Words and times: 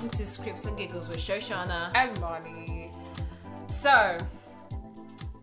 welcome 0.00 0.16
to 0.16 0.24
Scripts 0.26 0.64
and 0.64 0.78
Giggles 0.78 1.08
with 1.08 1.18
Shoshanna. 1.18 1.90
And 1.96 2.14
Marnie. 2.18 2.92
So, 3.68 4.16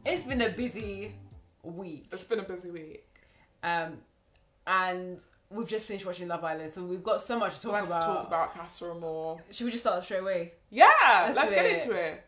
it's 0.06 0.24
been 0.24 0.40
a 0.44 0.50
busy 0.50 1.14
week, 1.62 2.06
It's 2.14 2.24
been 2.24 2.40
a 2.40 2.44
busy 2.44 2.72
week. 2.72 3.06
um, 3.64 3.98
and 4.66 5.20
we've 5.50 5.68
just 5.68 5.86
finished 5.86 6.06
watching 6.06 6.30
Love 6.30 6.46
Island, 6.46 6.70
so 6.70 6.86
we've 6.86 7.04
got 7.04 7.20
so 7.20 7.38
much 7.38 7.58
to 7.58 7.64
talk 7.64 7.74
let's 7.74 7.88
about. 7.88 8.02
talk 8.06 8.28
about 8.28 8.54
Casa 8.54 8.86
Amor. 8.92 9.44
Should 9.52 9.66
we 9.66 9.72
just 9.72 9.84
start 9.84 10.06
straight 10.06 10.22
away? 10.22 10.54
Yeah, 10.70 10.88
Let's 11.26 11.36
let's, 11.36 11.52
get 11.52 11.66
it. 11.66 11.84
into 11.84 11.92
it. 11.92 12.24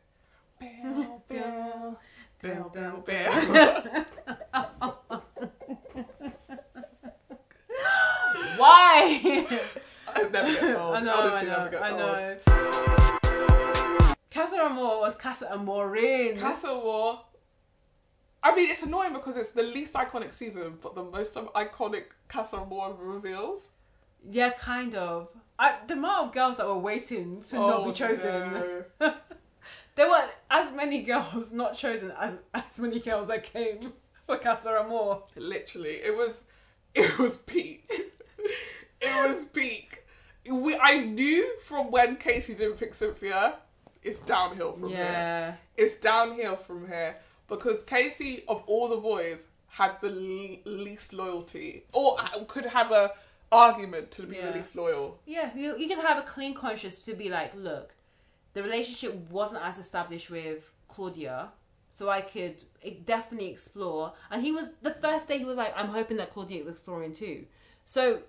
Why? 8.57 9.47
it 10.21 10.31
never 10.31 10.47
gets 10.51 10.63
old. 10.79 10.95
I 10.95 10.99
know, 11.01 11.15
Honestly, 11.15 11.39
I 11.39 11.43
know, 11.43 11.57
never 11.57 11.69
gets 11.69 11.83
I 11.83 11.89
old. 11.91 11.99
know. 12.01 12.37
Casa 14.31 14.55
Amor 14.57 14.99
was 14.99 15.15
Casa 15.15 15.51
Amor-ing. 15.51 16.37
Casa 16.39 16.67
Amor. 16.67 17.19
I 18.43 18.55
mean, 18.55 18.69
it's 18.69 18.83
annoying 18.83 19.13
because 19.13 19.35
it's 19.35 19.49
the 19.51 19.63
least 19.63 19.93
iconic 19.93 20.33
season, 20.33 20.77
but 20.81 20.95
the 20.95 21.03
most 21.03 21.33
iconic 21.35 22.05
Casa 22.27 22.57
Amor 22.57 22.93
reveals. 22.99 23.69
yeah, 24.29 24.51
kind 24.51 24.95
of. 24.95 25.29
I, 25.59 25.75
the 25.87 25.95
amount 25.95 26.27
of 26.27 26.33
girls 26.33 26.57
that 26.57 26.67
were 26.67 26.77
waiting 26.77 27.41
to 27.49 27.55
not 27.55 27.83
be 27.83 27.89
Oh, 27.89 27.93
chosen. 27.93 28.53
no. 28.99 28.99
There 29.95 30.07
were 30.07 30.29
as 30.49 30.71
many 30.71 31.01
girls 31.01 31.51
not 31.51 31.75
chosen 31.75 32.13
as 32.17 32.37
as 32.53 32.79
many 32.79 32.99
girls 33.01 33.27
that 33.27 33.43
came 33.43 33.91
for 34.25 34.37
Casa 34.37 34.69
Amor. 34.79 35.23
Literally, 35.35 35.95
it 35.95 36.15
was, 36.15 36.43
it 36.93 37.17
was 37.17 37.35
peak. 37.37 37.85
it 39.01 39.27
was 39.27 39.43
peak. 39.45 40.05
We, 40.51 40.77
I 40.81 40.99
knew 41.01 41.57
from 41.59 41.91
when 41.91 42.15
Casey 42.17 42.53
didn't 42.53 42.77
pick 42.77 42.93
Cynthia, 42.93 43.55
it's 44.03 44.21
downhill 44.21 44.73
from 44.73 44.89
here. 44.89 44.97
Yeah. 44.97 45.53
It's 45.75 45.97
downhill 45.97 46.55
from 46.55 46.87
here 46.87 47.17
because 47.47 47.83
Casey, 47.83 48.43
of 48.47 48.63
all 48.67 48.87
the 48.89 48.97
boys, 48.97 49.45
had 49.69 49.99
the 50.01 50.09
le- 50.09 50.69
least 50.69 51.13
loyalty, 51.13 51.83
or 51.93 52.17
could 52.47 52.65
have 52.65 52.91
a 52.91 53.11
argument 53.51 54.11
to 54.11 54.23
be 54.23 54.35
Yeah. 54.37 54.51
the 54.51 54.57
least 54.57 54.75
loyal. 54.75 55.19
Yeah, 55.25 55.51
you, 55.55 55.77
you 55.77 55.87
can 55.87 55.99
have 55.99 56.17
a 56.17 56.21
clean 56.21 56.53
conscience 56.53 56.97
to 56.99 57.13
be 57.13 57.29
like, 57.29 57.53
look, 57.55 57.93
the 58.53 58.63
relationship 58.63 59.13
wasn't 59.29 59.63
as 59.63 59.77
established 59.77 60.29
with 60.29 60.69
Claudia, 60.87 61.49
so 61.89 62.09
I 62.09 62.21
could 62.21 62.63
eh, 62.83 62.93
definitely 63.05 63.49
explore. 63.49 64.13
And 64.31 64.41
he 64.41 64.51
was 64.51 64.73
the 64.81 64.91
first 64.91 65.27
day 65.27 65.37
he 65.37 65.45
was 65.45 65.57
like, 65.57 65.73
I'm 65.75 65.89
hoping 65.89 66.17
that 66.17 66.31
Claudia 66.31 66.59
is 66.61 66.67
exploring 66.67 67.13
too. 67.13 67.45
So, 67.85 68.21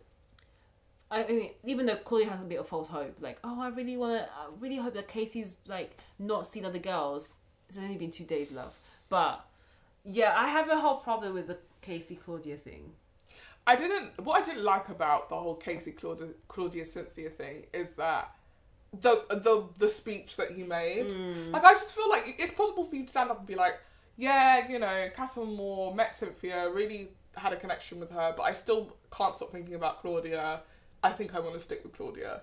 I 1.11 1.25
mean, 1.25 1.51
even 1.65 1.87
though 1.87 1.97
Claudia 1.97 2.31
has 2.31 2.41
a 2.41 2.45
bit 2.45 2.61
of 2.61 2.69
false 2.69 2.89
hope, 2.89 3.17
like, 3.21 3.39
oh, 3.43 3.61
I 3.61 3.69
really 3.69 3.97
want 3.97 4.23
to, 4.23 4.29
I 4.31 4.49
really 4.61 4.77
hope 4.77 4.95
that 4.95 5.09
Casey's 5.09 5.57
like 5.67 5.97
not 6.19 6.47
seen 6.47 6.65
other 6.65 6.79
girls. 6.79 7.37
It's 7.69 7.79
only 7.79 7.97
been 7.97 8.11
two 8.11 8.25
days, 8.25 8.53
love, 8.53 8.75
but 9.09 9.45
yeah, 10.05 10.35
I 10.37 10.49
have 10.49 10.69
a 10.69 10.81
whole 10.81 10.97
problem 10.97 11.35
with 11.35 11.47
the 11.47 11.59
Casey 11.81 12.15
Claudia 12.15 12.57
thing. 12.57 12.93
I 13.67 13.77
didn't. 13.77 14.25
What 14.25 14.41
I 14.41 14.43
didn't 14.43 14.65
like 14.65 14.89
about 14.89 15.29
the 15.29 15.37
whole 15.37 15.55
Casey 15.55 15.93
Claudia, 15.93 16.29
Claudia 16.49 16.85
Cynthia 16.85 17.29
thing 17.29 17.67
is 17.75 17.93
that 17.93 18.33
the 18.99 19.25
the 19.29 19.65
the 19.79 19.89
speech 19.89 20.37
that 20.37 20.53
he 20.53 20.63
made. 20.63 21.09
Mm. 21.09 21.53
Like 21.53 21.65
I 21.65 21.73
just 21.75 21.95
feel 21.95 22.09
like 22.09 22.25
it's 22.39 22.53
possible 22.53 22.85
for 22.85 22.97
you 22.97 23.05
to 23.05 23.11
stand 23.11 23.31
up 23.31 23.39
and 23.39 23.47
be 23.47 23.55
like, 23.55 23.79
yeah, 24.17 24.67
you 24.69 24.79
know, 24.79 25.09
Casa 25.15 25.41
Amor 25.41 25.95
met 25.95 26.15
Cynthia, 26.15 26.71
really 26.71 27.09
had 27.37 27.53
a 27.53 27.57
connection 27.57 28.01
with 28.01 28.11
her, 28.11 28.35
but 28.37 28.45
I 28.45 28.53
still 28.53 28.97
can't 29.15 29.37
stop 29.37 29.53
thinking 29.53 29.75
about 29.75 30.01
Claudia. 30.01 30.61
I 31.03 31.11
think 31.11 31.35
I 31.35 31.41
want 31.41 31.55
to 31.55 31.61
stick 31.61 31.83
with 31.85 31.95
Claudia. 31.97 32.41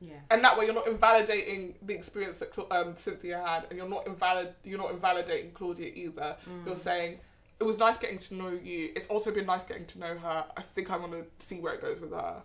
Yeah. 0.00 0.14
and 0.32 0.42
that 0.42 0.58
way 0.58 0.64
you're 0.64 0.74
not 0.74 0.88
invalidating 0.88 1.76
the 1.80 1.94
experience 1.94 2.40
that 2.40 2.50
um, 2.72 2.96
Cynthia 2.96 3.38
had, 3.46 3.66
and 3.70 3.78
you're 3.78 3.88
not 3.88 4.04
invalid. 4.08 4.52
You're 4.64 4.78
not 4.78 4.90
invalidating 4.90 5.52
Claudia 5.52 5.92
either. 5.94 6.36
You're 6.66 6.74
saying 6.74 7.18
it 7.60 7.64
was 7.64 7.78
nice 7.78 7.98
getting 7.98 8.18
to 8.18 8.34
know 8.34 8.48
you. 8.50 8.90
It's 8.96 9.06
also 9.06 9.30
been 9.30 9.46
nice 9.46 9.62
getting 9.62 9.86
to 9.86 10.00
know 10.00 10.18
her. 10.18 10.44
I 10.56 10.62
think 10.62 10.90
I 10.90 10.96
want 10.96 11.12
to 11.12 11.24
see 11.46 11.60
where 11.60 11.74
it 11.74 11.80
goes 11.80 12.00
with 12.00 12.10
her. 12.10 12.42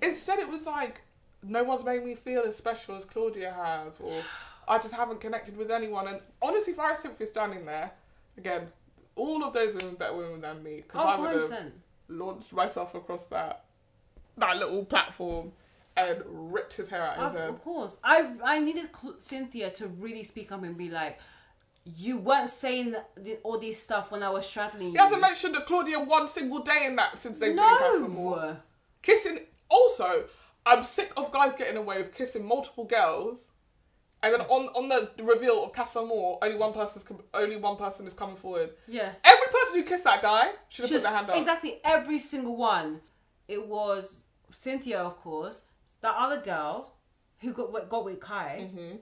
Instead, 0.00 0.40
it 0.40 0.48
was 0.48 0.66
like 0.66 1.02
no 1.44 1.62
one's 1.62 1.84
made 1.84 2.04
me 2.04 2.16
feel 2.16 2.42
as 2.42 2.56
special 2.56 2.96
as 2.96 3.04
Claudia 3.04 3.52
has, 3.52 4.00
or 4.00 4.20
I 4.66 4.78
just 4.78 4.94
haven't 4.94 5.20
connected 5.20 5.56
with 5.56 5.70
anyone. 5.70 6.08
And 6.08 6.20
honestly, 6.40 6.72
if 6.72 6.80
I 6.80 6.90
was 6.90 6.98
Cynthia 6.98 7.26
standing 7.28 7.64
there 7.64 7.92
again, 8.36 8.66
all 9.14 9.44
of 9.44 9.52
those 9.52 9.74
women 9.76 9.94
better 9.94 10.14
women 10.16 10.40
than 10.40 10.62
me 10.62 10.76
because 10.76 11.00
Oh, 11.04 11.08
I 11.08 11.16
would 11.20 11.30
have 11.52 11.72
launched 12.08 12.52
myself 12.52 12.94
across 12.96 13.24
that 13.26 13.64
that 14.38 14.56
little 14.58 14.84
platform 14.84 15.52
and 15.96 16.22
ripped 16.26 16.74
his 16.74 16.88
hair 16.88 17.02
out 17.02 17.18
of 17.18 17.32
his 17.32 17.40
head. 17.40 17.50
of 17.50 17.62
course, 17.62 17.98
I 18.02 18.26
I 18.42 18.58
needed 18.58 18.88
Cynthia 19.20 19.70
to 19.72 19.88
really 19.88 20.24
speak 20.24 20.50
up 20.52 20.62
and 20.62 20.76
be 20.76 20.88
like, 20.88 21.18
"You 21.84 22.18
weren't 22.18 22.48
saying 22.48 22.94
the, 23.16 23.38
all 23.42 23.58
this 23.58 23.82
stuff 23.82 24.10
when 24.10 24.22
I 24.22 24.30
was 24.30 24.46
straddling 24.46 24.86
you." 24.88 24.92
He 24.92 24.98
hasn't 24.98 25.20
mentioned 25.20 25.54
that 25.54 25.66
Claudia 25.66 26.00
one 26.00 26.28
single 26.28 26.60
day 26.60 26.86
in 26.86 26.96
that 26.96 27.18
since 27.18 27.38
they've 27.38 27.54
been 27.54 27.64
in 27.64 27.78
Casa 27.78 28.08
no. 28.08 28.56
Kissing. 29.02 29.40
Also, 29.68 30.24
I'm 30.64 30.84
sick 30.84 31.12
of 31.16 31.30
guys 31.30 31.52
getting 31.58 31.76
away 31.76 31.98
with 31.98 32.14
kissing 32.14 32.46
multiple 32.46 32.84
girls, 32.84 33.50
and 34.22 34.32
then 34.32 34.40
on 34.42 34.68
on 34.68 34.88
the 34.88 35.10
reveal 35.22 35.64
of 35.64 35.72
Casa 35.72 35.98
Amor, 36.00 36.38
only 36.42 36.56
one 36.56 36.72
person's 36.72 37.04
com- 37.04 37.22
only 37.34 37.56
one 37.56 37.76
person 37.76 38.06
is 38.06 38.14
coming 38.14 38.36
forward. 38.36 38.70
Yeah. 38.86 39.12
Every 39.24 39.46
person 39.52 39.80
who 39.80 39.84
kissed 39.84 40.04
that 40.04 40.22
guy 40.22 40.52
should 40.68 40.84
have 40.84 40.92
put 40.92 41.02
their 41.02 41.12
hand 41.12 41.30
up. 41.30 41.36
exactly 41.36 41.80
every 41.84 42.18
single 42.18 42.56
one. 42.56 43.00
It 43.52 43.66
was 43.66 44.26
Cynthia, 44.50 44.98
of 45.00 45.16
course. 45.20 45.62
That 46.00 46.14
other 46.18 46.40
girl 46.40 46.94
who 47.40 47.52
got 47.52 47.72
with- 47.72 47.88
got 47.88 48.04
with 48.04 48.20
Kai. 48.20 48.68
Mm-hmm. 48.74 48.96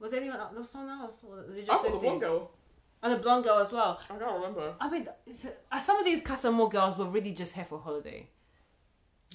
Was 0.00 0.12
anyone? 0.12 0.38
else? 0.38 0.50
There 0.52 0.60
was 0.60 0.70
someone 0.70 1.00
else. 1.00 1.24
Or 1.24 1.44
was 1.46 1.56
it 1.58 1.66
just 1.66 1.82
those 1.82 2.00
the 2.00 2.06
one 2.06 2.18
girl. 2.18 2.50
And 3.02 3.12
a 3.12 3.16
blonde 3.16 3.44
girl 3.44 3.58
as 3.58 3.70
well. 3.72 4.00
I 4.02 4.16
can't 4.16 4.20
remember. 4.40 4.74
I 4.80 4.90
mean, 4.90 5.06
uh, 5.72 5.80
some 5.80 5.98
of 5.98 6.04
these 6.04 6.22
Casa 6.22 6.48
Amor 6.48 6.68
girls 6.68 6.96
were 6.96 7.06
really 7.16 7.32
just 7.32 7.54
here 7.54 7.64
for 7.64 7.78
holiday. 7.78 8.28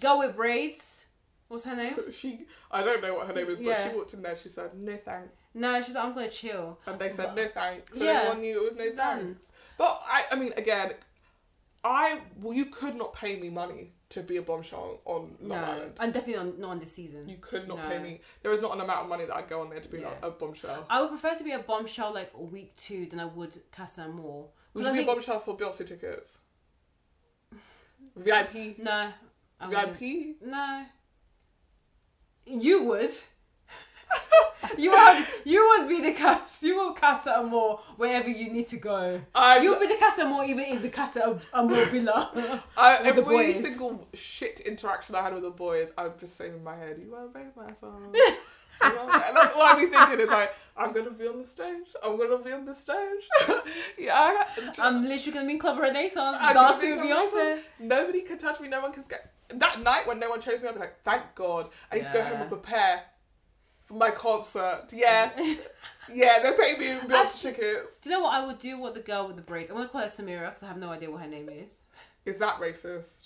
Girl 0.02 0.20
with 0.20 0.36
braids. 0.36 1.06
What's 1.48 1.66
her 1.66 1.76
name? 1.76 1.96
She, 2.12 2.46
I 2.72 2.84
don't 2.84 3.02
know 3.02 3.16
what 3.16 3.28
her 3.28 3.34
name 3.34 3.48
is, 3.50 3.56
but 3.58 3.66
Yeah. 3.66 3.90
she 3.90 3.96
walked 3.96 4.14
in 4.14 4.22
there. 4.22 4.36
She 4.38 4.50
said 4.50 4.72
no 4.76 4.96
thanks, 4.98 5.30
No, 5.54 5.82
she's 5.82 5.96
like, 5.96 6.06
I'm 6.06 6.14
gonna 6.14 6.30
chill. 6.30 6.80
and 6.86 7.00
they 7.00 7.10
said 7.10 7.36
no 7.36 7.46
thanks. 7.48 7.98
So 7.98 8.04
Yeah. 8.06 8.12
everyone 8.12 8.42
knew 8.42 8.58
it 8.66 8.70
was 8.70 8.78
no 8.78 8.96
thanks. 8.96 9.52
But 9.78 10.00
I, 10.06 10.26
I 10.32 10.36
mean, 10.36 10.54
again, 10.58 10.94
I 11.84 12.22
well, 12.42 12.54
you 12.54 12.66
could 12.66 12.96
not 12.96 13.14
pay 13.14 13.40
me 13.40 13.50
money 13.50 13.94
to 14.10 14.24
be 14.24 14.38
a 14.38 14.42
bombshell 14.42 15.02
on 15.06 15.38
Love 15.40 15.42
No, 15.42 15.56
Island. 15.56 15.94
and 16.00 16.14
definitely 16.14 16.38
on, 16.42 16.60
not 16.60 16.70
on 16.72 16.80
this 16.80 16.92
season. 16.92 17.30
You 17.30 17.38
could 17.40 17.68
not 17.68 17.78
No. 17.78 17.88
pay 17.96 18.02
me. 18.02 18.22
There 18.42 18.52
is 18.52 18.62
not 18.62 18.74
an 18.74 18.82
amount 18.82 19.02
of 19.04 19.10
money 19.10 19.26
that 19.26 19.36
I'd 19.36 19.48
go 19.48 19.62
on 19.62 19.70
there 19.70 19.80
to 19.80 19.90
be 19.90 20.00
Yeah. 20.00 20.14
a, 20.24 20.28
a 20.28 20.32
bombshell. 20.32 20.86
I 20.90 21.00
would 21.02 21.10
prefer 21.10 21.36
to 21.36 21.44
be 21.44 21.52
a 21.52 21.60
bombshell 21.60 22.14
like 22.14 22.32
week 22.38 22.76
two 22.76 23.06
than 23.06 23.20
I 23.20 23.26
would 23.26 23.56
Casa 23.72 24.02
Amor. 24.04 24.48
Would 24.74 24.86
you 24.86 24.90
I 24.92 24.94
be 24.94 25.04
a 25.04 25.06
bombshell 25.06 25.40
for 25.40 25.56
Beyonce 25.56 25.86
tickets? 25.88 26.38
VIP? 28.16 28.78
No. 28.80 29.12
I 29.62 29.68
wouldn't. 29.68 29.98
VIP? 29.98 30.36
No. 30.42 30.86
You 32.46 32.84
would. 32.86 33.12
you 34.78 34.92
would. 34.92 35.26
You 35.46 35.68
would 35.70 35.88
be 35.90 36.02
the 36.02 36.14
cast. 36.14 36.64
You 36.64 36.76
will 36.78 36.94
Casa 36.94 37.38
Amor 37.38 37.78
wherever 37.98 38.30
you 38.30 38.52
need 38.52 38.68
to 38.68 38.78
go. 38.78 39.22
I'm, 39.34 39.64
You'll 39.64 39.80
be 39.80 39.88
the 39.88 39.98
Casa 40.00 40.24
Amor 40.24 40.44
even 40.46 40.66
in 40.66 40.82
the 40.82 40.90
Casa 40.90 41.40
Amor 41.54 41.86
villa. 41.86 42.64
I, 42.78 43.00
every 43.04 43.24
boys. 43.24 43.62
single 43.62 44.08
shit 44.14 44.60
interaction 44.62 45.16
I 45.16 45.22
had 45.22 45.34
with 45.34 45.44
the 45.44 45.50
boys, 45.50 45.92
I'm 45.98 46.14
just 46.20 46.36
saying 46.36 46.54
in 46.54 46.64
my 46.64 46.76
head, 46.76 46.98
you 47.02 47.12
want 47.12 47.34
to 47.34 47.40
make 47.40 47.56
my 47.56 47.74
song. 47.74 48.14
You 48.82 48.96
know? 48.96 49.02
and 49.02 49.36
that's 49.36 49.54
all 49.54 49.62
I 49.62 49.76
be 49.76 49.88
thinking 49.88 50.22
is 50.22 50.30
like, 50.30 50.56
I'm 50.78 50.94
gonna 50.94 51.12
be 51.12 51.28
on 51.28 51.40
the 51.40 51.44
stage. 51.44 51.88
I'm 52.02 52.18
gonna 52.18 52.42
be 52.42 52.54
on 52.54 52.64
the 52.64 52.74
stage. 52.74 53.28
yeah, 53.98 54.14
I 54.14 54.46
I'm 54.80 55.04
literally 55.04 55.34
gonna 55.34 55.48
be 55.48 55.54
in 55.54 55.60
Club 55.60 55.80
Renaissance 55.80 56.38
dancing 56.54 56.92
with 56.92 57.06
Beyonce. 57.06 57.60
Nobody 57.80 58.22
can 58.22 58.38
touch 58.38 58.62
me. 58.62 58.70
No 58.70 58.80
one 58.80 58.94
can 58.94 59.04
get. 59.10 59.34
That 59.50 59.82
night 59.82 60.08
when 60.08 60.20
no 60.20 60.30
one 60.30 60.40
chose 60.40 60.62
me, 60.62 60.70
I'd 60.70 60.76
be 60.76 60.80
like, 60.80 60.96
thank 61.04 61.36
God. 61.36 61.68
I 61.92 61.96
need 61.96 62.06
to 62.06 62.12
go 62.14 62.24
home 62.24 62.40
and 62.40 62.50
prepare 62.50 63.04
for 63.90 63.96
my 63.96 64.12
concert. 64.12 64.84
Yeah, 64.94 65.32
yeah. 66.14 66.40
They're 66.42 66.58
paying 66.58 66.80
me 66.80 66.86
Beyonce 66.88 67.12
Actually- 67.12 67.52
tickets. 67.54 68.00
Do 68.00 68.10
you 68.10 68.16
know 68.18 68.24
what 68.24 68.34
I 68.36 68.46
would 68.46 68.60
do? 68.60 68.80
What 68.80 68.94
the 68.94 69.00
girl 69.02 69.28
with 69.28 69.36
the 69.36 69.42
braids? 69.42 69.70
I'm 69.70 69.76
gonna 69.78 69.90
call 69.90 70.02
her 70.02 70.08
Samira 70.08 70.50
because 70.50 70.64
I 70.64 70.68
have 70.68 70.78
no 70.78 70.90
idea 70.92 71.10
what 71.12 71.22
her 71.22 71.28
name 71.28 71.50
is. 71.50 71.82
Is 72.26 72.38
that 72.40 72.60
racist? 72.62 73.26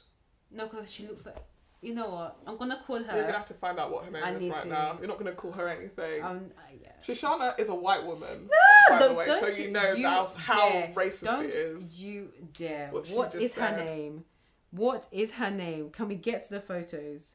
No, 0.52 0.68
because 0.68 0.90
she 0.92 1.06
looks 1.06 1.26
like. 1.26 1.36
You 1.82 1.94
know 1.94 2.10
what? 2.10 2.38
I'm 2.48 2.56
gonna 2.56 2.80
call 2.88 3.04
her. 3.04 3.14
You're 3.16 3.24
gonna 3.26 3.38
have 3.38 3.46
to 3.48 3.54
find 3.56 3.78
out 3.78 3.92
what 3.92 4.06
her 4.06 4.12
name 4.12 4.24
I 4.24 4.32
is 4.32 4.46
right 4.46 4.62
to. 4.64 4.68
now. 4.70 4.98
You're 5.00 5.10
not 5.10 5.18
gonna 5.18 5.34
call 5.34 5.52
her 5.52 5.68
anything. 5.68 6.24
Um, 6.24 6.46
uh, 6.58 6.62
yeah. 6.82 6.92
Shoshanna 7.06 7.60
is 7.60 7.68
a 7.68 7.76
white 7.76 8.06
woman, 8.06 8.48
by 8.90 9.06
the 9.08 9.14
way, 9.14 9.26
so 9.26 9.48
you 9.62 9.70
know 9.70 9.92
you 9.92 10.04
that's 10.04 10.34
how 10.36 10.70
dare. 10.70 10.94
racist 10.96 11.24
Don't 11.26 11.46
it 11.46 11.56
is. 11.56 12.02
you 12.02 12.32
dare. 12.54 12.88
What 12.92 13.10
what 13.10 13.36
is 13.36 13.56
her 13.56 13.76
name? 13.76 14.24
What 14.72 15.08
is 15.12 15.34
her 15.34 15.52
name? 15.52 15.90
Can 15.90 16.08
we 16.08 16.16
get 16.16 16.44
to 16.44 16.54
the 16.54 16.62
photos? 16.62 17.34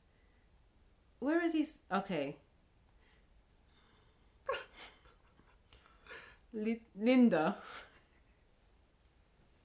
Where 1.19 1.45
is 1.45 1.53
he? 1.53 1.67
Okay. 1.95 2.37
Li- 6.53 6.81
Linda. 6.99 7.57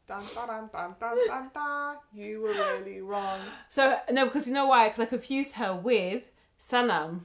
Dun, 0.08 0.22
dun, 0.36 0.48
dun, 0.48 0.96
dun, 1.00 1.18
dun, 1.28 1.50
dun. 1.54 1.96
You 2.14 2.42
were 2.42 2.50
really 2.50 3.02
wrong. 3.02 3.40
So 3.70 3.98
no, 4.12 4.26
because 4.26 4.48
you 4.48 4.54
know 4.54 4.68
why? 4.68 4.90
Because 4.90 5.00
I 5.00 5.06
confused 5.06 5.54
her 5.54 5.74
with 5.74 6.30
Sanam. 6.60 7.22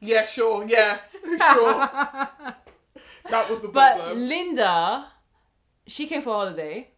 Yeah, 0.00 0.24
sure. 0.24 0.64
Yeah, 0.68 0.98
sure. 1.22 1.36
that 3.30 3.50
was 3.50 3.60
the 3.62 3.68
But 3.68 3.96
problem. 3.96 4.28
Linda, 4.28 5.06
she 5.86 6.06
came 6.06 6.22
for 6.22 6.30
a 6.30 6.32
holiday. 6.34 6.88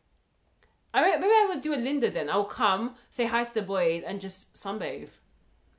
I 0.92 1.02
mean, 1.02 1.20
maybe 1.20 1.32
I 1.32 1.46
would 1.48 1.62
do 1.62 1.74
a 1.74 1.76
Linda 1.76 2.10
then. 2.10 2.28
I'll 2.30 2.44
come, 2.44 2.94
say 3.10 3.26
hi 3.26 3.44
to 3.44 3.54
the 3.54 3.62
boys, 3.62 4.02
and 4.06 4.20
just 4.20 4.52
sunbathe. 4.54 5.08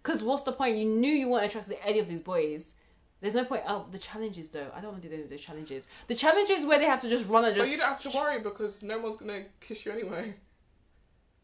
Because 0.02 0.24
what's 0.24 0.44
the 0.44 0.52
point? 0.52 0.78
You 0.78 0.86
knew 0.86 1.12
you 1.12 1.28
weren't 1.30 1.46
attracted 1.46 1.76
to 1.76 1.86
any 1.86 2.00
of 2.00 2.08
these 2.08 2.22
boys. 2.22 2.76
There's 3.20 3.36
no 3.36 3.46
point. 3.46 3.64
Oh, 3.68 3.86
the 3.92 3.98
challenges 3.98 4.50
though. 4.50 4.68
I 4.76 4.80
don't 4.82 4.92
want 4.92 5.02
to 5.04 5.08
do 5.10 5.14
any 5.16 5.24
of 5.24 5.30
the 5.30 5.38
challenges. 5.38 5.88
The 6.08 6.16
challenges 6.16 6.66
where 6.66 6.78
they 6.80 6.86
have 6.86 7.02
to 7.02 7.10
just 7.10 7.28
run 7.28 7.46
and 7.46 7.58
But 7.58 7.68
you 7.70 7.78
don't 7.78 7.88
have 7.90 8.00
to 8.00 8.10
worry 8.18 8.40
because 8.40 8.84
no 8.84 9.00
one's 9.00 9.18
gonna 9.18 9.46
kiss 9.60 9.86
you 9.86 9.92
anyway. 9.92 10.36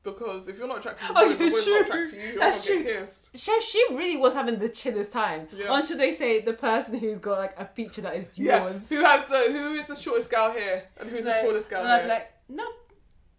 Because 0.03 0.49
if 0.49 0.57
you're 0.57 0.67
not 0.67 0.79
attracted 0.79 1.07
to 1.07 1.13
Oh, 1.15 1.29
boys, 1.29 1.37
the 1.37 1.49
boys 1.49 1.63
true. 1.63 1.73
not 1.73 1.81
attracted 1.83 2.09
to 2.11 2.17
you, 2.17 2.27
you're 2.31 2.39
That's 2.39 2.57
not 2.57 2.65
true. 2.65 2.83
get 2.83 2.99
kissed. 2.99 3.29
She, 3.35 3.61
she 3.61 3.85
really 3.91 4.17
was 4.17 4.33
having 4.33 4.59
the 4.59 4.67
chillest 4.67 5.13
time 5.13 5.47
Yeah. 5.55 5.67
until 5.77 5.97
they 5.97 6.11
say 6.11 6.41
the 6.41 6.51
person 6.53 6.99
who's 6.99 7.19
got 7.19 7.39
like 7.39 7.57
a 7.57 7.65
feature 7.65 8.01
that 8.01 8.15
is 8.17 8.27
Yeah. 8.35 8.63
yours. 8.65 8.89
Who 8.89 9.01
has 9.01 9.29
the 9.29 9.51
who 9.53 9.73
is 9.75 9.87
the 9.87 9.95
shortest 9.95 10.29
girl 10.29 10.51
here 10.51 10.83
and 10.99 11.09
who's 11.09 11.23
the 11.25 11.31
tallest 11.33 11.69
girl 11.69 11.83
and 11.83 11.87
I'm 11.91 11.99
here? 12.01 12.09
like, 12.09 12.33
no, 12.49 12.65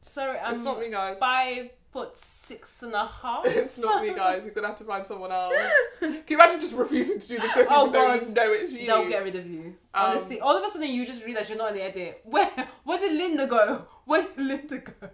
sorry, 0.00 0.38
I'm 0.38 0.54
it's 0.54 0.64
not 0.64 0.80
me, 0.80 0.90
guys. 0.90 1.18
five 1.18 1.68
foot 1.94 2.18
six 2.18 2.82
and 2.82 2.92
a 2.92 3.06
half. 3.06 3.46
It's 3.46 3.78
not 3.78 4.02
me, 4.02 4.12
guys. 4.12 4.44
You're 4.44 4.52
gonna 4.52 4.66
have 4.66 4.76
to 4.78 4.84
find 4.84 5.06
someone 5.06 5.30
else. 5.30 5.54
Can 6.00 6.24
you 6.28 6.36
imagine 6.36 6.60
just 6.60 6.74
refusing 6.74 7.20
to 7.20 7.28
do 7.28 7.36
the 7.36 7.42
kissing 7.42 7.66
Oh, 7.70 7.82
even 7.82 7.92
though 7.92 8.18
God. 8.18 8.26
you 8.26 8.34
know 8.34 8.52
it's 8.52 8.72
you? 8.72 8.86
They'll 8.86 9.08
get 9.08 9.22
rid 9.22 9.36
of 9.36 9.46
you. 9.48 9.76
Um, 9.94 10.10
Honestly, 10.10 10.40
all 10.40 10.56
of 10.56 10.64
a 10.64 10.68
sudden 10.68 10.90
you 10.90 11.06
just 11.06 11.24
realize 11.24 11.48
you're 11.48 11.56
not 11.56 11.68
in 11.70 11.76
the 11.76 11.84
edit. 11.84 12.20
Where 12.24 12.50
where 12.82 12.98
did 12.98 13.12
Linda 13.16 13.46
go? 13.46 13.86
Where 14.06 14.22
did 14.22 14.44
Linda 14.44 14.78
go? 14.78 15.08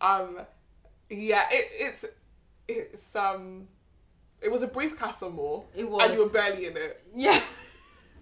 Um, 0.00 0.40
yeah, 1.10 1.44
it, 1.50 1.66
it's 1.84 2.04
it's 2.66 3.14
um, 3.14 3.68
it 4.40 4.50
was 4.50 4.62
a 4.62 4.66
brief 4.66 4.98
Casa 4.98 5.26
Amor. 5.26 5.64
It 5.76 5.88
was. 5.88 6.02
and 6.02 6.14
you 6.14 6.24
were 6.24 6.32
barely 6.32 6.66
in 6.66 6.76
it. 6.76 7.04
yeah. 7.14 7.40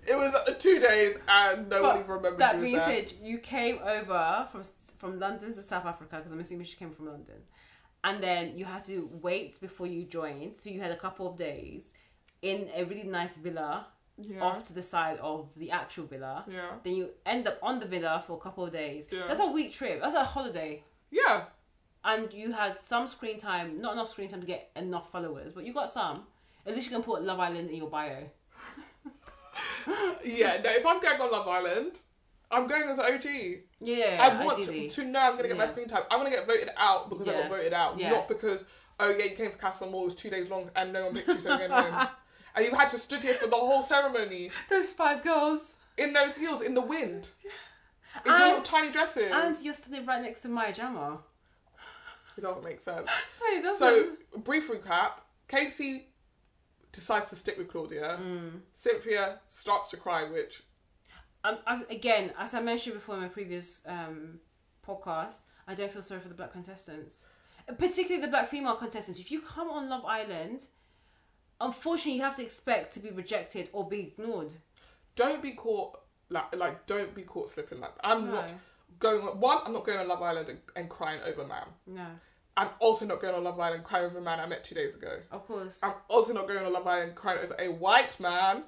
It 0.08 0.16
was 0.16 0.34
uh, 0.34 0.54
two 0.58 0.80
days, 0.80 1.18
and 1.28 1.68
no 1.68 1.82
one 1.82 1.90
But 1.92 1.98
even 2.00 2.10
remembered 2.10 2.40
That 2.40 2.56
you 2.56 2.62
being 2.62 2.76
said, 2.78 3.12
you 3.22 3.38
came 3.38 3.78
over 3.84 4.48
from 4.50 4.62
from 4.98 5.20
London 5.20 5.54
to 5.54 5.62
South 5.62 5.84
Africa 5.84 6.16
because 6.16 6.32
I'm 6.32 6.40
assuming 6.40 6.66
she 6.66 6.76
came 6.76 6.90
from 6.90 7.06
London, 7.06 7.36
and 8.04 8.22
then 8.22 8.56
you 8.56 8.64
had 8.64 8.82
to 8.84 9.08
wait 9.20 9.60
before 9.60 9.86
you 9.86 10.04
joined. 10.04 10.54
So 10.54 10.70
you 10.70 10.80
had 10.80 10.90
a 10.90 10.96
couple 10.96 11.28
of 11.28 11.36
days 11.36 11.92
in 12.42 12.68
a 12.74 12.84
really 12.84 13.02
nice 13.02 13.36
villa 13.36 13.86
yeah. 14.18 14.40
off 14.40 14.64
to 14.64 14.72
the 14.72 14.82
side 14.82 15.18
of 15.18 15.48
the 15.56 15.70
actual 15.70 16.06
villa. 16.06 16.44
Yeah. 16.48 16.72
Then 16.82 16.94
you 16.94 17.10
end 17.26 17.46
up 17.46 17.58
on 17.62 17.78
the 17.78 17.86
villa 17.86 18.22
for 18.26 18.36
a 18.36 18.40
couple 18.40 18.64
of 18.64 18.72
days. 18.72 19.08
Yeah. 19.10 19.24
That's 19.26 19.40
a 19.40 19.46
week 19.46 19.72
trip. 19.72 20.00
That's 20.00 20.14
a 20.14 20.24
holiday. 20.24 20.82
Yeah. 21.10 21.44
And 22.04 22.32
you 22.32 22.52
had 22.52 22.76
some 22.76 23.06
screen 23.06 23.38
time, 23.38 23.80
not 23.80 23.92
enough 23.92 24.08
screen 24.08 24.28
time 24.28 24.40
to 24.40 24.46
get 24.46 24.70
enough 24.74 25.12
followers, 25.12 25.52
but 25.52 25.64
you 25.64 25.74
got 25.74 25.90
some. 25.90 26.24
At 26.66 26.74
least 26.74 26.90
you 26.90 26.96
can 26.96 27.02
put 27.02 27.22
Love 27.22 27.40
Island 27.40 27.70
in 27.70 27.76
your 27.76 27.90
bio. 27.90 28.24
Yeah. 30.24 30.58
No, 30.62 30.70
if 30.70 30.86
I'm 30.86 31.00
going 31.00 31.20
on 31.20 31.32
Love 31.32 31.48
Island, 31.48 32.00
I'm 32.50 32.66
going 32.66 32.88
as 32.88 32.98
an 32.98 33.04
OG. 33.14 33.24
Yeah, 33.80 34.18
I 34.20 34.44
want 34.44 34.64
to, 34.64 34.88
to 34.88 35.04
know 35.04 35.20
I'm 35.20 35.32
going 35.32 35.42
to 35.44 35.48
get 35.48 35.58
my 35.58 35.66
screen 35.66 35.86
time. 35.88 36.02
I'm 36.10 36.18
going 36.20 36.30
to 36.32 36.36
get 36.36 36.46
voted 36.46 36.70
out 36.76 37.08
because 37.08 37.28
I 37.28 37.32
got 37.34 37.48
voted 37.48 37.72
out, 37.72 37.98
Yeah. 37.98 38.10
not 38.10 38.28
because 38.28 38.64
oh 38.98 39.10
yeah 39.10 39.24
you 39.24 39.36
came 39.36 39.50
for 39.50 39.56
Casa 39.58 39.84
Amor 39.86 40.02
it 40.02 40.04
was 40.06 40.14
two 40.14 40.28
days 40.30 40.50
long 40.50 40.68
and 40.76 40.92
no 40.92 41.04
one 41.06 41.14
picked 41.14 41.28
you 41.28 41.40
so 41.40 41.56
you're 41.58 41.68
going 41.68 41.92
home. 41.92 42.08
And 42.54 42.64
you 42.66 42.74
had 42.74 42.90
to 42.90 42.98
stood 42.98 43.22
here 43.22 43.34
for 43.34 43.46
the 43.46 43.56
whole 43.56 43.82
ceremony 43.82 44.50
Those 44.68 44.92
five 44.92 45.22
girls. 45.22 45.86
in 45.96 46.12
those 46.12 46.36
heels 46.36 46.60
in 46.60 46.74
the 46.74 46.80
wind, 46.80 47.28
in 48.24 48.32
your 48.32 48.34
And- 48.34 48.44
little 48.48 48.64
tiny 48.64 48.90
dresses. 48.90 49.30
And 49.32 49.56
you're 49.64 49.72
standing 49.74 50.04
right 50.04 50.20
next 50.20 50.42
to 50.42 50.48
Maya 50.48 50.72
Jama. 50.72 51.20
it 52.36 52.40
doesn't 52.40 52.64
make 52.64 52.80
sense. 52.80 53.08
Hey, 53.48 53.62
that's 53.62 53.78
So 53.78 54.16
brief 54.36 54.68
recap: 54.70 55.12
Casey 55.48 56.08
decides 56.92 57.30
to 57.30 57.36
stick 57.36 57.56
with 57.56 57.68
Claudia. 57.68 58.18
Mm. 58.20 58.60
Cynthia 58.74 59.38
starts 59.46 59.88
to 59.88 59.96
cry, 59.96 60.24
which 60.24 60.62
um, 61.44 61.58
I, 61.66 61.82
again, 61.90 62.32
as 62.38 62.54
I 62.54 62.60
mentioned 62.60 62.94
before 62.94 63.14
in 63.16 63.22
my 63.22 63.28
previous 63.28 63.82
um, 63.86 64.40
podcast, 64.86 65.40
I 65.66 65.74
don't 65.74 65.90
feel 65.92 66.02
sorry 66.02 66.20
for 66.20 66.28
the 66.28 66.34
black 66.34 66.52
contestants, 66.52 67.24
particularly 67.78 68.20
the 68.20 68.30
black 68.30 68.48
female 68.48 68.74
contestants. 68.76 69.20
If 69.20 69.30
you 69.30 69.40
come 69.40 69.68
on 69.70 69.88
Love 69.88 70.04
Island, 70.04 70.62
unfortunately, 71.60 72.16
you 72.16 72.22
have 72.22 72.34
to 72.36 72.42
expect 72.42 72.92
to 72.94 73.00
be 73.00 73.10
rejected 73.10 73.68
or 73.72 73.88
be 73.88 74.00
ignored. 74.00 74.54
don't 75.16 75.42
be 75.42 75.52
caught 75.52 75.98
like 76.28 76.54
like 76.56 76.86
don't 76.86 77.14
be 77.14 77.22
caught 77.22 77.48
slipping 77.48 77.80
like 77.80 77.92
I'm 78.04 78.26
no, 78.26 78.32
not 78.32 78.52
going 78.98 79.20
on 79.22 79.40
one, 79.40 79.58
I'm 79.66 79.72
not 79.72 79.84
going 79.84 79.98
on 79.98 80.08
Love 80.08 80.22
Island 80.22 80.48
and, 80.48 80.58
and 80.76 80.88
crying 80.88 81.20
over 81.26 81.42
a 81.42 81.46
man. 81.48 81.64
no, 81.86 82.06
I'm 82.56 82.68
also 82.78 83.06
not 83.06 83.20
going 83.20 83.34
on 83.34 83.44
Love 83.44 83.58
Island 83.58 83.84
crying 83.84 84.06
over 84.06 84.18
a 84.18 84.22
man 84.22 84.40
I 84.40 84.46
met 84.46 84.64
two 84.64 84.74
days 84.74 84.94
ago. 84.94 85.18
of 85.30 85.46
course. 85.46 85.80
I'm 85.82 85.94
also 86.08 86.32
not 86.32 86.46
going 86.48 86.64
on 86.64 86.72
Love 86.72 86.86
Island 86.86 87.14
crying 87.14 87.38
over 87.42 87.56
a 87.58 87.68
white 87.68 88.18
man. 88.20 88.64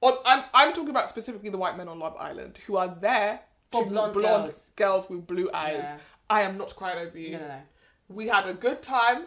On, 0.00 0.12
I'm 0.24 0.44
I'm 0.54 0.72
talking 0.72 0.90
about 0.90 1.08
specifically 1.08 1.50
the 1.50 1.58
white 1.58 1.76
men 1.76 1.88
on 1.88 1.98
Love 1.98 2.16
Island 2.18 2.58
who 2.66 2.76
are 2.76 2.88
there 3.00 3.40
For 3.72 3.84
blonde 3.84 4.12
blonde 4.12 4.44
girls. 4.44 4.70
girls 4.76 5.10
with 5.10 5.26
blue 5.26 5.50
eyes. 5.52 5.80
Yeah. 5.82 5.98
I 6.30 6.42
am 6.42 6.58
not 6.58 6.76
crying 6.76 7.06
over 7.06 7.18
you. 7.18 7.32
No, 7.32 7.38
no, 7.38 7.60
We 8.08 8.28
had 8.28 8.46
a 8.48 8.54
good 8.54 8.82
time. 8.82 9.26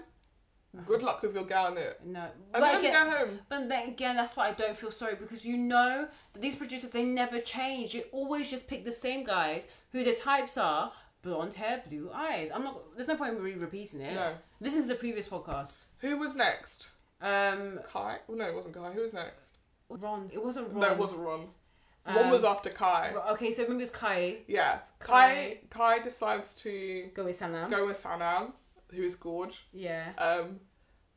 Good 0.85 1.03
luck 1.03 1.21
with 1.21 1.35
your 1.35 1.43
gown 1.43 1.77
it. 1.77 1.99
no. 2.05 2.13
no. 2.21 2.21
And 2.23 2.33
But 2.53 2.61
then 2.61 2.79
again, 2.79 2.93
go 2.93 3.17
home. 3.17 3.39
But 3.49 3.67
then 3.67 3.89
again, 3.89 4.15
that's 4.15 4.37
why 4.37 4.47
I 4.47 4.51
don't 4.53 4.77
feel 4.77 4.91
sorry 4.91 5.15
because 5.15 5.43
you 5.45 5.57
know 5.57 6.07
that 6.31 6.39
these 6.41 6.55
producers 6.55 6.91
they 6.91 7.03
never 7.03 7.39
change. 7.41 7.91
They 7.91 8.03
always 8.13 8.49
just 8.49 8.69
pick 8.69 8.85
the 8.85 8.91
same 8.91 9.25
guys 9.25 9.67
who 9.91 10.05
the 10.05 10.15
types 10.15 10.57
are 10.57 10.93
blonde 11.21 11.55
hair, 11.55 11.83
blue 11.89 12.09
eyes. 12.13 12.49
I'm 12.53 12.63
not. 12.63 12.95
There's 12.95 13.09
no 13.09 13.17
point 13.17 13.35
in 13.35 13.43
me 13.43 13.51
repeating 13.53 13.99
it. 13.99 14.13
No. 14.15 14.33
Listen 14.61 14.81
to 14.83 14.87
the 14.87 14.95
previous 14.95 15.27
podcast. 15.27 15.83
Who 15.99 16.17
was 16.17 16.35
next? 16.37 16.91
Um, 17.21 17.79
Kai? 17.91 18.19
Oh, 18.29 18.33
no, 18.33 18.45
it 18.47 18.55
wasn't 18.55 18.73
Kai. 18.75 18.91
Who 18.93 19.01
was 19.01 19.13
next? 19.13 19.57
Ron. 19.99 20.29
It 20.31 20.43
wasn't 20.43 20.69
Ron. 20.69 20.79
No, 20.79 20.91
it 20.91 20.97
wasn't 20.97 21.21
Ron. 21.21 21.47
Um, 22.05 22.15
Ron 22.15 22.29
was 22.31 22.43
after 22.43 22.69
Kai. 22.69 23.13
Okay, 23.31 23.51
so 23.51 23.67
maybe 23.67 23.83
it's 23.83 23.91
Kai. 23.91 24.37
Yeah. 24.47 24.79
Kai 24.99 25.59
Kai 25.69 25.99
decides 25.99 26.53
to 26.55 27.09
Go 27.13 27.25
with 27.25 27.39
Sanam. 27.39 27.69
go 27.69 27.85
with 27.87 27.97
Sanam, 28.01 28.53
who's 28.91 29.15
gorge. 29.15 29.65
Yeah. 29.73 30.13
Um 30.17 30.59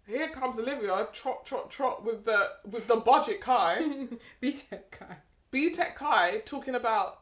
here 0.07 0.29
comes 0.29 0.59
Olivia, 0.59 1.09
trot 1.13 1.47
trot 1.47 1.71
trot 1.71 2.05
with 2.05 2.25
the 2.27 2.51
with 2.71 2.87
the 2.87 2.97
budget 2.97 3.41
Kai. 3.41 4.09
Beat 4.41 4.65
it, 4.71 4.89
Kai. 4.91 5.17
B 5.51 5.71
Tech 5.71 5.97
Kai 5.97 6.39
talking 6.45 6.75
about 6.75 7.21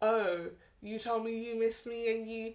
oh, 0.00 0.46
you 0.80 0.98
told 0.98 1.24
me 1.24 1.36
you 1.46 1.58
miss 1.58 1.84
me 1.86 2.14
and 2.14 2.30
you 2.30 2.54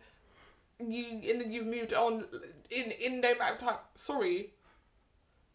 you 0.80 1.06
and 1.30 1.42
then 1.42 1.52
you've 1.52 1.68
moved 1.68 1.94
on 1.94 2.26
in 2.72 2.92
in 2.92 3.22
no 3.22 3.32
amount 3.34 3.52
of 3.54 3.58
time. 3.60 3.78
Sorry. 3.96 4.54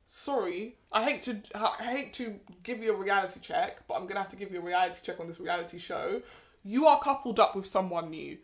Sorry. 0.06 0.76
I 0.92 1.02
hate 1.04 1.22
to 1.22 1.36
I 1.54 1.82
hate 1.82 2.12
to 2.14 2.38
give 2.62 2.78
you 2.78 2.94
a 2.94 2.96
reality 2.96 3.40
check, 3.40 3.86
but 3.88 3.94
I'm 3.94 4.06
gonna 4.06 4.20
have 4.20 4.30
to 4.30 4.36
give 4.36 4.52
you 4.52 4.60
a 4.60 4.62
reality 4.62 5.00
check 5.02 5.18
on 5.20 5.26
this 5.26 5.40
reality 5.40 5.78
show. 5.78 6.22
You 6.62 6.86
are 6.86 6.98
coupled 7.00 7.40
up 7.40 7.56
with 7.56 7.66
someone 7.66 8.10
new. 8.10 8.38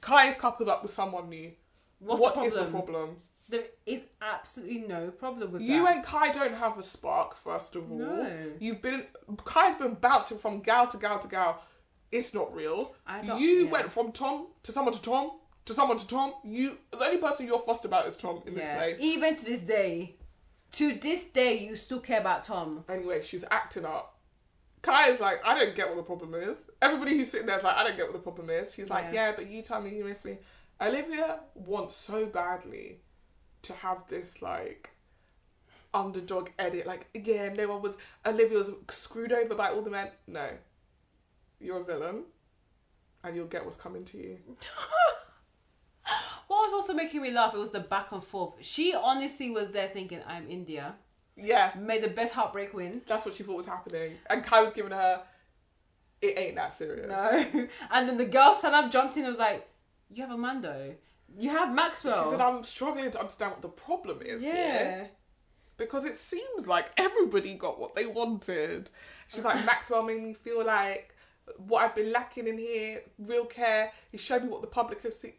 Kai 0.00 0.26
is 0.26 0.36
coupled 0.36 0.68
up 0.68 0.82
with 0.82 0.92
someone 0.92 1.28
new. 1.28 1.52
What's 1.98 2.22
What 2.22 2.36
the 2.36 2.42
is 2.42 2.54
the 2.54 2.64
problem? 2.64 3.16
There 3.48 3.64
is 3.84 4.06
absolutely 4.20 4.78
no 4.78 5.10
problem 5.10 5.52
with 5.52 5.62
You 5.62 5.84
that. 5.84 5.96
and 5.96 6.04
Kai 6.04 6.30
don't 6.30 6.54
have 6.54 6.78
a 6.78 6.82
spark, 6.82 7.36
first 7.36 7.74
of 7.74 7.90
all. 7.90 7.98
No. 7.98 8.52
You've 8.60 8.80
been 8.80 9.04
Kai's 9.44 9.74
been 9.74 9.94
bouncing 9.94 10.38
from 10.38 10.60
gal 10.60 10.86
to 10.86 10.98
gal 10.98 11.18
to 11.18 11.28
gal. 11.28 11.62
It's 12.12 12.32
not 12.32 12.54
real. 12.54 12.94
You 13.24 13.64
yeah. 13.64 13.70
went 13.70 13.90
from 13.90 14.12
Tom 14.12 14.46
to 14.62 14.70
someone 14.72 14.94
to 14.94 15.02
Tom 15.02 15.32
to 15.64 15.74
someone 15.74 15.98
to 15.98 16.06
Tom. 16.06 16.34
You 16.44 16.78
the 16.92 17.04
only 17.04 17.18
person 17.18 17.46
you're 17.46 17.58
fussed 17.58 17.84
about 17.84 18.06
is 18.06 18.16
Tom 18.16 18.42
in 18.46 18.54
this 18.54 18.64
yeah. 18.64 18.76
place. 18.76 19.00
Even 19.00 19.36
to 19.36 19.44
this 19.44 19.60
day, 19.60 20.16
to 20.72 20.94
this 20.94 21.26
day, 21.26 21.58
you 21.58 21.76
still 21.76 22.00
care 22.00 22.20
about 22.20 22.44
Tom. 22.44 22.84
Anyway, 22.88 23.22
she's 23.22 23.44
acting 23.50 23.84
up. 23.84 24.18
Kai 24.82 25.10
is 25.10 25.20
like, 25.20 25.40
I 25.44 25.56
don't 25.58 25.74
get 25.74 25.88
what 25.88 25.96
the 25.96 26.02
problem 26.02 26.34
is. 26.34 26.64
Everybody 26.80 27.16
who's 27.16 27.30
sitting 27.30 27.46
there 27.46 27.58
is 27.58 27.64
like, 27.64 27.76
I 27.76 27.84
don't 27.84 27.96
get 27.96 28.06
what 28.06 28.14
the 28.14 28.18
problem 28.18 28.50
is. 28.50 28.74
She's 28.74 28.90
like, 28.90 29.06
Yeah. 29.12 29.28
yeah, 29.28 29.32
but 29.36 29.48
you 29.48 29.62
tell 29.62 29.80
me 29.80 29.94
you 29.94 30.04
miss 30.04 30.24
me. 30.24 30.38
Olivia 30.80 31.40
wants 31.54 31.94
so 31.94 32.26
badly 32.26 32.98
to 33.62 33.72
have 33.74 34.08
this 34.08 34.42
like 34.42 34.90
underdog 35.94 36.48
edit. 36.58 36.86
Like, 36.86 37.06
yeah, 37.14 37.52
no 37.52 37.68
one 37.68 37.82
was. 37.82 37.96
Olivia 38.26 38.58
was 38.58 38.72
screwed 38.90 39.32
over 39.32 39.54
by 39.54 39.68
all 39.68 39.82
the 39.82 39.90
men. 39.90 40.08
No, 40.26 40.48
you're 41.60 41.82
a 41.82 41.84
villain, 41.84 42.24
and 43.22 43.36
you'll 43.36 43.46
get 43.46 43.64
what's 43.64 43.76
coming 43.76 44.04
to 44.06 44.16
you. 44.18 44.38
What 46.52 46.66
was 46.66 46.74
also 46.74 46.92
making 46.92 47.22
me 47.22 47.30
laugh, 47.30 47.54
it 47.54 47.58
was 47.58 47.70
the 47.70 47.80
back 47.80 48.12
and 48.12 48.22
forth. 48.22 48.56
She 48.60 48.94
honestly 48.94 49.50
was 49.50 49.70
there 49.70 49.88
thinking, 49.88 50.20
I'm 50.26 50.48
Indiyah. 50.48 50.92
Yeah, 51.34 51.72
Made 51.78 52.02
the 52.02 52.08
best 52.08 52.34
heartbreak 52.34 52.74
win. 52.74 53.00
that's 53.06 53.24
what 53.24 53.34
she 53.34 53.42
thought 53.42 53.56
was 53.56 53.64
happening, 53.64 54.18
and 54.28 54.44
Kai 54.44 54.60
was 54.62 54.72
giving 54.72 54.92
her. 54.92 55.22
It 56.20 56.38
ain't 56.38 56.56
that 56.56 56.74
serious. 56.74 57.08
No. 57.08 57.68
and 57.90 58.06
then 58.06 58.18
the 58.18 58.26
girl 58.26 58.54
Sanam 58.54 58.92
jumped 58.92 59.16
in 59.16 59.22
and 59.22 59.30
was 59.30 59.38
like, 59.38 59.66
You 60.10 60.24
have 60.24 60.30
a 60.30 60.36
Mando. 60.36 60.94
You 61.38 61.48
have 61.48 61.74
Maxwell." 61.74 62.24
She 62.24 62.30
said, 62.32 62.40
"I'm 62.42 62.62
struggling 62.64 63.10
to 63.10 63.18
understand 63.18 63.52
what 63.52 63.62
the 63.62 63.68
problem 63.68 64.20
is 64.20 64.42
here." 64.42 65.08
because 65.78 66.04
it 66.04 66.14
seems 66.14 66.68
like 66.68 66.92
everybody 66.98 67.54
got 67.54 67.80
what 67.80 67.96
they 67.96 68.04
wanted. 68.04 68.90
She's 69.26 69.44
like, 69.44 69.64
Maxwell 69.66 70.02
made 70.02 70.22
me 70.22 70.34
feel 70.34 70.64
like 70.64 71.16
what 71.56 71.82
I've 71.82 71.94
been 71.94 72.12
lacking 72.12 72.46
in 72.46 72.58
here, 72.58 73.02
real 73.18 73.46
care. 73.46 73.90
He 74.12 74.18
showed 74.18 74.42
me 74.42 74.48
what 74.50 74.60
the 74.60 74.68
public 74.68 75.02
have 75.02 75.14
seen. 75.14 75.32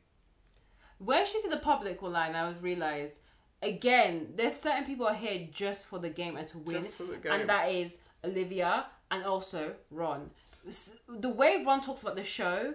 When 1.03 1.25
she 1.25 1.39
said 1.39 1.51
the 1.51 1.57
public 1.57 2.01
line, 2.01 2.35
I 2.35 2.47
was 2.47 2.57
realised 2.61 3.19
again, 3.61 4.33
there's 4.35 4.55
certain 4.59 4.85
people 4.85 5.07
are 5.07 5.13
here 5.15 5.47
just 5.51 5.87
for 5.87 5.99
the 5.99 6.09
game 6.09 6.35
and 6.37 6.47
to 6.49 6.57
win, 6.59 6.81
Just 6.81 6.95
for 6.95 7.03
the 7.03 7.15
game. 7.17 7.31
and 7.31 7.49
that 7.49 7.71
is 7.71 7.97
Olivia 8.23 8.87
and 9.09 9.23
also 9.23 9.73
Ron. 9.89 10.29
The 11.07 11.29
way 11.29 11.63
Ron 11.65 11.81
talks 11.81 12.01
about 12.01 12.15
the 12.15 12.23
show, 12.23 12.73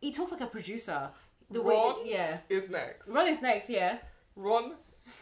he 0.00 0.12
talks 0.12 0.32
like 0.32 0.40
a 0.40 0.46
producer. 0.46 1.10
The 1.50 1.60
Ron? 1.60 2.04
way, 2.04 2.10
yeah, 2.10 2.38
is 2.48 2.70
next. 2.70 3.08
Ron 3.08 3.28
is 3.28 3.42
next. 3.42 3.68
Yeah, 3.68 3.98
Ron 4.36 4.74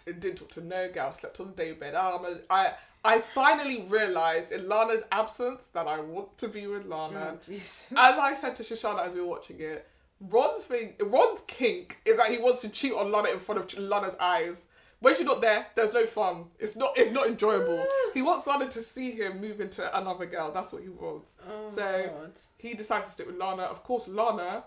didn't 0.06 0.36
talk 0.36 0.50
to 0.52 0.60
no 0.60 0.88
girl, 0.90 1.12
slept 1.12 1.40
on 1.40 1.48
the 1.48 1.52
day 1.54 1.72
bed. 1.72 1.94
Um, 1.94 2.24
I 2.48 2.74
I 3.04 3.20
finally 3.20 3.82
realised 3.88 4.52
in 4.52 4.68
Lana's 4.68 5.02
absence 5.10 5.68
that 5.68 5.86
I 5.86 6.00
want 6.00 6.36
to 6.38 6.48
be 6.48 6.66
with 6.66 6.86
Lana. 6.86 7.38
Oh. 7.48 7.52
As 7.52 7.88
I 7.96 8.34
said 8.34 8.54
to 8.56 8.62
Shoshanna 8.62 9.04
as 9.04 9.14
we 9.14 9.20
were 9.20 9.26
watching 9.26 9.60
it, 9.60 9.88
Ron's 10.20 10.64
thing, 10.64 10.94
Ron's 11.00 11.42
kink 11.46 11.98
is 12.04 12.18
that 12.18 12.30
he 12.30 12.38
wants 12.38 12.60
to 12.60 12.68
cheat 12.68 12.92
on 12.92 13.10
Lana 13.10 13.30
in 13.30 13.38
front 13.38 13.60
of 13.60 13.78
Lana's 13.78 14.16
eyes. 14.20 14.66
When 15.00 15.16
she's 15.16 15.24
not 15.24 15.40
there, 15.40 15.66
there's 15.74 15.94
no 15.94 16.04
fun. 16.04 16.44
It's 16.58 16.76
not. 16.76 16.92
It's 16.96 17.10
not 17.10 17.26
enjoyable. 17.26 17.82
Ah. 17.88 18.10
he 18.12 18.20
wants 18.20 18.46
Lana 18.46 18.68
to 18.68 18.82
see 18.82 19.12
him 19.12 19.40
move 19.40 19.60
into 19.60 19.98
another 19.98 20.26
girl. 20.26 20.52
That's 20.52 20.74
what 20.74 20.82
he 20.82 20.90
wants. 20.90 21.36
Oh, 21.48 21.66
so 21.66 22.12
God. 22.20 22.32
he 22.58 22.74
decides 22.74 23.06
to 23.06 23.12
stick 23.12 23.26
with 23.26 23.36
Lana. 23.36 23.62
Of 23.62 23.82
course, 23.82 24.08
Lana 24.08 24.64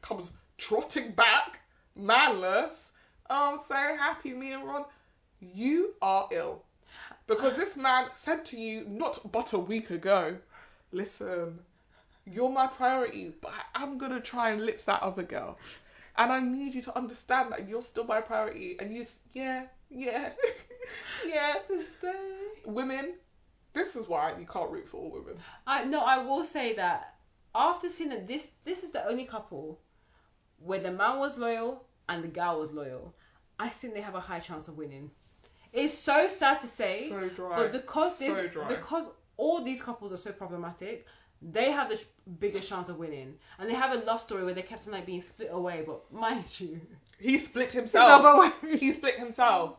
comes 0.00 0.32
trotting 0.56 1.12
back, 1.12 1.60
manless. 1.98 2.92
Oh, 3.28 3.52
I'm 3.52 3.58
so 3.58 3.74
happy, 3.74 4.32
me 4.32 4.52
and 4.52 4.64
Ron. 4.64 4.86
You 5.40 5.94
are 6.00 6.26
ill. 6.32 6.62
Because 7.26 7.54
ah. 7.54 7.56
this 7.56 7.76
man 7.76 8.06
said 8.14 8.46
to 8.46 8.56
you 8.56 8.86
not 8.88 9.30
but 9.30 9.52
a 9.52 9.58
week 9.58 9.90
ago, 9.90 10.38
listen, 10.90 11.58
you're 12.26 12.50
my 12.50 12.66
priority, 12.66 13.32
but 13.40 13.52
I'm 13.74 13.98
gonna 13.98 14.20
try 14.20 14.50
and 14.50 14.64
lips 14.64 14.84
that 14.84 15.02
other 15.02 15.22
girl. 15.22 15.58
And 16.16 16.32
I 16.32 16.40
need 16.40 16.74
you 16.74 16.82
to 16.82 16.96
understand 16.96 17.52
that 17.52 17.68
you're 17.68 17.82
still 17.82 18.04
my 18.04 18.20
priority. 18.20 18.76
And 18.78 18.94
you, 18.94 19.04
yeah, 19.32 19.64
yeah, 19.90 20.30
yeah. 21.26 21.54
To 21.66 21.82
stay. 21.82 22.12
Women, 22.66 23.14
this 23.72 23.96
is 23.96 24.08
why 24.08 24.34
you 24.38 24.46
can't 24.46 24.70
root 24.70 24.88
for 24.88 24.98
all 24.98 25.10
women. 25.10 25.36
I 25.66 25.84
no, 25.84 26.00
I 26.04 26.18
will 26.18 26.44
say 26.44 26.74
that 26.74 27.14
after 27.54 27.88
seeing 27.88 28.10
that 28.10 28.26
this 28.26 28.52
this 28.64 28.84
is 28.84 28.92
the 28.92 29.06
only 29.06 29.24
couple 29.24 29.80
where 30.58 30.80
the 30.80 30.92
man 30.92 31.18
was 31.18 31.36
loyal 31.36 31.84
and 32.08 32.22
the 32.22 32.28
girl 32.28 32.58
was 32.58 32.72
loyal. 32.72 33.14
I 33.58 33.68
think 33.68 33.94
they 33.94 34.00
have 34.00 34.14
a 34.14 34.20
high 34.20 34.40
chance 34.40 34.68
of 34.68 34.76
winning. 34.78 35.10
It's 35.72 35.94
so 35.94 36.28
sad 36.28 36.60
to 36.60 36.66
say, 36.68 37.08
So 37.08 37.30
but 37.56 37.72
because 37.72 38.18
this 38.18 38.34
So 38.36 38.46
dry. 38.46 38.68
because 38.68 39.10
all 39.36 39.62
these 39.62 39.82
couples 39.82 40.12
are 40.12 40.16
so 40.16 40.30
problematic, 40.32 41.06
they 41.42 41.70
have 41.70 41.88
the 41.88 42.00
biggest 42.38 42.68
chance 42.68 42.88
of 42.88 42.98
winning. 42.98 43.34
And 43.58 43.68
they 43.68 43.74
have 43.74 43.92
a 43.92 44.04
love 44.04 44.20
story 44.20 44.44
where 44.44 44.54
they 44.54 44.62
kept 44.62 44.86
on 44.86 44.92
like 44.92 45.06
being 45.06 45.22
split 45.22 45.50
away. 45.52 45.82
But 45.86 46.12
mind 46.12 46.44
you, 46.60 46.80
He 47.18 47.38
split 47.38 47.72
himself. 47.80 48.54
he 48.62 48.92
split 48.92 49.16
himself. 49.18 49.76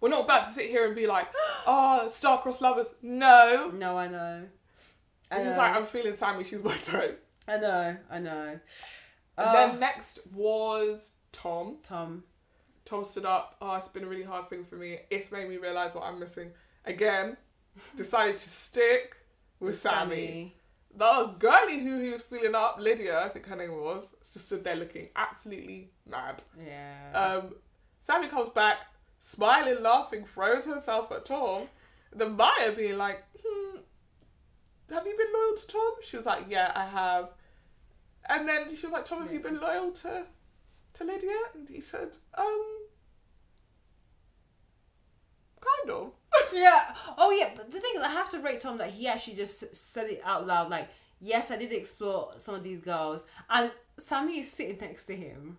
We're 0.00 0.10
not 0.10 0.24
about 0.24 0.44
to 0.44 0.50
sit 0.50 0.68
here 0.68 0.86
and 0.86 0.94
be 0.94 1.06
like, 1.06 1.28
oh, 1.66 2.08
star-crossed 2.10 2.60
lovers. 2.60 2.92
No. 3.02 3.70
No, 3.74 3.96
I 3.96 4.08
know. 4.08 4.42
I 5.30 5.34
And 5.34 5.44
know. 5.44 5.50
he's 5.50 5.58
like, 5.58 5.74
I'm 5.74 5.86
feeling 5.86 6.12
Samie, 6.12 6.44
she's 6.44 6.62
my 6.62 6.76
type. 6.76 7.24
I 7.48 7.56
know. 7.56 7.96
I 8.10 8.18
know. 8.18 8.48
And 9.38 9.48
Oh, 9.48 9.52
then 9.52 9.70
um, 9.72 9.80
next 9.80 10.18
was 10.34 11.12
Tom. 11.32 11.78
Tom. 11.82 12.24
Tom 12.84 13.04
stood 13.04 13.24
up. 13.24 13.56
Oh, 13.60 13.74
it's 13.74 13.88
been 13.88 14.04
a 14.04 14.06
really 14.06 14.22
hard 14.22 14.48
thing 14.48 14.64
for 14.64 14.76
me. 14.76 14.98
It's 15.10 15.32
made 15.32 15.48
me 15.48 15.56
realise 15.56 15.94
what 15.94 16.04
I'm 16.04 16.18
missing. 16.20 16.50
Again, 16.84 17.36
decided 17.96 18.38
to 18.38 18.48
stick 18.48 19.16
with 19.60 19.74
Samie. 19.76 20.52
The 20.96 21.34
girlie 21.38 21.80
who 21.80 22.00
he 22.00 22.10
was 22.10 22.22
feeling 22.22 22.54
up, 22.54 22.76
Lydia, 22.80 23.20
I 23.20 23.28
think 23.28 23.46
her 23.46 23.56
name 23.56 23.72
was, 23.72 24.14
just 24.32 24.46
stood 24.46 24.64
there 24.64 24.76
looking 24.76 25.08
absolutely 25.14 25.90
mad. 26.10 26.42
Yeah. 26.58 27.12
Um, 27.12 27.54
Samie 28.02 28.30
comes 28.30 28.48
back, 28.50 28.86
smiling, 29.18 29.82
laughing, 29.82 30.24
throws 30.24 30.64
herself 30.64 31.12
at 31.12 31.26
Tom. 31.26 31.64
Then 32.14 32.36
Maya 32.36 32.72
being 32.74 32.96
like, 32.96 33.22
hmm, 33.44 33.78
have 34.90 35.06
you 35.06 35.16
been 35.18 35.32
loyal 35.34 35.56
to 35.56 35.66
Tom? 35.66 35.92
She 36.02 36.16
was 36.16 36.24
like, 36.24 36.46
yeah, 36.48 36.72
I 36.74 36.86
have. 36.86 37.28
And 38.28 38.48
then 38.48 38.74
she 38.74 38.86
was 38.86 38.92
like, 38.92 39.04
Tom, 39.04 39.22
have 39.22 39.32
you 39.32 39.40
been 39.40 39.60
loyal 39.60 39.92
to 39.92 40.24
to 40.94 41.04
Lydia? 41.04 41.36
And 41.54 41.68
he 41.68 41.80
said, 41.82 42.08
um, 42.38 42.78
kind 45.60 45.90
of. 45.90 46.12
Yeah. 46.52 46.94
Oh, 47.18 47.30
yeah. 47.30 47.50
But 47.56 47.70
the 47.70 47.80
thing 47.80 47.92
is, 47.96 48.02
I 48.02 48.08
have 48.08 48.30
to 48.30 48.38
rate 48.40 48.60
Tom 48.60 48.78
that 48.78 48.90
he 48.90 49.06
actually 49.08 49.34
just 49.36 49.74
said 49.74 50.08
it 50.10 50.22
out 50.24 50.46
loud. 50.46 50.70
Like, 50.70 50.88
yes, 51.20 51.50
I 51.50 51.56
did 51.56 51.72
explore 51.72 52.32
some 52.36 52.54
of 52.54 52.62
these 52.62 52.80
girls, 52.80 53.26
and 53.50 53.70
Samie 53.98 54.40
is 54.40 54.50
sitting 54.52 54.78
next 54.80 55.04
to 55.06 55.16
him. 55.16 55.58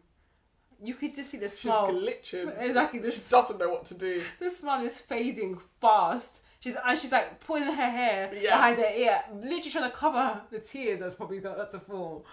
You 0.83 0.93
could 0.93 1.15
just 1.15 1.31
see 1.31 1.37
the 1.39 1.49
smile. 1.49 1.89
She's 1.89 2.03
glitching. 2.09 2.55
Exactly. 2.61 2.99
She 2.99 3.05
This 3.05 3.29
doesn't 3.29 3.57
know 3.59 3.69
what 3.69 3.85
to 3.85 3.95
do. 3.95 4.21
the 4.39 4.49
smile 4.51 4.85
is 4.85 5.01
fading 5.01 5.59
fast. 5.81 6.41
She's 6.59 6.75
and 6.85 6.97
she's 6.97 7.11
like 7.11 7.39
pulling 7.39 7.63
her 7.63 7.71
hair 7.71 8.29
Yeah. 8.33 8.55
behind 8.55 8.77
her 8.77 8.91
ear, 8.95 9.21
literally 9.33 9.71
trying 9.71 9.89
to 9.89 9.95
cover 9.97 10.41
the 10.51 10.59
tears 10.59 10.99
that's 10.99 11.15
probably 11.15 11.39
got 11.39 11.71
to 11.71 11.79
fall. 11.79 12.25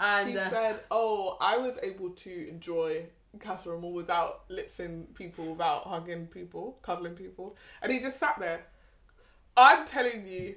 And 0.00 0.30
She 0.32 0.36
uh, 0.38 0.50
said, 0.50 0.80
"Oh, 0.90 1.36
I 1.40 1.56
was 1.56 1.78
able 1.84 2.10
to 2.10 2.48
enjoy 2.48 3.06
Casa 3.40 3.70
Amor 3.70 3.92
without 3.92 4.44
lipsing 4.48 5.06
people, 5.14 5.46
without 5.52 5.84
hugging 5.86 6.26
people, 6.26 6.78
cuddling 6.82 7.14
people," 7.14 7.56
and 7.82 7.92
he 7.92 8.00
just 8.00 8.18
sat 8.18 8.38
there. 8.38 8.66
I'm 9.56 9.84
telling 9.86 10.26
you, 10.26 10.56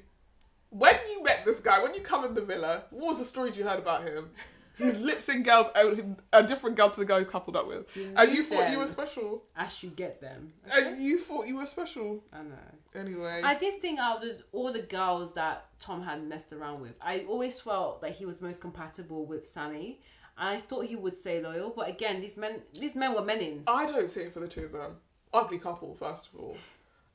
when 0.70 0.96
you 1.10 1.24
met 1.24 1.46
this 1.46 1.60
guy, 1.60 1.82
when 1.82 1.94
you 1.94 2.02
come 2.02 2.26
in 2.26 2.34
the 2.34 2.42
villa, 2.42 2.86
what 2.90 3.08
was 3.10 3.20
the 3.20 3.26
stories 3.26 3.58
you 3.58 3.64
heard 3.64 3.80
about 3.80 4.04
him? 4.08 4.32
He's 4.78 5.00
lipsing 5.12 5.42
girls, 5.44 5.68
oh, 5.76 5.92
out- 5.98 6.20
a 6.34 6.44
different 6.48 6.76
girl 6.76 6.90
to 6.92 7.00
the 7.00 7.06
girl 7.06 7.18
he's 7.18 7.28
coupled 7.28 7.56
up 7.56 7.68
with, 7.68 7.86
and 7.96 8.32
you 8.32 8.44
thought 8.44 8.72
you 8.72 8.78
were 8.78 8.86
special, 8.88 9.44
I 9.56 9.68
should 9.70 9.96
get 9.96 10.22
them. 10.22 10.54
and 10.72 11.00
you 11.00 11.20
thought 11.20 11.48
you 11.48 11.58
were 11.58 11.66
special. 11.66 12.24
I 12.32 12.44
know. 12.44 12.56
Anyway, 12.96 13.42
I 13.44 13.54
did 13.56 13.82
think 13.82 14.00
out 14.00 14.24
of 14.24 14.42
all 14.52 14.72
the 14.72 14.82
girls 14.82 15.34
that 15.34 15.66
Tom 15.80 16.04
had 16.04 16.24
messed 16.28 16.54
around 16.54 16.82
with, 16.82 16.94
I 17.02 17.26
always 17.28 17.60
felt 17.60 18.02
that 18.02 18.12
he 18.14 18.26
was 18.26 18.42
most 18.42 18.62
compatible 18.62 19.26
with 19.26 19.46
Samie, 19.46 19.98
I 20.38 20.58
thought 20.58 20.86
he 20.86 20.96
would 20.96 21.18
stay 21.18 21.42
loyal. 21.42 21.74
But 21.76 21.90
again, 21.90 22.22
these 22.22 22.38
men, 22.38 22.62
these 22.80 22.96
men 22.96 23.14
were 23.14 23.24
men 23.24 23.40
in. 23.40 23.64
I 23.68 23.86
don't 23.86 24.10
see 24.10 24.22
it 24.22 24.34
for 24.34 24.40
the 24.40 24.48
two 24.48 24.66
of 24.66 24.72
them. 24.72 24.98
Ugly 25.34 25.60
couple, 25.60 25.96
first 25.96 26.30
of 26.34 26.40
all. 26.40 26.58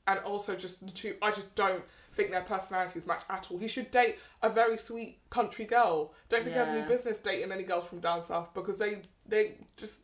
And 0.05 0.19
also 0.19 0.55
just 0.55 0.85
the 0.85 0.91
two 0.91 1.15
I 1.21 1.31
just 1.31 1.55
don't 1.55 1.83
think 2.11 2.29
their 2.31 2.41
personalities 2.41 3.05
match 3.07 3.23
at 3.29 3.49
all. 3.49 3.57
He 3.57 3.67
should 3.69 3.89
date 3.89 4.19
a 4.41 4.49
very 4.49 4.77
sweet 4.77 5.17
country 5.29 5.65
girl. 5.65 6.13
Don't 6.29 6.43
think 6.43 6.53
he 6.53 6.59
has 6.59 6.67
any 6.67 6.85
business 6.87 7.19
dating 7.19 7.51
any 7.51 7.63
girls 7.63 7.85
from 7.85 7.99
down 7.99 8.21
south 8.21 8.53
because 8.53 8.77
they 8.77 9.01
they 9.27 9.53
just 9.77 10.01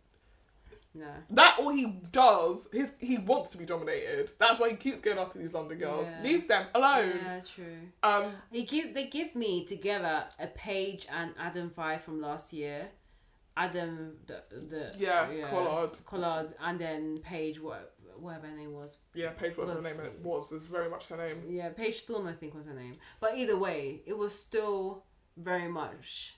No. 0.96 1.06
that 1.34 1.60
all 1.60 1.70
he 1.70 1.86
does, 2.12 2.68
his 2.72 2.94
he 3.00 3.18
wants 3.18 3.52
to 3.52 3.58
be 3.58 3.66
dominated. 3.66 4.32
That's 4.40 4.60
why 4.60 4.70
he 4.70 4.76
keeps 4.78 5.02
going 5.02 5.20
after 5.20 5.38
these 5.38 5.54
London 5.54 5.78
girls. 5.78 6.08
Yeah. 6.08 6.22
Leave 6.24 6.48
them 6.48 6.68
alone. 6.74 7.20
Yeah, 7.24 7.42
true. 7.42 7.78
Um 8.02 8.32
He 8.52 8.64
gives 8.64 8.94
they 8.94 9.08
give 9.08 9.36
me 9.36 9.66
together 9.66 10.24
a 10.40 10.48
Paige 10.48 11.06
and 11.12 11.34
Adam 11.38 11.70
Five 11.70 12.04
from 12.04 12.22
last 12.22 12.54
year. 12.54 12.90
Adam 13.60 14.18
the 14.26 14.38
the 14.74 14.96
Yeah, 14.98 15.30
yeah, 15.32 15.50
Collard. 15.50 15.94
Collard 16.06 16.54
and 16.66 16.80
then 16.80 17.18
Paige 17.20 17.60
what 17.62 17.94
whatever 18.18 18.48
her 18.48 18.56
name 18.56 18.74
was. 18.74 18.98
yeah, 19.14 19.30
Paige 19.32 19.58
whatever 19.58 19.82
her 19.82 19.96
name 19.96 20.24
was 20.24 20.52
is 20.52 20.66
very 20.66 20.90
much 20.90 21.08
her 21.08 21.18
name. 21.18 21.44
Yeah, 21.48 21.70
Paige 21.70 22.02
Thorne 22.06 22.28
I 22.28 22.34
think 22.34 22.54
was 22.56 22.66
her 22.68 22.74
name. 22.74 22.96
But 23.20 23.38
either 23.38 23.58
way, 23.58 24.02
it 24.06 24.18
was 24.18 24.34
still 24.38 25.04
very 25.38 25.68
much 25.68 26.36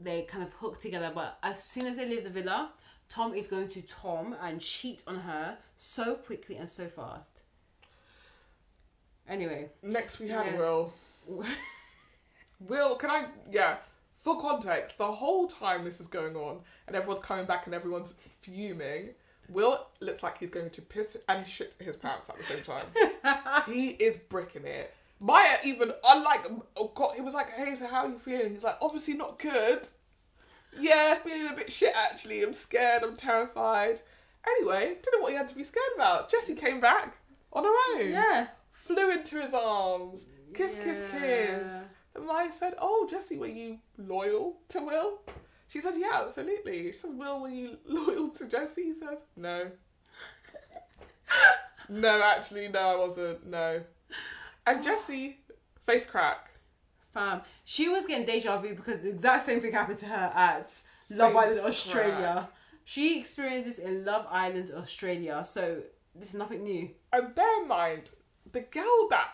they 0.00 0.22
kind 0.22 0.44
of 0.44 0.52
hooked 0.54 0.80
together. 0.80 1.10
But 1.14 1.38
as 1.42 1.62
soon 1.72 1.86
as 1.86 1.96
they 1.96 2.06
leave 2.06 2.24
the 2.24 2.30
villa, 2.30 2.72
Tom 3.08 3.34
is 3.34 3.46
going 3.46 3.68
to 3.68 3.82
Tom 3.82 4.36
and 4.40 4.60
cheat 4.60 5.02
on 5.06 5.16
her 5.20 5.58
so 5.76 6.14
quickly 6.14 6.56
and 6.56 6.68
so 6.68 6.86
fast. 6.86 7.42
Anyway, 9.28 9.70
Next 9.82 10.18
we 10.20 10.28
had 10.28 10.46
Yeah. 10.46 10.56
Will. 10.58 10.92
Will, 12.60 12.96
can 12.96 13.10
I? 13.10 13.26
Yeah. 13.50 13.76
For 14.28 14.38
context, 14.38 14.98
the 14.98 15.10
whole 15.10 15.46
time 15.46 15.86
this 15.86 16.02
is 16.02 16.06
going 16.06 16.36
on 16.36 16.58
and 16.86 16.94
everyone's 16.94 17.24
coming 17.24 17.46
back 17.46 17.64
and 17.64 17.74
everyone's 17.74 18.12
fuming, 18.40 19.14
Will 19.48 19.86
looks 20.00 20.22
like 20.22 20.36
he's 20.36 20.50
going 20.50 20.68
to 20.68 20.82
piss 20.82 21.16
and 21.30 21.46
shit 21.46 21.74
his 21.80 21.96
pants 21.96 22.28
at 22.28 22.36
the 22.36 22.44
same 22.44 22.62
time. 22.62 22.84
he 23.66 23.88
is 23.92 24.18
bricking 24.18 24.66
it. 24.66 24.94
Maya 25.18 25.56
even, 25.64 25.94
unlike, 26.06 26.46
oh 26.76 26.92
God, 26.94 27.14
he 27.14 27.22
was 27.22 27.32
like, 27.32 27.48
hey, 27.52 27.74
so 27.74 27.86
how 27.86 28.04
are 28.04 28.10
you 28.10 28.18
feeling? 28.18 28.52
He's 28.52 28.64
like, 28.64 28.76
obviously 28.82 29.14
not 29.14 29.38
good. 29.38 29.88
Yeah, 30.78 31.14
feeling 31.14 31.50
a 31.50 31.56
bit 31.56 31.72
shit 31.72 31.94
actually. 31.96 32.42
I'm 32.42 32.52
scared, 32.52 33.04
I'm 33.04 33.16
terrified. 33.16 34.02
Anyway, 34.46 34.96
don't 35.02 35.18
know 35.18 35.22
what 35.22 35.32
he 35.32 35.38
had 35.38 35.48
to 35.48 35.54
be 35.54 35.64
scared 35.64 35.86
about. 35.94 36.30
Jessie 36.30 36.54
came 36.54 36.82
back 36.82 37.16
on 37.54 37.64
her 37.64 38.02
own 38.02 38.10
yeah. 38.10 38.48
flew 38.72 39.10
into 39.10 39.40
his 39.40 39.54
arms. 39.54 40.26
Kiss, 40.52 40.74
kiss, 40.74 41.02
kiss. 41.10 41.88
And 42.18 42.26
Maya 42.26 42.50
said, 42.50 42.74
Oh, 42.78 43.06
Jessie, 43.08 43.38
were 43.38 43.46
you 43.46 43.78
loyal 43.96 44.56
to 44.70 44.80
Will? 44.80 45.20
She 45.68 45.80
said, 45.80 45.94
Yeah, 45.96 46.22
absolutely. 46.26 46.90
She 46.90 46.98
says, 46.98 47.12
Will, 47.14 47.40
were 47.40 47.48
you 47.48 47.78
loyal 47.86 48.30
to 48.30 48.46
Jessie? 48.46 48.84
He 48.84 48.92
says, 48.92 49.22
No. 49.36 49.70
no, 51.88 52.22
actually, 52.22 52.68
no, 52.68 52.80
I 52.80 52.96
wasn't. 52.96 53.46
No. 53.46 53.82
And 54.66 54.82
Jessie, 54.82 55.38
face 55.86 56.06
crack. 56.06 56.50
Fam, 57.14 57.42
she 57.64 57.88
was 57.88 58.04
getting 58.04 58.26
deja 58.26 58.60
vu 58.60 58.74
because 58.74 59.02
the 59.02 59.10
exact 59.10 59.46
same 59.46 59.60
thing 59.60 59.72
happened 59.72 59.98
to 59.98 60.06
her 60.06 60.32
at 60.34 60.72
Love 61.08 61.36
Island 61.36 61.60
Face 61.60 61.66
Australia. 61.66 62.48
She 62.84 63.20
experienced 63.20 63.66
this 63.66 63.78
in 63.78 64.04
Love 64.04 64.26
Island, 64.28 64.72
Australia. 64.76 65.44
So 65.44 65.82
this 66.14 66.30
is 66.30 66.34
nothing 66.34 66.64
new. 66.64 66.90
And 67.12 67.34
bear 67.34 67.62
in 67.62 67.68
mind, 67.68 68.10
the 68.50 68.62
girl 68.62 69.08
that 69.10 69.30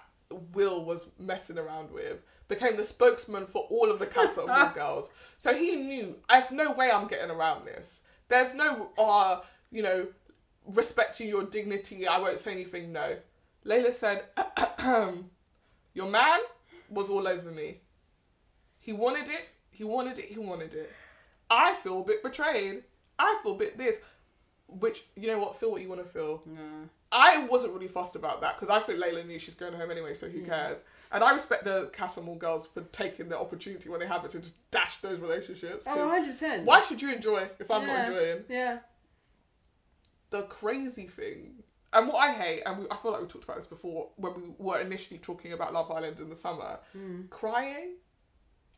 Will 0.53 0.85
was 0.85 1.07
messing 1.19 1.59
around 1.59 1.91
with 1.91 2.21
became 2.55 2.77
the 2.77 2.85
spokesman 2.85 3.47
for 3.47 3.63
all 3.71 3.91
of 3.91 3.99
the 3.99 4.07
Amor 4.17 4.73
girls. 4.75 5.11
So 5.39 5.55
he 5.55 5.77
knew, 5.77 6.17
there's 6.29 6.51
no 6.51 6.73
way 6.73 6.91
I'm 6.93 7.09
getting 7.09 7.31
around 7.31 7.67
this. 7.67 8.03
There's 8.29 8.55
no, 8.55 8.91
uh, 8.99 9.41
you 9.71 9.83
know, 9.83 10.09
respecting 10.67 11.29
your 11.29 11.45
dignity, 11.45 12.07
I 12.07 12.19
won't 12.19 12.39
say 12.39 12.53
anything, 12.53 12.93
no. 12.93 13.17
Layla 13.67 13.93
said, 13.93 14.25
your 15.95 16.09
man 16.09 16.41
was 16.91 17.11
all 17.11 17.27
over 17.27 17.51
me. 17.51 17.79
He 18.79 18.93
wanted 18.93 19.29
it, 19.29 19.49
he 19.71 19.85
wanted 19.85 20.19
it, 20.19 20.27
he 20.27 20.39
wanted 20.39 20.75
it. 20.75 20.93
I 21.51 21.75
feel 21.77 22.01
a 22.01 22.05
bit 22.05 22.23
betrayed. 22.23 22.85
I 23.19 23.39
feel 23.43 23.53
a 23.53 23.59
bit 23.59 23.79
this. 23.79 24.01
Which, 24.67 25.05
you 25.17 25.29
know 25.29 25.39
what, 25.39 25.59
feel 25.59 25.71
what 25.71 25.83
you 25.83 25.89
want 25.89 26.03
to 26.03 26.09
feel. 26.09 26.43
No. 26.47 26.89
I 27.17 27.45
wasn't 27.47 27.73
really 27.75 27.87
fussed 27.89 28.17
about 28.17 28.41
that 28.41 28.57
because 28.57 28.69
I 28.71 28.81
think 28.81 28.99
Layla 29.03 29.25
knew 29.27 29.39
she's 29.39 29.55
going 29.55 29.73
home 29.73 29.91
anyway, 29.91 30.15
so 30.15 30.29
who 30.29 30.41
Mm. 30.41 30.47
cares? 30.49 30.83
And 31.13 31.23
I 31.23 31.33
respect 31.33 31.65
the 31.65 31.91
Casa 31.93 32.21
Amor 32.21 32.37
girls 32.37 32.67
for 32.67 32.81
taking 32.83 33.29
the 33.29 33.39
opportunity 33.39 33.89
when 33.89 34.01
they 34.01 34.07
have 34.07 34.25
it 34.25 34.33
to 34.33 34.41
just 34.41 34.55
dash 34.73 35.01
those 35.01 35.21
relationships. 35.21 35.87
Oh, 35.89 35.97
100%. 35.97 36.65
why 36.65 36.81
should 36.81 37.01
you 37.01 37.13
enjoy 37.13 37.49
if 37.61 37.71
I'm 37.71 37.83
Yeah. 37.83 37.87
not 37.97 38.09
enjoying? 38.09 38.45
Yeah. 38.49 38.79
The 40.31 40.43
crazy 40.45 41.07
thing, 41.07 41.63
and 41.93 42.09
what 42.09 42.17
I 42.17 42.33
hate, 42.33 42.63
and 42.67 42.81
we, 42.81 42.87
I 42.91 42.97
feel 42.97 43.13
like 43.13 43.21
we 43.21 43.29
talked 43.29 43.45
about 43.45 43.57
this 43.57 43.69
before 43.69 44.11
when 44.17 44.35
we 44.35 44.55
were 44.59 44.81
initially 44.81 45.19
talking 45.19 45.53
about 45.53 45.73
Love 45.73 45.91
Island 45.93 46.19
in 46.19 46.29
the 46.29 46.35
summer, 46.37 46.81
Mm. 46.97 47.31
crying. 47.31 47.99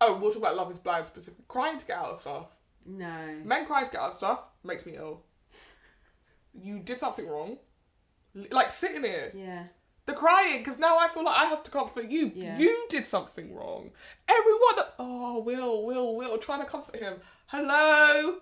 Oh, 0.02 0.18
we'll 0.18 0.30
talk 0.30 0.42
about 0.42 0.56
Love 0.56 0.70
Is 0.70 0.76
Blind 0.78 1.06
specifically. 1.06 1.46
Crying 1.48 1.78
to 1.78 1.86
get 1.86 1.96
out 1.96 2.10
of 2.10 2.16
stuff. 2.18 2.48
No. 2.84 3.40
Men 3.44 3.64
crying 3.64 3.86
to 3.86 3.90
get 3.90 4.02
out 4.02 4.10
of 4.10 4.14
stuff 4.14 4.40
makes 4.62 4.84
me 4.84 4.96
ill. 4.96 5.22
You 6.52 6.78
did 6.80 6.98
something 6.98 7.26
wrong. 7.26 7.58
Like 8.50 8.70
sitting 8.70 9.02
here. 9.02 9.32
Yeah. 9.34 9.64
The 10.06 10.12
crying, 10.12 10.58
because 10.58 10.78
now 10.78 10.98
I 10.98 11.08
feel 11.08 11.24
like 11.24 11.36
I 11.36 11.46
have 11.46 11.64
to 11.64 11.70
comfort 11.70 12.08
you. 12.08 12.30
Yeah. 12.34 12.56
You 12.56 12.86
did 12.88 13.04
something 13.04 13.54
wrong. 13.54 13.90
Everyone, 14.28 14.86
oh, 15.00 15.42
Will, 15.42 15.84
Will, 15.84 16.14
Will, 16.14 16.38
trying 16.38 16.60
to 16.60 16.66
comfort 16.66 16.96
him. 16.96 17.14
Hello? 17.46 18.36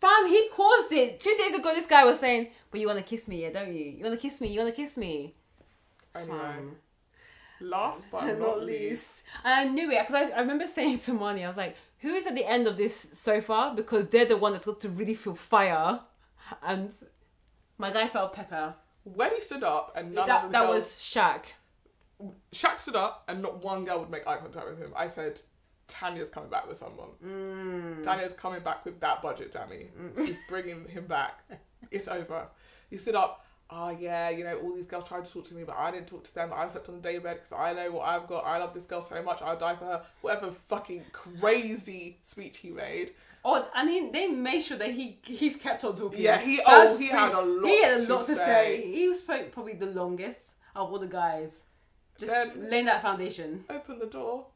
Fam, 0.00 0.26
he 0.26 0.48
caused 0.54 0.92
it. 0.92 1.20
Two 1.20 1.34
days 1.38 1.54
ago, 1.54 1.74
this 1.74 1.86
guy 1.86 2.04
was 2.04 2.18
saying, 2.18 2.48
but 2.70 2.80
you 2.80 2.86
want 2.86 2.98
to 2.98 3.04
kiss 3.04 3.28
me, 3.28 3.42
yeah, 3.42 3.50
don't 3.50 3.74
you? 3.74 3.84
You 3.84 4.04
want 4.04 4.18
to 4.18 4.28
kiss 4.28 4.40
me, 4.40 4.48
you 4.48 4.60
want 4.60 4.74
to 4.74 4.80
kiss 4.80 4.96
me. 4.96 5.34
Anyway, 6.14 6.38
Fam. 6.38 6.76
last 7.60 8.04
but 8.12 8.38
not 8.38 8.64
least. 8.64 9.24
And 9.44 9.52
I 9.52 9.72
knew 9.72 9.90
it 9.90 10.06
because 10.06 10.30
I, 10.30 10.36
I 10.36 10.40
remember 10.40 10.66
saying 10.66 10.98
to 11.00 11.12
Marnie, 11.12 11.44
I 11.44 11.48
was 11.48 11.58
like, 11.58 11.76
who 11.98 12.08
is 12.14 12.26
at 12.26 12.34
the 12.34 12.46
end 12.46 12.66
of 12.66 12.76
this 12.76 13.08
so 13.12 13.40
far? 13.40 13.74
Because 13.74 14.08
they're 14.08 14.24
the 14.24 14.36
one 14.36 14.52
that's 14.52 14.66
got 14.66 14.80
to 14.80 14.88
really 14.88 15.14
feel 15.14 15.34
fire. 15.34 16.00
And 16.62 16.90
my 17.78 17.90
guy 17.90 18.08
felt 18.08 18.32
pepper. 18.32 18.74
When 19.04 19.34
he 19.34 19.40
stood 19.40 19.64
up 19.64 19.92
and 19.96 20.14
none 20.14 20.22
of 20.22 20.26
That, 20.28 20.42
the 20.44 20.48
that 20.52 20.66
girls, 20.66 20.74
was 20.74 20.84
Shaq. 20.94 21.44
Shaq 22.52 22.80
stood 22.80 22.96
up 22.96 23.24
and 23.28 23.42
not 23.42 23.62
one 23.62 23.84
girl 23.84 23.98
would 24.00 24.10
make 24.10 24.26
eye 24.26 24.36
contact 24.36 24.68
with 24.68 24.78
him. 24.78 24.92
I 24.96 25.08
said, 25.08 25.40
Tanya's 25.88 26.28
coming 26.28 26.48
back 26.48 26.68
with 26.68 26.76
someone. 26.76 27.10
Mm. 27.24 28.02
Tanya's 28.02 28.32
coming 28.32 28.60
back 28.60 28.84
with 28.84 29.00
that 29.00 29.20
budget, 29.22 29.52
Jamie. 29.52 29.88
She's 30.24 30.38
bringing 30.48 30.86
him 30.88 31.06
back. 31.06 31.42
It's 31.90 32.08
over. 32.08 32.48
He 32.90 32.98
stood 32.98 33.14
up. 33.16 33.44
Oh 33.74 33.88
yeah, 33.88 34.28
you 34.28 34.44
know 34.44 34.58
all 34.58 34.74
these 34.74 34.84
girls 34.86 35.08
tried 35.08 35.24
to 35.24 35.32
talk 35.32 35.48
to 35.48 35.54
me, 35.54 35.64
but 35.64 35.76
I 35.78 35.90
didn't 35.90 36.06
talk 36.08 36.24
to 36.24 36.34
them. 36.34 36.52
I 36.54 36.68
slept 36.68 36.88
on 36.90 36.96
the 36.96 37.00
day 37.00 37.18
bed 37.18 37.36
because 37.36 37.52
I 37.52 37.72
know 37.72 37.90
what 37.92 38.06
I've 38.06 38.26
got. 38.26 38.44
I 38.44 38.58
love 38.58 38.74
this 38.74 38.84
girl 38.84 39.00
so 39.00 39.22
much. 39.22 39.40
I'll 39.40 39.56
die 39.58 39.76
for 39.76 39.86
her. 39.86 40.02
Whatever 40.20 40.50
fucking 40.50 41.04
crazy 41.12 42.18
speech 42.22 42.58
he 42.58 42.68
made. 42.70 43.12
Oh, 43.44 43.66
and 43.74 43.88
he, 43.88 44.10
they 44.10 44.28
made 44.28 44.60
sure 44.60 44.76
that 44.76 44.90
he 44.90 45.18
he 45.24 45.50
kept 45.54 45.84
on 45.84 45.96
talking. 45.96 46.20
Yeah, 46.20 46.38
he- 46.40 46.60
oh, 46.66 46.84
That's 46.84 46.96
oh, 46.96 46.98
he 46.98 47.08
had 47.08 47.32
a 47.32 47.40
lot 47.40 47.66
He 47.66 47.82
had 47.82 48.00
a 48.00 48.06
to 48.06 48.14
lot 48.14 48.26
to 48.26 48.36
say. 48.36 48.44
say. 48.82 48.92
He 48.92 49.08
was 49.08 49.20
probably 49.22 49.74
the 49.74 49.86
longest 49.86 50.52
of 50.76 50.92
all 50.92 50.98
the 50.98 51.06
guys. 51.06 51.62
Just 52.18 52.30
Then- 52.30 52.68
laying 52.70 52.84
that 52.84 53.00
foundation. 53.00 53.64
Open 53.70 53.98
the 53.98 54.06
door. 54.06 54.46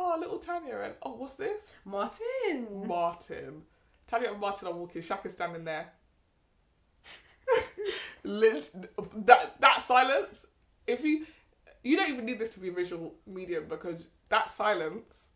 Oh, 0.00 0.16
little 0.20 0.38
Tanya 0.38 0.78
and 0.84 0.94
oh, 1.02 1.14
what's 1.16 1.34
this? 1.34 1.74
Martin. 1.84 2.86
Martin. 2.86 3.62
Tanya 4.06 4.30
and 4.30 4.40
Martin 4.40 4.68
are 4.68 4.72
walking. 4.74 5.02
Shaq 5.02 5.26
is 5.26 5.32
standing 5.32 5.64
there. 5.64 5.92
That 8.24 9.60
that 9.60 9.82
silence. 9.82 10.46
If 10.86 11.04
you 11.04 11.26
you 11.82 11.96
don't 11.96 12.10
even 12.10 12.26
need 12.26 12.38
this 12.38 12.54
to 12.54 12.60
be 12.60 12.70
visual 12.70 13.14
medium 13.26 13.66
because 13.68 14.06
that 14.28 14.50
silence 14.50 15.28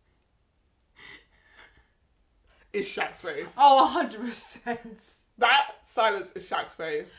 is 2.72 2.87
Shaq's 2.87 3.20
face. 3.20 3.55
Oh, 3.59 4.09
100%. 4.12 5.25
That 5.38 5.70
silence 5.83 6.33
is 6.33 6.48
Shaq's 6.48 6.75
face. 6.75 7.11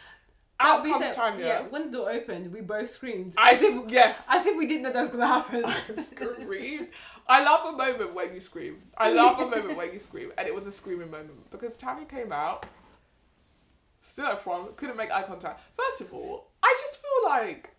That 0.60 0.80
Out 0.80 0.84
comes 0.84 1.06
said, 1.06 1.16
Tanya. 1.16 1.46
Yeah, 1.46 1.62
when 1.64 1.92
the 1.92 1.98
door 1.98 2.12
opened, 2.12 2.54
we 2.54 2.62
both 2.62 2.90
screamed. 2.90 3.34
I 3.38 3.54
as 3.54 3.64
if, 3.64 3.90
yes. 3.90 4.28
as 4.32 4.46
if 4.46 4.56
we 4.58 4.68
didn't 4.68 4.84
know 4.84 4.94
that 4.94 5.00
was 5.02 5.10
gonna 5.10 5.28
happen. 5.28 5.66
scream. 6.04 6.88
I 7.28 7.44
love 7.44 7.74
a 7.74 7.78
moment 7.78 8.14
when 8.14 8.34
you 8.34 8.40
scream. 8.40 8.82
I 8.98 9.12
love 9.12 9.40
a 9.40 9.48
moment 9.48 9.78
when 9.78 9.92
you 9.92 10.00
scream, 10.00 10.32
and 10.38 10.48
it 10.48 10.54
was 10.54 10.68
a 10.68 10.72
screaming 10.72 11.12
moment 11.12 11.50
because 11.52 11.76
Tammy 11.76 12.06
came 12.06 12.32
out, 12.32 12.66
stood 14.04 14.26
up 14.26 14.40
front, 14.42 14.76
couldn't 14.78 14.98
make 14.98 15.12
eye 15.12 15.24
contact. 15.24 15.62
First 15.76 16.02
of 16.02 16.14
all, 16.14 16.52
I 16.62 16.76
just 16.80 17.02
feel 17.02 17.30
like 17.30 17.72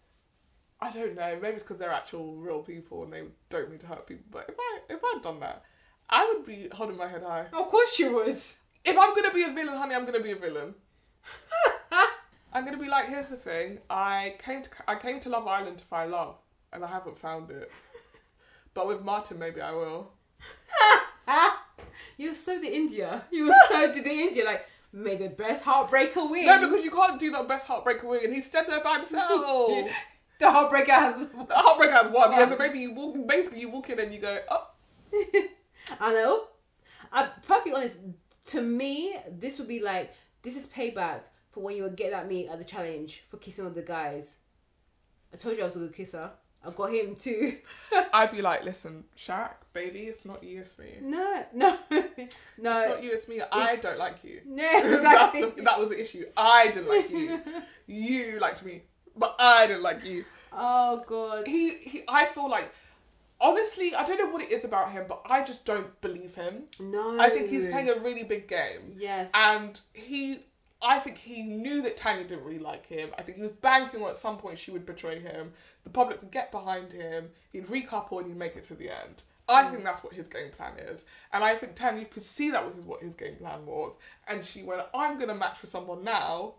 I 0.80 0.90
don't 0.90 1.14
know. 1.14 1.38
Maybe 1.40 1.54
it's 1.54 1.62
because 1.62 1.78
they're 1.78 1.92
actual 1.92 2.34
real 2.34 2.62
people 2.62 3.04
and 3.04 3.12
they 3.12 3.22
don't 3.48 3.70
mean 3.70 3.78
to 3.78 3.86
hurt 3.86 4.06
people. 4.06 4.24
But 4.30 4.46
if 4.48 4.56
I 4.58 4.80
if 4.90 5.00
I'd 5.02 5.22
done 5.22 5.40
that, 5.40 5.62
I 6.10 6.26
would 6.26 6.44
be 6.44 6.68
holding 6.72 6.96
my 6.96 7.06
head 7.06 7.22
high. 7.22 7.46
of 7.52 7.68
course 7.68 7.98
you 7.98 8.12
would. 8.14 8.28
If 8.28 8.98
I'm 8.98 9.14
gonna 9.14 9.32
be 9.32 9.44
a 9.44 9.52
villain, 9.52 9.76
honey, 9.76 9.94
I'm 9.94 10.04
gonna 10.04 10.20
be 10.20 10.32
a 10.32 10.36
villain. 10.36 10.74
I'm 12.52 12.64
gonna 12.64 12.78
be 12.78 12.88
like, 12.88 13.08
here's 13.08 13.30
the 13.30 13.36
thing. 13.36 13.78
I 13.88 14.36
came 14.38 14.62
to 14.62 14.70
I 14.86 14.96
came 14.96 15.20
to 15.20 15.28
Love 15.28 15.46
Island 15.46 15.78
to 15.78 15.84
find 15.84 16.10
love, 16.10 16.36
and 16.72 16.84
I 16.84 16.88
haven't 16.88 17.18
found 17.18 17.50
it. 17.50 17.70
But 18.74 18.88
with 18.88 19.02
Martin, 19.02 19.38
maybe 19.38 19.60
I 19.60 19.72
will. 19.72 20.10
You're 22.16 22.34
so 22.34 22.60
the 22.60 22.68
Indiyah. 22.68 23.22
You 23.30 23.46
were 23.46 23.54
so 23.68 23.92
to 23.92 24.02
the 24.02 24.10
Indiyah. 24.10 24.44
Like, 24.44 24.66
may 24.94 25.16
the 25.16 25.28
best 25.28 25.64
heartbreaker 25.64 26.30
win. 26.30 26.46
No, 26.46 26.60
because 26.60 26.84
you 26.84 26.90
can't 26.90 27.18
do 27.18 27.30
that 27.32 27.48
best 27.48 27.66
heartbreaker 27.68 28.04
wing, 28.04 28.20
and 28.24 28.34
he 28.34 28.40
stood 28.40 28.66
there 28.66 28.82
by 28.82 28.96
himself. 28.96 29.28
the 30.38 30.46
heartbreaker 30.46 30.86
has. 30.88 31.28
the 31.28 31.54
heartbreaker 31.54 31.92
has 31.92 32.08
won. 32.08 32.32
Yeah, 32.32 32.48
so 32.48 32.56
maybe 32.56 32.78
you 32.78 32.94
walk. 32.94 33.16
Basically, 33.26 33.60
you 33.60 33.70
walk 33.70 33.90
in 33.90 33.98
and 33.98 34.12
you 34.12 34.20
go, 34.20 34.38
oh, 34.48 34.70
I 36.00 36.12
know. 36.12 36.44
I'm 37.12 37.28
perfectly 37.46 37.72
honest. 37.72 37.98
To 38.48 38.62
me, 38.62 39.16
this 39.30 39.58
would 39.58 39.68
be 39.68 39.80
like 39.80 40.14
this 40.42 40.56
is 40.56 40.66
payback 40.66 41.20
for 41.50 41.60
when 41.60 41.76
you 41.76 41.82
were 41.82 41.90
getting 41.90 42.14
at 42.14 42.28
me 42.28 42.48
at 42.48 42.58
the 42.58 42.64
challenge 42.64 43.24
for 43.28 43.38
kissing 43.38 43.64
with 43.64 43.74
the 43.74 43.82
guys. 43.82 44.36
I 45.32 45.36
told 45.36 45.56
you 45.56 45.62
I 45.62 45.64
was 45.64 45.76
a 45.76 45.80
good 45.80 45.94
kisser. 45.94 46.30
I 46.66 46.70
got 46.70 46.90
him 46.90 47.14
too. 47.16 47.54
I'd 48.12 48.32
be 48.32 48.40
like, 48.42 48.64
listen, 48.64 49.04
Shaq, 49.18 49.50
baby, 49.72 50.00
it's 50.02 50.24
not 50.24 50.42
you, 50.42 50.60
it's 50.60 50.78
me. 50.78 50.86
No, 51.02 51.44
no, 51.52 51.78
no. 51.90 52.04
It's 52.16 52.36
not 52.58 53.02
you, 53.02 53.12
it's 53.12 53.28
me. 53.28 53.40
I 53.52 53.64
It's- 53.74 53.82
don't 53.82 53.98
like 53.98 54.22
you. 54.24 54.40
No, 54.46 54.70
exactly. 54.94 55.44
the- 55.44 55.62
that 55.62 55.78
was 55.78 55.90
the 55.90 56.00
issue. 56.00 56.24
I 56.36 56.68
didn't 56.68 56.88
like 56.88 57.10
you. 57.10 57.40
You 57.86 58.38
liked 58.40 58.64
me, 58.64 58.80
but 59.14 59.36
I 59.38 59.66
didn't 59.66 59.82
like 59.82 60.04
you. 60.06 60.24
oh 60.52 61.04
god. 61.06 61.46
He, 61.46 61.76
he, 61.76 62.02
I 62.08 62.24
feel 62.24 62.48
like, 62.48 62.72
honestly, 63.40 63.94
I 63.94 64.04
don't 64.06 64.18
know 64.18 64.30
what 64.30 64.40
it 64.42 64.50
is 64.50 64.64
about 64.64 64.90
him, 64.92 65.04
but 65.06 65.20
I 65.28 65.44
just 65.44 65.66
don't 65.66 66.00
believe 66.00 66.34
him. 66.34 66.62
No. 66.80 67.20
I 67.20 67.28
think 67.28 67.50
he's 67.50 67.66
playing 67.66 67.90
a 67.90 67.96
really 68.00 68.24
big 68.24 68.48
game. 68.48 68.96
Yes. 68.96 69.30
And 69.34 69.78
he, 69.92 70.38
I 70.80 70.98
think 70.98 71.18
he 71.18 71.42
knew 71.42 71.82
that 71.82 71.96
Tanya 71.98 72.24
didn't 72.24 72.44
really 72.44 72.58
like 72.58 72.86
him. 72.86 73.10
I 73.18 73.22
think 73.22 73.36
he 73.36 73.42
was 73.42 73.52
banking 73.52 74.02
on 74.02 74.08
at 74.10 74.16
some 74.16 74.38
point 74.38 74.58
she 74.58 74.70
would 74.70 74.86
betray 74.86 75.18
him. 75.20 75.52
The 75.84 75.90
public 75.90 76.20
would 76.20 76.30
get 76.30 76.50
behind 76.50 76.92
him. 76.92 77.30
He'd 77.52 77.66
recouple 77.66 78.18
and 78.18 78.26
he'd 78.26 78.36
make 78.36 78.56
it 78.56 78.64
to 78.64 78.74
the 78.74 78.90
end. 78.90 79.22
I 79.48 79.64
think 79.64 79.82
mm. 79.82 79.84
that's 79.84 80.02
what 80.02 80.14
his 80.14 80.26
game 80.26 80.50
plan 80.56 80.78
is. 80.78 81.04
And 81.32 81.44
I 81.44 81.54
think 81.54 81.74
Tanya 81.74 82.06
could 82.06 82.22
see 82.22 82.50
that 82.50 82.64
was 82.64 82.76
what 82.76 83.02
his 83.02 83.14
game 83.14 83.36
plan 83.36 83.66
was. 83.66 83.96
And 84.26 84.44
she 84.44 84.62
went, 84.62 84.82
I'm 84.94 85.16
going 85.16 85.28
to 85.28 85.34
match 85.34 85.58
for 85.58 85.66
someone 85.66 86.02
now. 86.02 86.54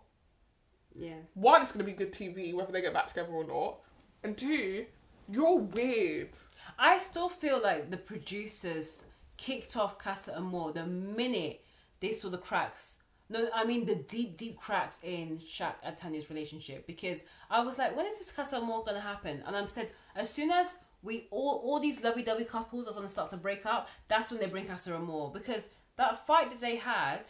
yeah. 0.94 1.16
One, 1.34 1.62
it's 1.62 1.72
going 1.72 1.84
to 1.84 1.92
be 1.92 1.96
good 1.96 2.12
TV, 2.12 2.54
whether 2.54 2.72
they 2.72 2.82
get 2.82 2.94
back 2.94 3.08
together 3.08 3.32
or 3.32 3.44
not. 3.44 3.78
And 4.22 4.36
two, 4.36 4.86
you're 5.28 5.58
weird. 5.58 6.30
I 6.78 6.98
still 6.98 7.28
feel 7.28 7.60
like 7.60 7.90
the 7.90 7.96
producers 7.96 9.04
kicked 9.36 9.76
off 9.76 9.98
Casa 9.98 10.36
Amor 10.36 10.72
the 10.72 10.86
minute 10.86 11.64
they 12.00 12.12
saw 12.12 12.28
the 12.28 12.38
cracks. 12.38 12.95
No, 13.28 13.48
I 13.54 13.64
mean 13.64 13.86
the 13.86 13.96
deep, 13.96 14.36
deep 14.36 14.58
cracks 14.58 15.00
in 15.02 15.38
Shaq 15.38 15.74
and 15.82 15.94
uh, 15.94 15.98
Tanya's 15.98 16.30
relationship. 16.30 16.86
Because 16.86 17.24
I 17.50 17.60
was 17.60 17.78
like, 17.78 17.96
when 17.96 18.06
is 18.06 18.18
this 18.18 18.30
Casa 18.30 18.56
Amor 18.56 18.82
gonna 18.84 19.00
happen? 19.00 19.42
And 19.46 19.56
I'm 19.56 19.68
said, 19.68 19.90
as 20.14 20.30
soon 20.30 20.50
as 20.50 20.76
we 21.02 21.26
all 21.30 21.60
all 21.64 21.80
these 21.80 22.02
lovey-dovey 22.02 22.44
couples 22.44 22.86
are 22.86 22.94
gonna 22.94 23.08
start 23.08 23.30
to 23.30 23.36
break 23.36 23.66
up, 23.66 23.88
that's 24.08 24.30
when 24.30 24.40
they 24.40 24.46
bring 24.46 24.66
Casa 24.66 24.94
Amor. 24.94 25.30
Because 25.32 25.70
that 25.96 26.26
fight 26.26 26.50
that 26.50 26.60
they 26.60 26.76
had 26.76 27.28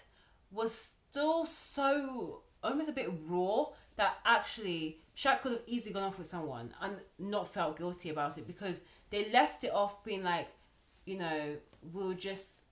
was 0.51 0.95
still 1.11 1.47
so 1.47 2.43
almost 2.63 2.89
a 2.89 2.93
bit 2.93 3.11
raw 3.27 3.67
that 3.97 4.19
actually 4.25 4.99
Shaq 5.17 5.41
could 5.41 5.53
have 5.53 5.63
easily 5.67 5.93
gone 5.93 6.03
off 6.03 6.19
with 6.19 6.27
someone 6.27 6.75
and 6.83 6.97
not 7.19 7.53
felt 7.53 7.79
guilty 7.79 8.11
about 8.11 8.37
it 8.37 8.47
because 8.47 8.83
they 9.11 9.31
left 9.31 9.65
it 9.65 9.73
off 9.73 10.05
being 10.05 10.23
like, 10.23 10.49
you 11.07 11.19
know, 11.19 11.57
we'll 11.93 12.13
just 12.13 12.63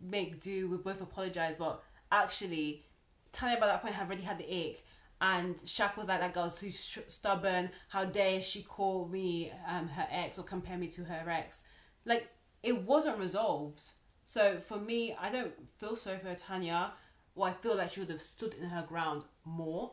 make 0.00 0.40
do, 0.40 0.68
we 0.68 0.76
both 0.76 1.00
apologize, 1.00 1.56
but 1.56 1.82
actually, 2.10 2.84
Tanya 3.32 3.58
by 3.58 3.66
that 3.66 3.82
point 3.82 3.94
had 3.94 4.06
already 4.06 4.22
had 4.22 4.38
the 4.38 4.68
ick. 4.68 4.84
And 5.22 5.56
Shaq 5.58 5.96
was 5.96 6.08
like, 6.08 6.20
that 6.20 6.32
girl's 6.32 6.58
too 6.58 6.72
sh- 6.72 6.98
stubborn. 7.08 7.70
How 7.88 8.06
dare 8.06 8.40
she 8.40 8.62
call 8.62 9.06
me 9.06 9.52
um, 9.68 9.88
her 9.88 10.06
ex 10.10 10.38
or 10.38 10.44
compare 10.44 10.78
me 10.78 10.88
to 10.88 11.04
her 11.04 11.28
ex? 11.28 11.64
Like, 12.06 12.28
it 12.62 12.82
wasn't 12.82 13.18
resolved. 13.18 13.82
So 14.24 14.58
for 14.66 14.78
me, 14.78 15.14
I 15.20 15.30
don't 15.30 15.52
feel 15.78 15.96
sorry 15.96 16.18
for 16.18 16.34
Tanya. 16.34 16.92
Well, 17.34 17.50
I 17.50 17.52
feel 17.52 17.76
like 17.76 17.90
she 17.90 18.00
would 18.00 18.10
have 18.10 18.22
stood 18.22 18.54
in 18.54 18.68
her 18.70 18.82
ground 18.82 19.24
more 19.44 19.92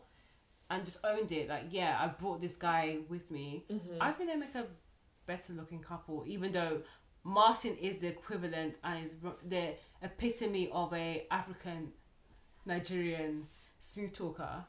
and 0.70 0.86
just 0.86 1.00
owned 1.04 1.32
it. 1.32 1.50
Like, 1.50 1.66
yeah, 1.72 1.98
I 2.00 2.08
brought 2.08 2.42
this 2.42 2.56
guy 2.56 3.00
with 3.10 3.30
me. 3.30 3.66
I 4.00 4.12
think 4.12 4.30
they 4.30 4.36
make 4.36 4.56
a 4.56 4.66
better 5.26 5.54
looking 5.54 5.82
couple, 5.82 6.24
even 6.26 6.52
though 6.52 6.82
Martin 7.24 7.76
is 7.78 7.98
the 7.98 8.08
equivalent 8.08 8.78
and 8.84 9.06
is 9.06 9.18
the 9.48 9.76
epitome 10.02 10.70
of 10.72 10.94
a 10.94 11.28
African 11.32 11.92
Nigerian 12.68 13.48
smooth 13.80 14.14
talker. 14.14 14.66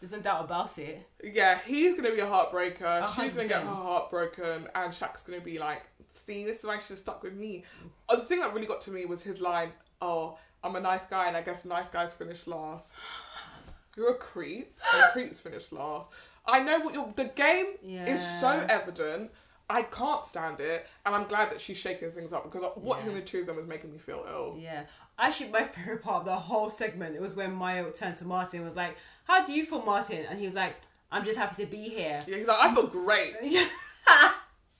There's 0.00 0.12
no 0.12 0.20
doubt 0.20 0.44
about 0.44 0.76
it. 0.78 1.06
Yeah, 1.22 1.58
he's 1.64 1.94
gonna 1.94 2.12
be 2.12 2.20
a 2.20 2.26
heartbreaker. 2.26 3.02
A 3.02 3.06
She's 3.06 3.32
gonna 3.32 3.48
get 3.48 3.62
her 3.62 3.68
heart 3.68 4.10
broken, 4.10 4.68
and 4.74 4.92
Shaq's 4.92 5.22
gonna 5.22 5.40
be 5.40 5.58
like, 5.58 5.84
"See, 6.12 6.44
this 6.44 6.58
is 6.60 6.66
why 6.66 6.78
she 6.78 6.86
should 6.86 6.98
stuck 6.98 7.22
with 7.22 7.34
me." 7.34 7.64
Uh, 8.08 8.16
the 8.16 8.22
thing 8.22 8.40
that 8.40 8.52
really 8.52 8.66
got 8.66 8.80
to 8.82 8.90
me 8.90 9.06
was 9.06 9.22
his 9.22 9.40
line, 9.40 9.72
"Oh, 10.02 10.38
I'm 10.62 10.76
a 10.76 10.80
nice 10.80 11.06
guy, 11.06 11.26
and 11.28 11.36
I 11.36 11.42
guess 11.42 11.64
nice 11.64 11.88
guys 11.88 12.12
finish 12.12 12.46
last." 12.46 12.96
You're 13.96 14.12
a 14.12 14.18
creep, 14.18 14.76
and 14.94 15.12
creeps 15.12 15.40
finish 15.40 15.70
last. 15.70 16.12
I 16.46 16.60
know 16.60 16.80
what 16.80 16.92
you're. 16.92 17.12
The 17.16 17.26
game 17.26 17.76
is 17.82 18.40
so 18.40 18.66
evident. 18.68 19.30
I 19.76 19.82
can't 19.82 20.24
stand 20.24 20.60
it, 20.60 20.86
and 21.04 21.14
I'm 21.14 21.26
glad 21.26 21.50
that 21.50 21.60
she's 21.60 21.78
shaking 21.78 22.10
things 22.12 22.32
up 22.32 22.44
because 22.44 22.62
watching 22.76 23.10
Yeah. 23.10 23.16
the 23.16 23.22
two 23.22 23.40
of 23.40 23.46
them 23.46 23.56
was 23.56 23.66
making 23.66 23.90
me 23.92 23.98
feel 23.98 24.24
ill. 24.28 24.56
Yeah. 24.60 24.82
Actually, 25.18 25.50
my 25.50 25.64
favorite 25.74 26.02
part 26.02 26.20
of 26.20 26.24
the 26.26 26.36
whole 26.36 26.70
segment 26.70 27.16
it 27.16 27.20
was 27.20 27.34
when 27.36 27.52
Maya 27.54 27.90
turned 27.90 28.16
to 28.18 28.24
Martin 28.24 28.58
and 28.60 28.66
was 28.66 28.76
like, 28.76 28.96
"How 29.24 29.44
do 29.44 29.52
you 29.52 29.64
feel, 29.66 29.82
Martin?" 29.82 30.24
And 30.28 30.38
he 30.38 30.46
was 30.46 30.54
like, 30.54 30.76
"I'm 31.10 31.24
just 31.24 31.38
happy 31.38 31.56
to 31.64 31.66
be 31.70 31.88
here." 31.88 32.20
Yeah, 32.26 32.36
he's 32.36 32.46
like, 32.48 32.58
I 32.64 32.74
feel 32.74 32.86
great. 32.86 33.34
Yeah. 33.42 33.66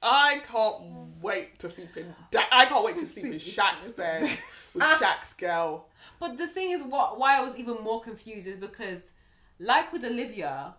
I 0.07 0.43
can't 0.47 0.77
wait 1.23 1.59
to 1.61 1.69
sleep 1.69 1.97
in. 1.97 2.15
Da- 2.31 2.45
I 2.53 2.67
can't 2.67 2.85
wait 2.85 2.97
to 2.97 3.07
sleep 3.13 3.25
in 3.27 3.33
Shaq's 3.33 3.91
bed 3.93 4.23
with 4.75 4.83
Shaq's 4.85 5.33
girl. 5.33 5.87
But 6.21 6.37
the 6.37 6.47
thing 6.47 6.73
is, 6.73 6.83
what 6.83 7.19
why 7.19 7.39
I 7.39 7.41
was 7.43 7.57
even 7.57 7.77
more 7.83 8.03
confused 8.03 8.47
is 8.47 8.57
because, 8.59 9.13
like 9.59 9.93
with 9.93 10.05
Olivia, 10.05 10.75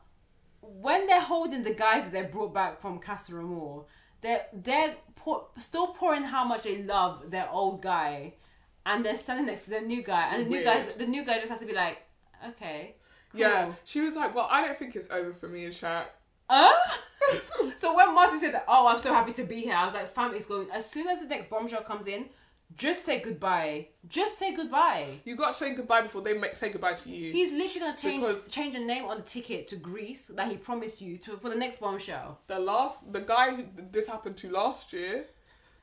when 0.62 1.08
they're 1.08 1.22
holding 1.22 1.64
the 1.64 1.74
guys 1.74 2.04
that 2.04 2.14
they 2.14 2.22
brought 2.22 2.54
back 2.54 2.80
from 2.80 3.00
Casa 3.00 3.34
Amor, 3.36 3.86
they're 4.26 4.46
they're 4.52 4.96
pour, 5.16 5.46
still 5.58 5.88
pouring 5.88 6.24
how 6.24 6.44
much 6.44 6.64
they 6.64 6.82
love 6.84 7.30
their 7.30 7.48
old 7.50 7.82
guy, 7.82 8.34
and 8.86 9.06
they're 9.06 9.18
standing 9.18 9.46
next 9.46 9.66
to 9.66 9.72
the 9.72 9.82
new 9.82 10.04
guy, 10.04 10.34
and 10.34 10.46
the 10.46 10.50
new 10.50 10.64
guy 10.64 10.82
the 10.82 11.06
new 11.06 11.24
guy 11.24 11.38
just 11.38 11.52
has 11.52 11.60
to 11.60 11.66
be 11.66 11.74
like, 11.74 12.02
okay, 12.50 12.96
cool. 13.32 13.42
Yeah, 13.42 13.74
she 13.84 14.02
was 14.02 14.16
like, 14.16 14.34
"Well, 14.34 14.48
I 14.52 14.66
don't 14.66 14.78
think 14.78 14.96
it's 14.96 15.10
over 15.12 15.34
for 15.34 15.48
me 15.48 15.66
and 15.66 15.74
Shaq." 15.74 16.06
Uh? 16.50 16.72
so 17.78 17.96
when 17.96 18.14
Martin 18.14 18.40
said 18.40 18.54
that, 18.54 18.66
oh, 18.68 18.88
I'm 18.88 19.00
so 19.00 19.14
happy 19.14 19.34
to 19.34 19.44
be 19.44 19.62
here, 19.62 19.76
I 19.76 19.86
was 19.86 19.94
like, 19.94 20.10
fam, 20.14 20.34
it's 20.34 20.46
going. 20.46 20.70
As 20.72 20.90
soon 20.90 21.08
as 21.08 21.20
the 21.20 21.26
next 21.28 21.50
bombshell 21.50 21.82
comes 21.82 22.08
in, 22.08 22.26
just 22.78 23.06
say 23.06 23.20
goodbye. 23.22 23.88
Just 24.08 24.38
say 24.38 24.54
goodbye. 24.56 25.20
You 25.24 25.36
got 25.36 25.54
to 25.54 25.58
say 25.58 25.74
goodbye 25.74 26.02
before 26.02 26.22
they 26.22 26.34
make 26.34 26.56
say 26.56 26.70
goodbye 26.70 26.94
to 26.94 27.10
you. 27.10 27.32
He's 27.32 27.52
literally 27.52 27.80
gonna 27.88 27.98
change 27.98 28.22
Because- 28.24 28.48
change 28.48 28.74
the 28.74 28.80
name 28.80 29.06
on 29.06 29.18
the 29.18 29.24
ticket 29.24 29.68
to 29.70 29.76
Greece 29.76 30.28
that 30.28 30.48
he 30.50 30.58
promised 30.58 31.02
you 31.02 31.18
to 31.20 31.38
for 31.38 31.50
the 31.50 31.56
next 31.56 31.80
bombshell. 31.80 32.40
the 32.48 32.60
last, 32.60 33.12
the 33.14 33.22
guy 33.22 33.56
who 33.56 33.66
this 33.92 34.08
happened 34.08 34.38
to 34.38 34.50
last 34.50 34.92
year, 34.94 35.26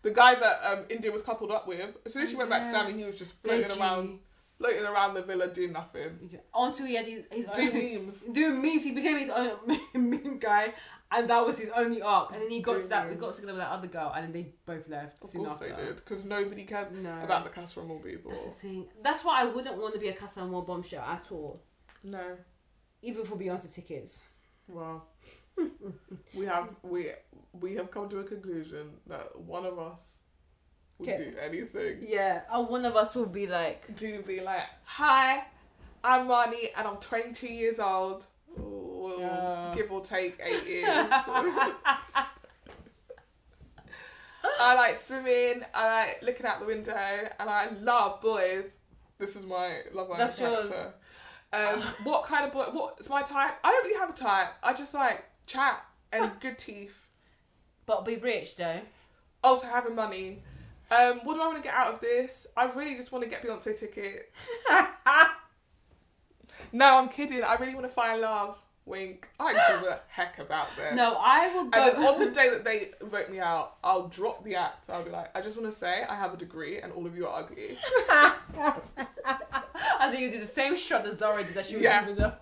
the 0.03 0.11
guy 0.11 0.35
that 0.35 0.61
um, 0.65 0.85
Indiyah 0.87 1.13
was 1.13 1.23
coupled 1.23 1.51
up 1.53 1.67
with. 1.69 1.97
As 2.05 2.13
soon 2.13 2.25
as 2.25 2.31
she 2.31 2.37
went 2.37 2.51
back 2.51 2.63
to 2.63 2.69
Stanley, 2.71 2.93
he 2.95 3.05
was 3.05 3.17
just 3.19 3.35
floating 3.43 3.71
around, 3.79 4.19
floating 4.63 4.85
around 4.87 5.15
the 5.15 5.23
villa 5.23 5.49
doing 5.49 5.73
nothing, 5.73 6.39
Until 6.55 6.87
he 6.87 6.95
had 6.95 7.07
his, 7.07 7.25
his 7.31 7.47
doing 7.47 7.69
own 7.99 8.05
memes. 8.07 8.21
doing 8.23 8.63
memes, 8.63 8.85
he 8.85 8.93
became 8.93 9.19
his 9.19 9.29
own 9.31 9.53
meme 9.95 10.39
guy, 10.39 10.73
and 11.11 11.29
that 11.29 11.45
was 11.45 11.59
his 11.59 11.71
only 11.75 12.01
arc. 12.01 12.33
And 12.33 12.43
then 12.43 12.51
he 12.51 12.61
got 12.61 12.73
Doing 12.73 12.83
to 12.85 12.89
that, 12.91 13.05
we 13.05 13.11
memes. 13.11 13.21
got 13.21 13.35
together 13.35 13.53
with 13.55 13.61
that 13.63 13.71
other 13.71 13.89
girl, 13.89 14.13
and 14.15 14.25
then 14.25 14.33
they 14.33 14.53
both 14.65 14.89
left 14.89 15.23
Of 15.25 15.31
soon 15.31 15.43
course 15.45 15.55
after. 15.61 15.75
they 15.77 15.85
did, 15.87 15.97
because 15.97 16.25
nobody 16.25 16.65
cares 16.65 16.91
No. 16.93 17.19
about 17.23 17.45
the 17.45 17.51
Casa 17.51 17.81
Amor 17.81 17.99
people. 17.99 18.31
That's 18.31 18.47
the 18.47 18.53
thing. 18.53 18.87
That's 19.03 19.25
why 19.25 19.41
I 19.43 19.45
wouldn't 19.45 19.77
want 19.81 19.95
to 19.95 20.01
be 20.01 20.09
a 20.09 20.15
Casa 20.15 20.41
Amor 20.41 20.63
bombshell 20.63 21.03
at 21.05 21.27
all, 21.33 21.61
No. 22.05 22.37
even 23.03 23.25
for 23.25 23.37
Beyonce 23.37 23.73
tickets. 23.75 24.23
Well, 24.69 25.07
we 26.35 26.47
have 26.47 26.69
we 26.83 27.11
we 27.53 27.75
have 27.75 27.91
come 27.91 28.09
to 28.09 28.21
a 28.21 28.25
conclusion 28.25 28.93
that 29.07 29.39
one 29.39 29.67
of 29.67 29.79
us 29.79 30.22
would 31.07 31.17
do 31.17 31.35
anything, 31.41 31.99
Yeah, 32.09 32.43
and 32.51 32.69
one 32.69 32.85
of 32.85 32.97
us 32.97 33.15
will 33.15 33.27
be 33.27 33.47
like, 33.47 33.97
being 33.99 34.45
like, 34.45 34.63
"Hi, 34.85 35.45
I'm 36.05 36.29
Ronnie, 36.29 36.71
and 36.77 36.87
I'm 36.89 36.97
22 36.97 37.47
years 37.49 37.79
old, 37.79 38.27
Ooh, 38.59 39.17
Yeah. 39.19 39.73
give 39.75 39.91
or 39.93 40.01
take 40.03 40.41
eight 40.45 40.67
years." 40.67 41.11
I 44.61 44.75
like 44.75 44.97
swimming. 44.97 45.63
I 45.75 46.07
like 46.07 46.23
looking 46.23 46.47
out 46.47 46.61
the 46.61 46.67
window, 46.67 46.93
and 46.95 47.49
I 47.51 47.69
love 47.81 48.21
boys. 48.21 48.79
This 49.19 49.37
is 49.37 49.47
my 49.47 49.79
love 49.93 50.07
Island 50.09 50.21
That's 50.21 50.41
yours. 50.41 50.69
character. 50.69 50.95
Um, 51.53 51.83
what 52.05 52.25
kind 52.25 52.47
of 52.47 52.53
boy? 52.53 52.65
What's 52.73 53.09
my 53.09 53.23
type? 53.23 53.55
I 53.63 53.71
don't 53.71 53.85
really 53.85 53.99
have 54.01 54.11
a 54.11 54.15
type. 54.15 54.49
I 54.63 54.73
just 54.73 54.95
like 54.95 55.25
chat 55.47 55.85
and 56.13 56.33
good 56.41 56.59
teeth. 56.59 56.97
but 57.87 58.05
be 58.05 58.17
rich 58.17 58.57
though. 58.57 58.81
Also 59.45 59.67
having 59.67 59.95
money. 59.95 60.43
Um, 60.93 61.21
what 61.25 61.35
do 61.35 61.43
I 61.43 61.47
want 61.47 61.57
to 61.57 61.63
get 61.63 61.75
out 61.75 61.95
of 61.95 62.01
this? 62.01 62.47
I 62.57 62.67
really 62.67 62.95
just 62.95 63.13
want 63.13 63.25
to 63.25 63.31
get 63.31 63.43
Beyonce 63.43 63.79
tickets. 63.79 64.25
no, 66.73 66.99
I'm 66.99 67.09
kidding. 67.09 67.43
I 67.43 67.55
really 67.55 67.75
want 67.75 67.87
to 67.87 67.93
find 67.93 68.21
love. 68.21 68.59
Wink. 68.85 69.29
I 69.39 69.53
don't 69.53 69.83
give 69.83 69.91
a 69.93 70.01
heck 70.09 70.41
about 70.41 70.67
this. 70.77 70.95
No, 70.95 71.15
I 71.17 71.55
will 71.55 71.71
go. 71.71 71.79
And 71.79 71.97
then 71.97 72.05
on 72.05 72.19
the 72.19 72.31
day 72.33 72.51
that 72.51 72.65
they 72.65 72.91
vote 73.01 73.31
me 73.31 73.39
out, 73.39 73.77
I'll 73.83 74.09
drop 74.09 74.43
the 74.45 74.57
act. 74.57 74.91
I'll 74.91 75.05
be 75.05 75.11
like, 75.11 75.35
I 75.37 75.41
just 75.41 75.57
want 75.57 75.73
to 75.73 75.79
say 75.79 76.03
I 76.03 76.17
have 76.17 76.35
a 76.35 76.37
degree 76.37 76.81
and 76.81 76.93
all 76.93 77.07
of 77.07 77.17
you 77.17 77.27
are 77.29 77.43
ugly. 77.43 77.79
and 80.01 80.13
then 80.13 80.21
you 80.21 80.33
do 80.33 80.41
the 80.41 80.47
same 80.47 80.77
shot 80.77 81.05
that 81.05 81.15
Zara 81.15 81.45
did 81.45 81.55
that 81.55 81.67
she 81.67 81.75
was 81.77 81.85
Yeah. 81.85 82.01
giving 82.01 82.17
them. 82.17 82.33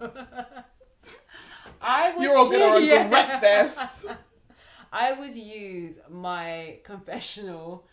I 1.82 2.12
would 2.14 2.22
You're 2.24 2.36
all 2.36 2.50
gonna 2.50 2.80
regret 2.80 3.40
this. 3.42 4.06
I 4.92 5.12
would 5.12 5.36
use 5.36 5.98
my 6.08 6.78
confessional 6.84 7.86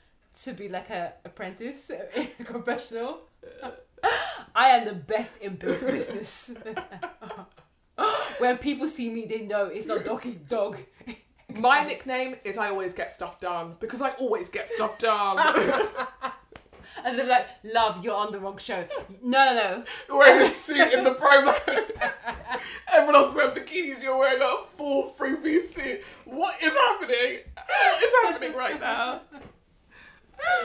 to 0.43 0.53
be 0.53 0.69
like 0.69 0.89
a 0.89 1.13
apprentice 1.25 1.91
professional. 2.45 3.19
Uh. 3.61 3.71
I 4.55 4.69
am 4.69 4.85
the 4.85 4.93
best 4.93 5.41
in 5.41 5.55
bu- 5.55 5.79
business. 5.79 6.53
when 8.37 8.57
people 8.57 8.87
see 8.87 9.09
me, 9.09 9.25
they 9.25 9.41
know 9.41 9.65
it's 9.67 9.87
not 9.87 10.05
doggy 10.05 10.39
dog. 10.47 10.77
My 11.55 11.83
nickname 11.83 12.35
is 12.43 12.57
I 12.57 12.69
always 12.69 12.93
get 12.93 13.11
stuff 13.11 13.39
done 13.39 13.75
because 13.79 14.01
I 14.01 14.11
always 14.11 14.49
get 14.49 14.69
stuff 14.69 14.99
done. 14.99 15.39
And 17.03 17.19
they're 17.19 17.27
like, 17.27 17.47
"Love, 17.63 18.03
you're 18.03 18.15
on 18.15 18.31
the 18.31 18.39
wrong 18.39 18.57
show." 18.57 18.85
No, 19.21 19.53
no, 19.53 19.83
no. 20.09 20.17
wearing 20.17 20.45
a 20.45 20.49
suit 20.49 20.93
in 20.93 21.03
the 21.03 21.15
promo. 21.15 21.53
Everyone 22.93 23.15
else 23.15 23.35
wearing 23.35 23.53
bikinis, 23.55 24.01
you're 24.01 24.17
wearing 24.17 24.41
a 24.41 24.67
full 24.77 25.09
three 25.09 25.35
piece 25.35 25.73
suit. 25.75 26.01
What 26.25 26.55
is 26.63 26.73
happening? 26.73 27.39
What 27.55 28.03
is 28.03 28.13
happening 28.23 28.53
right 28.55 28.79
now? 28.79 29.21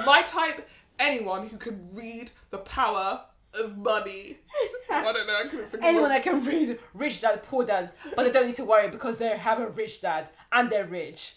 My 0.06 0.22
type, 0.22 0.68
anyone 0.98 1.48
who 1.48 1.56
can 1.56 1.88
read 1.92 2.30
the 2.50 2.58
power 2.58 3.22
of 3.60 3.76
money. 3.78 4.38
I 4.90 5.12
don't 5.12 5.26
know, 5.26 5.36
I 5.36 5.42
couldn't 5.48 5.68
think 5.68 5.82
Anyone 5.82 6.02
one. 6.02 6.10
that 6.10 6.22
can 6.22 6.44
read 6.44 6.78
rich 6.94 7.20
dad, 7.20 7.42
poor 7.42 7.64
dad, 7.64 7.92
but 8.16 8.24
they 8.24 8.30
don't 8.30 8.46
need 8.46 8.56
to 8.56 8.64
worry 8.64 8.88
because 8.88 9.18
they 9.18 9.36
have 9.36 9.60
a 9.60 9.68
rich 9.70 10.00
dad 10.00 10.30
and 10.50 10.70
they're 10.70 10.86
rich. 10.86 11.36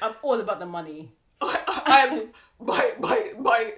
I'm 0.00 0.14
all 0.22 0.40
about 0.40 0.58
the 0.60 0.66
money. 0.66 1.12
I, 1.40 1.82
I 1.86 1.98
am, 2.06 2.30
my, 2.60 2.92
my, 3.00 3.32
my 3.38 3.72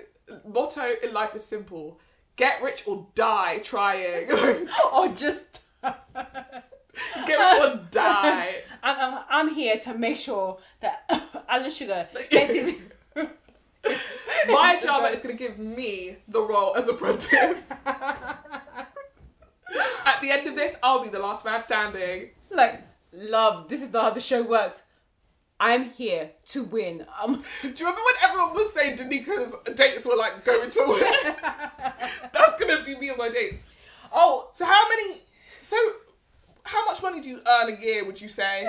motto 0.46 0.86
in 1.02 1.14
life 1.14 1.34
is 1.34 1.44
simple. 1.44 1.98
Get 2.36 2.62
rich 2.62 2.84
or 2.86 3.06
die 3.14 3.58
trying. 3.58 4.30
or 4.92 5.08
just 5.08 5.62
Get 5.82 7.38
rich 7.38 7.60
or 7.60 7.80
die. 7.90 8.54
I'm, 8.82 8.96
I'm, 9.14 9.24
I'm 9.28 9.54
here 9.54 9.76
to 9.78 9.94
make 9.94 10.16
sure 10.18 10.58
that 10.80 11.04
Alan 11.48 11.70
Sugar 11.70 12.06
gets 12.30 12.52
his. 12.52 12.74
My 14.48 14.78
job 14.82 15.12
is 15.12 15.20
going 15.20 15.36
to 15.36 15.42
give 15.42 15.58
me 15.58 16.16
the 16.28 16.40
role 16.40 16.74
as 16.76 16.88
apprentice. 16.88 17.64
At 20.06 20.20
the 20.22 20.30
end 20.30 20.48
of 20.48 20.56
this, 20.56 20.76
I'll 20.82 21.02
be 21.02 21.10
the 21.10 21.18
last 21.18 21.44
man 21.44 21.60
standing. 21.62 22.30
like, 22.50 22.82
love, 23.12 23.68
this 23.68 23.82
is 23.82 23.92
not 23.92 24.04
how 24.04 24.10
the 24.10 24.20
show 24.20 24.42
works. 24.42 24.82
I'm 25.60 25.90
here 25.90 26.30
to 26.50 26.62
win. 26.64 27.04
Um, 27.20 27.42
Do 27.62 27.68
you 27.68 27.74
remember 27.74 28.00
when 28.04 28.14
everyone 28.30 28.54
was 28.54 28.72
saying 28.72 28.96
Danica's 28.96 29.54
dates 29.74 30.06
were 30.06 30.16
like 30.16 30.44
going 30.44 30.70
to 30.70 30.84
win? 30.86 31.34
That's 32.32 32.60
going 32.62 32.76
to 32.78 32.84
be 32.84 32.96
me 32.96 33.08
and 33.08 33.18
my 33.18 33.28
dates. 33.28 33.66
oh, 34.12 34.48
So 34.54 34.64
how 34.64 34.88
many? 34.88 35.20
So 35.60 35.76
how 36.64 36.84
much 36.86 37.02
money 37.02 37.20
do 37.20 37.28
you 37.28 37.40
earn 37.46 37.74
a 37.74 37.80
year? 37.80 38.04
Would 38.04 38.20
you 38.20 38.28
say? 38.28 38.68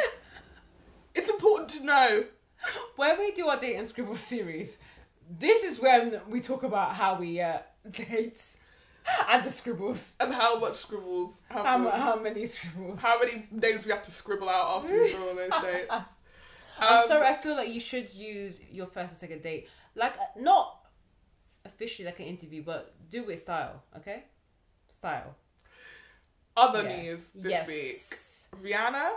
It's 1.14 1.30
important 1.30 1.70
to 1.72 1.84
know. 1.84 2.24
when 2.96 3.18
we 3.20 3.32
do 3.32 3.48
our 3.48 3.58
date 3.60 3.76
and 3.76 3.86
scribble 3.86 4.16
series, 4.18 4.78
this 5.30 5.64
is 5.64 5.80
when 5.80 6.20
we 6.30 6.42
talk 6.42 6.64
about 6.64 6.94
how 6.96 7.16
we 7.20 7.40
uh, 7.42 7.60
date. 7.92 8.42
and 9.30 9.44
the 9.44 9.50
scribbles. 9.50 10.16
and 10.20 10.34
how 10.34 10.60
much 10.60 10.76
scribbles? 10.78 11.42
How, 11.50 11.84
we- 11.84 11.90
how 11.90 12.22
many 12.22 12.46
scribbles? 12.48 13.02
how 13.02 13.20
many 13.20 13.48
names 13.52 13.86
we 13.86 13.92
have 13.92 14.04
to 14.04 14.12
scribble 14.12 14.50
out 14.50 14.84
after 14.84 14.94
we 14.94 15.12
go 15.14 15.30
on 15.30 15.36
those 15.36 15.62
dates? 15.64 16.08
I'm 16.80 17.00
Um, 17.02 17.08
sorry. 17.08 17.28
I 17.28 17.34
feel 17.36 17.56
like 17.56 17.70
you 17.70 17.80
should 17.82 18.14
use 18.14 18.60
your 18.72 18.88
first 18.88 19.12
or 19.12 19.16
second 19.16 19.42
date, 19.42 19.70
like 19.96 20.14
uh, 20.18 20.40
not 20.40 20.86
officially 21.66 22.06
like 22.06 22.20
an 22.20 22.26
interview, 22.26 22.64
but 22.64 22.94
do 23.10 23.24
with 23.24 23.40
style. 23.40 23.84
Okay, 23.98 24.24
style. 24.88 25.36
Other 26.56 26.84
Yeah. 26.84 27.02
news 27.02 27.32
this 27.36 27.52
yes. 27.52 27.68
week. 27.68 28.64
Rihanna 28.64 29.10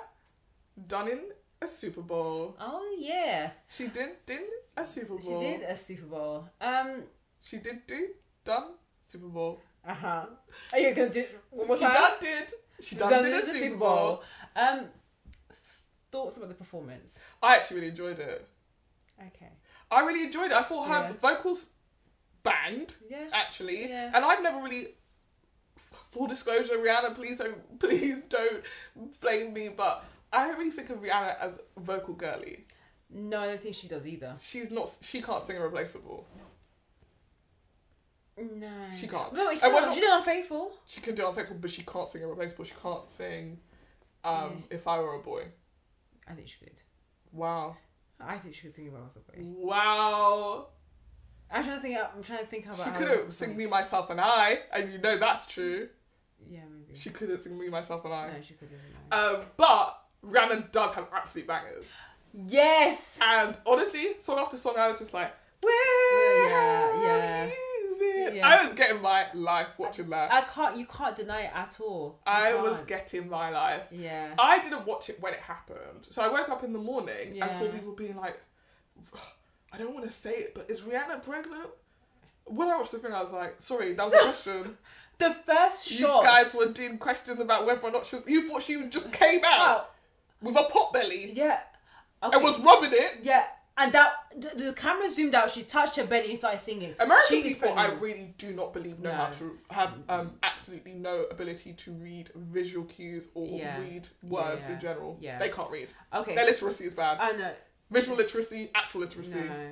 done 0.88 1.08
in 1.08 1.20
a 1.60 1.66
Super 1.66 2.02
Bowl. 2.02 2.56
Oh 2.60 2.96
yeah, 2.98 3.50
She 3.68 3.86
didn't 3.88 4.24
did 4.26 4.40
a 4.76 4.86
Super 4.86 5.16
Bowl. 5.16 5.40
she 5.40 5.46
did 5.46 5.62
a 5.62 5.76
Super 5.76 6.06
Bowl. 6.06 6.48
Um. 6.60 7.04
She 7.42 7.58
did 7.58 7.86
do 7.86 8.08
done 8.44 8.72
Super 9.02 9.26
Bowl. 9.28 9.60
Uh 9.86 9.94
huh. 9.94 10.26
Are 10.72 10.78
you 10.78 10.94
gonna 10.94 11.10
do 11.10 11.24
one 11.50 11.66
more 11.66 11.76
she 11.76 11.84
time? 11.84 11.94
done 11.94 12.12
did. 12.20 12.52
She 12.80 12.96
done 12.96 13.10
Done 13.10 13.24
did 13.24 13.42
a 13.42 13.46
the 13.46 13.52
Super 13.52 13.76
Bowl. 13.76 14.22
Um. 14.56 14.86
Thoughts 16.10 16.36
about 16.36 16.50
the 16.50 16.54
performance? 16.54 17.22
I 17.42 17.56
actually 17.56 17.76
really 17.76 17.88
enjoyed 17.88 18.18
it. 18.18 18.46
Okay. 19.18 19.48
I 19.90 20.00
really 20.04 20.24
enjoyed 20.24 20.46
it. 20.50 20.52
I 20.52 20.62
thought 20.62 20.86
her 20.88 21.08
Yeah. 21.08 21.12
vocals 21.20 21.70
banged 22.42 22.94
Yeah. 23.08 23.28
actually, 23.32 23.88
Yeah. 23.88 24.10
and 24.14 24.24
I've 24.24 24.42
never 24.42 24.60
really. 24.62 24.94
Full 26.10 26.26
disclosure, 26.26 26.76
Rihanna, 26.76 27.14
please 27.14 27.38
don't, 27.38 27.78
please 27.78 28.26
don't 28.26 28.62
blame 29.22 29.54
me, 29.54 29.70
but 29.70 30.04
I 30.30 30.46
don't 30.46 30.58
really 30.58 30.70
think 30.70 30.90
of 30.90 30.98
Rihanna 30.98 31.38
as 31.40 31.58
vocal 31.78 32.12
girly. 32.12 32.66
No, 33.14 33.40
I 33.40 33.46
don't 33.46 33.60
think 33.60 33.74
she 33.74 33.88
does 33.88 34.06
either. 34.06 34.34
She's 34.40 34.70
not. 34.70 34.96
She 35.02 35.20
can't 35.20 35.42
sing 35.42 35.56
irreplaceable. 35.56 36.26
No. 38.38 38.66
She 38.98 39.06
can't. 39.06 39.32
No, 39.34 39.52
she, 39.52 39.60
did, 39.60 39.72
not- 39.72 39.94
she 39.94 40.00
did 40.00 40.10
unfaithful. 40.12 40.72
She 40.86 41.00
can 41.00 41.14
do 41.14 41.28
unfaithful, 41.28 41.56
but 41.60 41.70
she 41.70 41.82
can't 41.82 42.08
sing 42.08 42.22
irreplaceable. 42.22 42.64
She 42.64 42.74
can't 42.82 43.08
sing. 43.08 43.58
Um, 44.24 44.64
if 44.70 44.86
I 44.86 44.98
were 45.00 45.14
a 45.16 45.18
boy. 45.18 45.44
I 46.28 46.32
think 46.32 46.48
she 46.48 46.58
could. 46.64 46.72
Wow. 47.32 47.76
I 48.20 48.38
think 48.38 48.54
she 48.54 48.62
could 48.62 48.74
sing 48.74 48.88
about 48.88 49.04
herself. 49.04 49.26
Wow. 49.36 50.68
I'm 51.50 51.64
trying 51.64 51.76
to 51.76 51.82
think. 51.82 51.98
I'm 51.98 52.22
trying 52.22 52.38
to 52.38 52.46
think 52.46 52.66
about. 52.66 52.78
She 52.78 52.90
couldn't 52.90 53.18
else 53.18 53.36
sing 53.36 53.56
me, 53.56 53.66
myself, 53.66 54.08
and 54.10 54.20
I, 54.20 54.60
and 54.72 54.90
you 54.92 54.98
know 54.98 55.18
that's 55.18 55.44
true. 55.46 55.88
Yeah, 56.48 56.60
maybe. 56.70 56.98
She 56.98 57.10
couldn't 57.10 57.38
sing 57.38 57.58
me, 57.58 57.68
myself, 57.68 58.04
and 58.06 58.14
I. 58.14 58.28
no, 58.28 58.34
she 58.46 58.54
couldn't. 58.54 58.78
Um, 59.12 59.44
but 59.56 60.02
Rihanna 60.24 60.72
does 60.72 60.92
have 60.94 61.08
absolute 61.12 61.46
bangers. 61.46 61.92
Yes. 62.34 63.18
And 63.22 63.56
honestly, 63.66 64.16
song 64.18 64.38
after 64.38 64.56
song, 64.56 64.74
I 64.78 64.88
was 64.88 64.98
just 64.98 65.14
like, 65.14 65.32
Where 65.62 66.48
Yeah, 66.48 67.02
yeah. 67.02 67.36
have 67.44 67.48
you 67.50 67.96
been? 67.98 68.36
Yeah. 68.36 68.48
I 68.48 68.64
was 68.64 68.72
getting 68.72 69.00
my 69.02 69.26
life 69.34 69.68
watching 69.78 70.10
that. 70.10 70.32
I 70.32 70.42
can't. 70.42 70.76
You 70.76 70.86
can't 70.86 71.14
deny 71.16 71.42
it 71.42 71.50
at 71.54 71.78
all. 71.80 72.18
You 72.26 72.32
I 72.32 72.54
was 72.54 72.76
can't. 72.78 72.88
getting 72.88 73.28
my 73.28 73.50
life. 73.50 73.82
Yeah. 73.90 74.34
I 74.38 74.58
didn't 74.60 74.86
watch 74.86 75.08
it 75.10 75.20
when 75.20 75.34
it 75.34 75.40
happened. 75.40 76.06
So 76.10 76.22
I 76.22 76.28
woke 76.28 76.48
up 76.48 76.64
in 76.64 76.72
the 76.72 76.78
morning 76.78 77.40
and 77.40 77.50
saw 77.52 77.66
people 77.68 77.92
being 77.92 78.16
like, 78.16 78.40
I 79.72 79.78
don't 79.78 79.94
want 79.94 80.04
to 80.06 80.10
say 80.10 80.30
it, 80.32 80.54
but 80.54 80.68
is 80.70 80.80
Rihanna 80.82 81.22
pregnant? 81.24 81.68
When 82.44 82.68
I 82.68 82.76
watched 82.76 82.92
the 82.92 82.98
thing, 82.98 83.12
I 83.12 83.20
was 83.20 83.32
like, 83.32 83.54
sorry, 83.62 83.92
that 83.94 84.04
was 84.04 84.14
a 84.14 84.18
question. 84.22 84.76
The 85.18 85.32
first 85.46 85.86
shot. 85.88 86.22
you 86.22 86.28
guys 86.28 86.52
were 86.52 86.72
doing 86.72 86.98
questions 86.98 87.38
about 87.40 87.64
whether 87.64 87.80
or 87.80 87.92
not 87.92 88.04
she 88.04 88.16
You 88.26 88.48
thought 88.48 88.62
she 88.64 88.84
just 88.88 89.12
came 89.12 89.40
out 89.46 89.92
with 90.40 90.56
a 90.56 90.64
pot 90.64 90.92
belly 90.92 91.30
Yeah. 91.32 91.60
Okay. 92.22 92.34
and 92.36 92.44
was 92.44 92.58
rubbing 92.60 92.92
it. 92.92 93.18
Yeah. 93.22 93.44
And 93.76 93.92
that 93.94 94.12
the, 94.36 94.52
the 94.66 94.72
camera 94.74 95.08
zoomed 95.10 95.34
out. 95.34 95.50
She 95.50 95.62
touched 95.62 95.96
her 95.96 96.04
belly 96.04 96.28
and 96.30 96.38
started 96.38 96.60
singing. 96.60 96.94
American 97.00 97.26
She 97.28 97.42
people, 97.42 97.72
I 97.76 97.86
really 97.88 98.34
do 98.36 98.52
not 98.52 98.72
believe 98.74 99.00
know 99.00 99.10
No. 99.10 99.16
how 99.16 99.26
to 99.30 99.58
have 99.70 99.94
um, 100.10 100.34
absolutely 100.42 100.92
no 100.92 101.22
ability 101.30 101.72
to 101.72 101.92
read 101.92 102.30
visual 102.34 102.84
cues 102.84 103.28
or 103.34 103.46
Yeah. 103.46 103.80
read 103.80 104.08
words 104.22 104.66
Yeah. 104.68 104.74
in 104.74 104.80
general. 104.80 105.16
Yeah. 105.20 105.38
They 105.38 105.48
can't 105.48 105.70
read. 105.70 105.88
Okay. 106.12 106.34
Their 106.34 106.44
literacy 106.46 106.84
is 106.84 106.94
bad. 106.94 107.18
I 107.20 107.32
know. 107.32 107.52
Visual 107.90 108.16
literacy, 108.16 108.70
actual 108.74 109.00
literacy. 109.00 109.40
No. 109.40 109.70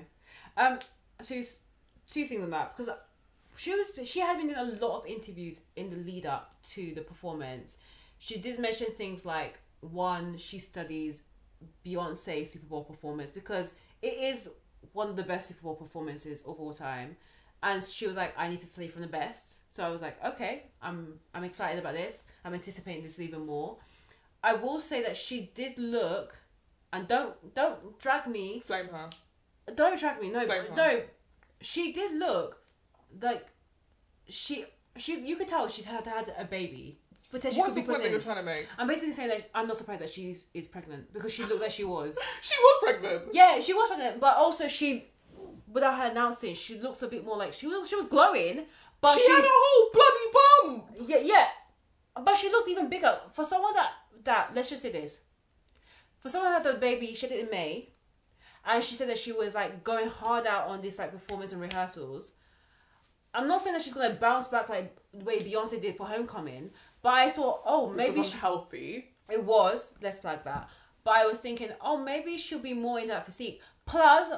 Um. 0.57 0.79
Two, 1.23 1.45
two 2.09 2.25
things 2.25 2.43
on 2.43 2.51
that 2.51 2.75
because 2.75 2.91
she 3.57 3.75
was 3.75 3.93
she 4.09 4.21
had 4.21 4.39
been 4.39 4.47
doing 4.47 4.59
a 4.59 4.85
lot 4.85 5.01
of 5.01 5.07
interviews 5.07 5.61
in 5.77 5.91
the 5.91 5.97
lead 5.97 6.25
up 6.25 6.55
to 6.71 6.95
the 6.95 7.03
performance. 7.03 7.77
She 8.19 8.39
did 8.39 8.59
mention 8.59 8.87
things 8.97 9.27
like 9.27 9.61
one 9.81 10.39
she 10.39 10.59
studies 10.59 11.23
Beyonce 11.85 12.47
Super 12.47 12.67
Bowl 12.67 12.85
performance 12.85 13.31
because 13.33 13.75
it 14.03 14.15
is 14.19 14.51
one 14.93 15.09
of 15.09 15.17
the 15.17 15.23
best 15.23 15.49
Super 15.49 15.63
Bowl 15.63 15.75
performances 15.75 16.41
of 16.43 16.59
all 16.59 16.73
time. 16.73 17.17
And 17.63 17.83
she 17.85 18.07
was 18.07 18.17
like, 18.17 18.33
I 18.39 18.49
need 18.49 18.61
to 18.61 18.67
study 18.67 18.89
from 18.89 19.03
the 19.03 19.09
best. 19.09 19.73
So 19.75 19.85
I 19.85 19.91
was 19.91 20.01
like, 20.01 20.23
okay, 20.25 20.65
I'm 20.81 21.19
I'm 21.35 21.45
excited 21.45 21.79
about 21.79 21.95
this. 21.95 22.23
I'm 22.45 22.55
anticipating 22.55 23.03
this 23.03 23.19
even 23.21 23.45
more. 23.45 23.77
I 24.43 24.55
will 24.55 24.81
say 24.81 25.03
that 25.03 25.17
she 25.19 25.51
did 25.55 25.77
look, 25.77 26.39
and 26.93 27.07
don't 27.07 27.55
don't 27.55 27.99
drag 27.99 28.27
me 28.27 28.63
Flame 28.67 28.89
her. 28.89 29.11
don't 29.75 30.01
drag 30.01 30.21
me. 30.23 30.31
No, 30.31 30.47
Blame 30.47 30.63
but 30.75 30.79
her. 30.79 30.93
no. 30.93 31.03
She 31.61 31.93
did 31.93 32.15
look 32.19 32.57
like 33.21 33.47
she 34.29 34.65
she. 34.97 35.21
You 35.21 35.37
could 35.37 35.49
tell 35.49 35.69
she's 35.69 35.85
had 35.85 36.07
had 36.07 36.33
a 36.39 36.45
baby. 36.47 36.99
Potentially 37.31 37.61
What's 37.61 37.75
could 37.75 37.85
the 37.85 37.87
be 37.87 37.93
point 37.93 38.03
that 38.03 38.11
you're 38.11 38.19
in. 38.19 38.25
trying 38.25 38.37
to 38.37 38.43
make? 38.43 38.67
I'm 38.77 38.89
basically 38.89 39.13
saying 39.13 39.29
that 39.29 39.51
I'm 39.55 39.69
not 39.69 39.77
surprised 39.77 40.03
that 40.03 40.11
she 40.11 40.37
is 40.53 40.67
pregnant 40.67 41.13
because 41.13 41.33
she 41.33 41.45
looked 41.45 41.61
like 41.63 41.71
she 41.71 41.85
was. 41.85 42.19
She 42.43 42.55
was 42.59 42.83
pregnant. 42.83 43.23
Yeah, 43.33 43.61
she 43.61 43.73
was 43.73 43.89
pregnant, 43.89 44.21
but 44.21 44.37
also 44.37 44.67
she, 44.67 45.05
without 45.71 45.97
her 45.99 46.07
announcing, 46.07 46.55
she 46.55 46.81
looks 46.81 47.03
a 47.03 47.09
bit 47.09 47.25
more 47.25 47.37
like 47.37 47.53
she 47.53 47.67
was. 47.69 47.89
She 47.89 47.95
was 47.95 48.07
glowing, 48.07 48.65
but 49.01 49.15
she, 49.15 49.21
she, 49.25 49.31
had 49.33 49.45
a 49.45 49.49
whole 49.49 49.91
bloody 49.93 50.85
bum. 50.97 51.07
yeah, 51.07 51.19
yeah, 51.23 51.47
but 52.25 52.37
she 52.37 52.49
looked 52.49 52.69
even 52.69 52.89
bigger 52.89 53.17
for 53.33 53.45
someone 53.45 53.75
that 53.75 53.91
that. 54.25 54.51
Let's 54.55 54.71
just 54.71 54.83
say 54.83 54.91
this: 54.91 55.21
for 56.19 56.29
someone 56.29 56.51
that 56.53 56.65
had 56.65 56.75
the 56.75 56.79
baby, 56.81 57.15
she 57.15 57.27
had 57.29 57.37
it 57.37 57.45
in 57.45 57.51
May, 57.51 57.91
and 58.67 58.83
she 58.83 58.97
said 58.97 59.09
that 59.09 59.19
she 59.19 59.31
was 59.31 59.55
like 59.55 59.85
going 59.85 60.09
hard 60.09 60.47
out 60.49 60.67
on 60.67 60.81
this 60.83 60.99
like 60.99 61.13
performance 61.13 61.53
and 61.53 61.61
rehearsals. 61.63 62.33
I'm 63.33 63.47
not 63.47 63.61
saying 63.61 63.77
that 63.77 63.83
she's 63.83 63.95
gonna 63.95 64.15
bounce 64.15 64.49
back 64.49 64.69
like 64.69 64.97
the 65.15 65.25
way 65.25 65.39
Beyonce 65.39 65.81
did 65.81 65.97
for 65.97 66.07
Homecoming, 66.07 66.71
but 67.03 67.13
I 67.15 67.31
thought, 67.31 67.63
oh, 67.65 67.91
maybe 67.91 68.19
was 68.19 68.29
she, 68.29 68.33
unhealthy. 68.35 69.15
it 69.31 69.45
was. 69.45 69.93
Let's 70.03 70.21
flag 70.21 70.45
that. 70.45 70.69
But 71.05 71.15
I 71.17 71.27
was 71.27 71.41
thinking, 71.41 71.71
oh, 71.81 71.97
maybe 71.97 72.37
she'll 72.37 72.59
be 72.59 72.75
more 72.75 73.01
in 73.01 73.09
that 73.09 73.25
physique. 73.25 73.63
Plus, 73.87 74.31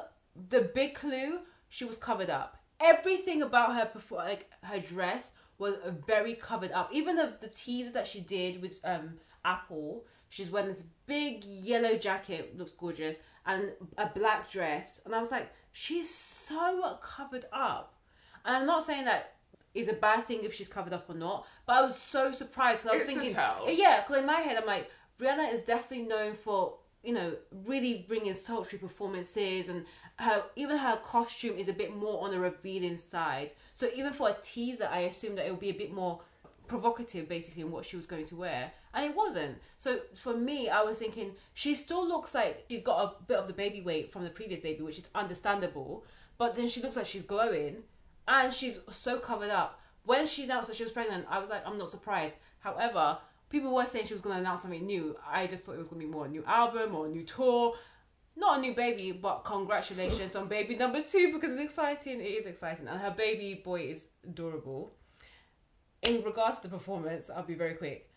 the 0.48 0.62
big 0.74 0.94
clue, 0.94 1.40
she 1.68 1.84
was 1.84 1.96
covered 1.98 2.30
up. 2.30 2.58
Everything 2.80 3.42
about 3.42 3.74
her, 3.74 3.90
perfor- 3.94 4.18
like 4.18 4.48
her 4.62 4.78
dress, 4.78 5.32
was 5.58 5.74
very 6.06 6.34
covered 6.34 6.72
up. 6.72 6.90
Even 6.92 7.16
the 7.16 7.34
the 7.40 7.48
teaser 7.48 7.92
that 7.92 8.06
she 8.06 8.20
did 8.20 8.60
with 8.60 8.80
um 8.84 9.14
Apple, 9.44 10.04
she's 10.28 10.50
wearing 10.50 10.70
this 10.72 10.84
big 11.06 11.44
yellow 11.44 11.96
jacket, 11.96 12.56
looks 12.56 12.72
gorgeous, 12.72 13.20
and 13.46 13.72
a 13.98 14.06
black 14.06 14.50
dress. 14.50 15.00
And 15.04 15.14
I 15.14 15.18
was 15.18 15.30
like, 15.30 15.50
she's 15.72 16.12
so 16.12 16.98
covered 17.02 17.44
up. 17.52 17.94
And 18.44 18.56
I'm 18.56 18.66
not 18.66 18.82
saying 18.82 19.04
that 19.04 19.34
is 19.74 19.88
a 19.88 19.92
bad 19.94 20.24
thing 20.26 20.40
if 20.42 20.54
she's 20.54 20.68
covered 20.68 20.92
up 20.92 21.08
or 21.08 21.14
not, 21.14 21.46
but 21.66 21.74
I 21.76 21.82
was 21.82 21.98
so 21.98 22.32
surprised 22.32 22.82
because 22.82 22.90
I 22.90 22.92
was 22.94 23.02
It's 23.02 23.10
thinking, 23.10 23.34
tell. 23.34 23.70
yeah, 23.70 24.00
because 24.00 24.18
in 24.18 24.26
my 24.26 24.40
head 24.40 24.56
I'm 24.58 24.66
like, 24.66 24.90
Rihanna 25.20 25.52
is 25.52 25.62
definitely 25.62 26.06
known 26.06 26.34
for 26.34 26.74
you 27.02 27.12
know 27.12 27.34
really 27.66 28.04
bringing 28.06 28.34
sultry 28.34 28.78
performances, 28.78 29.68
and 29.68 29.84
her 30.16 30.44
even 30.56 30.76
her 30.78 30.96
costume 31.04 31.56
is 31.56 31.68
a 31.68 31.72
bit 31.72 31.94
more 31.96 32.24
on 32.24 32.30
the 32.32 32.38
revealing 32.38 32.96
side. 32.96 33.54
So 33.72 33.88
even 33.94 34.12
for 34.12 34.28
a 34.28 34.36
teaser, 34.42 34.88
I 34.90 35.00
assumed 35.00 35.38
that 35.38 35.46
it 35.46 35.50
would 35.50 35.60
be 35.60 35.70
a 35.70 35.74
bit 35.74 35.92
more 35.92 36.20
provocative, 36.68 37.28
basically, 37.28 37.62
in 37.62 37.70
what 37.70 37.84
she 37.84 37.96
was 37.96 38.06
going 38.06 38.24
to 38.26 38.36
wear, 38.36 38.72
and 38.94 39.04
it 39.04 39.14
wasn't. 39.16 39.58
So 39.78 40.00
for 40.14 40.34
me, 40.34 40.68
I 40.68 40.82
was 40.82 40.98
thinking 40.98 41.32
she 41.54 41.74
still 41.74 42.06
looks 42.06 42.34
like 42.34 42.64
she's 42.70 42.82
got 42.82 43.02
a 43.04 43.22
bit 43.24 43.36
of 43.38 43.46
the 43.46 43.52
baby 43.52 43.80
weight 43.80 44.12
from 44.12 44.24
the 44.24 44.30
previous 44.30 44.60
baby, 44.60 44.82
which 44.82 44.98
is 44.98 45.08
understandable, 45.14 46.04
but 46.38 46.54
then 46.54 46.68
she 46.68 46.80
looks 46.80 46.96
like 46.96 47.06
she's 47.06 47.22
glowing, 47.22 47.78
and 48.28 48.52
she's 48.52 48.80
so 48.90 49.18
covered 49.18 49.50
up. 49.50 49.80
When 50.04 50.26
she 50.26 50.44
announced 50.44 50.68
that 50.68 50.76
she 50.76 50.82
was 50.82 50.92
pregnant, 50.92 51.26
I 51.28 51.38
was 51.38 51.50
like, 51.50 51.66
I'm 51.66 51.78
not 51.78 51.90
surprised. 51.90 52.36
However, 52.58 53.18
people 53.50 53.74
were 53.74 53.86
saying 53.86 54.06
she 54.06 54.14
was 54.14 54.20
going 54.20 54.36
to 54.36 54.40
announce 54.40 54.62
something 54.62 54.84
new. 54.84 55.16
I 55.26 55.46
just 55.46 55.64
thought 55.64 55.74
it 55.74 55.78
was 55.78 55.88
going 55.88 56.00
to 56.00 56.06
be 56.06 56.12
more 56.12 56.26
a 56.26 56.28
new 56.28 56.44
album 56.44 56.94
or 56.94 57.06
a 57.06 57.08
new 57.08 57.22
tour. 57.22 57.74
Not 58.34 58.58
a 58.58 58.60
new 58.60 58.74
baby, 58.74 59.12
but 59.12 59.44
congratulations 59.44 60.34
on 60.34 60.48
baby 60.48 60.74
number 60.74 61.02
two 61.02 61.32
because 61.32 61.52
it's 61.52 61.62
exciting. 61.62 62.20
It 62.20 62.24
is 62.24 62.46
exciting. 62.46 62.88
And 62.88 62.98
her 63.00 63.10
baby 63.10 63.60
boy 63.62 63.82
is 63.82 64.08
adorable. 64.24 64.94
In 66.02 66.22
regards 66.22 66.58
to 66.58 66.62
the 66.68 66.76
performance, 66.76 67.30
I'll 67.30 67.42
be 67.42 67.54
very 67.54 67.74
quick. 67.74 68.10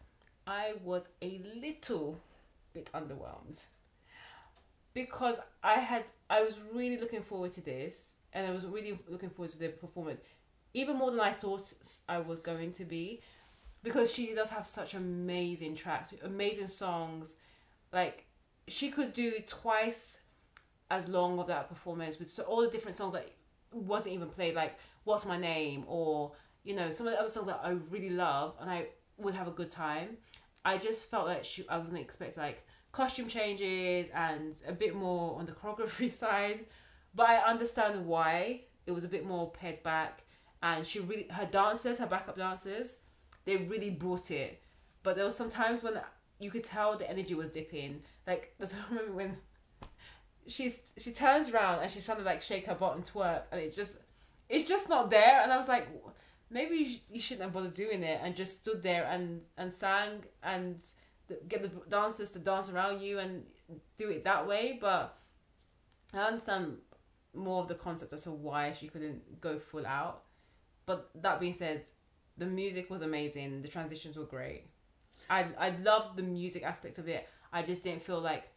I 0.47 0.73
was 0.83 1.09
a 1.21 1.41
little 1.61 2.19
bit 2.73 2.89
underwhelmed 2.93 3.63
because 4.93 5.39
I 5.63 5.75
had 5.75 6.05
I 6.29 6.41
was 6.41 6.59
really 6.73 6.97
looking 6.97 7.21
forward 7.21 7.53
to 7.53 7.61
this 7.61 8.14
and 8.35 8.45
I 8.45 8.51
was 8.51 8.67
really 8.67 8.99
looking 9.07 9.31
forward 9.31 9.49
to 9.51 9.59
the 9.59 9.69
performance 9.69 10.19
even 10.75 10.97
more 10.97 11.09
than 11.09 11.21
I 11.21 11.31
thought 11.31 11.73
I 12.07 12.19
was 12.19 12.39
going 12.39 12.73
to 12.73 12.83
be 12.83 13.21
because 13.81 14.13
she 14.13 14.35
does 14.35 14.49
have 14.49 14.67
such 14.67 14.93
amazing 14.93 15.75
tracks, 15.75 16.13
amazing 16.21 16.67
songs. 16.67 17.35
Like 17.93 18.25
she 18.67 18.89
could 18.89 19.13
do 19.13 19.33
twice 19.47 20.19
as 20.91 21.07
long 21.07 21.39
of 21.39 21.47
that 21.47 21.69
performance 21.69 22.19
with 22.19 22.29
so 22.29 22.43
all 22.43 22.61
the 22.61 22.69
different 22.69 22.97
songs 22.97 23.13
that 23.13 23.31
wasn't 23.71 24.13
even 24.13 24.27
played, 24.27 24.53
like 24.53 24.77
"What's 25.05 25.25
My 25.25 25.39
Name" 25.39 25.85
or 25.87 26.33
you 26.65 26.75
know, 26.75 26.89
some 26.89 27.07
of 27.07 27.13
the 27.13 27.19
other 27.19 27.29
songs 27.29 27.47
that 27.47 27.61
I 27.63 27.69
really 27.89 28.09
love 28.09 28.55
and 28.59 28.69
I 28.69 28.87
would 29.17 29.33
have 29.33 29.47
a 29.47 29.51
good 29.51 29.71
time. 29.71 30.17
I 30.65 30.77
just 30.77 31.09
felt 31.09 31.27
like 31.27 31.45
she, 31.45 31.67
I 31.69 31.77
wasn't 31.77 31.99
expecting 31.99 32.43
like 32.43 32.65
costume 32.91 33.29
changes 33.29 34.09
and 34.13 34.55
a 34.67 34.73
bit 34.73 34.93
more 34.93 35.39
on 35.39 35.45
the 35.45 35.51
choreography 35.61 36.11
side, 36.11 36.65
but 37.15 37.29
I 37.29 37.37
understand 37.37 38.05
why 38.05 38.61
it 38.85 38.91
was 38.91 39.03
a 39.03 39.07
bit 39.07 39.25
more 39.25 39.51
pared 39.51 39.81
back. 39.83 40.23
And 40.61 40.85
she 40.85 40.99
really, 40.99 41.27
her 41.29 41.45
dancers, 41.45 41.97
her 41.99 42.07
backup 42.07 42.37
dancers, 42.37 42.97
they 43.45 43.57
really 43.57 43.89
brought 43.89 44.31
it. 44.31 44.61
But 45.03 45.15
there 45.15 45.23
was 45.23 45.35
some 45.35 45.49
times 45.49 45.83
when 45.83 45.99
you 46.39 46.49
could 46.51 46.63
tell 46.63 46.97
the 46.97 47.09
energy 47.09 47.33
was 47.33 47.49
dipping. 47.49 48.01
Like 48.27 48.53
there's 48.57 48.73
a 48.73 48.93
moment 48.93 49.13
when 49.13 49.37
she's 50.47 50.81
she 50.97 51.11
turns 51.11 51.49
around 51.49 51.79
and 51.79 51.91
she's 51.91 52.05
trying 52.05 52.19
to 52.19 52.23
like 52.23 52.41
shake 52.41 52.65
her 52.65 52.75
butt 52.75 52.95
and 52.95 53.05
twerk, 53.05 53.43
and 53.51 53.61
it 53.61 53.75
just 53.75 53.97
it's 54.49 54.67
just 54.67 54.89
not 54.89 55.09
there. 55.09 55.41
And 55.41 55.51
I 55.51 55.57
was 55.57 55.67
like, 55.67 55.87
maybe 56.49 56.75
you, 56.75 56.85
sh- 56.85 56.99
you 57.11 57.19
shouldn't 57.19 57.43
have 57.43 57.53
bothered 57.53 57.73
doing 57.73 58.03
it 58.03 58.19
and 58.23 58.35
just 58.35 58.59
stood 58.59 58.83
there 58.83 59.05
and 59.05 59.41
and 59.57 59.71
sang 59.71 60.23
and 60.43 60.83
get 61.47 61.61
the 61.61 61.69
dancers 61.89 62.31
to 62.31 62.39
dance 62.39 62.69
around 62.69 63.01
you 63.01 63.19
and 63.19 63.43
do 63.97 64.09
it 64.09 64.23
that 64.23 64.47
way. 64.47 64.77
But 64.79 65.17
I 66.13 66.19
understand 66.19 66.77
more 67.35 67.61
of 67.61 67.67
the 67.67 67.75
concept 67.75 68.13
as 68.13 68.23
to 68.23 68.31
why 68.31 68.73
she 68.73 68.87
couldn't 68.87 69.41
go 69.41 69.59
full 69.59 69.85
out. 69.85 70.23
But 70.85 71.09
that 71.15 71.39
being 71.39 71.53
said, 71.53 71.85
the 72.37 72.45
music 72.45 72.89
was 72.89 73.01
amazing. 73.01 73.61
The 73.61 73.67
transitions 73.67 74.17
were 74.17 74.25
great. 74.25 74.65
I 75.29 75.47
I 75.57 75.69
loved 75.69 76.17
the 76.17 76.23
music 76.23 76.63
aspect 76.63 76.97
of 76.99 77.07
it. 77.07 77.27
I 77.51 77.61
just 77.61 77.83
didn't 77.83 78.03
feel 78.03 78.19
like 78.19 78.49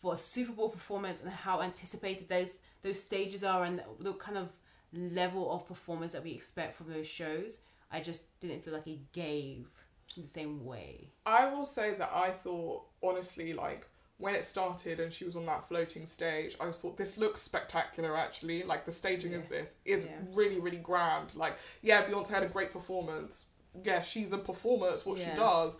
for 0.00 0.14
a 0.14 0.18
Super 0.18 0.52
Bowl 0.52 0.68
performance 0.68 1.20
and 1.20 1.30
how 1.30 1.60
anticipated 1.60 2.28
those 2.28 2.60
those 2.82 3.00
stages 3.00 3.44
are 3.44 3.64
and 3.64 3.82
the 3.98 4.12
kind 4.14 4.38
of 4.38 4.48
level 4.92 5.52
of 5.52 5.66
performance 5.66 6.12
that 6.12 6.24
we 6.24 6.32
expect 6.32 6.76
from 6.76 6.92
those 6.92 7.06
shows. 7.06 7.60
I 7.92 8.00
just 8.00 8.38
didn't 8.40 8.64
feel 8.64 8.72
like 8.72 8.86
it 8.86 9.12
gave 9.12 9.68
in 10.16 10.22
the 10.22 10.28
same 10.28 10.64
way. 10.64 11.10
I 11.26 11.52
will 11.52 11.66
say 11.66 11.94
that 11.94 12.10
I 12.14 12.30
thought 12.30 12.84
honestly 13.02 13.52
like 13.52 13.86
when 14.20 14.34
it 14.34 14.44
started 14.44 15.00
and 15.00 15.12
she 15.12 15.24
was 15.24 15.34
on 15.34 15.46
that 15.46 15.66
floating 15.66 16.04
stage, 16.06 16.54
I 16.60 16.70
thought 16.70 16.96
this 16.96 17.16
looks 17.16 17.40
spectacular 17.40 18.16
actually. 18.16 18.62
Like 18.62 18.84
the 18.84 18.92
staging 18.92 19.34
of 19.34 19.48
this 19.48 19.74
is 19.84 20.04
Yeah. 20.04 20.10
really, 20.34 20.60
really 20.60 20.76
grand. 20.78 21.34
Like, 21.34 21.56
yeah, 21.82 22.04
Beyonce 22.04 22.28
had 22.28 22.42
a 22.42 22.48
great 22.48 22.72
performance. 22.72 23.44
Yeah, 23.82 24.02
she's 24.02 24.32
a 24.32 24.38
performer, 24.38 24.90
it's 24.90 25.06
what 25.06 25.18
Yeah. 25.18 25.30
she 25.30 25.36
does. 25.36 25.78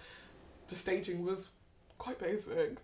The 0.68 0.74
staging 0.76 1.22
was 1.24 1.48
quite 1.98 2.18
basic. 2.18 2.78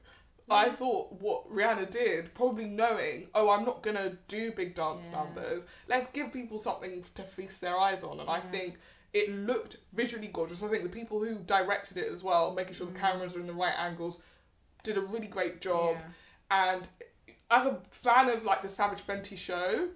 I 0.49 0.69
thought 0.71 1.12
what 1.21 1.51
Rihanna 1.51 1.90
did, 1.90 2.33
probably 2.35 2.66
knowing, 2.66 3.29
oh, 3.35 3.51
I'm 3.51 3.64
not 3.64 3.83
gonna 3.83 4.19
do 4.29 4.53
big 4.53 4.75
dance 4.77 5.09
Yeah. 5.11 5.23
numbers. 5.23 5.64
Let's 5.88 6.07
give 6.09 6.33
people 6.33 6.59
something 6.59 7.05
to 7.14 7.23
feast 7.25 7.61
their 7.61 7.77
eyes 7.79 8.05
on. 8.05 8.21
And 8.21 8.29
I 8.31 8.40
think 8.40 8.79
it 9.12 9.31
looked 9.31 9.79
visually 9.92 10.29
gorgeous. 10.29 10.62
I 10.62 10.69
think 10.69 10.83
the 10.83 10.88
people 10.90 11.19
who 11.25 11.37
directed 11.38 11.97
it 11.97 12.12
as 12.12 12.23
well, 12.23 12.53
making 12.53 12.75
sure 12.75 12.87
the 12.87 12.92
Mm. 12.92 13.01
cameras 13.01 13.35
are 13.35 13.40
in 13.40 13.47
the 13.47 13.55
right 13.55 13.75
angles, 13.77 14.21
did 14.87 14.96
a 14.96 15.01
really 15.07 15.27
great 15.27 15.61
job. 15.61 15.96
Yeah. 15.99 16.72
And 16.72 16.88
as 17.51 17.66
a 17.66 17.79
fan 17.90 18.29
of 18.31 18.44
like 18.44 18.62
the 18.62 18.68
Savage 18.68 19.03
Fenty 19.07 19.37
show, 19.37 19.88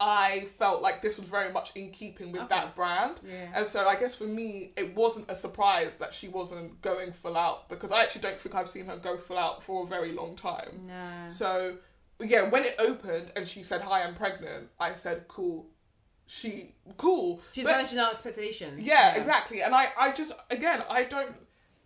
I 0.00 0.46
felt 0.58 0.82
like 0.82 1.02
this 1.02 1.18
was 1.18 1.28
very 1.28 1.52
much 1.52 1.70
in 1.74 1.90
keeping 1.90 2.32
with 2.32 2.42
Okay. 2.42 2.54
that 2.54 2.74
brand. 2.76 3.20
Yeah. 3.26 3.50
And 3.54 3.66
so 3.66 3.86
I 3.88 3.96
guess 3.96 4.14
for 4.14 4.24
me, 4.24 4.72
it 4.76 4.94
wasn't 4.94 5.30
a 5.30 5.36
surprise 5.36 5.96
that 5.96 6.12
she 6.12 6.28
wasn't 6.28 6.80
going 6.82 7.12
full 7.12 7.36
out 7.36 7.68
because 7.68 7.90
I 7.92 8.02
actually 8.02 8.22
don't 8.22 8.38
think 8.38 8.54
I've 8.54 8.68
seen 8.68 8.86
her 8.86 8.96
go 8.96 9.16
full 9.16 9.38
out 9.38 9.62
for 9.62 9.84
a 9.84 9.86
very 9.86 10.12
long 10.12 10.36
time. 10.36 10.82
No. 10.86 11.28
So 11.28 11.76
yeah, 12.20 12.42
when 12.42 12.64
it 12.64 12.74
opened 12.78 13.32
and 13.36 13.46
she 13.48 13.62
said, 13.64 13.80
"Hi, 13.82 14.02
I'm 14.02 14.14
pregnant," 14.14 14.68
I 14.78 14.94
said, 14.94 15.26
"Cool." 15.28 15.66
She 16.26 16.74
cool. 16.96 17.42
She's 17.52 17.66
managing 17.66 17.98
our 17.98 18.10
expectations. 18.10 18.80
yeah, 18.80 19.14
exactly. 19.14 19.60
And 19.62 19.74
I, 19.74 19.88
I 20.00 20.10
just, 20.12 20.32
again, 20.50 20.82
I 20.88 21.04
don't. 21.04 21.34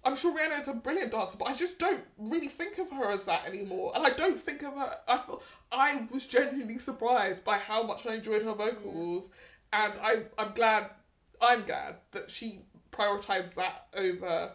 I'm 0.09 0.17
sure 0.17 0.35
Rihanna 0.35 0.59
is 0.59 0.69
a 0.69 0.73
brilliant 0.73 1.13
dancer, 1.13 1.37
but 1.39 1.49
I 1.49 1.55
just 1.55 1.79
don't 1.79 2.03
really 2.17 2.49
think 2.49 2.79
of 2.79 2.91
her 2.91 3.13
as 3.13 3.25
that 3.25 3.47
anymore. 3.47 3.93
And 3.95 4.07
I 4.07 4.11
don't 4.11 4.39
think 4.39 4.63
of 4.63 4.75
her. 4.75 4.97
I 5.07 5.19
feel 5.19 5.43
I 5.71 6.07
was 6.11 6.25
genuinely 6.27 6.79
surprised 6.79 7.45
by 7.45 7.59
how 7.59 7.83
much 7.83 8.07
I 8.07 8.15
enjoyed 8.15 8.43
her 8.43 8.55
vocals, 8.55 9.29
and 9.73 9.93
I, 10.01 10.23
I'm 10.39 10.53
glad. 10.55 10.91
I'm 11.43 11.65
glad 11.65 11.97
that 12.13 12.31
she 12.31 12.63
prioritized 12.91 13.55
that 13.57 13.87
over, 13.95 14.53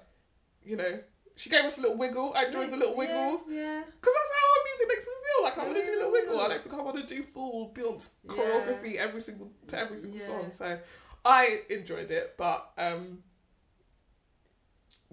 you 0.64 0.76
know. 0.76 1.00
She 1.36 1.50
gave 1.50 1.64
us 1.66 1.78
a 1.78 1.82
little 1.82 1.98
wiggle. 1.98 2.34
I 2.36 2.46
enjoyed 2.46 2.72
the 2.72 2.78
little 2.78 2.96
wiggles. 2.98 3.42
Yeah. 3.50 3.82
Because 3.86 4.14
that's 4.14 4.32
how 4.36 4.48
our 4.50 4.64
music 4.66 4.88
makes 4.90 5.06
me 5.06 5.14
feel. 5.24 5.44
Like 5.46 5.58
I 5.58 5.64
want 5.66 5.78
to 5.78 5.86
do 5.86 5.92
a 5.94 5.98
little 5.98 6.12
wiggle. 6.12 6.42
I 6.42 6.48
don't 6.50 6.62
think 6.64 6.76
I 6.76 6.82
want 6.82 7.08
to 7.08 7.16
do 7.16 7.24
full 7.24 7.74
Beyonce 7.76 8.10
Yeah. 8.26 8.34
choreography 8.34 8.96
every 8.98 9.22
single 9.22 9.52
to 9.68 9.78
every 9.80 9.98
single 9.98 10.20
Yeah. 10.20 10.26
song. 10.28 10.52
So 10.52 10.80
I 11.26 11.62
enjoyed 11.70 12.12
it, 12.12 12.36
but 12.38 12.72
um, 12.78 13.24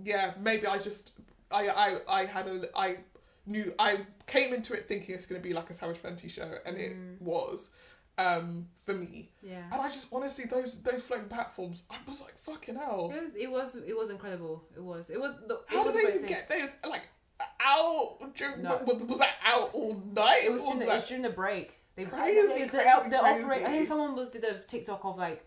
yeah, 0.04 0.32
maybe 0.40 0.66
I 0.66 0.78
just 0.78 1.12
I 1.50 1.68
I 1.68 2.20
I 2.22 2.24
had 2.26 2.46
a 2.48 2.68
I 2.76 2.98
knew 3.46 3.72
I 3.78 4.00
came 4.26 4.52
into 4.54 4.74
it 4.74 4.86
thinking 4.86 5.14
it's 5.14 5.26
going 5.26 5.40
to 5.40 5.46
be 5.48 5.54
like 5.54 5.70
a 5.70 5.74
Savage 5.74 5.98
Fenty 6.02 6.30
show, 6.30 6.58
and 6.64 6.76
it 6.76 6.96
Mm. 6.96 7.20
was 7.20 7.70
um 8.18 8.68
for 8.84 8.92
me. 8.94 9.30
Yeah. 9.42 9.62
And 9.72 9.80
I 9.80 9.88
just 9.88 10.08
honestly 10.12 10.44
those 10.44 10.82
those 10.82 11.02
floating 11.02 11.28
platforms, 11.28 11.82
I 11.90 11.96
was 12.06 12.20
like 12.20 12.36
fucking 12.38 12.76
hell. 12.76 13.12
It 13.14 13.22
was, 13.22 13.34
it 13.34 13.50
was 13.50 13.76
it 13.76 13.96
was 13.96 14.10
incredible. 14.10 14.64
It 14.76 14.82
was 14.82 15.10
it 15.10 15.20
was 15.20 15.32
the 15.46 15.54
it 15.54 15.60
How 15.68 15.84
was 15.84 15.94
did 15.94 16.06
they 16.06 16.16
even 16.16 16.28
get 16.28 16.48
those 16.48 16.74
like 16.88 17.02
out? 17.64 18.34
during- 18.34 18.62
No. 18.62 18.80
Was, 18.86 19.02
was 19.04 19.18
that 19.18 19.34
out 19.44 19.70
all 19.72 19.94
night? 20.12 20.42
It 20.44 20.52
was 20.52 20.62
during 20.62 20.78
the, 20.80 20.86
that- 20.86 20.98
it's 20.98 21.08
during 21.08 21.22
the 21.22 21.30
break. 21.30 21.74
They 21.96 22.04
Crazy, 22.04 22.64
the, 22.64 22.68
crazy, 22.78 23.08
the 23.10 23.18
operate. 23.22 23.62
I 23.62 23.66
think 23.70 23.86
someone 23.86 24.14
was 24.14 24.28
did 24.28 24.44
a 24.44 24.58
TikTok 24.60 25.04
of 25.04 25.16
like 25.18 25.44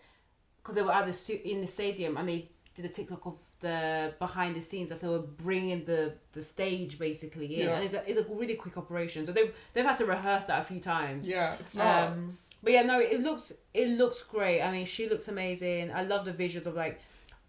because 0.62 0.76
they 0.76 0.82
were 0.82 0.92
at 0.92 1.06
the 1.06 1.50
in 1.52 1.62
the 1.62 1.68
stadium 1.68 2.18
and 2.18 2.28
they 2.28 2.50
did 2.76 2.86
a 2.86 2.90
TikTok 2.90 3.26
of 3.26 3.38
the 3.64 4.14
behind 4.20 4.56
the 4.56 4.62
scenes 4.62 4.92
as 4.92 5.02
they 5.02 5.08
were 5.08 5.26
bringing 5.48 5.84
the 5.86 6.02
the 6.34 6.42
stage 6.42 7.00
basically 7.00 7.48
in, 7.60 7.66
Yeah. 7.68 7.76
and 7.76 7.84
it's 7.86 7.96
a 7.96 8.02
it's 8.10 8.20
a 8.20 8.26
really 8.42 8.56
quick 8.64 8.76
operation. 8.78 9.26
So 9.26 9.32
they've 9.32 9.54
they've 9.74 9.90
had 9.92 9.98
to 9.98 10.06
rehearse 10.06 10.46
that 10.50 10.60
a 10.64 10.66
few 10.72 10.80
times. 10.80 11.28
Yeah, 11.28 11.56
it's 11.60 11.76
Um. 11.76 12.28
But 12.64 12.72
yeah, 12.76 12.84
no, 12.84 13.00
it 13.00 13.20
looks 13.28 13.46
it 13.74 13.90
looks 14.02 14.22
great. 14.36 14.62
I 14.62 14.70
mean, 14.72 14.86
she 14.86 15.04
looks 15.10 15.28
amazing. 15.28 15.92
I 15.92 16.04
love 16.04 16.24
the 16.30 16.34
visuals 16.44 16.68
of 16.68 16.76
like 16.76 17.00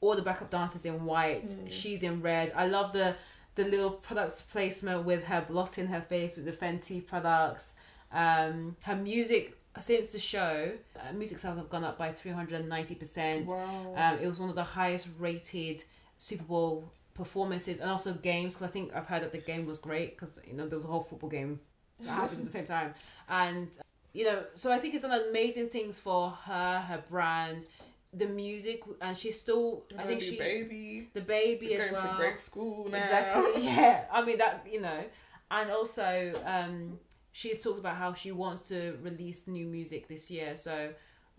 all 0.00 0.14
the 0.16 0.22
backup 0.22 0.50
dancers 0.50 0.84
in 0.90 1.04
white. 1.04 1.48
Mm. 1.48 1.70
She's 1.70 2.02
in 2.02 2.22
red. 2.22 2.52
I 2.56 2.66
love 2.66 2.92
the 2.92 3.08
the 3.56 3.64
little 3.64 3.90
products 4.08 4.40
placement 4.42 5.04
with 5.04 5.22
her 5.30 5.40
blotting 5.48 5.86
her 5.94 6.00
face 6.00 6.32
with 6.36 6.44
the 6.50 6.56
Fenty 6.62 6.98
products. 7.12 7.74
Um, 8.12 8.76
her 8.84 8.96
music 8.96 9.44
since 9.80 10.12
the 10.12 10.20
show, 10.20 10.70
uh, 10.96 11.12
music 11.12 11.38
sales 11.38 11.56
have 11.58 11.68
gone 11.68 11.82
up 11.82 11.96
by 11.98 12.12
three 12.12 12.30
hundred 12.30 12.60
and 12.60 12.68
ninety 12.68 12.94
percent. 12.94 13.46
wow. 13.46 13.94
Um, 13.96 14.14
it 14.22 14.28
was 14.28 14.38
one 14.38 14.48
of 14.48 14.54
the 14.54 14.68
highest 14.80 15.08
rated 15.18 15.82
Super 16.24 16.44
Bowl 16.44 16.90
performances 17.12 17.80
and 17.80 17.90
also 17.90 18.14
games 18.14 18.54
because 18.54 18.66
I 18.66 18.72
think 18.72 18.96
I've 18.96 19.06
heard 19.06 19.22
that 19.22 19.30
the 19.30 19.38
game 19.38 19.66
was 19.66 19.76
great 19.76 20.16
because 20.18 20.40
you 20.46 20.54
know 20.54 20.66
there 20.66 20.76
was 20.76 20.86
a 20.86 20.88
whole 20.88 21.02
football 21.02 21.28
game 21.28 21.60
that 22.00 22.08
happened 22.20 22.40
at 22.40 22.46
the 22.46 22.50
same 22.50 22.64
time. 22.64 22.94
And 23.28 23.68
you 24.14 24.24
know 24.24 24.42
so 24.54 24.72
I 24.72 24.78
think 24.78 24.94
it's 24.94 25.02
done 25.04 25.20
amazing 25.28 25.68
things 25.68 25.98
for 25.98 26.30
her 26.30 26.80
her 26.80 27.04
brand 27.10 27.66
the 28.14 28.26
music 28.26 28.82
and 29.02 29.14
she's 29.14 29.38
still 29.38 29.84
I 29.98 30.04
think 30.04 30.22
she 30.22 30.38
baby. 30.38 31.08
the 31.12 31.20
baby 31.20 31.66
You're 31.66 31.82
as 31.82 31.90
going 31.90 32.02
well. 32.02 32.12
to 32.12 32.16
great 32.16 32.38
school 32.38 32.88
now. 32.90 32.96
exactly 32.96 33.64
yeah. 33.64 34.04
I 34.10 34.24
mean 34.24 34.38
that 34.38 34.66
you 34.70 34.80
know. 34.80 35.04
And 35.50 35.70
also 35.70 36.32
um 36.46 36.98
she's 37.32 37.62
talked 37.62 37.78
about 37.78 37.96
how 37.96 38.14
she 38.14 38.32
wants 38.32 38.66
to 38.68 38.96
release 39.02 39.46
new 39.46 39.66
music 39.66 40.08
this 40.08 40.30
year. 40.30 40.56
So 40.56 40.88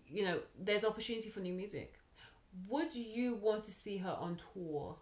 you 0.08 0.24
know 0.26 0.38
there's 0.56 0.84
opportunity 0.84 1.28
for 1.28 1.40
new 1.40 1.54
music 1.54 1.98
would 2.68 2.94
you 2.94 3.34
want 3.36 3.64
to 3.64 3.70
see 3.70 3.98
her 3.98 4.16
on 4.20 4.36
tour 4.54 4.96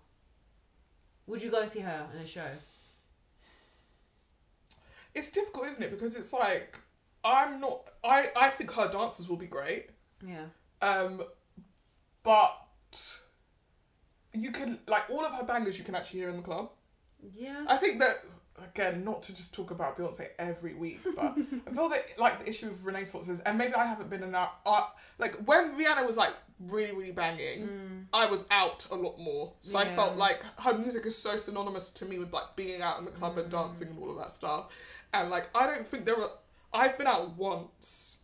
would 1.27 1.43
you 1.43 1.51
go 1.51 1.61
and 1.61 1.71
see 1.71 1.81
her 1.81 2.07
in 2.15 2.21
a 2.21 2.27
show 2.27 2.51
It's 5.15 5.31
difficult, 5.31 5.69
isn't 5.69 5.83
it? 5.83 5.91
Because 5.91 6.17
it's 6.17 6.33
like 6.33 6.79
I'm 7.25 7.61
not. 7.61 7.89
I 8.03 8.29
I 8.37 8.51
think 8.51 8.71
her 8.73 8.89
dances 8.91 9.29
will 9.29 9.37
be 9.37 9.47
great. 9.47 9.91
yeah 10.27 10.47
Um, 10.83 11.23
but 12.23 12.53
you 14.33 14.51
can 14.51 14.81
like 14.89 15.09
all 15.09 15.25
of 15.25 15.33
her 15.33 15.45
bangers 15.45 15.79
you 15.79 15.85
can 15.85 15.95
actually 15.95 16.21
hear 16.21 16.29
in 16.31 16.37
the 16.37 16.43
club. 16.43 16.71
yeah 17.33 17.65
I 17.69 17.77
think 17.77 18.01
that 18.01 18.17
again, 18.63 19.05
not 19.05 19.23
to 19.25 19.35
just 19.35 19.53
talk 19.53 19.71
about 19.71 19.99
Beyonce 19.99 20.29
every 20.39 20.75
week, 20.75 21.01
but 21.17 21.37
I 21.67 21.71
feel 21.73 21.89
that 21.89 22.07
like 22.19 22.41
the 22.41 22.49
issue 22.49 22.69
of 22.69 22.85
Renaissance 22.87 23.29
is, 23.29 23.41
and 23.41 23.59
maybe 23.59 23.75
I 23.75 23.85
haven't 23.87 24.11
been 24.11 24.23
enough. 24.23 24.53
Uh, 24.65 24.83
like 25.19 25.35
when 25.47 25.77
Rihanna 25.79 26.07
was 26.07 26.17
like 26.17 26.33
really 26.61 26.93
really 26.95 27.13
banging, 27.13 27.69
Mm. 27.69 28.05
I 28.13 28.27
was 28.27 28.45
out 28.51 28.87
a 28.91 28.95
lot 28.95 29.19
more. 29.19 29.53
So 29.61 29.79
I 29.79 29.87
felt 29.95 30.17
like 30.17 30.43
her 30.61 30.77
music 30.79 31.05
is 31.07 31.17
so 31.19 31.37
synonymous 31.37 31.89
to 31.91 32.05
me 32.05 32.19
with 32.19 32.33
like 32.33 32.55
being 32.55 32.81
out 32.81 32.99
in 32.99 33.05
the 33.05 33.11
club 33.11 33.37
and 33.39 33.49
Mm. 33.49 33.51
dancing 33.51 33.89
and 33.89 33.99
all 33.99 34.11
of 34.11 34.19
that 34.19 34.33
stuff. 34.33 34.67
And 35.13 35.31
like 35.31 35.49
I 35.57 35.67
don't 35.67 35.87
think 35.87 36.05
there 36.07 36.17
were. 36.17 36.31
I've 36.73 36.97
been 36.99 37.07
out 37.07 37.37
once 37.37 38.19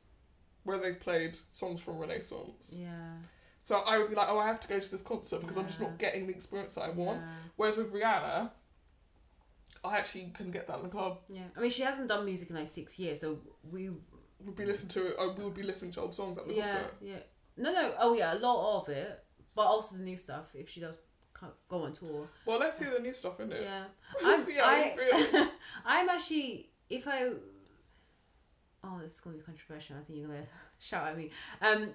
where 0.64 0.78
they 0.78 0.92
played 0.92 1.36
songs 1.50 1.80
from 1.80 1.98
Renaissance. 1.98 2.74
yeah 2.78 3.14
So 3.60 3.76
I 3.86 3.98
would 3.98 4.10
be 4.10 4.14
like, 4.16 4.28
oh, 4.30 4.38
I 4.38 4.46
have 4.46 4.60
to 4.60 4.68
go 4.68 4.78
to 4.78 4.90
this 4.90 5.02
concert 5.02 5.40
because 5.40 5.56
I'm 5.56 5.66
just 5.66 5.80
not 5.80 5.98
getting 5.98 6.26
the 6.26 6.32
experience 6.34 6.74
that 6.74 6.82
I 6.82 6.90
want. 6.90 7.20
yeah. 7.20 7.26
Whereas 7.56 7.76
with 7.76 7.92
Rihanna, 7.92 8.50
I 9.84 9.96
actually 9.98 10.30
couldn't 10.34 10.52
get 10.52 10.66
that 10.66 10.76
in 10.78 10.82
the 10.84 10.88
club. 10.90 11.18
yeah 11.28 11.42
I 11.56 11.60
mean 11.60 11.70
she 11.70 11.82
hasn't 11.82 12.08
done 12.08 12.24
music 12.24 12.50
in 12.50 12.56
like 12.56 12.68
six 12.68 12.98
years 12.98 13.20
so 13.20 13.38
we 13.70 13.90
We'd 14.44 14.56
be 14.56 14.64
listening 14.64 14.88
to 14.90 15.18
uh, 15.20 15.34
we 15.36 15.44
would 15.44 15.54
be 15.54 15.62
listening 15.62 15.90
to 15.92 16.00
old 16.00 16.14
songs 16.14 16.38
at 16.38 16.48
the 16.48 16.54
yeah 16.54 16.66
concert. 16.66 16.94
yeah 17.02 17.16
No, 17.58 17.72
no. 17.72 17.94
Oh 17.98 18.14
yeah, 18.14 18.32
a 18.32 18.38
lot 18.38 18.80
of 18.82 18.88
it, 18.88 19.22
but 19.54 19.62
also 19.62 19.96
the 19.96 20.02
new 20.02 20.16
stuff. 20.16 20.46
If 20.54 20.70
she 20.70 20.80
does 20.80 20.98
go 21.68 21.82
on 21.84 21.92
tour, 21.92 22.26
Well, 22.46 22.58
let's 22.58 22.78
see 22.78 22.86
the 22.86 23.00
new 23.00 23.12
stuff 23.14 23.38
in 23.40 23.52
it. 23.52 23.62
yeah. 23.62 23.84
I'm, 24.24 24.40
see 24.40 24.54
how 24.56 24.76
you 24.76 24.90
feel. 24.96 25.40
I, 25.42 25.50
I'm 25.84 26.08
actually 26.08 26.70
if 26.88 27.06
I. 27.06 27.30
Oh, 28.82 28.98
this 29.02 29.12
is 29.14 29.20
gonna 29.20 29.36
be 29.36 29.42
controversial. 29.42 29.96
I 29.96 30.00
think 30.00 30.18
you're 30.18 30.28
gonna 30.28 30.46
shout 30.78 31.06
at 31.08 31.16
me. 31.18 31.30
Um, 31.60 31.90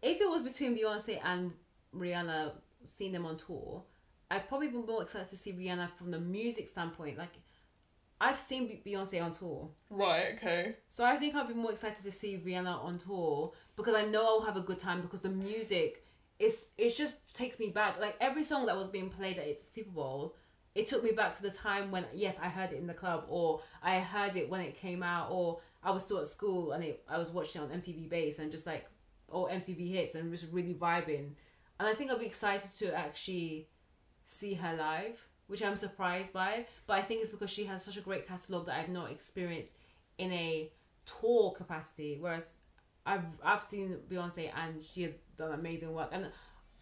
if 0.00 0.20
it 0.20 0.28
was 0.30 0.42
between 0.44 0.76
Beyonce 0.78 1.18
and 1.24 1.52
Rihanna, 1.94 2.52
seeing 2.84 3.12
them 3.12 3.26
on 3.26 3.36
tour, 3.36 3.82
I'd 4.32 4.48
probably 4.48 4.68
be 4.68 4.78
more 4.78 5.02
excited 5.02 5.28
to 5.28 5.36
see 5.36 5.52
Rihanna 5.52 5.90
from 5.98 6.10
the 6.10 6.18
music 6.18 6.66
standpoint. 6.66 7.18
Like, 7.18 7.34
I've 8.18 8.38
seen 8.38 8.80
Beyonce 8.86 9.22
on 9.22 9.30
tour. 9.30 9.68
Right. 9.90 10.34
Okay. 10.36 10.76
So 10.88 11.04
I 11.04 11.16
think 11.16 11.34
I'd 11.34 11.48
be 11.48 11.54
more 11.54 11.72
excited 11.72 12.02
to 12.02 12.10
see 12.10 12.40
Rihanna 12.44 12.82
on 12.82 12.96
tour 12.96 13.52
because 13.76 13.94
I 13.94 14.02
know 14.02 14.24
I'll 14.24 14.46
have 14.46 14.56
a 14.56 14.60
good 14.60 14.78
time 14.78 15.02
because 15.02 15.20
the 15.20 15.28
music 15.28 16.06
it's 16.38 16.68
it 16.78 16.96
just 16.96 17.34
takes 17.34 17.60
me 17.60 17.68
back. 17.68 18.00
Like 18.00 18.16
every 18.20 18.42
song 18.42 18.66
that 18.66 18.76
was 18.76 18.88
being 18.88 19.10
played 19.10 19.38
at 19.38 19.60
the 19.60 19.66
Super 19.70 19.90
Bowl, 19.90 20.34
it 20.74 20.86
took 20.86 21.04
me 21.04 21.12
back 21.12 21.34
to 21.36 21.42
the 21.42 21.50
time 21.50 21.90
when 21.90 22.04
yes 22.14 22.38
I 22.40 22.48
heard 22.48 22.72
it 22.72 22.78
in 22.78 22.86
the 22.86 22.94
club 22.94 23.24
or 23.28 23.60
I 23.82 24.00
heard 24.00 24.34
it 24.36 24.48
when 24.48 24.60
it 24.60 24.76
came 24.76 25.02
out 25.02 25.28
or 25.30 25.60
I 25.82 25.90
was 25.90 26.04
still 26.04 26.18
at 26.18 26.26
school 26.26 26.72
and 26.72 26.82
it, 26.82 27.04
I 27.08 27.18
was 27.18 27.30
watching 27.30 27.60
it 27.60 27.64
on 27.64 27.80
MTV 27.80 28.08
Base 28.08 28.38
and 28.38 28.50
just 28.50 28.66
like 28.66 28.86
or 29.28 29.48
MTV 29.50 29.90
Hits 29.90 30.14
and 30.14 30.32
just 30.32 30.46
really 30.52 30.74
vibing. 30.74 31.32
And 31.78 31.88
I 31.88 31.94
think 31.94 32.10
I'll 32.10 32.18
be 32.18 32.26
excited 32.26 32.70
to 32.78 32.94
actually 32.94 33.68
see 34.32 34.54
her 34.54 34.74
live, 34.74 35.26
which 35.46 35.62
I'm 35.62 35.76
surprised 35.76 36.32
by. 36.32 36.66
But 36.86 36.94
I 36.94 37.02
think 37.02 37.20
it's 37.20 37.30
because 37.30 37.50
she 37.50 37.64
has 37.64 37.82
such 37.84 37.96
a 37.96 38.00
great 38.00 38.26
catalogue 38.26 38.66
that 38.66 38.78
I've 38.78 38.88
not 38.88 39.10
experienced 39.10 39.74
in 40.18 40.32
a 40.32 40.70
tour 41.04 41.52
capacity. 41.52 42.18
Whereas 42.20 42.54
I've 43.04 43.24
I've 43.42 43.62
seen 43.62 43.96
Beyonce 44.10 44.50
and 44.54 44.82
she 44.82 45.02
has 45.02 45.12
done 45.36 45.52
amazing 45.52 45.92
work. 45.92 46.10
And 46.12 46.28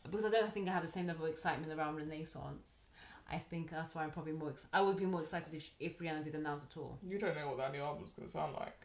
because 0.04 0.24
I 0.24 0.30
don't 0.30 0.52
think 0.52 0.68
I 0.68 0.72
have 0.72 0.82
the 0.82 0.88
same 0.88 1.06
level 1.06 1.26
of 1.26 1.32
excitement 1.32 1.72
around 1.76 1.96
Renaissance, 1.96 2.86
I 3.30 3.38
think 3.38 3.70
that's 3.70 3.94
why 3.94 4.04
I'm 4.04 4.10
probably 4.10 4.32
more. 4.32 4.50
Ex- 4.50 4.66
I 4.72 4.80
would 4.80 4.96
be 4.96 5.06
more 5.06 5.20
excited 5.20 5.52
if 5.54 5.70
if 5.78 5.98
Rihanna 5.98 6.24
did 6.24 6.34
announce 6.34 6.64
a 6.64 6.68
tour. 6.68 6.96
You 7.06 7.18
don't 7.18 7.34
know 7.34 7.48
what 7.48 7.58
that 7.58 7.72
new 7.72 7.80
album's 7.80 8.12
gonna 8.12 8.28
sound 8.28 8.54
like. 8.54 8.78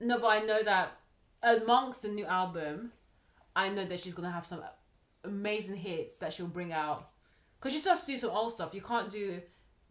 No, 0.00 0.18
but 0.18 0.28
I 0.28 0.40
know 0.40 0.62
that 0.62 0.98
amongst 1.42 2.02
the 2.02 2.08
new 2.08 2.24
album, 2.24 2.92
I 3.54 3.68
know 3.68 3.84
that 3.84 4.00
she's 4.00 4.14
gonna 4.14 4.30
have 4.30 4.46
some 4.46 4.62
amazing 5.24 5.76
hits 5.76 6.18
that 6.18 6.32
she'll 6.32 6.46
bring 6.46 6.72
out. 6.72 7.10
Cause 7.62 7.72
you 7.72 7.78
still 7.78 7.92
has 7.92 8.00
to 8.00 8.06
do 8.08 8.16
some 8.18 8.30
old 8.30 8.52
stuff. 8.52 8.74
You 8.74 8.80
can't 8.82 9.08
do 9.08 9.40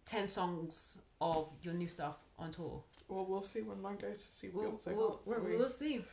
ten 0.05 0.27
songs 0.27 0.97
of 1.21 1.47
your 1.63 1.73
new 1.73 1.87
stuff 1.87 2.17
on 2.37 2.51
tour. 2.51 2.83
Well, 3.07 3.25
we'll 3.25 3.43
see 3.43 3.61
when 3.61 3.77
I 3.85 3.95
go 3.95 4.11
to 4.11 4.19
see 4.31 4.49
We'll, 4.49 4.67
Beyonce. 4.73 4.93
we'll, 4.95 5.21
won't 5.25 5.43
we? 5.45 5.55
we'll 5.55 5.69
see. 5.69 6.03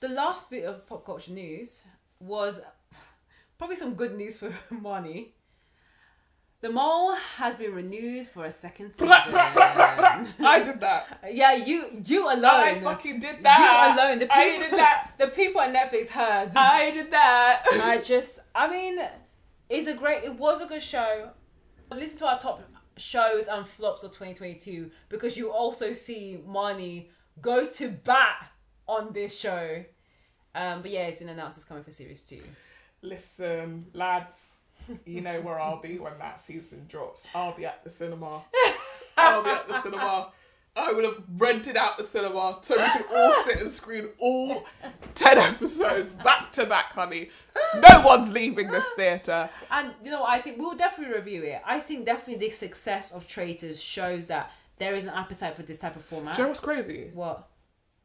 The 0.00 0.08
last 0.10 0.48
bit 0.48 0.64
of 0.64 0.86
pop 0.86 1.04
culture 1.04 1.32
news 1.32 1.82
was 2.20 2.60
probably 3.58 3.74
some 3.76 3.94
good 3.94 4.16
news 4.16 4.36
for 4.38 4.50
Marnie. 4.72 5.30
The 6.60 6.70
Mole 6.70 7.14
has 7.36 7.54
been 7.54 7.72
renewed 7.72 8.26
for 8.26 8.44
a 8.44 8.50
second 8.50 8.90
season. 8.90 9.06
Blah, 9.06 9.30
blah, 9.30 9.52
blah, 9.54 9.74
blah, 9.74 9.96
blah. 9.96 10.48
I 10.48 10.58
did 10.62 10.80
that. 10.80 11.20
Yeah, 11.32 11.54
you 11.54 11.86
you 12.04 12.26
alone. 12.26 12.44
I 12.44 12.80
fucking 12.80 13.20
did 13.20 13.42
that. 13.44 13.58
You 13.60 14.02
alone. 14.02 14.18
The 14.18 14.26
people, 14.26 14.40
I 14.42 14.58
did 14.58 14.72
that. 14.72 15.10
The 15.18 15.26
people 15.28 15.60
at 15.60 15.72
Netflix 15.74 16.08
heard. 16.08 16.50
I 16.56 16.90
did 16.92 17.10
that. 17.12 17.62
I 17.82 17.98
just, 17.98 18.40
I 18.54 18.68
mean, 18.68 18.98
it's 19.68 19.86
a 19.86 19.94
great. 19.94 20.24
It 20.24 20.38
was 20.38 20.62
a 20.62 20.66
good 20.66 20.82
show. 20.82 21.30
Listen 21.90 22.18
to 22.18 22.26
our 22.26 22.38
top 22.38 22.62
shows 22.96 23.46
and 23.46 23.66
flops 23.66 24.02
of 24.02 24.10
2022 24.10 24.90
because 25.08 25.36
you 25.36 25.50
also 25.50 25.92
see 25.92 26.40
Marnie 26.46 27.06
goes 27.40 27.72
to 27.76 27.88
bat 27.88 28.50
on 28.86 29.12
this 29.12 29.38
show. 29.38 29.84
Um, 30.54 30.82
but 30.82 30.90
yeah, 30.90 31.06
it's 31.06 31.18
been 31.18 31.28
announced 31.28 31.56
it's 31.56 31.64
coming 31.64 31.84
for 31.84 31.90
series 31.90 32.22
two. 32.22 32.40
Listen, 33.02 33.86
lads, 33.92 34.56
you 35.04 35.20
know 35.20 35.40
where 35.40 35.60
I'll 35.60 35.80
be 35.80 35.98
when 35.98 36.18
that 36.18 36.40
season 36.40 36.86
drops. 36.88 37.24
I'll 37.34 37.54
be 37.54 37.64
at 37.64 37.84
the 37.84 37.90
cinema. 37.90 38.42
I'll 39.16 39.44
be 39.44 39.50
at 39.50 39.68
the 39.68 39.80
cinema. 39.82 40.32
I 40.78 40.92
will 40.92 41.04
have 41.04 41.22
rented 41.36 41.76
out 41.76 41.98
the 41.98 42.04
cinema 42.04 42.58
so 42.62 42.76
we 42.76 42.82
can 42.82 43.04
all 43.12 43.34
sit 43.44 43.60
and 43.60 43.70
screen 43.70 44.08
all 44.18 44.64
10 45.14 45.38
episodes 45.38 46.10
back 46.12 46.52
to 46.52 46.66
back, 46.66 46.92
honey. 46.92 47.30
No 47.74 48.02
one's 48.02 48.30
leaving 48.30 48.70
this 48.70 48.84
theatre. 48.96 49.50
And 49.70 49.92
you 50.04 50.10
know, 50.10 50.24
I 50.24 50.40
think 50.40 50.58
we'll 50.58 50.76
definitely 50.76 51.16
review 51.16 51.42
it. 51.42 51.60
I 51.66 51.80
think 51.80 52.06
definitely 52.06 52.46
the 52.46 52.52
success 52.52 53.12
of 53.12 53.26
Traitors 53.26 53.82
shows 53.82 54.28
that 54.28 54.52
there 54.76 54.94
is 54.94 55.04
an 55.04 55.14
appetite 55.14 55.56
for 55.56 55.62
this 55.62 55.78
type 55.78 55.96
of 55.96 56.04
format. 56.04 56.36
Do 56.36 56.42
you 56.42 56.44
know 56.44 56.48
what's 56.50 56.60
crazy? 56.60 57.10
What? 57.12 57.48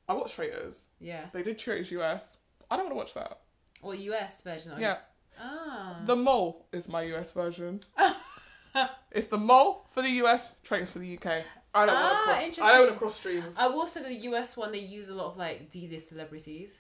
I 0.10 0.14
watched 0.14 0.36
Traitors. 0.36 0.88
Yeah. 1.00 1.26
They 1.32 1.44
did 1.44 1.60
Traitors 1.60 1.92
US. 1.92 2.38
I 2.70 2.76
don't 2.76 2.86
want 2.86 2.94
to 2.94 2.98
watch 2.98 3.14
that. 3.14 3.40
Or 3.82 3.94
US 3.94 4.42
version 4.42 4.72
of 4.72 4.80
Yeah. 4.80 4.98
Ah. 5.40 6.02
The 6.06 6.16
Mole 6.16 6.66
is 6.72 6.88
my 6.90 7.04
US 7.04 7.32
version. 7.32 7.80
it's 9.12 9.28
the 9.28 9.38
Mole 9.38 9.86
for 9.90 10.02
the 10.02 10.10
US, 10.24 10.54
Traitors 10.64 10.90
for 10.90 11.00
the 11.00 11.18
UK. 11.18 11.46
I 11.76 11.86
don't 11.86 11.96
Ah, 11.96 12.02
want 12.02 12.54
to 12.54 12.62
cross. 12.62 12.68
I 12.68 12.72
don't 12.72 12.80
want 12.82 12.92
to 12.94 12.98
cross 13.00 13.16
streams. 13.16 13.58
I 13.58 13.68
will 13.68 13.88
say 13.88 14.04
the 14.04 14.14
US 14.32 14.56
one 14.58 14.72
they 14.72 14.80
use 14.80 15.10
a 15.10 15.16
lot 15.16 15.28
of 15.32 15.38
like 15.38 15.70
D-list 15.72 16.10
celebrities. 16.10 16.78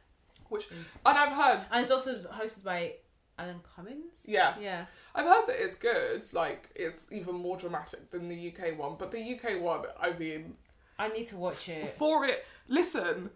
Which 0.49 0.67
and 0.71 1.17
I've 1.17 1.33
heard, 1.33 1.65
And 1.71 1.81
it's 1.81 1.89
also 1.91 2.19
hosted 2.31 2.63
by 2.63 2.93
Alan 3.39 3.61
Cumming. 3.75 4.03
yeah, 4.25 4.55
Yeah. 4.59 4.85
I've 5.15 5.25
heard 5.25 5.47
that 5.47 5.55
it's 5.63 5.75
good. 5.75 6.21
Like 6.31 6.69
it's 6.75 7.07
even 7.11 7.35
more 7.35 7.57
dramatic 7.57 8.11
than 8.11 8.27
the 8.27 8.53
UK 8.55 8.77
one. 8.77 8.95
But 8.99 9.11
the 9.11 9.19
UK 9.19 9.61
one, 9.61 9.85
I 9.99 10.13
mean, 10.13 10.55
I 10.99 11.07
need 11.07 11.27
to 11.29 11.37
watch 11.37 11.67
it. 11.69 11.89
for 11.89 12.25
it, 12.25 12.45
listen, 12.67 13.31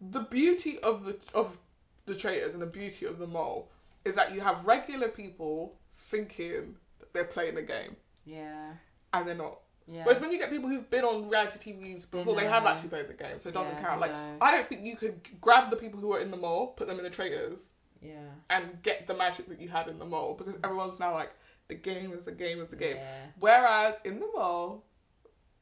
the 0.00 0.20
beauty 0.20 0.78
of 0.80 1.04
the 1.04 1.16
of 1.34 1.58
the 2.06 2.14
traitors 2.16 2.54
and 2.54 2.62
the 2.62 2.66
beauty 2.66 3.06
of 3.06 3.18
the 3.18 3.26
mole 3.26 3.70
is 4.04 4.14
that 4.16 4.34
you 4.34 4.40
have 4.40 4.64
regular 4.64 5.08
people 5.08 5.76
thinking 5.96 6.76
that 6.98 7.12
they're 7.12 7.24
playing 7.24 7.56
a 7.58 7.62
game 7.62 7.96
Yeah. 8.24 8.72
and 9.12 9.28
they're 9.28 9.34
not. 9.36 9.60
Yeah. 9.90 10.04
Whereas 10.04 10.20
when 10.20 10.30
you 10.30 10.38
get 10.38 10.50
people 10.50 10.68
who've 10.68 10.88
been 10.90 11.04
on 11.04 11.28
reality 11.28 11.72
TVs 11.72 12.10
before, 12.10 12.36
they, 12.36 12.46
have 12.46 12.66
actually 12.66 12.90
played 12.90 13.08
the 13.08 13.14
game, 13.14 13.40
so 13.40 13.48
it 13.48 13.54
doesn't 13.54 13.74
Yeah, 13.74 13.82
count. 13.82 14.00
Like 14.00 14.12
know. 14.12 14.36
I 14.40 14.50
don't 14.50 14.66
think 14.66 14.84
you 14.84 14.96
could 14.96 15.20
grab 15.40 15.70
the 15.70 15.76
people 15.76 15.98
who 15.98 16.12
are 16.12 16.20
in 16.20 16.30
the 16.30 16.36
mole, 16.36 16.68
put 16.68 16.88
them 16.88 16.98
in 16.98 17.04
the 17.04 17.10
traitors, 17.10 17.70
yeah. 18.02 18.16
and 18.50 18.82
get 18.82 19.06
the 19.06 19.14
magic 19.14 19.48
that 19.48 19.60
you 19.60 19.68
had 19.68 19.88
in 19.88 19.98
the 19.98 20.04
mole 20.04 20.34
because 20.34 20.56
mm. 20.56 20.64
everyone's 20.64 21.00
now 21.00 21.12
like 21.12 21.34
the 21.68 21.74
game 21.74 22.12
is 22.12 22.26
the 22.26 22.32
game 22.32 22.60
is 22.60 22.68
the 22.68 22.76
game. 22.76 22.96
Yeah. 22.96 23.26
Whereas 23.38 23.98
in 24.04 24.20
the 24.20 24.28
mole, 24.34 24.84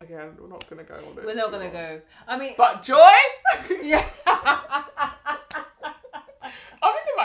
again, 0.01 0.37
we're 0.41 0.49
not 0.49 0.69
gonna 0.69 0.85
go 0.85 0.95
on 0.95 1.19
it. 1.19 1.25
We're 1.25 1.35
not 1.35 1.53
gonna 1.53 1.65
long. 1.65 1.73
go. 1.73 2.01
I 2.27 2.37
mean, 2.39 2.55
But 2.57 2.83
Joy, 2.83 2.99
yeah. 3.83 4.05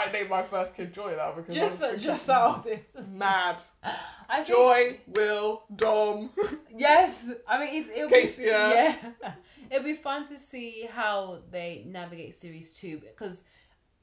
Might 0.04 0.12
name 0.12 0.28
my 0.28 0.42
first 0.42 0.74
kid 0.76 0.92
Joy 0.92 1.14
now 1.16 1.32
because 1.32 1.54
just 1.54 1.82
I 1.82 1.92
was 1.94 2.02
just 2.02 2.28
out 2.30 2.64
this. 2.64 3.08
mad. 3.12 3.60
I 4.28 4.36
think, 4.36 4.48
Joy, 4.48 4.96
Will, 5.08 5.62
Dom. 5.74 6.30
Yes. 6.76 7.30
I 7.46 7.58
mean, 7.60 7.68
it's 7.74 7.88
it'll 7.90 8.08
be, 8.08 8.14
Casey, 8.22 8.44
yeah. 8.44 8.96
yeah. 9.22 9.32
It'll 9.70 9.84
be 9.84 9.92
fun 9.94 10.26
to 10.28 10.38
see 10.38 10.88
how 10.90 11.40
they 11.50 11.84
navigate 11.86 12.34
series 12.34 12.72
two 12.72 12.98
because, 12.98 13.44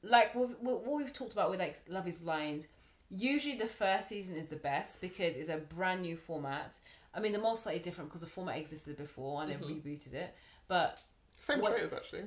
like 0.02 0.34
what, 0.34 0.86
we've 0.86 1.12
talked 1.12 1.32
about 1.32 1.50
with 1.50 1.58
like 1.58 1.80
Love 1.88 2.06
Is 2.06 2.18
Blind, 2.20 2.66
usually 3.08 3.56
the 3.56 3.66
first 3.66 4.08
season 4.08 4.36
is 4.36 4.48
the 4.48 4.56
best 4.56 5.00
because 5.00 5.34
it's 5.36 5.48
a 5.48 5.56
brand 5.56 6.02
new 6.02 6.16
format. 6.16 6.78
I 7.12 7.18
mean, 7.18 7.32
the 7.32 7.40
more 7.40 7.56
slightly 7.56 7.82
different 7.82 8.08
because 8.10 8.20
the 8.22 8.28
format 8.28 8.56
existed 8.56 8.96
before 8.96 9.42
and 9.42 9.50
Mhm. 9.52 9.60
they 9.60 9.66
rebooted 9.90 10.14
it. 10.14 10.34
But 10.68 11.02
Same 11.38 11.60
What- 11.60 11.72
traitors 11.72 11.92
actually. 11.92 12.24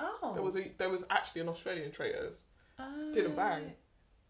oh, 0.00 0.32
There 0.34 0.42
was 0.42 0.56
a 0.56 0.68
there 0.78 0.90
was 0.90 1.04
actually 1.10 1.42
an 1.42 1.48
Australian 1.48 1.92
traitors, 1.92 2.42
uh, 2.78 3.12
didn't 3.12 3.36
bang. 3.36 3.72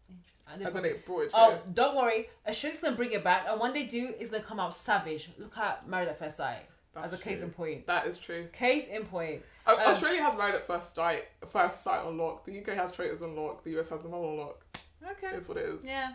interesting. 0.09 0.65
and 0.67 0.75
then 0.75 0.85
it 0.85 1.05
brought 1.05 1.21
it 1.21 1.29
to. 1.31 1.37
Oh, 1.37 1.59
don't 1.73 1.95
worry. 1.95 2.29
Australia's 2.47 2.81
gonna 2.81 2.95
bring 2.95 3.11
it 3.11 3.23
back, 3.23 3.45
and 3.47 3.59
when 3.59 3.73
they 3.73 3.83
do, 3.85 4.13
it's 4.19 4.29
gonna 4.29 4.43
come 4.43 4.59
out 4.59 4.75
savage. 4.75 5.29
Look 5.37 5.57
at 5.57 5.87
Married 5.87 6.09
at 6.09 6.17
First 6.17 6.37
Sight 6.37 6.65
That's 6.93 7.13
as 7.13 7.19
a 7.19 7.21
case 7.21 7.39
true. 7.39 7.47
in 7.47 7.53
point. 7.53 7.87
That 7.87 8.07
is 8.07 8.17
true. 8.17 8.47
Case 8.51 8.87
in 8.87 9.05
point. 9.05 9.43
Um, 9.67 9.75
Australia 9.79 10.23
has 10.23 10.37
married 10.37 10.55
at 10.55 10.65
first 10.65 10.95
sight, 10.95 11.27
first 11.47 11.83
sight 11.83 12.01
on 12.03 12.17
lock. 12.17 12.45
The 12.45 12.57
UK 12.59 12.69
has 12.75 12.91
traitors 12.91 13.21
on 13.21 13.35
lock. 13.35 13.63
The 13.63 13.77
US 13.79 13.89
has 13.89 14.01
them 14.01 14.13
all 14.13 14.25
on 14.29 14.37
lock. 14.37 14.65
Okay. 15.11 15.35
Is 15.35 15.47
what 15.47 15.57
it 15.57 15.65
is. 15.65 15.85
Yeah. 15.85 16.13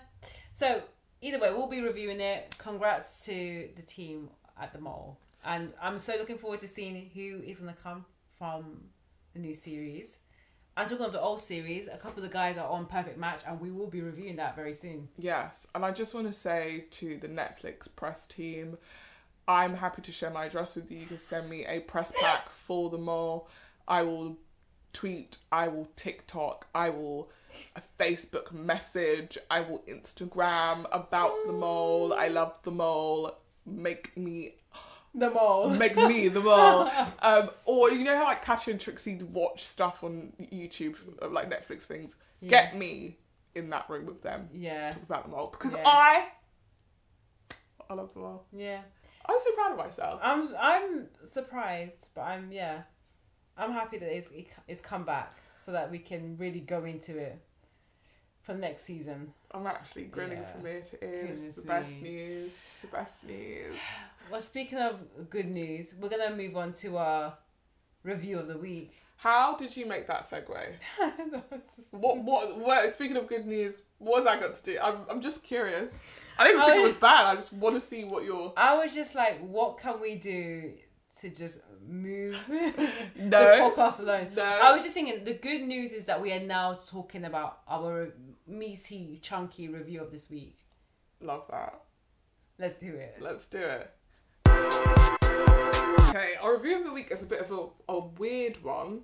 So 0.53 0.83
either 1.21 1.39
way, 1.39 1.51
we'll 1.51 1.69
be 1.69 1.81
reviewing 1.81 2.21
it. 2.21 2.55
Congrats 2.59 3.25
to 3.27 3.69
the 3.77 3.83
team 3.83 4.29
at 4.61 4.73
the 4.73 4.81
mole, 4.81 5.19
and 5.45 5.73
I'm 5.81 5.99
so 5.99 6.17
looking 6.17 6.39
forward 6.39 6.61
to 6.61 6.69
seeing 6.69 7.11
who 7.15 7.43
is 7.45 7.61
gonna 7.61 7.77
come 7.83 8.05
from 8.39 8.83
the 9.33 9.39
new 9.39 9.55
series. 9.55 10.19
And 10.77 10.89
talking 10.89 11.07
of 11.07 11.13
the 11.13 11.21
old 11.21 11.41
series, 11.41 11.87
a 11.87 11.97
couple 11.97 12.23
of 12.23 12.29
the 12.29 12.33
guys 12.33 12.59
are 12.59 12.69
on 12.69 12.87
Perfect 12.87 13.17
Match, 13.17 13.43
and 13.47 13.61
we 13.61 13.71
will 13.71 13.87
be 13.87 14.01
reviewing 14.01 14.37
that 14.37 14.57
very 14.57 14.75
soon. 14.75 15.09
Yes, 15.17 15.69
and 15.75 15.85
I 15.85 15.93
just 15.93 16.15
want 16.15 16.27
to 16.27 16.33
say 16.33 16.87
to 16.93 17.17
the 17.17 17.29
Netflix 17.29 17.89
press 17.95 18.27
team, 18.27 18.77
I'm 19.47 19.77
happy 19.77 20.03
to 20.03 20.11
share 20.11 20.31
my 20.31 20.47
address 20.47 20.75
with 20.75 20.91
you. 20.91 20.99
You 20.99 21.07
can 21.07 21.19
send 21.19 21.49
me 21.49 21.65
a 21.67 21.81
press 21.81 22.13
pack 22.21 22.49
for 22.49 22.91
the 22.91 22.99
mole. 22.99 23.49
I 23.87 24.03
will 24.03 24.39
tweet, 24.93 25.39
I 25.53 25.69
will 25.69 25.89
TikTok, 25.95 26.67
I 26.75 26.91
will 26.91 27.31
a 27.77 27.83
Facebook 28.03 28.53
message, 28.53 29.39
I 29.51 29.61
will 29.61 29.81
Instagram 29.89 30.87
about 30.91 31.35
the 31.47 31.53
mole. 31.53 32.13
I 32.13 32.29
love 32.29 32.61
the 32.65 32.73
mole. 32.73 33.37
Make 33.65 34.17
me 34.17 34.57
The 35.15 35.31
mole. 35.31 35.71
make 35.71 35.97
me 35.97 36.29
the 36.29 36.41
mole. 36.41 36.91
Um, 37.23 37.51
or 37.65 37.91
you 37.91 38.05
know 38.05 38.17
how 38.19 38.25
like 38.25 38.45
Katya 38.45 38.73
and 38.73 38.81
Trixie 38.81 39.23
watch 39.23 39.65
stuff 39.65 40.03
on 40.05 40.33
YouTube, 40.41 40.99
like 41.33 41.49
Netflix 41.51 41.83
things. 41.85 42.17
Yeah. 42.41 42.51
Get 42.51 42.77
me 42.77 43.19
in 43.55 43.71
that 43.71 43.89
room 43.89 44.07
with 44.07 44.23
them. 44.23 44.49
Yeah. 44.53 44.91
Talk 44.91 45.03
about 45.05 45.25
the 45.25 45.31
mole 45.31 45.49
because 45.51 45.75
Yeah. 45.75 45.85
I, 45.87 46.29
I 47.89 47.95
love 47.95 48.13
the 48.13 48.21
mole. 48.21 48.45
Yeah. 48.53 48.81
I'm 49.27 49.39
so 49.39 49.53
proud 49.53 49.73
of 49.73 49.79
myself. 49.79 50.21
I'm 50.23 50.43
I'm 50.61 51.07
surprised, 51.25 52.09
but 52.15 52.23
I'm 52.23 52.53
yeah, 52.53 52.83
I'm 53.57 53.73
happy 53.73 53.97
that 53.99 54.15
it's 54.15 54.29
it's 54.69 54.81
come 54.81 55.05
back 55.05 55.37
so 55.57 55.73
that 55.73 55.91
we 55.91 55.99
can 55.99 56.37
really 56.37 56.61
go 56.61 56.85
into 56.85 57.17
it 57.17 57.39
for 58.43 58.55
next 58.55 58.83
season. 58.83 59.33
I'm 59.53 59.67
actually 59.67 60.05
grinning 60.05 60.39
Yeah. 60.43 60.53
from 60.53 60.67
ear 60.67 60.83
to 60.83 61.05
ear. 61.05 61.29
It's 61.33 61.63
the 61.63 61.67
best 61.67 62.03
news. 62.03 62.47
It's 62.49 62.81
the 62.83 62.89
best 62.89 63.25
news. 63.25 63.77
Well, 64.31 64.41
speaking 64.41 64.79
of 64.79 65.01
good 65.31 65.47
news, 65.51 65.95
we're 66.01 66.09
gonna 66.09 66.35
move 66.35 66.57
on 66.57 66.73
to 66.75 66.97
our 66.97 67.35
review 68.03 68.39
of 68.39 68.49
the 68.49 68.57
week. 68.59 68.93
How 69.17 69.57
did 69.57 69.77
you 69.77 69.87
make 69.87 70.07
that 70.09 70.23
segue? 70.23 70.75
What, 71.93 72.25
what, 72.25 72.59
what, 72.59 72.93
speaking 72.93 73.17
of 73.17 73.29
good 73.29 73.47
news, 73.47 73.81
what 73.99 74.17
has 74.17 74.25
that 74.25 74.41
got 74.41 74.55
to 74.57 74.63
do? 74.65 74.77
I'm, 74.83 74.97
I'm 75.09 75.21
just 75.21 75.43
curious. 75.45 76.05
I 76.37 76.45
didn't 76.45 76.61
even 76.63 76.69
think 76.69 76.85
it 76.85 76.89
was 76.89 77.01
bad. 77.01 77.27
I 77.27 77.35
just 77.37 77.53
want 77.53 77.77
to 77.77 77.81
see 77.81 78.05
what 78.05 78.25
your. 78.25 78.53
I 78.57 78.77
was 78.77 78.93
just 78.93 79.15
like, 79.15 79.39
what 79.41 79.79
can 79.79 80.01
we 80.01 80.17
do 80.17 80.73
to 81.21 81.29
just 81.31 81.61
move 81.87 82.37
No. 82.49 82.75
the 83.17 83.61
podcast 83.63 84.01
alone? 84.01 84.33
No. 84.37 84.43
I 84.43 84.73
was 84.73 84.83
just 84.83 84.95
thinking, 84.95 85.25
the 85.25 85.35
good 85.35 85.63
news 85.63 85.93
is 85.93 86.05
that 86.07 86.21
we 86.21 86.33
are 86.33 86.41
now 86.41 86.79
talking 86.89 87.25
about 87.25 87.61
our 87.69 88.13
meaty, 88.47 89.21
chunky 89.23 89.69
review 89.69 90.03
of 90.03 90.11
this 90.11 90.29
week. 90.29 90.59
Love 91.21 91.47
that. 91.51 91.81
Let's 92.59 92.75
do 92.75 92.95
it. 92.95 93.19
Let's 93.21 93.47
do 93.47 93.59
it. 93.59 93.91
Okay, 96.09 96.35
our 96.43 96.57
review 96.57 96.79
of 96.79 96.85
the 96.85 96.93
week 96.93 97.09
is 97.11 97.23
a 97.23 97.27
bit 97.27 97.41
of 97.41 97.51
a, 97.51 97.93
a 97.93 97.99
weird 98.19 98.63
one. 98.63 99.01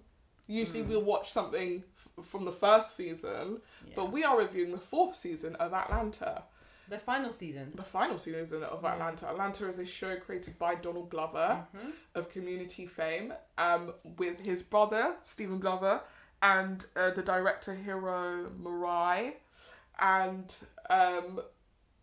Usually 0.46 0.82
we'll 0.82 1.02
watch 1.02 1.30
something 1.30 1.84
f- 1.96 2.24
from 2.24 2.44
the 2.44 2.52
first 2.52 2.96
season, 2.96 3.61
Yeah. 3.86 3.92
but 3.96 4.12
we 4.12 4.24
are 4.24 4.38
reviewing 4.38 4.72
the 4.72 4.78
fourth 4.78 5.16
season 5.16 5.54
of 5.56 5.72
Atlanta. 5.72 6.44
the 6.88 6.98
final 6.98 7.32
season. 7.32 7.70
The 7.76 7.84
final 7.84 8.18
season 8.18 8.64
of 8.64 8.82
Yeah. 8.82 8.94
Atlanta. 8.94 9.28
Atlanta 9.28 9.68
is 9.68 9.78
a 9.78 9.86
show 9.86 10.16
created 10.16 10.58
by 10.58 10.74
Donald 10.74 11.08
Glover 11.08 11.64
Mhm. 11.72 11.92
of 12.16 12.28
Community 12.30 12.84
fame, 12.84 13.32
um, 13.58 13.94
with 14.18 14.40
his 14.40 14.61
brother 14.62 15.14
Stephen 15.22 15.61
Glover 15.61 16.02
and 16.42 16.84
uh, 16.96 17.11
the 17.11 17.22
director 17.22 17.74
Hiro 17.76 18.50
Murai, 18.61 19.34
and 20.00 20.52
um, 20.88 21.40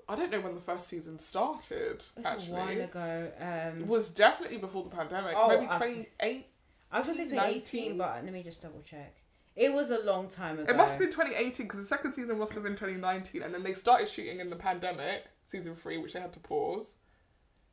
I 0.10 0.16
don't 0.16 0.32
know 0.32 0.40
when 0.40 0.56
the 0.56 0.62
first 0.62 0.88
season 0.88 1.20
started. 1.20 2.04
It's 2.16 2.26
actually, 2.26 2.54
a 2.54 2.56
while 2.56 2.82
ago. 2.82 3.32
Um, 3.40 3.80
it 3.82 3.88
was 3.88 4.10
definitely 4.10 4.58
before 4.58 4.84
the 4.84 4.90
pandemic. 4.90 5.34
Oh, 5.36 5.50
Maybe 5.50 5.68
twenty 5.68 6.08
eight. 6.22 6.48
I 6.92 7.00
was 7.00 7.08
gonna 7.08 7.20
say 7.20 7.30
2018, 7.36 7.98
but 7.98 8.24
let 8.24 8.32
me 8.32 8.44
just 8.44 8.62
double 8.62 8.82
check. 8.82 9.16
It 9.58 9.74
was 9.74 9.92
a 9.92 10.00
long 10.00 10.30
time 10.30 10.60
ago. 10.60 10.72
It 10.72 10.78
must 10.78 10.92
have 10.92 11.00
been 11.00 11.10
2018 11.10 11.66
because 11.66 11.80
the 11.80 11.86
second 11.86 12.12
season 12.12 12.38
must 12.38 12.54
have 12.54 12.64
been 12.64 12.74
2019, 12.74 13.42
and 13.42 13.54
then 13.54 13.64
they 13.64 13.74
started 13.74 14.08
shooting 14.08 14.40
in 14.40 14.50
the 14.52 14.56
pandemic, 14.56 15.26
season 15.44 15.76
three, 15.76 15.98
which 15.98 16.14
they 16.14 16.20
had 16.20 16.32
to 16.34 16.40
pause. 16.40 16.96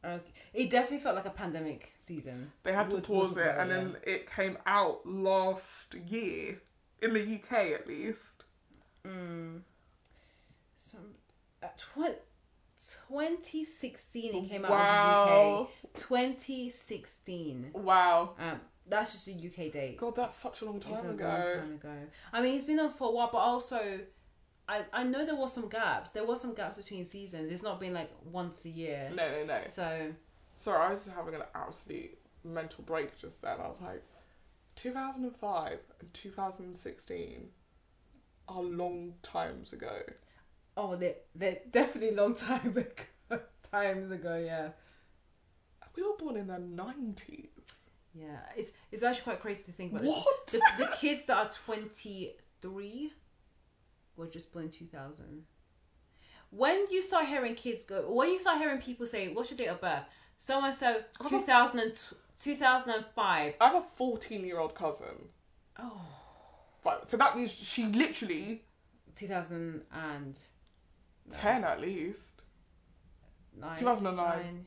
Okay. 0.04 0.32
It 0.52 0.70
definitely 0.70 0.98
felt 0.98 1.16
like 1.16 1.26
a 1.26 1.30
pandemic 1.30 1.92
season. 1.98 2.52
They 2.62 2.72
had 2.72 2.90
to 2.90 3.00
pause 3.00 3.36
it, 3.36 3.54
and 3.56 3.70
then 3.70 3.96
it 4.02 4.30
came 4.30 4.58
out 4.66 5.06
last 5.06 5.94
year 5.94 6.60
in 7.02 7.14
the 7.14 7.20
UK 7.20 7.72
at 7.72 7.86
least. 7.86 8.44
Mm. 9.06 9.60
Some 10.76 11.00
uh, 11.00 11.23
tw- 11.76 12.20
2016 13.08 14.34
it 14.44 14.48
came 14.48 14.64
out 14.64 14.70
in 14.72 14.76
the 14.78 15.60
UK. 15.62 15.68
2016. 15.94 17.70
Wow! 17.74 18.34
Um, 18.38 18.60
that's 18.86 19.12
just 19.12 19.28
a 19.28 19.32
UK 19.32 19.72
date. 19.72 19.96
God, 19.98 20.16
that's 20.16 20.36
such 20.36 20.60
a 20.62 20.64
long 20.66 20.80
time 20.80 20.92
It's 20.92 21.04
a 21.04 21.10
ago. 21.10 21.24
long 21.24 21.46
time 21.46 21.72
ago. 21.74 21.94
I 22.32 22.40
mean, 22.40 22.54
it's 22.56 22.66
been 22.66 22.80
on 22.80 22.90
for 22.92 23.08
a 23.08 23.12
while, 23.12 23.30
but 23.32 23.38
also, 23.38 24.00
I 24.68 24.82
I 24.92 25.04
know 25.04 25.24
there 25.24 25.36
was 25.36 25.52
some 25.52 25.68
gaps. 25.68 26.10
There 26.10 26.24
was 26.26 26.40
some 26.40 26.54
gaps 26.54 26.76
between 26.78 27.04
seasons. 27.04 27.50
It's 27.52 27.62
not 27.62 27.80
been 27.80 27.94
like 27.94 28.10
once 28.30 28.64
a 28.64 28.70
year. 28.70 29.10
No, 29.14 29.30
no, 29.30 29.44
no. 29.44 29.60
So 29.68 30.12
Sorry, 30.56 30.78
I 30.86 30.90
was 30.90 31.04
just 31.04 31.16
having 31.16 31.34
an 31.34 31.42
absolute 31.54 32.16
mental 32.44 32.84
break 32.84 33.16
just 33.18 33.42
then. 33.42 33.56
I 33.62 33.66
was 33.66 33.80
like, 33.80 34.02
2005 34.76 35.78
and 36.00 36.14
2016 36.14 37.48
are 38.48 38.62
long 38.62 39.14
times 39.22 39.72
ago. 39.72 40.00
Oh, 40.76 40.96
they 40.96 41.16
they're 41.34 41.58
definitely 41.70 42.14
long 42.14 42.34
time 42.34 42.76
ago. 42.76 43.40
Times 43.70 44.10
ago, 44.10 44.36
yeah. 44.36 44.68
We 45.96 46.02
were 46.02 46.16
born 46.18 46.36
in 46.36 46.46
the 46.48 46.54
90s. 46.54 47.48
Yeah, 48.14 48.38
it's 48.56 48.72
it's 48.92 49.02
actually 49.02 49.24
quite 49.24 49.40
crazy 49.40 49.64
to 49.64 49.72
think 49.72 49.92
about. 49.92 50.04
What? 50.04 50.46
The, 50.46 50.60
the 50.78 50.88
kids 51.00 51.24
that 51.26 51.36
are 51.36 51.50
twenty 51.50 52.36
three 52.62 53.12
were 54.16 54.28
just 54.28 54.52
born 54.52 54.66
in 54.66 54.70
two 54.70 54.86
thousand. 54.86 55.44
When 56.50 56.86
you 56.90 57.02
start 57.02 57.26
hearing 57.26 57.56
kids 57.56 57.82
go, 57.82 58.08
when 58.08 58.30
you 58.30 58.38
start 58.38 58.58
hearing 58.58 58.80
people 58.80 59.06
say, 59.06 59.28
"What's 59.32 59.50
your 59.50 59.58
date 59.58 59.66
of 59.66 59.80
birth?" 59.80 60.04
Someone 60.38 60.72
said. 60.72 61.06
2000 61.28 61.80
and 61.80 62.02
2005. 62.38 63.54
I 63.60 63.66
have 63.66 63.74
a 63.76 63.80
14 63.82 64.44
year 64.44 64.58
old 64.58 64.74
cousin. 64.74 65.28
Oh, 65.78 66.00
Right, 66.84 67.08
so 67.08 67.16
that 67.16 67.36
means 67.36 67.50
she 67.50 67.86
literally 67.86 68.62
2000 69.14 69.82
and 69.92 70.38
10 71.30 71.64
at 71.64 71.80
least. 71.80 72.42
nine, 73.58 73.76
2009. 73.76 74.66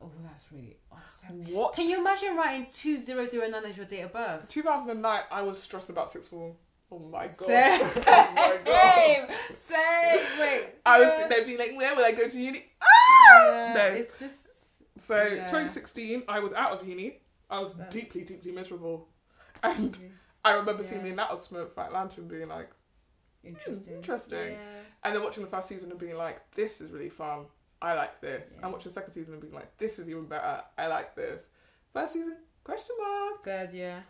Oh, 0.00 0.10
that's 0.24 0.44
really 0.52 0.76
awesome. 0.92 1.44
What? 1.52 1.74
Can 1.74 1.88
you 1.88 2.00
imagine 2.00 2.36
writing 2.36 2.66
2009 2.72 3.64
as 3.64 3.76
your 3.76 3.86
date 3.86 4.02
of 4.02 4.12
birth? 4.12 4.46
2009, 4.48 5.20
I 5.32 5.42
was 5.42 5.60
stressed 5.60 5.90
about 5.90 6.10
sixth 6.10 6.30
form. 6.30 6.52
Oh 6.90 6.98
my 7.00 7.26
god. 7.26 7.34
Same. 7.36 7.80
oh 8.06 8.32
my 8.34 8.58
god. 8.64 9.36
Same. 9.54 10.20
Wait. 10.40 10.64
I 10.86 10.98
was 11.00 11.08
yeah. 11.08 11.16
sitting 11.16 11.28
there 11.30 11.44
being 11.44 11.58
like, 11.58 11.76
where 11.76 11.94
will 11.94 12.04
I 12.04 12.12
go 12.12 12.28
to 12.28 12.40
uni? 12.40 12.64
Ah! 12.80 12.86
Yeah, 13.44 13.74
No. 13.74 13.84
It's 13.94 14.18
just. 14.20 14.46
So 14.96 15.16
Yeah. 15.16 15.46
2016, 15.46 16.22
I 16.28 16.38
was 16.40 16.54
out 16.54 16.72
of 16.80 16.88
uni. 16.88 17.20
I 17.50 17.58
was 17.60 17.74
That's- 17.74 17.92
deeply, 17.94 18.22
deeply 18.24 18.52
miserable. 18.52 19.08
And 19.62 19.96
I 20.44 20.52
remember 20.54 20.82
seeing 20.82 21.02
the 21.02 21.10
announcement 21.10 21.74
for 21.74 21.82
Atlanta 21.82 22.20
and 22.20 22.28
being 22.30 22.48
like, 22.48 22.70
Interesting. 23.44 23.94
interesting. 23.96 24.56
Yeah. 25.02 25.08
and 25.08 25.14
then 25.16 25.22
watching 25.24 25.42
the 25.44 25.50
first 25.50 25.68
season 25.68 25.90
and 25.90 25.98
being 25.98 26.16
like, 26.16 26.50
this 26.52 26.80
is 26.80 26.90
really 26.90 27.08
fun. 27.10 27.46
I 27.80 27.94
like 27.94 28.20
this. 28.20 28.54
Yeah. 28.56 28.64
And 28.64 28.72
watching 28.72 28.88
the 28.90 28.94
second 28.94 29.12
season 29.12 29.34
and 29.34 29.40
being 29.40 29.54
like, 29.54 29.76
this 29.78 29.98
is 29.98 30.08
even 30.10 30.26
better. 30.26 30.62
I 30.76 30.86
like 30.88 31.14
this. 31.14 31.50
First 31.92 32.14
season, 32.14 32.36
question 32.64 32.94
mark. 33.00 33.44
Third 33.44 33.72
year. 33.72 34.04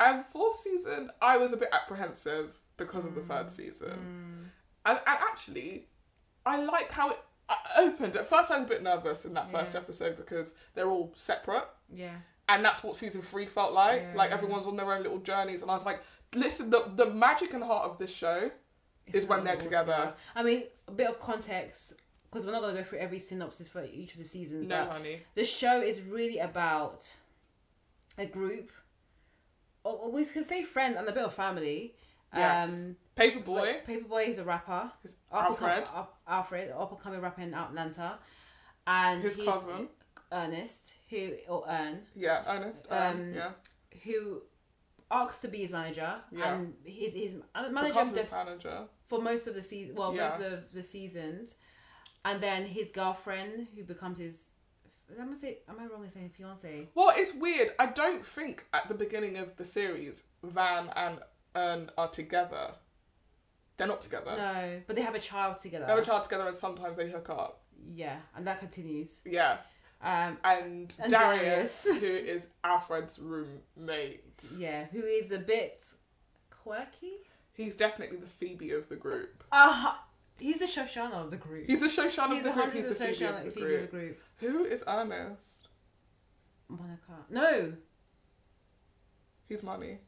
And 0.00 0.24
fourth 0.26 0.56
season, 0.56 1.10
I 1.22 1.36
was 1.38 1.52
a 1.52 1.56
bit 1.56 1.68
apprehensive 1.72 2.58
because 2.76 3.06
of 3.06 3.14
the 3.14 3.22
third 3.22 3.48
season. 3.48 4.50
And, 4.86 4.98
and 4.98 5.00
actually, 5.06 5.86
I 6.44 6.62
like 6.62 6.90
how 6.90 7.10
it 7.12 7.18
uh, 7.48 7.54
opened. 7.78 8.16
At 8.16 8.26
first, 8.26 8.50
I 8.50 8.58
was 8.58 8.66
a 8.66 8.68
bit 8.68 8.82
nervous 8.82 9.24
in 9.24 9.32
that 9.34 9.50
first 9.50 9.72
Yeah. 9.72 9.80
episode 9.80 10.16
because 10.16 10.52
they're 10.74 10.90
all 10.90 11.12
separate. 11.14 11.66
Yeah. 11.90 12.16
And 12.48 12.62
that's 12.62 12.82
what 12.82 12.96
season 12.98 13.22
three 13.22 13.46
felt 13.46 13.72
like. 13.72 14.02
Yeah. 14.02 14.16
Like 14.16 14.32
everyone's 14.32 14.66
on 14.66 14.76
their 14.76 14.92
own 14.92 15.02
little 15.02 15.18
journeys. 15.20 15.62
And 15.62 15.70
I 15.70 15.74
was 15.74 15.86
like, 15.86 16.02
listen, 16.34 16.68
the, 16.68 16.90
the 16.94 17.06
magic 17.06 17.54
and 17.54 17.62
heart 17.64 17.84
of 17.88 17.96
this 17.98 18.14
show 18.14 18.50
is 19.12 19.26
when 19.26 19.38
not 19.40 19.44
they're 19.46 19.56
together. 19.56 20.14
I 20.34 20.42
mean, 20.42 20.64
a 20.88 20.92
bit 20.92 21.08
of 21.08 21.18
context 21.20 21.94
because 22.30 22.46
we're 22.46 22.52
not 22.52 22.62
going 22.62 22.74
to 22.74 22.82
go 22.82 22.88
through 22.88 22.98
every 22.98 23.18
synopsis 23.20 23.68
for 23.68 23.84
each 23.84 24.12
of 24.12 24.18
the 24.18 24.24
seasons. 24.24 24.66
No, 24.66 24.84
but 24.86 24.92
honey. 24.92 25.22
the 25.34 25.44
show 25.44 25.80
is 25.80 26.02
really 26.02 26.38
about 26.38 27.14
a 28.18 28.26
group, 28.26 28.72
or 29.84 30.10
we 30.10 30.24
can 30.24 30.42
say 30.44 30.62
friends 30.64 30.96
and 30.98 31.08
a 31.08 31.12
bit 31.12 31.24
of 31.24 31.32
family. 31.34 31.94
Yes. 32.34 32.84
Um, 32.86 32.96
Paperboy. 33.16 33.84
Paperboy 33.86 34.26
is 34.28 34.38
a 34.38 34.44
rapper. 34.44 34.90
His 35.02 35.14
Alfred. 35.32 35.88
up- 35.94 36.18
Alfred, 36.26 36.72
up 36.72 36.90
and 36.90 37.00
coming 37.00 37.20
rapper 37.20 37.42
in 37.42 37.54
Atlanta, 37.54 38.18
and 38.86 39.22
His 39.22 39.36
he's 39.36 39.44
cousin. 39.44 39.88
Ernest, 40.32 40.94
who 41.10 41.34
or 41.48 41.64
Ern, 41.68 42.00
Yeah, 42.16 42.42
Ernest. 42.48 42.86
Um, 42.90 42.98
Um, 43.20 43.34
yeah. 43.34 43.50
who 44.02 44.42
asks 45.12 45.38
to 45.42 45.48
be 45.48 45.58
his 45.58 45.72
manager, 45.72 46.16
Yeah. 46.32 46.54
and 46.54 46.74
his 46.84 47.14
his 47.14 47.36
manager 47.54 47.88
Becomes 47.90 48.16
his 48.16 48.24
the 48.28 48.34
manager. 48.34 48.88
For 49.06 49.20
most 49.20 49.46
of 49.46 49.54
the 49.54 49.62
season, 49.62 49.94
well, 49.94 50.12
most 50.12 50.40
of 50.40 50.72
the 50.72 50.82
seasons, 50.82 51.56
and 52.24 52.40
then 52.40 52.64
his 52.66 52.90
girlfriend 52.90 53.68
who 53.76 53.82
becomes 53.84 54.18
his. 54.18 54.50
Am 55.20 55.30
I 55.30 55.34
say? 55.34 55.58
Am 55.68 55.76
I 55.78 55.86
wrong 55.86 56.02
in 56.02 56.10
saying 56.10 56.30
fiance? 56.36 56.88
Well, 56.94 57.12
it's 57.14 57.34
weird. 57.34 57.72
I 57.78 57.86
don't 57.86 58.24
think 58.24 58.64
at 58.72 58.88
the 58.88 58.94
beginning 58.94 59.36
of 59.36 59.56
the 59.56 59.64
series 59.64 60.24
Van 60.42 60.88
and 60.96 61.18
Ern 61.56 61.90
are 61.98 62.08
together. 62.08 62.72
They're 63.76 63.86
not 63.88 64.00
together. 64.02 64.34
No, 64.36 64.80
but 64.86 64.96
they 64.96 65.02
have 65.02 65.14
a 65.14 65.20
child 65.20 65.58
together. 65.58 65.84
They 65.84 65.92
have 65.92 66.00
a 66.00 66.04
child 66.04 66.22
together 66.22 66.46
and 66.46 66.54
sometimes 66.56 66.96
they 66.96 67.10
hook 67.10 67.28
up. 67.28 67.60
Yeah, 67.94 68.16
and 68.36 68.46
that 68.46 68.60
continues. 68.60 69.20
Yeah. 69.26 69.58
Um, 70.00 70.38
And, 70.44 70.94
And 71.00 71.10
Darius, 71.10 71.84
Darius. 71.84 72.00
who 72.00 72.06
is 72.06 72.48
Alfred's 72.62 73.18
roommate. 73.18 74.24
yeah, 74.56 74.84
who 74.86 75.02
is 75.02 75.32
a 75.32 75.38
bit 75.38 75.84
quirky. 76.50 77.14
He's 77.54 77.76
definitely 77.76 78.18
the 78.18 78.26
Phoebe 78.26 78.72
of 78.72 78.88
the 78.88 78.96
group. 78.96 79.42
Uh 79.50 79.94
he's 80.38 80.58
the 80.58 80.66
Shoshanna 80.66 81.12
of 81.14 81.30
the 81.30 81.36
group. 81.36 81.66
He's 81.66 81.80
the 81.80 81.86
Shoshanna 81.86 82.34
He's 82.34 82.44
of 82.46 82.54
the 82.54 82.60
group. 82.62 82.74
He's 82.74 82.88
the 82.88 82.94
Phoebe 83.06 83.12
Shoshanna 83.16 83.38
of 83.38 83.44
the 83.46 83.50
Phoebe 83.52 83.74
of 83.74 83.80
the 83.82 83.86
group. 83.86 83.90
group. 83.90 84.20
Who 84.38 84.64
is 84.64 84.84
Ernest? 84.86 85.68
Monica. 86.68 87.12
No, 87.30 87.72
He's 89.48 89.62
money. 89.62 89.98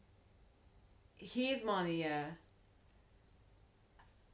he 1.15 1.51
is 1.51 1.61
Marnie. 1.63 2.01
Yeah. 2.01 2.25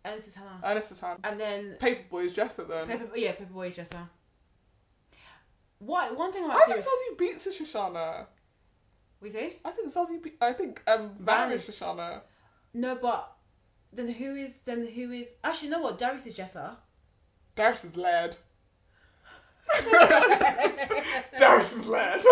This 0.05 0.29
is 0.29 0.35
Hannah. 0.35 0.61
Ernest 0.65 0.91
is 0.93 1.01
Han. 1.01 1.19
And 1.25 1.39
then 1.39 1.77
Paperboy 1.79 2.27
is 2.27 2.33
Jessa 2.33 2.67
then. 2.69 2.87
Paper, 2.89 3.17
yeah, 3.17 3.33
Paperboy 3.33 3.69
is 3.69 3.77
Jessa. 3.79 4.09
What 5.79 6.17
one 6.17 6.33
thing 6.33 6.45
about 6.45 6.57
I 6.57 6.65
think? 6.73 6.85
Zazie 6.85 7.17
Beetz 7.19 7.49
Shoshanna. 7.49 8.27
We 9.21 9.31
see. 9.31 9.55
I 9.65 9.71
think 9.71 9.93
Zazie. 9.93 10.23
Be- 10.23 10.33
I 10.41 10.53
think 10.53 10.81
um 10.89 11.11
Van, 11.19 11.49
Van 11.49 11.53
is- 11.53 11.69
Shoshanna. 11.69 12.23
No, 12.75 12.95
but 12.97 13.33
then 13.93 14.09
who 14.09 14.35
is 14.37 14.61
then 14.63 14.87
who 14.87 15.11
is 15.13 15.35
actually? 15.45 15.69
You 15.69 15.73
know 15.75 15.81
what? 15.83 15.99
Darius 15.99 16.27
is 16.27 16.35
Jessa. 16.37 16.77
Darius 17.55 17.85
is 17.85 17.97
Laird. 17.97 18.37
Darius 21.39 21.73
is 21.73 21.89
Laird. 21.89 22.23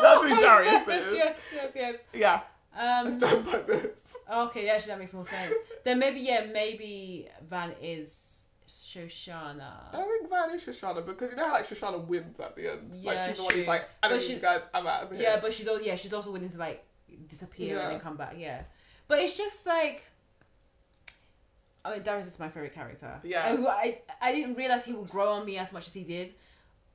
That's 0.00 0.22
who 0.22 0.40
Darius 0.40 0.82
is. 0.88 1.14
yes, 1.14 1.50
yes, 1.54 1.72
yes. 1.74 2.00
Yeah. 2.12 2.40
Let's 2.76 3.14
Um, 3.14 3.20
talk 3.20 3.32
about 3.46 3.66
this. 3.68 4.16
okay, 4.30 4.66
yeah, 4.66 4.72
actually 4.72 4.88
that 4.92 4.98
makes 4.98 5.14
more 5.14 5.24
sense. 5.24 5.54
then 5.84 5.98
maybe 5.98 6.20
yeah, 6.20 6.46
maybe 6.52 7.28
Van 7.42 7.72
is 7.80 8.46
Shoshanna. 8.68 9.94
I 9.94 10.02
think 10.02 10.28
Van 10.28 10.50
is 10.54 10.62
Shoshanna 10.64 11.06
because 11.06 11.30
you 11.30 11.36
know 11.36 11.46
how 11.46 11.52
like 11.52 11.68
Shoshanna 11.68 12.04
wins 12.04 12.40
at 12.40 12.56
the 12.56 12.72
end. 12.72 12.90
like 13.04 13.16
Yeah, 13.16 13.26
she's 13.28 13.36
the 13.36 13.42
one 13.44 13.54
who's 13.54 13.66
like, 13.68 13.88
I 14.02 14.08
don't 14.08 14.18
But 14.18 14.28
need 14.28 14.34
you 14.34 14.40
guys, 14.40 14.62
I'm 14.74 14.86
out 14.88 15.02
of 15.04 15.12
here. 15.12 15.22
Yeah, 15.22 15.40
but 15.40 15.54
she's 15.54 15.68
also 15.68 15.82
yeah, 15.82 15.94
she's 15.96 16.12
also 16.12 16.32
willing 16.32 16.48
to 16.48 16.58
like 16.58 16.84
disappear 17.28 17.76
Yeah. 17.76 17.82
and 17.82 17.92
then 17.92 18.00
come 18.00 18.16
back. 18.16 18.34
Yeah, 18.36 18.62
but 19.08 19.18
it's 19.18 19.36
just 19.36 19.66
like. 19.66 20.06
I 21.84 21.92
mean, 21.92 22.02
Darius 22.02 22.26
is 22.26 22.38
my 22.40 22.48
favorite 22.48 22.74
character. 22.74 23.20
Yeah. 23.22 23.44
I, 23.44 23.70
I, 23.70 23.98
I 24.20 24.32
didn't 24.32 24.54
realize 24.54 24.86
he 24.86 24.94
would 24.94 25.10
grow 25.10 25.32
on 25.34 25.44
me 25.44 25.58
as 25.58 25.70
much 25.70 25.86
as 25.86 25.92
he 25.92 26.02
did 26.02 26.32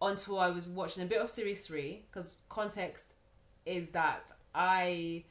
until 0.01 0.39
I 0.39 0.49
was 0.49 0.67
watching 0.67 1.03
a 1.03 1.05
bit 1.05 1.21
of 1.21 1.29
series 1.29 1.67
three. 1.67 2.05
Because 2.09 2.33
context 2.49 3.13
is 3.67 3.91
that 3.91 4.31
I 4.55 5.25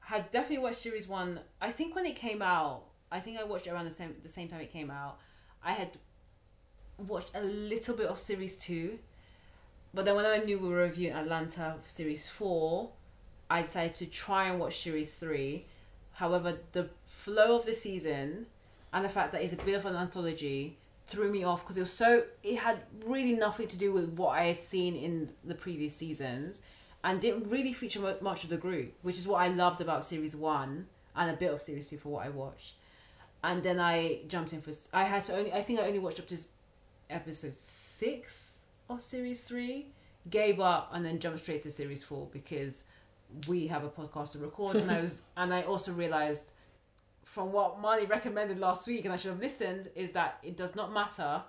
had 0.00 0.30
definitely 0.30 0.58
watched 0.64 0.76
series 0.76 1.08
one. 1.08 1.40
I 1.60 1.70
think 1.70 1.94
when 1.94 2.04
it 2.04 2.16
came 2.16 2.42
out, 2.42 2.84
I 3.10 3.20
think 3.20 3.38
I 3.38 3.44
watched 3.44 3.66
it 3.66 3.70
around 3.70 3.86
the 3.86 3.90
same 3.90 4.14
the 4.22 4.28
same 4.28 4.48
time 4.48 4.60
it 4.60 4.70
came 4.70 4.90
out. 4.90 5.18
I 5.64 5.72
had 5.72 5.92
watched 6.98 7.30
a 7.34 7.42
little 7.42 7.94
bit 7.94 8.06
of 8.06 8.18
series 8.18 8.56
two, 8.58 8.98
but 9.94 10.04
then 10.04 10.16
when 10.16 10.26
I 10.26 10.38
knew 10.38 10.58
we 10.58 10.68
were 10.68 10.76
reviewing 10.76 11.14
Atlanta 11.14 11.76
series 11.86 12.28
four, 12.28 12.90
I 13.48 13.62
decided 13.62 13.94
to 13.96 14.06
try 14.06 14.48
and 14.48 14.60
watch 14.60 14.82
series 14.82 15.14
three. 15.14 15.66
However, 16.18 16.58
the 16.72 16.88
flow 17.06 17.54
of 17.54 17.64
the 17.64 17.74
season 17.74 18.46
and 18.92 19.04
the 19.04 19.08
fact 19.08 19.30
that 19.30 19.40
it's 19.40 19.52
a 19.52 19.56
bit 19.56 19.74
of 19.74 19.86
an 19.86 19.94
anthology 19.94 20.76
threw 21.06 21.30
me 21.30 21.44
off 21.44 21.62
because 21.62 21.78
it 21.78 21.82
was 21.82 21.92
so 21.92 22.24
it 22.42 22.56
had 22.56 22.80
really 23.04 23.34
nothing 23.34 23.68
to 23.68 23.76
do 23.76 23.92
with 23.92 24.08
what 24.08 24.30
I 24.30 24.46
had 24.46 24.56
seen 24.56 24.96
in 24.96 25.30
the 25.44 25.54
previous 25.54 25.94
seasons 25.94 26.60
and 27.04 27.20
didn't 27.20 27.48
really 27.48 27.72
feature 27.72 28.16
much 28.20 28.42
of 28.42 28.50
the 28.50 28.56
group, 28.56 28.94
which 29.02 29.16
is 29.16 29.28
what 29.28 29.40
I 29.40 29.46
loved 29.46 29.80
about 29.80 30.02
series 30.02 30.34
one 30.34 30.86
and 31.14 31.30
a 31.30 31.34
bit 31.34 31.52
of 31.52 31.62
series 31.62 31.86
two 31.86 31.98
for 31.98 32.08
what 32.08 32.26
I 32.26 32.30
watched. 32.30 32.74
And 33.44 33.62
then 33.62 33.78
I 33.78 34.22
jumped 34.26 34.52
in 34.52 34.60
for 34.60 34.72
I 34.92 35.04
had 35.04 35.24
to 35.26 35.36
only 35.36 35.52
I 35.52 35.62
think 35.62 35.78
I 35.78 35.86
only 35.86 36.00
watched 36.00 36.18
up 36.18 36.26
to 36.26 36.38
episode 37.08 37.54
six 37.54 38.64
of 38.90 39.02
series 39.02 39.46
three, 39.46 39.92
gave 40.28 40.58
up 40.58 40.90
and 40.92 41.04
then 41.04 41.20
jumped 41.20 41.42
straight 41.42 41.62
to 41.62 41.70
series 41.70 42.02
four 42.02 42.26
because 42.32 42.82
we 43.46 43.66
have 43.66 43.84
a 43.84 43.88
podcast 43.88 44.32
to 44.32 44.38
record 44.38 44.76
and 44.76 44.90
I 44.90 45.00
was 45.00 45.22
and 45.36 45.52
I 45.52 45.62
also 45.62 45.92
realized 45.92 46.52
from 47.24 47.52
what 47.52 47.80
Marnie 47.80 48.08
recommended 48.08 48.58
last 48.58 48.86
week 48.86 49.04
and 49.04 49.12
I 49.12 49.16
should 49.16 49.30
have 49.32 49.40
listened 49.40 49.90
is 49.94 50.12
that 50.12 50.38
it 50.42 50.56
does 50.56 50.74
not 50.74 50.92
matter 50.92 51.42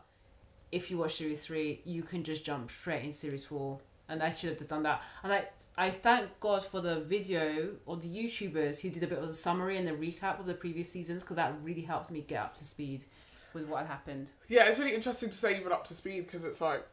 if 0.71 0.91
you 0.91 0.97
watch 0.97 1.15
series 1.15 1.45
three, 1.45 1.81
you 1.83 2.03
can 2.03 2.23
just 2.23 2.45
jump 2.45 2.69
straight 2.69 3.03
in 3.03 3.13
series 3.13 3.45
four. 3.45 3.79
And 4.07 4.23
I 4.23 4.31
should 4.31 4.49
have 4.49 4.57
just 4.57 4.69
done 4.69 4.83
that. 4.83 5.01
And 5.23 5.31
I 5.31 5.47
I 5.77 5.91
thank 5.91 6.39
God 6.41 6.65
for 6.65 6.81
the 6.81 6.99
video 6.99 7.69
or 7.85 7.95
the 7.95 8.07
YouTubers 8.07 8.81
who 8.81 8.89
did 8.89 9.01
a 9.01 9.07
bit 9.07 9.17
of 9.19 9.29
a 9.29 9.33
summary 9.33 9.77
and 9.77 9.87
the 9.87 9.93
recap 9.93 10.37
of 10.39 10.45
the 10.45 10.53
previous 10.53 10.91
seasons 10.91 11.23
because 11.23 11.37
that 11.37 11.55
really 11.63 11.83
helps 11.83 12.11
me 12.11 12.21
get 12.21 12.43
up 12.43 12.53
to 12.55 12.65
speed 12.65 13.05
with 13.53 13.65
what 13.65 13.87
happened. 13.87 14.31
Yeah, 14.49 14.65
it's 14.65 14.77
really 14.77 14.93
interesting 14.93 15.29
to 15.29 15.37
say 15.37 15.57
even 15.57 15.71
up 15.71 15.85
to 15.85 15.93
speed 15.93 16.25
because 16.25 16.43
it's 16.43 16.59
like, 16.59 16.85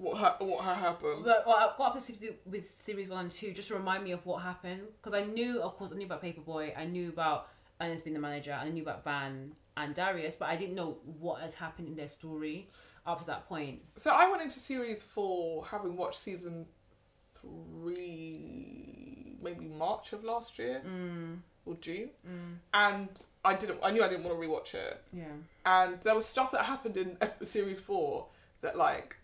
what 0.00 0.16
ha- 0.18 0.36
what 0.40 0.64
ha- 0.64 0.74
happened? 0.74 1.24
But 1.24 1.44
well, 1.46 1.56
I 1.56 1.72
got 1.76 1.96
up 1.96 2.02
with 2.46 2.68
series 2.68 3.08
one 3.08 3.20
and 3.20 3.30
two 3.30 3.52
just 3.52 3.68
to 3.68 3.74
remind 3.74 4.04
me 4.04 4.12
of 4.12 4.24
what 4.24 4.42
happened 4.42 4.82
because 5.00 5.12
I 5.12 5.24
knew, 5.24 5.60
of 5.62 5.76
course, 5.76 5.92
I 5.92 5.96
knew 5.96 6.06
about 6.06 6.22
Paperboy, 6.22 6.76
I 6.76 6.86
knew 6.86 7.10
about 7.10 7.48
Ernest 7.80 8.04
being 8.04 8.14
the 8.14 8.20
manager, 8.20 8.52
and 8.52 8.68
I 8.68 8.72
knew 8.72 8.82
about 8.82 9.04
Van 9.04 9.52
and 9.76 9.94
Darius, 9.94 10.36
but 10.36 10.48
I 10.48 10.56
didn't 10.56 10.74
know 10.74 10.98
what 11.18 11.40
had 11.42 11.54
happened 11.54 11.88
in 11.88 11.96
their 11.96 12.08
story 12.08 12.68
up 13.06 13.20
to 13.20 13.26
that 13.26 13.48
point. 13.48 13.80
So 13.96 14.10
I 14.14 14.30
went 14.30 14.42
into 14.42 14.58
series 14.58 15.02
four 15.02 15.64
having 15.66 15.96
watched 15.96 16.20
season 16.20 16.66
three, 17.32 19.36
maybe 19.42 19.64
March 19.66 20.12
of 20.12 20.24
last 20.24 20.58
year 20.58 20.82
Mm, 20.86 21.38
or 21.66 21.74
June, 21.80 22.10
mm, 22.26 22.56
and 22.74 23.08
I 23.44 23.54
didn't. 23.54 23.78
I 23.82 23.90
knew 23.90 24.02
I 24.04 24.08
didn't 24.08 24.24
want 24.24 24.40
to 24.40 24.46
rewatch 24.46 24.74
it, 24.74 25.02
yeah. 25.12 25.24
and 25.66 26.00
there 26.02 26.14
was 26.14 26.26
stuff 26.26 26.50
that 26.52 26.64
happened 26.66 26.96
in 26.96 27.16
series 27.42 27.80
four 27.80 28.26
that 28.62 28.76
like 28.76 29.16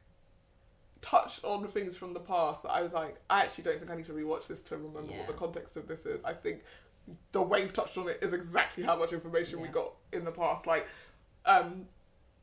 touched 1.07 1.45
on 1.45 1.67
things 1.69 1.97
from 1.97 2.15
the 2.15 2.21
past 2.21 2.63
that 2.65 2.71
I 2.73 2.83
was 2.83 2.93
like, 2.95 3.17
I 3.31 3.43
actually 3.43 3.65
don't 3.65 3.79
think 3.79 3.91
I 3.91 3.97
need 3.97 4.07
to 4.07 4.13
rewatch 4.13 4.47
this 4.49 4.63
to 4.63 4.77
remember 4.77 5.13
Yeah. 5.13 5.19
what 5.19 5.29
the 5.29 5.35
context 5.35 5.77
of 5.77 5.87
this 5.87 6.05
is. 6.07 6.23
I 6.25 6.33
think 6.33 6.63
the 7.33 7.43
way 7.43 7.63
we've 7.63 7.73
touched 7.73 7.97
on 7.99 8.09
it 8.09 8.19
is 8.21 8.33
exactly 8.33 8.83
how 8.83 8.97
much 8.97 9.13
information 9.13 9.61
we 9.61 9.69
got 9.69 9.93
in 10.13 10.25
the 10.25 10.33
past. 10.33 10.67
Like, 10.67 10.87
um, 11.45 11.87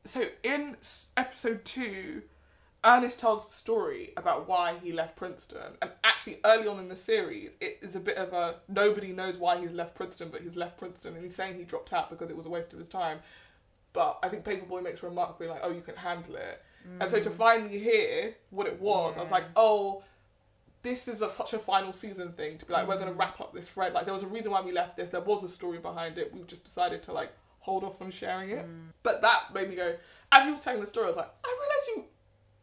so 0.06 0.24
in 0.44 0.78
episode 1.18 1.66
two, 1.66 2.24
Ernest 2.86 3.20
tells 3.20 3.46
the 3.48 3.54
story 3.54 4.12
about 4.18 4.48
why 4.48 4.78
he 4.84 4.92
left 4.92 5.16
Princeton, 5.16 5.78
and 5.82 5.92
actually 6.04 6.40
early 6.44 6.68
on 6.68 6.80
in 6.80 6.90
the 6.90 6.96
series, 6.98 7.56
it 7.62 7.80
is 7.82 7.96
a 7.96 8.00
bit 8.00 8.18
of 8.18 8.34
a 8.34 8.60
nobody 8.68 9.14
knows 9.14 9.38
why 9.38 9.58
he's 9.58 9.72
left 9.72 9.96
Princeton, 9.96 10.30
but 10.30 10.42
he's 10.42 10.56
left 10.58 10.78
Princeton, 10.78 11.16
and 11.16 11.24
he's 11.24 11.36
saying 11.36 11.58
he 11.58 11.64
dropped 11.64 11.94
out 11.94 12.10
because 12.10 12.30
it 12.30 12.36
was 12.36 12.46
a 12.46 12.50
waste 12.50 12.74
of 12.74 12.80
his 12.80 12.90
time. 12.90 13.20
But 13.94 14.20
I 14.24 14.28
think 14.28 14.44
Paperboy 14.44 14.84
makes 14.84 15.02
a 15.02 15.08
remark 15.08 15.40
being 15.40 15.52
like, 15.52 15.62
"Oh, 15.64 15.72
you 15.72 15.82
can 15.82 15.96
handle 15.96 16.36
it," 16.36 16.62
and 17.00 17.10
so 17.10 17.20
to 17.22 17.30
finally 17.30 17.80
hear 17.80 18.36
what 18.50 18.68
it 18.68 18.80
was, 18.82 19.16
I 19.18 19.22
was 19.22 19.30
Mm. 19.30 19.32
Like, 19.34 19.46
"Oh." 19.56 20.04
This 20.82 21.08
is 21.08 21.22
a, 21.22 21.30
such 21.30 21.54
a 21.54 21.60
final 21.60 21.94
season 21.94 22.34
thing 22.34 22.58
to 22.58 22.66
be 22.66 22.74
like, 22.74 22.86
we're 22.90 22.96
going 22.98 23.08
to 23.08 23.14
Mm. 23.14 23.20
wrap 23.20 23.40
up 23.40 23.54
this 23.54 23.70
thread. 23.70 23.94
Like, 23.94 24.04
there 24.04 24.14
was 24.14 24.24
a 24.24 24.28
reason 24.28 24.52
why 24.52 24.60
we 24.60 24.74
left 24.74 24.98
this. 24.98 25.12
There 25.12 25.22
was 25.22 25.42
a 25.42 25.48
story 25.48 25.78
behind 25.78 26.18
it. 26.18 26.34
We've 26.34 26.46
just 26.46 26.66
decided 26.66 27.02
to 27.04 27.14
like 27.14 27.32
hold 27.60 27.86
off 27.86 28.02
on 28.02 28.12
sharing 28.12 28.50
it. 28.50 28.66
Mm. 28.68 28.88
But 29.02 29.22
that 29.22 29.54
made 29.54 29.70
me 29.70 29.76
go. 29.78 29.96
As 30.34 30.44
he 30.44 30.52
was 30.52 30.60
telling 30.60 30.82
the 30.82 30.86
story, 30.88 31.06
I 31.06 31.08
was 31.08 31.16
like, 31.16 31.32
I 31.46 31.58
realized 31.58 31.88
you, 31.88 32.04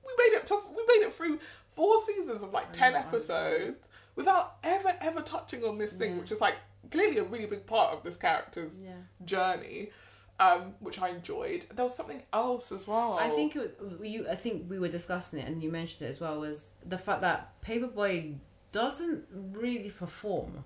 we 0.06 0.12
made 0.22 0.36
it. 0.36 0.46
To, 0.48 0.60
we 0.68 0.84
made 0.86 1.06
it 1.06 1.14
through 1.14 1.38
four 1.72 1.96
seasons 2.04 2.42
of 2.42 2.52
like 2.52 2.70
ten 2.74 2.92
Mm, 2.92 3.00
episodes 3.06 3.88
without 4.16 4.56
ever 4.64 4.92
ever 5.00 5.22
touching 5.22 5.64
on 5.64 5.78
this 5.78 5.94
thing, 5.94 6.12
Yeah. 6.12 6.18
which 6.18 6.30
is 6.30 6.42
like 6.42 6.56
clearly 6.90 7.16
a 7.16 7.24
really 7.24 7.46
big 7.46 7.64
part 7.64 7.94
of 7.94 8.02
this 8.02 8.16
character's 8.18 8.82
Yeah. 8.82 8.96
journey, 9.24 9.92
um, 10.40 10.74
which 10.80 10.98
I 10.98 11.10
enjoyed. 11.10 11.66
There 11.72 11.84
was 11.84 11.94
something 11.94 12.22
else 12.32 12.72
as 12.72 12.88
well. 12.88 13.18
I 13.20 13.28
think 13.28 13.54
it, 13.54 13.78
you. 14.02 14.26
I 14.28 14.34
think 14.34 14.68
we 14.68 14.78
were 14.78 14.88
discussing 14.88 15.38
it, 15.38 15.46
and 15.46 15.62
you 15.62 15.70
mentioned 15.70 16.02
it 16.02 16.10
as 16.10 16.20
well. 16.20 16.40
Was 16.40 16.70
the 16.84 16.98
fact 16.98 17.20
that 17.20 17.60
Paperboy 17.62 18.36
doesn't 18.72 19.24
really 19.52 19.90
perform 19.90 20.64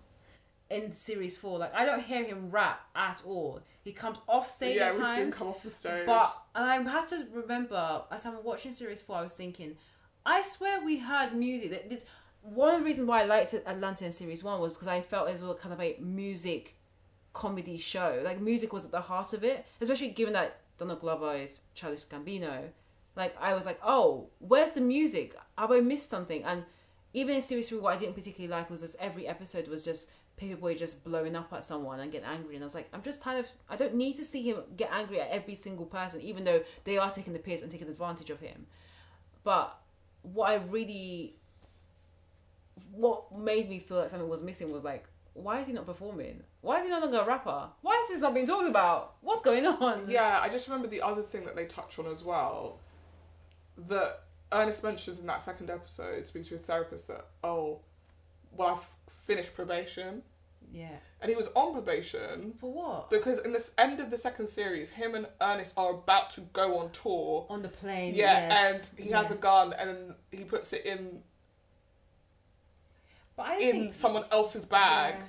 in 0.70 0.92
series 0.92 1.36
four. 1.36 1.58
Like 1.58 1.74
I 1.74 1.84
don't 1.84 2.02
hear 2.02 2.24
him 2.24 2.50
rap 2.50 2.86
at 2.94 3.22
all. 3.26 3.60
He 3.82 3.92
comes 3.92 4.18
off 4.28 4.48
stage 4.48 4.76
yeah, 4.76 4.88
at 4.88 4.96
we've 4.96 5.06
seen 5.06 5.16
him 5.16 5.32
come 5.32 5.48
off 5.48 5.62
the 5.62 5.70
stage. 5.70 6.06
but 6.06 6.36
and 6.54 6.64
I 6.64 6.90
have 6.90 7.08
to 7.10 7.26
remember 7.32 8.02
as 8.10 8.24
I'm 8.26 8.42
watching 8.44 8.72
series 8.72 9.02
four, 9.02 9.16
I 9.16 9.22
was 9.22 9.34
thinking, 9.34 9.76
I 10.24 10.42
swear 10.42 10.84
we 10.84 10.98
heard 10.98 11.34
music. 11.34 11.70
That 11.70 11.90
this, 11.90 12.04
one 12.42 12.84
reason 12.84 13.06
why 13.06 13.22
I 13.22 13.24
liked 13.24 13.54
Atlanta 13.54 14.04
in 14.04 14.12
series 14.12 14.44
one 14.44 14.60
was 14.60 14.72
because 14.72 14.88
I 14.88 15.00
felt 15.00 15.28
it 15.28 15.32
was 15.42 15.56
kind 15.60 15.72
of 15.72 15.80
a 15.80 15.96
music 16.00 16.76
comedy 17.34 17.76
show. 17.76 18.22
Like 18.24 18.40
music 18.40 18.72
was 18.72 18.86
at 18.86 18.90
the 18.90 19.02
heart 19.02 19.34
of 19.34 19.44
it, 19.44 19.66
especially 19.82 20.08
given 20.08 20.32
that 20.32 20.60
Donald 20.78 21.00
Glover 21.00 21.36
is 21.36 21.60
Charles 21.74 22.06
Gambino. 22.08 22.70
Like 23.14 23.36
I 23.38 23.52
was 23.52 23.66
like, 23.66 23.78
oh, 23.84 24.28
where's 24.38 24.70
the 24.70 24.80
music? 24.80 25.36
Have 25.58 25.70
I 25.70 25.80
missed 25.80 26.08
something? 26.08 26.42
And 26.44 26.64
even 27.12 27.36
in 27.36 27.42
series 27.42 27.68
three, 27.68 27.78
what 27.78 27.94
I 27.94 27.98
didn't 27.98 28.14
particularly 28.14 28.50
like 28.50 28.70
was 28.70 28.80
just 28.80 28.96
every 28.98 29.28
episode 29.28 29.68
was 29.68 29.84
just 29.84 30.08
Paperboy 30.40 30.76
just 30.76 31.04
blowing 31.04 31.36
up 31.36 31.52
at 31.52 31.64
someone 31.64 32.00
and 32.00 32.10
getting 32.10 32.26
angry. 32.26 32.54
And 32.56 32.64
I 32.64 32.66
was 32.66 32.74
like, 32.74 32.88
I'm 32.92 33.02
just 33.02 33.22
kind 33.22 33.38
of, 33.38 33.46
I 33.68 33.76
don't 33.76 33.94
need 33.94 34.16
to 34.16 34.24
see 34.24 34.42
him 34.42 34.62
get 34.76 34.90
angry 34.92 35.20
at 35.20 35.28
every 35.30 35.54
single 35.54 35.86
person, 35.86 36.20
even 36.22 36.44
though 36.44 36.62
they 36.84 36.98
are 36.98 37.10
taking 37.10 37.32
the 37.32 37.38
piss 37.38 37.62
and 37.62 37.70
taking 37.70 37.88
advantage 37.88 38.30
of 38.30 38.40
him. 38.40 38.66
But 39.44 39.78
what 40.22 40.50
I 40.50 40.56
really, 40.56 41.36
what 42.90 43.36
made 43.36 43.68
me 43.68 43.78
feel 43.78 43.98
like 43.98 44.10
something 44.10 44.28
was 44.28 44.42
missing 44.42 44.72
was 44.72 44.82
like, 44.82 45.04
why 45.34 45.60
is 45.60 45.66
he 45.66 45.72
not 45.72 45.86
performing? 45.86 46.42
Why 46.60 46.78
is 46.78 46.84
he 46.84 46.90
no 46.90 47.00
longer 47.00 47.18
a 47.18 47.26
rapper? 47.26 47.68
Why 47.82 48.00
is 48.04 48.08
this 48.08 48.20
not 48.20 48.34
being 48.34 48.46
talked 48.46 48.68
about? 48.68 49.16
What's 49.20 49.42
going 49.42 49.66
on? 49.66 50.04
Yeah, 50.08 50.40
I 50.42 50.48
just 50.48 50.66
remember 50.68 50.88
the 50.88 51.02
other 51.02 51.22
thing 51.22 51.44
that 51.44 51.56
they 51.56 51.66
touch 51.66 51.98
on 51.98 52.06
as 52.06 52.24
well 52.24 52.78
that 53.88 54.20
Ernest 54.52 54.84
mentions 54.84 55.18
in 55.18 55.26
that 55.26 55.42
second 55.42 55.70
episode, 55.70 56.24
speaking 56.24 56.46
to 56.46 56.54
his 56.54 56.60
therapist, 56.62 57.08
that, 57.08 57.26
oh, 57.42 57.80
well, 58.52 58.68
I've 58.68 59.12
finished 59.12 59.54
probation. 59.54 60.22
Yeah. 60.72 60.96
And 61.20 61.30
he 61.30 61.36
was 61.36 61.48
on 61.54 61.72
probation 61.72 62.54
For 62.60 62.72
what? 62.72 63.10
because 63.10 63.38
in 63.38 63.52
this 63.52 63.72
end 63.78 64.00
of 64.00 64.10
the 64.10 64.18
second 64.18 64.48
series, 64.48 64.90
him 64.90 65.14
and 65.14 65.26
Ernest 65.40 65.74
are 65.76 65.94
about 65.94 66.30
to 66.30 66.42
go 66.52 66.78
on 66.78 66.90
tour. 66.90 67.46
On 67.48 67.62
the 67.62 67.68
plane. 67.68 68.14
Yeah, 68.14 68.48
yes. 68.48 68.90
and 68.96 69.06
he 69.06 69.10
has 69.12 69.30
a 69.30 69.36
gun 69.36 69.72
and 69.72 70.14
he 70.30 70.44
puts 70.44 70.72
it 70.72 70.84
in 70.86 71.22
in 73.38 73.72
think 73.72 73.94
someone 73.94 74.24
else's 74.30 74.64
bag, 74.64 75.14
Yeah. 75.16 75.22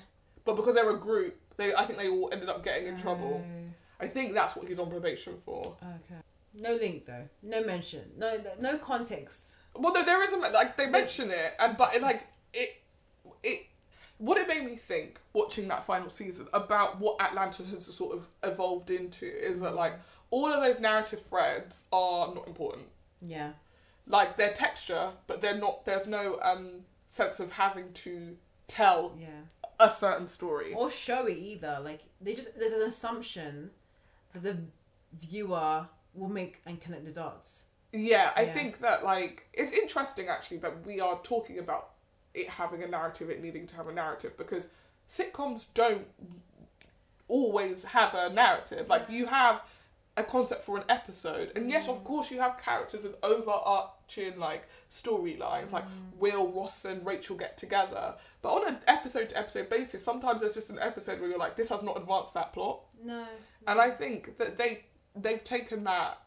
but 0.43 0.55
because 0.55 0.75
they're 0.75 0.89
a 0.95 0.99
group, 0.99 1.37
they 1.57 1.73
I 1.73 1.85
think 1.85 1.97
they 1.99 2.09
all 2.09 2.29
ended 2.31 2.49
up 2.49 2.63
getting 2.63 2.87
in 2.87 2.97
trouble. 2.97 3.43
I 3.99 4.07
think 4.07 4.33
that's 4.33 4.55
what 4.55 4.67
he's 4.67 4.79
on 4.79 4.89
probation 4.89 5.35
for. 5.45 5.59
Okay. 5.61 6.19
No 6.53 6.73
link 6.75 7.05
though. 7.05 7.27
No 7.41 7.63
mention. 7.63 8.03
No 8.17 8.37
no, 8.37 8.51
no 8.71 8.77
context. 8.77 9.57
Well, 9.75 9.93
no, 9.93 10.05
there 10.05 10.23
isn't 10.23 10.41
like 10.53 10.77
they 10.77 10.87
mention 10.87 11.31
it, 11.31 11.53
and 11.59 11.75
but 11.77 11.95
it, 11.95 12.01
like 12.01 12.25
it, 12.53 12.81
it. 13.43 13.67
What 14.17 14.37
it 14.37 14.47
made 14.47 14.63
me 14.63 14.77
think 14.77 15.19
watching 15.33 15.67
that 15.67 15.83
final 15.85 16.09
season 16.09 16.47
about 16.53 16.99
what 17.01 17.21
Atlanta 17.21 17.63
has 17.65 17.85
sort 17.85 18.15
of 18.15 18.29
evolved 18.43 18.89
into 18.89 19.25
is 19.25 19.59
that 19.59 19.75
like 19.75 19.99
all 20.31 20.51
of 20.53 20.63
those 20.63 20.79
narrative 20.79 21.21
threads 21.29 21.83
are 21.91 22.33
not 22.33 22.47
important. 22.47 22.87
Yeah. 23.21 23.51
Like 24.07 24.37
their 24.37 24.53
texture, 24.53 25.09
but 25.27 25.41
they're 25.41 25.57
not. 25.57 25.83
There's 25.85 26.07
no 26.07 26.39
um 26.41 26.84
sense 27.15 27.39
of 27.39 27.53
having 27.53 27.93
to 27.93 28.35
tell 28.67 29.15
Yeah. 29.17 29.43
a 29.79 29.89
certain 29.89 30.27
story. 30.27 30.73
Or 30.73 30.91
show 30.91 31.25
it 31.27 31.37
either. 31.37 31.79
Like 31.81 32.01
they 32.19 32.33
just 32.33 32.57
there's 32.59 32.73
an 32.73 32.81
assumption 32.81 33.71
that 34.33 34.43
the 34.43 34.57
viewer 35.13 35.87
will 36.13 36.27
make 36.29 36.61
and 36.65 36.79
connect 36.81 37.05
the 37.05 37.11
dots. 37.11 37.65
Yeah, 37.93 38.33
I 38.35 38.41
Yeah. 38.43 38.53
think 38.53 38.79
that 38.81 39.05
like 39.05 39.47
it's 39.53 39.71
interesting 39.71 40.27
actually 40.27 40.57
that 40.57 40.85
we 40.85 40.99
are 40.99 41.17
talking 41.23 41.57
about 41.59 41.91
it 42.33 42.49
having 42.49 42.83
a 42.83 42.87
narrative, 42.87 43.29
it 43.29 43.41
needing 43.41 43.65
to 43.67 43.75
have 43.77 43.87
a 43.87 43.93
narrative 43.93 44.35
because 44.35 44.67
sitcoms 45.07 45.67
don't 45.73 46.07
always 47.29 47.85
have 47.85 48.13
a 48.13 48.29
narrative. 48.29 48.89
Like 48.89 49.09
you 49.09 49.27
have 49.27 49.61
a 50.17 50.23
concept 50.23 50.63
for 50.63 50.77
an 50.77 50.83
episode, 50.87 51.51
and 51.55 51.69
yes, 51.69 51.87
of 51.89 52.01
mm. 52.01 52.05
course, 52.05 52.31
you 52.31 52.39
have 52.39 52.57
characters 52.57 53.03
with 53.03 53.15
overarching 53.21 54.39
like 54.39 54.67
storylines, 54.89 55.73
like 55.73 55.83
mm. 55.83 56.17
Will, 56.17 56.51
Ross, 56.51 56.85
and 56.85 57.05
Rachel 57.05 57.35
get 57.35 57.57
together. 57.57 58.15
But 58.41 58.49
on 58.49 58.67
an 58.67 58.77
episode 58.87 59.29
to 59.29 59.37
episode 59.37 59.69
basis, 59.69 60.03
sometimes 60.03 60.41
there's 60.41 60.53
just 60.53 60.69
an 60.69 60.79
episode 60.79 61.19
where 61.19 61.29
you're 61.29 61.39
like, 61.39 61.57
this 61.57 61.69
has 61.69 61.83
not 61.83 61.97
advanced 61.97 62.33
that 62.33 62.53
plot. 62.53 62.81
No. 63.03 63.25
And 63.67 63.81
I 63.81 63.89
think 63.89 64.37
that 64.37 64.57
they 64.57 64.85
they've 65.15 65.43
taken 65.43 65.83
that 65.83 66.21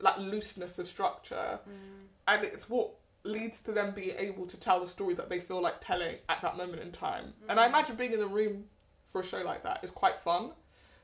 like 0.00 0.18
looseness 0.18 0.78
of 0.78 0.88
structure 0.88 1.58
mm. 1.68 2.06
and 2.26 2.44
it's 2.44 2.70
what 2.70 2.90
leads 3.22 3.60
to 3.60 3.72
them 3.72 3.92
being 3.94 4.14
able 4.18 4.46
to 4.46 4.58
tell 4.58 4.80
the 4.80 4.88
story 4.88 5.14
that 5.14 5.28
they 5.28 5.40
feel 5.40 5.60
like 5.60 5.78
telling 5.80 6.16
at 6.28 6.40
that 6.40 6.56
moment 6.56 6.80
in 6.80 6.90
time. 6.90 7.34
And 7.48 7.60
I 7.60 7.66
imagine 7.66 7.96
being 7.96 8.12
in 8.12 8.20
a 8.22 8.26
room 8.26 8.64
for 9.08 9.20
a 9.20 9.24
show 9.24 9.42
like 9.42 9.62
that 9.64 9.80
is 9.82 9.90
quite 9.90 10.20
fun 10.20 10.52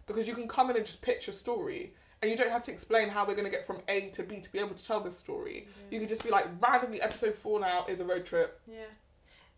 because 0.07 0.27
you 0.29 0.35
can 0.35 0.49
come 0.49 0.71
in 0.71 0.77
and 0.77 0.87
just 0.87 1.03
pitch 1.03 1.29
a 1.29 1.33
story 1.33 1.93
and 2.23 2.31
you 2.31 2.37
don't 2.37 2.51
have 2.51 2.63
to 2.65 2.73
explain 2.73 3.09
how 3.09 3.27
we're 3.27 3.35
going 3.35 3.45
to 3.45 3.51
get 3.51 3.67
from 3.67 3.81
A 3.89 4.09
to 4.11 4.23
B 4.23 4.41
to 4.41 4.51
be 4.53 4.59
able 4.59 4.75
to 4.75 4.85
tell 4.85 5.01
this 5.01 5.17
story. 5.17 5.69
Mm-hmm. 5.69 5.95
You 5.95 6.01
can 6.01 6.09
just 6.09 6.25
be 6.25 6.31
like 6.31 6.47
randomly 6.61 7.01
episode 7.01 7.35
4 7.35 7.61
now 7.61 7.87
is 7.89 8.01
a 8.01 8.05
road 8.05 8.25
trip. 8.25 8.61
Yeah. 8.67 8.85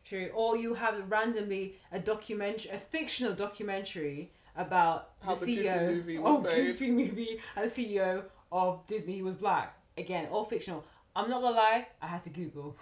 True. 0.04 0.30
Or 0.34 0.56
you 0.56 0.74
have 0.74 1.10
randomly 1.10 1.76
a 1.92 1.98
documentary, 1.98 2.70
a 2.72 2.78
fictional 2.78 3.34
documentary 3.34 4.32
about 4.56 5.10
How 5.20 5.34
the 5.34 5.44
the 5.46 5.66
CEO 5.66 5.86
movie 5.86 6.18
was 6.18 6.36
of 6.36 6.42
made. 6.42 6.56
Goofy 6.56 6.90
movie 6.90 7.40
and 7.56 7.70
the 7.70 7.74
CEO 7.74 8.24
of 8.50 8.86
Disney 8.86 9.14
he 9.14 9.22
was 9.22 9.36
black. 9.36 9.78
Again, 9.96 10.26
all 10.30 10.44
fictional. 10.44 10.84
I'm 11.14 11.28
not 11.28 11.42
gonna 11.42 11.56
lie, 11.56 11.88
I 12.00 12.06
had 12.06 12.22
to 12.24 12.30
Google. 12.30 12.76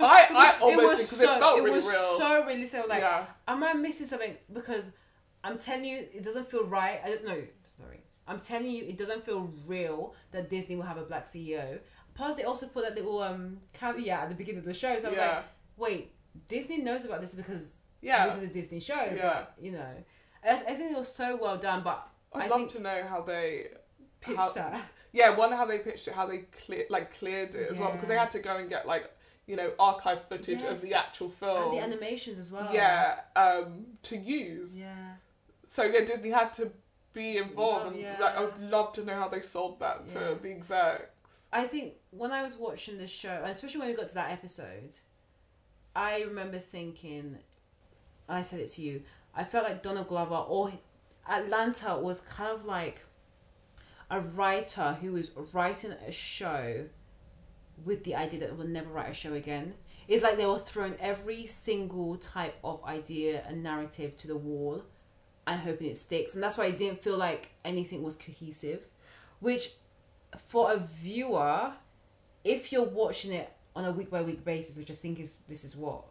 I 0.00 0.26
I 0.30 0.54
it 0.56 0.62
almost 0.62 0.86
was 0.86 0.98
because 0.98 1.18
so, 1.18 1.36
it 1.36 1.40
felt 1.40 1.58
it 1.58 1.62
really 1.62 1.76
was 1.76 1.86
real. 1.86 2.18
so 2.18 2.46
realistic. 2.46 2.78
I 2.78 2.82
was 2.82 2.90
like, 2.90 3.00
yeah. 3.00 3.26
am 3.46 3.62
I 3.62 3.72
missing 3.74 4.06
something? 4.06 4.36
Because 4.52 4.92
I'm 5.42 5.58
telling 5.58 5.84
you, 5.84 5.98
it 6.12 6.22
doesn't 6.22 6.50
feel 6.50 6.64
right. 6.64 7.00
I 7.04 7.08
don't 7.08 7.24
know. 7.24 7.42
Sorry, 7.66 8.02
I'm 8.26 8.38
telling 8.38 8.70
you, 8.70 8.84
it 8.84 8.98
doesn't 8.98 9.24
feel 9.24 9.52
real 9.66 10.14
that 10.32 10.50
Disney 10.50 10.76
will 10.76 10.84
have 10.84 10.98
a 10.98 11.02
black 11.02 11.26
CEO. 11.26 11.78
Plus, 12.14 12.36
they 12.36 12.44
also 12.44 12.66
put 12.66 12.84
that 12.84 12.94
little 12.94 13.22
um 13.22 13.58
caveat 13.72 14.22
at 14.24 14.28
the 14.28 14.34
beginning 14.34 14.58
of 14.58 14.64
the 14.64 14.74
show. 14.74 14.98
So 14.98 15.06
I 15.06 15.08
was 15.10 15.18
yeah. 15.18 15.28
like, 15.28 15.44
wait, 15.76 16.12
Disney 16.48 16.78
knows 16.78 17.04
about 17.04 17.20
this 17.20 17.34
because 17.34 17.80
yeah. 18.02 18.26
this 18.26 18.36
is 18.36 18.42
a 18.42 18.46
Disney 18.48 18.80
show. 18.80 18.94
Yeah. 18.94 19.22
But, 19.22 19.54
you 19.60 19.72
know, 19.72 19.94
I, 20.44 20.50
I 20.50 20.74
think 20.74 20.92
it 20.92 20.98
was 20.98 21.12
so 21.12 21.36
well 21.36 21.56
done. 21.56 21.82
But 21.82 22.06
I'd 22.34 22.50
I 22.50 22.56
love 22.56 22.68
to 22.68 22.82
know 22.82 23.04
how 23.08 23.22
they 23.22 23.68
pitched 24.20 24.38
How- 24.38 24.52
that. 24.52 24.82
Yeah, 25.12 25.36
one 25.36 25.50
how 25.50 25.64
they 25.64 25.78
pitched 25.78 26.06
it, 26.06 26.14
how 26.14 26.26
they 26.26 26.38
clear 26.64 26.84
like 26.88 27.18
cleared 27.18 27.52
it 27.56 27.68
as 27.68 27.80
well, 27.80 27.90
because 27.90 28.06
they 28.08 28.14
had 28.14 28.30
to 28.30 28.38
go 28.38 28.58
and 28.58 28.70
get 28.70 28.86
like 28.86 29.10
you 29.48 29.56
know 29.56 29.72
archive 29.76 30.28
footage 30.28 30.60
Yes. 30.60 30.70
of 30.70 30.82
the 30.82 30.94
actual 30.94 31.30
film 31.30 31.64
And 31.64 31.72
the 31.72 31.82
animations 31.82 32.38
as 32.38 32.52
well. 32.52 32.68
yeah, 32.72 33.16
um, 33.34 33.86
to 34.04 34.16
use. 34.16 34.78
Yeah. 34.78 35.09
So 35.70 35.84
yeah, 35.84 36.04
Disney 36.04 36.30
had 36.30 36.52
to 36.54 36.72
be 37.12 37.36
involved, 37.36 37.84
Love- 37.84 37.92
and 37.92 38.02
yeah. 38.02 38.16
like, 38.20 38.36
I'd 38.36 38.58
love 38.58 38.92
to 38.94 39.04
know 39.04 39.14
how 39.14 39.28
they 39.28 39.40
sold 39.40 39.78
that 39.78 40.08
to 40.08 40.36
the 40.42 40.50
execs. 40.50 41.46
I 41.52 41.64
think 41.64 41.92
when 42.10 42.32
I 42.32 42.42
was 42.42 42.56
watching 42.56 42.98
the 42.98 43.06
show, 43.06 43.44
especially 43.46 43.78
when 43.78 43.88
we 43.90 43.94
got 43.94 44.08
to 44.08 44.14
that 44.14 44.32
episode, 44.32 44.98
I 45.94 46.22
remember 46.22 46.58
thinking, 46.58 47.38
and 48.28 48.36
I 48.36 48.42
said 48.42 48.58
it 48.58 48.72
to 48.72 48.82
you, 48.82 49.02
I 49.32 49.44
felt 49.44 49.62
like 49.62 49.80
Donald 49.80 50.08
Glover 50.08 50.34
or 50.34 50.72
Atlanta 51.28 51.96
was 51.96 52.20
kind 52.22 52.50
of 52.50 52.64
like 52.64 53.04
a 54.10 54.18
writer 54.18 54.98
who 55.00 55.12
was 55.12 55.30
writing 55.52 55.92
a 55.92 56.10
show 56.10 56.86
with 57.84 58.02
the 58.02 58.16
idea 58.16 58.40
that 58.40 58.46
they 58.46 58.56
would 58.56 58.68
never 58.68 58.90
write 58.90 59.10
a 59.10 59.14
show 59.14 59.34
again. 59.34 59.74
It's 60.08 60.24
like 60.24 60.36
they 60.36 60.46
were 60.46 60.58
throwing 60.58 60.96
every 60.98 61.46
single 61.46 62.16
type 62.16 62.56
of 62.64 62.82
idea 62.82 63.44
and 63.46 63.62
narrative 63.62 64.16
to 64.16 64.26
the 64.26 64.36
wall 64.36 64.82
and 65.50 65.60
hoping 65.60 65.88
it 65.88 65.98
sticks. 65.98 66.34
And 66.34 66.42
that's 66.42 66.56
why 66.56 66.66
it 66.66 66.78
didn't 66.78 67.02
feel 67.02 67.16
like 67.16 67.50
anything 67.64 68.04
was 68.04 68.14
cohesive. 68.14 68.86
Which, 69.40 69.72
for 70.46 70.72
a 70.72 70.76
viewer, 70.78 71.72
if 72.44 72.70
you're 72.70 72.84
watching 72.84 73.32
it 73.32 73.52
on 73.74 73.84
a 73.84 73.90
week 73.90 74.10
by 74.10 74.22
week 74.22 74.44
basis, 74.44 74.78
which 74.78 74.90
I 74.90 74.94
think 74.94 75.18
is 75.18 75.38
this 75.48 75.64
is 75.64 75.76
what 75.76 76.04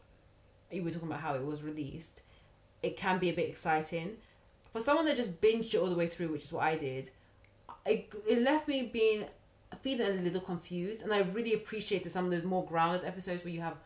you 0.69 0.83
were 0.83 0.91
talking 0.91 1.07
about 1.07 1.21
how 1.21 1.35
it 1.35 1.45
was 1.45 1.63
released, 1.63 2.21
it 2.83 2.97
can 2.97 3.17
be 3.17 3.29
a 3.29 3.33
bit 3.33 3.47
exciting. 3.47 4.17
For 4.73 4.81
someone 4.81 5.05
that 5.05 5.15
just 5.15 5.39
binged 5.41 5.73
it 5.73 5.77
all 5.77 5.89
the 5.89 5.95
way 5.95 6.07
through, 6.07 6.33
which 6.33 6.43
is 6.43 6.53
what 6.53 6.63
I 6.63 6.75
did, 6.75 7.09
it, 7.85 8.13
it 8.27 8.41
left 8.41 8.67
me 8.67 8.83
being 8.83 9.25
feeling 9.81 10.19
a 10.19 10.21
little 10.21 10.41
confused, 10.41 11.01
and 11.01 11.13
I 11.13 11.19
really 11.19 11.53
appreciated 11.53 12.11
some 12.11 12.25
of 12.25 12.31
the 12.31 12.45
more 12.45 12.65
grounded 12.65 13.05
episodes 13.05 13.45
where 13.45 13.53
you 13.53 13.61
have 13.61 13.77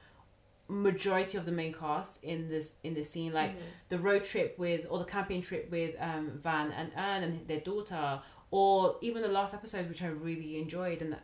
majority 0.67 1.37
of 1.37 1.45
the 1.45 1.51
main 1.51 1.73
cast 1.73 2.23
in 2.23 2.49
this 2.49 2.73
in 2.83 2.93
the 2.93 3.03
scene, 3.03 3.33
like 3.33 3.55
the 3.89 3.97
road 3.97 4.23
trip 4.23 4.57
with 4.57 4.87
or 4.89 4.99
the 4.99 5.05
camping 5.05 5.41
trip 5.41 5.69
with 5.69 5.95
um, 5.99 6.31
Van 6.35 6.71
and 6.71 6.91
Ern 6.97 7.23
and 7.23 7.47
their 7.47 7.59
daughter, 7.59 8.21
or 8.51 8.97
even 9.01 9.21
the 9.21 9.27
last 9.27 9.53
episode 9.53 9.89
which 9.89 10.01
I 10.01 10.07
really 10.07 10.57
enjoyed, 10.57 11.01
and 11.01 11.17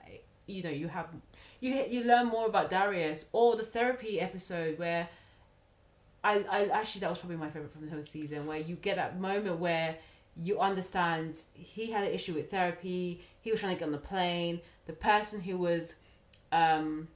you 0.46 0.64
know 0.64 0.70
you 0.70 0.88
have 0.88 1.08
you 1.60 1.86
you 1.90 2.04
learn 2.04 2.28
more 2.28 2.48
about 2.48 2.70
Darius, 2.70 3.30
or 3.32 3.56
the 3.56 3.64
therapy 3.64 4.20
episode 4.20 4.78
where 4.78 5.10
I 6.24 6.46
I 6.50 6.66
actually 6.68 7.02
that 7.02 7.10
was 7.10 7.20
probably 7.20 7.38
my 7.38 7.50
favorite 7.50 7.72
from 7.72 7.86
the 7.86 7.92
whole 7.92 8.04
season, 8.04 8.46
where 8.46 8.60
you 8.60 8.76
get 8.76 8.98
that 8.98 9.20
moment 9.20 9.58
where 9.60 9.98
you 10.42 10.60
understand 10.60 11.42
he 11.54 11.92
had 11.92 12.04
an 12.08 12.14
issue 12.14 12.34
with 12.34 12.50
therapy, 12.52 13.22
he 13.42 13.52
was 13.52 13.60
trying 13.60 13.76
to 13.76 13.80
get 13.80 13.86
on 13.86 13.92
the 13.92 13.98
plane, 13.98 14.62
the 14.86 14.94
person 14.94 15.42
who 15.42 15.58
was 15.58 15.96
um 16.52 17.08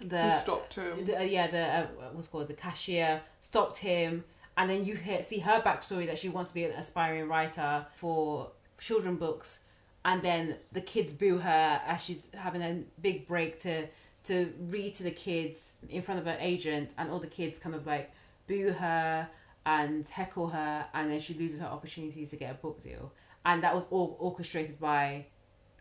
the 0.00 0.24
Who 0.24 0.30
stopped 0.30 0.74
him? 0.74 1.04
the, 1.04 1.18
uh, 1.18 1.22
yeah, 1.22 1.46
the 1.46 1.64
uh, 1.64 1.86
what's 2.12 2.28
called? 2.28 2.48
The 2.48 2.54
cashier 2.54 3.22
stopped 3.40 3.78
him, 3.78 4.24
and 4.56 4.68
then 4.70 4.84
you 4.84 4.94
hear, 4.94 5.22
see 5.22 5.38
her 5.40 5.60
backstory 5.60 6.06
that 6.06 6.18
she 6.18 6.28
wants 6.28 6.50
to 6.50 6.54
be 6.54 6.64
an 6.64 6.72
aspiring 6.72 7.28
writer 7.28 7.86
for 7.94 8.50
children 8.78 9.16
books, 9.16 9.60
and 10.04 10.22
then 10.22 10.56
the 10.72 10.80
kids 10.80 11.12
boo 11.12 11.38
her 11.38 11.80
as 11.86 12.02
she's 12.02 12.28
having 12.34 12.62
a 12.62 12.82
big 13.00 13.26
break 13.26 13.58
to 13.60 13.86
to 14.24 14.52
read 14.58 14.92
to 14.92 15.04
the 15.04 15.10
kids 15.10 15.76
in 15.88 16.02
front 16.02 16.20
of 16.20 16.26
an 16.26 16.36
agent, 16.40 16.92
and 16.98 17.10
all 17.10 17.20
the 17.20 17.26
kids 17.26 17.58
kind 17.58 17.74
of 17.74 17.86
like 17.86 18.10
boo 18.46 18.72
her 18.72 19.28
and 19.64 20.06
heckle 20.08 20.48
her, 20.48 20.86
and 20.94 21.10
then 21.10 21.18
she 21.18 21.34
loses 21.34 21.60
her 21.60 21.66
opportunities 21.66 22.30
to 22.30 22.36
get 22.36 22.50
a 22.50 22.54
book 22.54 22.80
deal, 22.80 23.12
and 23.44 23.62
that 23.62 23.74
was 23.74 23.86
all 23.90 24.16
orchestrated 24.20 24.78
by 24.78 25.26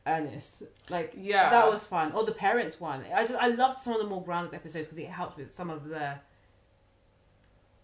Ernest. 0.07 0.63
Like 0.89 1.13
Yeah. 1.17 1.49
that 1.49 1.69
was 1.69 1.85
fun. 1.85 2.11
Or 2.11 2.23
the 2.23 2.31
parents 2.31 2.79
one. 2.79 3.03
I 3.13 3.25
just 3.25 3.37
I 3.39 3.47
loved 3.47 3.81
some 3.81 3.93
of 3.93 3.99
the 3.99 4.07
more 4.07 4.23
grounded 4.23 4.53
episodes 4.53 4.87
because 4.87 5.03
it 5.03 5.09
helped 5.09 5.37
with 5.37 5.49
some 5.49 5.69
of 5.69 5.87
the. 5.89 6.15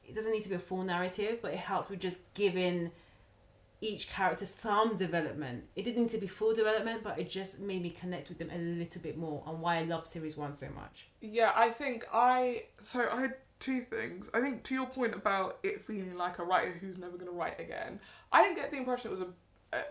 It 0.05 0.15
doesn't 0.15 0.31
need 0.31 0.41
to 0.43 0.49
be 0.49 0.55
a 0.55 0.59
full 0.59 0.83
narrative, 0.83 1.39
but 1.41 1.53
it 1.53 1.59
helped 1.59 1.89
with 1.89 1.99
just 1.99 2.33
giving 2.33 2.91
each 3.79 4.09
character 4.09 4.45
some 4.45 4.95
development. 4.95 5.63
It 5.75 5.83
didn't 5.83 6.03
need 6.03 6.11
to 6.11 6.17
be 6.19 6.27
full 6.27 6.53
development, 6.53 7.01
but 7.03 7.17
it 7.17 7.29
just 7.29 7.59
made 7.59 7.81
me 7.81 7.89
connect 7.89 8.29
with 8.29 8.37
them 8.37 8.51
a 8.53 8.57
little 8.57 9.01
bit 9.01 9.17
more 9.17 9.43
and 9.47 9.59
why 9.59 9.77
I 9.77 9.83
love 9.83 10.05
series 10.05 10.37
one 10.37 10.55
so 10.55 10.67
much. 10.75 11.07
Yeah, 11.21 11.51
I 11.55 11.69
think 11.69 12.05
I 12.13 12.65
so 12.79 13.07
I 13.11 13.21
had 13.21 13.35
two 13.59 13.81
things. 13.81 14.29
I 14.33 14.41
think 14.41 14.63
to 14.65 14.75
your 14.75 14.85
point 14.85 15.15
about 15.15 15.59
it 15.63 15.83
feeling 15.85 16.15
like 16.15 16.37
a 16.39 16.43
writer 16.43 16.77
who's 16.79 16.97
never 16.97 17.13
going 17.13 17.31
to 17.31 17.37
write 17.37 17.59
again. 17.59 17.99
I 18.31 18.43
didn't 18.43 18.57
get 18.57 18.69
the 18.71 18.77
impression 18.77 19.09
it 19.09 19.11
was 19.11 19.21
a, 19.21 19.27
a 19.77 19.81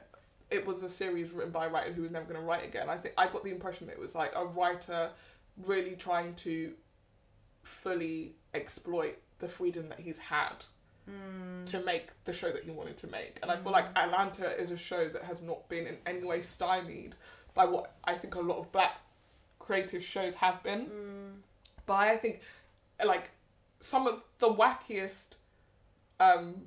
it 0.51 0.66
was 0.66 0.82
a 0.82 0.88
series 0.88 1.30
written 1.30 1.53
by 1.53 1.66
a 1.66 1.68
writer 1.68 1.92
who 1.92 2.03
was 2.03 2.11
never 2.11 2.26
going 2.26 2.40
to 2.40 2.46
write 2.46 2.64
again. 2.64 2.88
I 2.88 2.96
think 2.96 3.14
I 3.16 3.26
got 3.26 3.44
the 3.44 3.51
impression 3.51 3.86
that 3.86 3.94
it 3.94 4.01
was 4.01 4.14
like 4.14 4.32
a 4.36 4.44
writer 4.44 5.11
really 5.64 5.94
trying 5.96 6.34
to 6.34 6.72
fully 7.62 8.34
exploit 8.55 9.18
the 9.38 9.48
freedom 9.48 9.88
that 9.88 10.01
he's 10.01 10.18
had 10.18 10.64
hmm. 11.07 11.64
to 11.66 11.82
make 11.84 12.09
the 12.24 12.32
show 12.32 12.51
that 12.51 12.64
he 12.64 12.70
wanted 12.70 12.96
to 12.98 13.07
make. 13.07 13.38
And 13.42 13.51
I 13.51 13.57
feel 13.57 13.72
like 13.72 13.88
hmm. 13.88 13.98
Atlanta 13.98 14.61
is 14.61 14.70
a 14.70 14.76
show 14.76 15.09
that 15.09 15.22
has 15.24 15.40
not 15.40 15.68
been 15.68 15.86
in 15.86 15.98
any 16.07 16.24
way 16.24 16.42
stymied 16.42 17.14
by 17.55 17.64
what 17.64 17.94
I 18.05 18.14
think 18.14 18.34
a 18.34 18.40
lot 18.40 18.59
of 18.59 18.72
black 18.72 19.01
creative 19.59 20.03
shows 20.03 20.34
have 20.36 20.62
been. 20.62 20.86
Hmm. 20.86 21.30
But 21.86 21.94
I 21.94 22.16
think 22.16 22.40
like 23.05 23.30
some 23.80 24.07
of 24.07 24.22
the 24.38 24.48
wackiest 24.48 25.36
um 26.18 26.66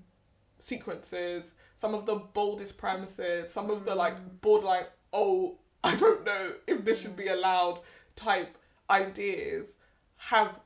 sequences, 0.64 1.54
some 1.76 1.94
of 1.94 2.06
the 2.06 2.16
boldest 2.16 2.78
premises, 2.78 3.52
some 3.52 3.70
of 3.70 3.86
the 3.86 3.94
like 3.94 4.16
mm. 4.16 4.42
borderline 4.42 4.86
oh 5.12 5.58
I 5.84 5.96
don't 5.98 6.26
know 6.26 6.54
if 6.66 6.86
this 6.86 7.02
should 7.02 7.18
be 7.18 7.26
mm. 7.26 7.34
allowed 7.34 7.82
type 8.16 8.58
ideas 8.90 9.78
have 10.16 10.60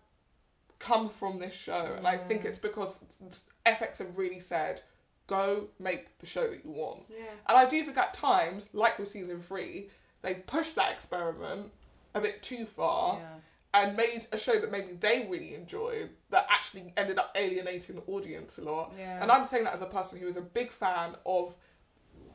come 0.78 1.10
from 1.10 1.39
this 1.39 1.56
show, 1.56 1.95
and 1.98 2.08
I 2.08 2.18
think 2.18 2.45
it's 2.45 2.60
because 2.60 3.04
FX 3.66 3.98
have 3.98 4.18
really 4.18 4.39
said 4.39 4.82
go 5.26 5.68
make 5.80 6.18
the 6.20 6.26
show 6.26 6.48
that 6.48 6.64
you 6.64 6.72
want. 6.72 7.06
Yeah. 7.10 7.26
And 7.50 7.58
I 7.58 7.66
do 7.66 7.84
think 7.84 7.98
at 7.98 8.14
times, 8.14 8.70
like 8.74 8.98
with 8.98 9.10
season 9.10 9.41
three, 9.41 9.89
they 10.22 10.36
pushed 10.36 10.76
that 10.76 10.91
experiment 10.91 11.72
a 12.16 12.22
bit 12.22 12.41
too 12.41 12.66
far 12.66 13.20
Yeah. 13.20 13.39
And 13.74 13.95
made 13.95 14.28
a 14.32 14.38
show 14.38 14.59
that 14.59 14.72
maybe 14.72 14.93
they 14.99 15.28
really 15.30 15.53
enjoyed 15.53 16.09
that 16.30 16.47
actually 16.49 16.93
ended 16.95 17.20
up 17.20 17.36
alienating 17.36 17.95
the 17.95 18.01
audience 18.03 18.57
a 18.57 18.61
lot. 18.61 18.93
Yeah. 18.97 19.22
And 19.22 19.32
I'm 19.32 19.45
saying 19.45 19.65
that 19.65 19.74
as 19.74 19.82
a 19.82 19.88
person 19.88 20.20
who 20.20 20.28
is 20.28 20.38
a 20.38 20.41
big 20.41 20.72
fan 20.72 21.15
of 21.26 21.55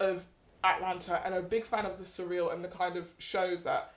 of 0.00 0.26
Atlanta 0.64 1.20
and 1.24 1.34
a 1.34 1.42
big 1.42 1.64
fan 1.64 1.86
of 1.86 1.98
the 1.98 2.04
surreal 2.04 2.52
and 2.52 2.64
the 2.64 2.68
kind 2.68 2.96
of 2.96 3.12
shows 3.18 3.64
that 3.64 3.94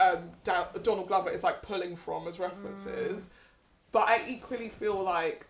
um, 0.00 0.30
Donald 0.44 1.08
Glover 1.08 1.30
is 1.30 1.42
like 1.42 1.62
pulling 1.62 1.96
from 1.96 2.26
as 2.28 2.38
references. 2.38 3.28
But 3.90 4.08
I 4.08 4.24
equally 4.26 4.68
feel 4.68 5.02
like 5.02 5.46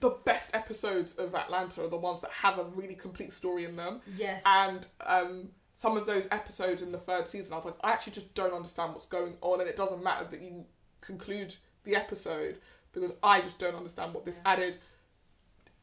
the 0.00 0.10
best 0.10 0.54
episodes 0.54 1.14
of 1.14 1.34
Atlanta 1.34 1.82
are 1.82 1.88
the 1.88 1.96
ones 1.96 2.20
that 2.20 2.30
have 2.30 2.58
a 2.58 2.64
really 2.64 2.94
complete 2.94 3.32
story 3.32 3.64
in 3.64 3.76
them. 3.76 4.00
Yes. 4.16 4.42
And 4.46 4.86
um, 5.04 5.48
some 5.74 5.96
of 5.96 6.06
those 6.06 6.28
episodes 6.30 6.80
in 6.80 6.92
the 6.92 6.98
third 6.98 7.26
season, 7.28 7.52
I 7.52 7.56
was 7.56 7.64
like, 7.66 7.74
I 7.82 7.90
actually 7.90 8.12
just 8.14 8.32
don't 8.34 8.54
understand 8.54 8.92
what's 8.94 9.06
going 9.06 9.34
on, 9.42 9.60
and 9.60 9.68
it 9.68 9.76
doesn't 9.76 10.02
matter 10.02 10.24
that 10.30 10.40
you 10.40 10.64
conclude 11.00 11.54
the 11.82 11.96
episode 11.96 12.58
because 12.92 13.12
I 13.22 13.40
just 13.40 13.58
don't 13.58 13.74
understand 13.74 14.14
what 14.14 14.24
this 14.24 14.36
Yeah. 14.44 14.52
added 14.52 14.78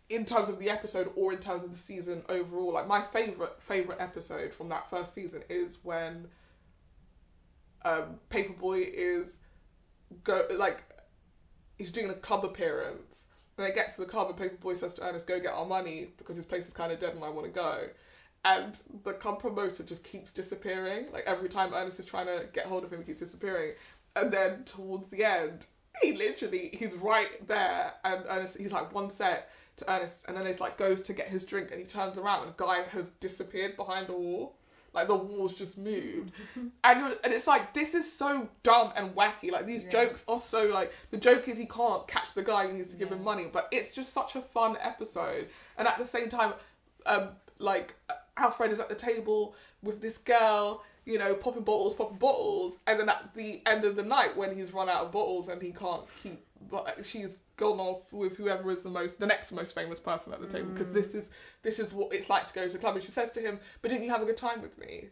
in 0.09 0.25
terms 0.25 0.49
of 0.49 0.59
the 0.59 0.69
episode 0.69 1.11
or 1.15 1.33
in 1.33 1.39
terms 1.39 1.63
of 1.63 1.71
the 1.71 1.77
season 1.77 2.23
overall. 2.29 2.73
Like 2.73 2.87
my 2.87 3.01
favorite 3.01 3.61
favorite 3.61 3.99
episode 3.99 4.53
from 4.53 4.69
that 4.69 4.89
first 4.89 5.13
season 5.13 5.43
is 5.49 5.79
when 5.83 6.27
um, 7.83 8.19
Paperboy 8.29 8.89
is 8.91 9.39
go 10.23 10.41
like 10.57 10.83
he's 11.77 11.91
doing 11.91 12.09
a 12.09 12.13
club 12.13 12.45
appearance. 12.45 13.25
And 13.57 13.67
it 13.67 13.75
gets 13.75 13.95
to 13.95 14.01
the 14.01 14.07
club 14.07 14.29
and 14.29 14.37
Paperboy 14.37 14.77
says 14.77 14.93
to 14.95 15.03
Ernest, 15.03 15.27
go 15.27 15.39
get 15.39 15.53
our 15.53 15.65
money 15.65 16.07
because 16.17 16.35
his 16.35 16.45
place 16.45 16.67
is 16.67 16.73
kind 16.73 16.91
of 16.91 16.99
dead 16.99 17.13
and 17.13 17.23
I 17.23 17.29
want 17.29 17.45
to 17.45 17.51
go. 17.51 17.87
And 18.43 18.75
the 19.03 19.13
club 19.13 19.39
promoter 19.39 19.83
just 19.83 20.03
keeps 20.03 20.31
disappearing. 20.31 21.11
Like 21.11 21.23
every 21.27 21.47
time 21.49 21.73
Ernest 21.73 21.99
is 21.99 22.05
trying 22.05 22.25
to 22.25 22.47
get 22.53 22.65
hold 22.65 22.83
of 22.83 22.91
him, 22.91 22.99
he 22.99 23.05
keeps 23.05 23.19
disappearing. 23.19 23.73
And 24.15 24.31
then 24.31 24.63
towards 24.63 25.09
the 25.09 25.23
end, 25.23 25.67
he 26.01 26.13
literally, 26.13 26.71
he's 26.73 26.95
right 26.95 27.45
there. 27.47 27.93
And 28.03 28.23
Ernest, 28.27 28.57
he's 28.57 28.71
like 28.73 28.93
one 28.93 29.11
set 29.11 29.51
to 29.77 29.91
Ernest. 29.91 30.25
And 30.27 30.35
then 30.35 30.43
Ernest 30.45 30.59
like 30.59 30.77
goes 30.77 31.03
to 31.03 31.13
get 31.13 31.27
his 31.27 31.43
drink 31.43 31.69
and 31.71 31.79
he 31.79 31.85
turns 31.85 32.17
around 32.17 32.47
and 32.47 32.57
guy 32.57 32.83
has 32.91 33.09
disappeared 33.19 33.77
behind 33.77 34.09
a 34.09 34.13
wall. 34.13 34.55
Like 34.93 35.07
the 35.07 35.15
wall's 35.15 35.53
just 35.53 35.77
moved. 35.77 36.31
and, 36.55 36.71
and 36.83 37.33
it's 37.33 37.45
like, 37.47 37.73
this 37.75 37.93
is 37.93 38.11
so 38.11 38.49
dumb 38.63 38.91
and 38.95 39.15
wacky. 39.15 39.51
Like 39.51 39.67
these 39.67 39.83
Yeah. 39.83 39.91
jokes 39.91 40.25
are 40.27 40.39
so 40.39 40.65
like, 40.65 40.91
the 41.11 41.17
joke 41.17 41.47
is 41.47 41.59
he 41.59 41.67
can't 41.67 42.07
catch 42.07 42.33
the 42.33 42.43
guy 42.43 42.65
who 42.67 42.73
needs 42.73 42.89
to 42.89 42.97
give 42.97 43.09
him 43.11 43.23
money. 43.23 43.45
But 43.51 43.67
it's 43.71 43.93
just 43.93 44.11
such 44.13 44.35
a 44.35 44.41
fun 44.41 44.77
episode. 44.81 45.47
And 45.77 45.87
at 45.87 45.99
the 45.99 46.05
same 46.05 46.27
time, 46.27 46.53
um, 47.05 47.29
like 47.59 47.93
Alfred 48.41 48.71
is 48.71 48.79
at 48.79 48.89
the 48.89 48.95
table 48.95 49.55
with 49.81 50.01
this 50.01 50.17
girl, 50.17 50.83
you 51.05 51.17
know, 51.17 51.33
popping 51.33 51.63
bottles, 51.63 51.93
popping 51.93 52.17
bottles, 52.17 52.79
and 52.87 52.99
then 52.99 53.09
at 53.09 53.33
the 53.33 53.61
end 53.65 53.85
of 53.85 53.95
the 53.95 54.03
night 54.03 54.35
when 54.35 54.55
he's 54.55 54.73
run 54.73 54.89
out 54.89 55.05
of 55.05 55.11
bottles 55.11 55.47
and 55.47 55.61
he 55.61 55.71
can't 55.71 56.03
keep, 56.21 56.39
but 56.69 57.05
she's 57.05 57.37
gone 57.57 57.79
off 57.79 58.11
with 58.11 58.37
whoever 58.37 58.71
is 58.71 58.81
the 58.81 58.89
most, 58.89 59.19
the 59.19 59.27
next 59.27 59.51
most 59.51 59.75
famous 59.75 59.99
person 59.99 60.33
at 60.33 60.41
the 60.41 60.47
table 60.47 60.71
because 60.71 60.87
mm. 60.87 60.93
this 60.93 61.15
is 61.15 61.29
this 61.63 61.79
is 61.79 61.93
what 61.93 62.13
it's 62.13 62.29
like 62.29 62.47
to 62.47 62.53
go 62.53 62.67
to 62.67 62.75
a 62.75 62.79
club. 62.79 62.95
And 62.95 63.03
she 63.03 63.11
says 63.11 63.31
to 63.33 63.39
him, 63.41 63.59
"But 63.81 63.91
didn't 63.91 64.03
you 64.03 64.11
have 64.11 64.21
a 64.21 64.25
good 64.25 64.37
time 64.37 64.61
with 64.61 64.77
me? 64.77 65.09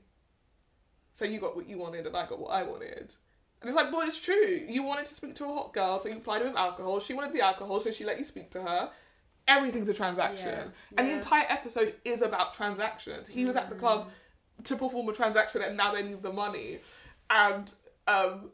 So 1.14 1.26
you 1.26 1.40
got 1.40 1.56
what 1.56 1.68
you 1.68 1.78
wanted 1.78 2.08
and 2.08 2.16
I 2.16 2.26
got 2.26 2.40
what 2.40 2.52
I 2.52 2.64
wanted." 2.64 3.16
And 3.62 3.68
it's 3.68 3.76
like, 3.76 3.92
well, 3.92 4.08
it's 4.08 4.20
true. 4.20 4.62
You 4.68 4.84
wanted 4.84 5.06
to 5.08 5.14
speak 5.14 5.36
to 5.36 5.46
a 5.46 5.54
hot 5.54 5.74
girl, 5.74 6.00
so 6.00 6.08
you 6.08 6.16
applied 6.16 6.44
with 6.44 6.56
alcohol. 6.56 7.02
She 7.02 7.14
wanted 7.14 7.34
the 7.34 7.42
alcohol, 7.42 7.82
so 7.82 7.92
she 7.92 8.06
let 8.06 8.18
you 8.18 8.24
speak 8.24 8.52
to 8.52 8.62
her. 8.62 8.90
Everything's 9.50 9.90
a 9.90 9.94
transaction. 9.94 10.48
Yeah. 10.48 10.98
And 10.98 11.08
the 11.08 11.12
entire 11.12 11.46
episode 11.50 11.96
is 12.06 12.22
about 12.22 12.54
transactions. 12.54 13.28
He 13.28 13.44
was 13.44 13.58
at 13.58 13.70
the 13.70 13.76
club 13.76 14.10
to 14.64 14.76
perform 14.76 15.10
a 15.10 15.14
transaction 15.14 15.62
and 15.62 15.76
now 15.76 15.92
they 15.92 16.04
need 16.04 16.22
the 16.22 16.32
money. 16.32 16.80
And 17.30 17.74
um, 18.08 18.52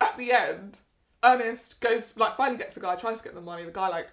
at 0.00 0.18
the 0.18 0.32
end, 0.32 0.80
Ernest 1.24 1.80
goes, 1.80 2.16
like, 2.16 2.36
finally 2.36 2.58
gets 2.58 2.74
the 2.74 2.80
guy, 2.80 2.96
tries 2.96 3.18
to 3.18 3.24
get 3.24 3.34
the 3.34 3.40
money. 3.40 3.64
The 3.64 3.70
guy, 3.70 3.88
like, 3.88 4.08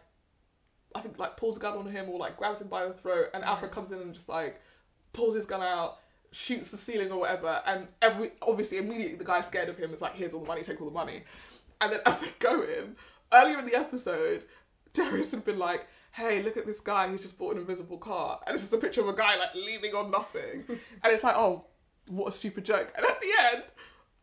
I 0.96 1.02
think, 1.02 1.20
like, 1.20 1.38
pulls 1.38 1.58
a 1.58 1.60
gun 1.60 1.78
on 1.78 1.86
him 1.88 2.10
or, 2.10 2.20
like, 2.20 2.38
grabs 2.38 2.62
him 2.62 2.68
by 2.68 2.86
the 2.86 2.94
throat. 2.94 3.28
And 3.34 3.44
Alfred 3.44 3.72
comes 3.72 3.92
in 3.92 4.00
and 4.00 4.14
just, 4.14 4.30
like, 4.30 4.62
pulls 5.12 5.36
his 5.36 5.46
gun 5.46 5.62
out, 5.62 5.98
shoots 6.32 6.72
the 6.72 6.78
ceiling 6.78 7.12
or 7.12 7.20
whatever. 7.20 7.62
And 7.66 7.88
every, 8.02 8.32
obviously, 8.42 8.78
immediately 8.78 9.16
the 9.16 9.26
guy's 9.26 9.48
scared 9.48 9.70
of 9.70 9.78
him. 9.78 9.94
Is 9.94 10.02
like, 10.02 10.16
here's 10.16 10.34
all 10.34 10.42
the 10.42 10.48
money, 10.48 10.64
take 10.64 10.82
all 10.82 10.88
the 10.88 10.94
money. 10.94 11.24
And 11.82 11.92
then 11.92 12.00
as 12.06 12.22
they 12.22 12.30
go 12.40 12.62
in, 12.62 12.96
earlier 13.32 13.60
in 13.60 13.66
the 13.66 13.76
episode, 13.76 14.44
Darius 14.94 15.32
had 15.32 15.46
been 15.46 15.60
like, 15.60 15.88
hey, 16.14 16.44
look 16.44 16.58
at 16.58 16.66
this 16.66 16.80
guy, 16.80 17.10
he's 17.10 17.24
just 17.24 17.38
bought 17.38 17.56
an 17.56 17.62
invisible 17.62 17.98
car. 17.98 18.40
And 18.46 18.54
it's 18.54 18.64
just 18.64 18.74
a 18.74 18.78
picture 18.78 19.02
of 19.02 19.08
a 19.08 19.14
guy 19.14 19.36
like 19.36 19.54
leaning 19.56 19.96
on 19.96 20.12
nothing. 20.12 20.64
and 20.68 20.80
it's 21.06 21.24
like, 21.24 21.36
oh, 21.36 21.66
what 22.08 22.30
a 22.30 22.32
stupid 22.32 22.64
joke. 22.66 22.94
And 22.96 23.06
at 23.06 23.20
the 23.20 23.32
end, 23.52 23.64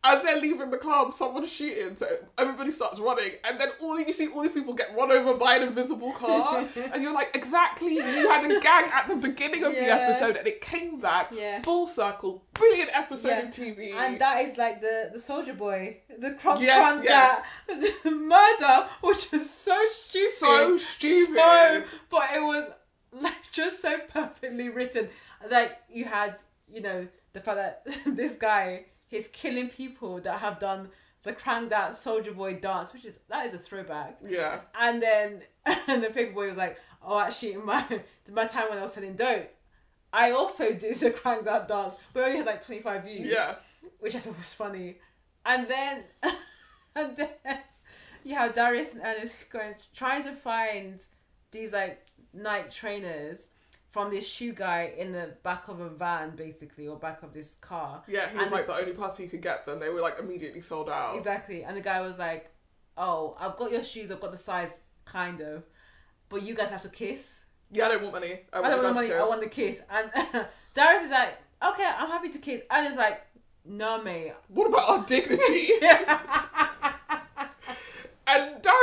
as 0.03 0.21
they're 0.23 0.41
leaving 0.41 0.71
the 0.71 0.77
club, 0.77 1.13
someone's 1.13 1.51
shooting, 1.51 1.95
so 1.95 2.07
everybody 2.37 2.71
starts 2.71 2.99
running, 2.99 3.33
and 3.43 3.59
then 3.59 3.69
all 3.81 3.99
you 3.99 4.11
see 4.13 4.27
all 4.29 4.41
these 4.41 4.51
people 4.51 4.73
get 4.73 4.95
run 4.97 5.11
over 5.11 5.35
by 5.37 5.57
an 5.57 5.63
invisible 5.63 6.11
car, 6.13 6.67
and 6.93 7.03
you're 7.03 7.13
like, 7.13 7.29
exactly, 7.35 7.93
you 7.95 8.01
had 8.29 8.43
a 8.49 8.59
gag 8.59 8.89
at 8.91 9.07
the 9.07 9.15
beginning 9.15 9.63
of 9.63 9.71
the 9.73 9.81
episode, 9.83 10.37
and 10.37 10.47
it 10.47 10.59
came 10.61 10.99
back 10.99 11.29
Yeah. 11.31 11.61
full 11.61 11.85
circle, 11.85 12.43
brilliant 12.53 12.89
episode 12.93 13.27
Yeah. 13.29 13.39
of 13.43 13.49
TV. 13.53 13.93
And 13.93 14.19
that 14.19 14.41
is 14.41 14.57
like 14.57 14.81
the 14.81 15.11
the 15.13 15.19
soldier 15.19 15.53
boy, 15.53 15.97
the 16.17 16.31
crank 16.31 16.61
Yes, 16.61 17.03
yeah. 17.03 17.43
that 17.67 18.05
murder, 18.05 18.89
which 19.01 19.31
is 19.33 19.49
so 19.49 19.77
stupid. 19.91 20.29
so 20.31 20.77
stupid. 20.77 21.35
So- 21.37 21.83
but 22.09 22.23
it 22.33 22.41
was 22.41 22.69
like 23.13 23.51
just 23.51 23.81
so 23.81 23.99
perfectly 24.09 24.69
written. 24.69 25.09
Like 25.49 25.77
you 25.91 26.05
had, 26.05 26.37
you 26.71 26.81
know, 26.81 27.07
the 27.33 27.39
fact 27.39 27.57
that 27.57 27.83
this 28.15 28.35
guy 28.35 28.85
he's 29.11 29.27
killing 29.27 29.69
people 29.69 30.19
that 30.21 30.39
have 30.39 30.57
done 30.57 30.89
the 31.23 31.33
crank 31.33 31.69
that 31.69 31.95
soldier 31.95 32.31
boy 32.31 32.55
dance, 32.55 32.93
which 32.93 33.05
is 33.05 33.19
that 33.29 33.45
is 33.45 33.53
a 33.53 33.59
throwback. 33.59 34.17
yeah. 34.27 34.61
And 34.79 35.03
then 35.03 35.41
and 35.87 36.03
the 36.03 36.09
paper 36.09 36.33
boy 36.33 36.47
was 36.47 36.57
like, 36.57 36.79
oh, 37.05 37.19
actually, 37.19 37.53
in 37.53 37.65
my 37.65 37.85
my 38.31 38.47
time 38.47 38.69
when 38.69 38.79
I 38.79 38.81
was 38.81 38.93
selling 38.93 39.15
dope, 39.15 39.49
I 40.11 40.31
also 40.31 40.73
did 40.83 40.95
the 40.95 41.11
crank 41.11 41.45
that 41.45 41.67
dance, 41.67 41.95
but 42.13 42.23
only 42.23 42.37
had 42.37 42.47
like 42.47 42.65
twenty 42.65 42.81
five 42.81 43.03
views 43.03 43.29
Yeah. 43.31 43.55
which 43.99 44.15
I 44.15 44.19
thought 44.19 44.37
was 44.37 44.53
funny. 44.53 44.97
And 45.45 45.67
then, 45.67 46.03
and 46.95 47.17
then 47.17 47.59
you 48.23 48.35
have 48.35 48.53
Darius 48.53 48.93
and 48.93 49.01
Ernest 49.03 49.35
going 49.51 49.75
trying 49.93 50.23
to 50.23 50.31
find 50.31 50.99
these 51.51 51.73
like 51.73 52.05
night 52.33 52.71
trainers 52.71 53.47
from 53.91 54.09
this 54.09 54.25
shoe 54.25 54.53
guy 54.53 54.93
in 54.97 55.11
the 55.11 55.33
back 55.43 55.67
of 55.67 55.81
a 55.81 55.89
van, 55.89 56.33
basically, 56.35 56.87
or 56.87 56.97
back 56.97 57.21
of 57.23 57.33
this 57.33 57.55
car. 57.55 58.01
Yeah, 58.07 58.29
he 58.29 58.37
was 58.37 58.45
And- 58.45 58.53
like 58.53 58.65
the 58.67 58.73
only 58.75 58.93
person 58.93 59.25
who 59.25 59.29
could 59.31 59.41
get 59.41 59.65
them. 59.65 59.79
They 59.79 59.89
were 59.89 60.01
like 60.01 60.17
immediately 60.17 60.61
sold 60.61 60.89
out. 60.89 61.17
Exactly. 61.17 61.63
And 61.63 61.75
the 61.77 61.81
guy 61.81 61.99
was 62.01 62.17
like, 62.17 62.49
"Oh, 62.97 63.35
I've 63.39 63.55
got 63.57 63.69
your 63.71 63.83
shoes. 63.83 64.09
I've 64.09 64.21
got 64.21 64.31
the 64.31 64.37
size, 64.37 64.79
kind 65.05 65.41
of, 65.41 65.63
but 66.29 66.41
you 66.41 66.55
guys 66.55 66.69
have 66.71 66.81
to 66.83 66.89
kiss. 66.89 67.45
Yeah, 67.69 67.85
I 67.85 67.89
don't 67.89 68.01
want 68.03 68.13
money. 68.15 68.39
I, 68.53 68.59
I 68.59 68.69
don't 68.69 68.71
want 68.71 68.81
the 68.81 68.87
the 68.87 68.93
money. 68.93 69.13
I 69.13 69.23
want 69.23 69.41
the 69.41 69.49
kiss." 69.49 69.81
And 69.89 70.09
Darius 70.73 71.03
is 71.03 71.11
like, 71.11 71.37
"Okay, 71.61 71.89
I'm 71.97 72.07
happy 72.09 72.29
to 72.29 72.39
kiss," 72.39 72.61
and 72.71 72.87
it's 72.87 72.95
like, 72.97 73.21
"No, 73.65 74.01
mate." 74.01 74.33
What 74.47 74.67
about 74.67 74.89
our 74.89 75.05
dignity? 75.05 75.71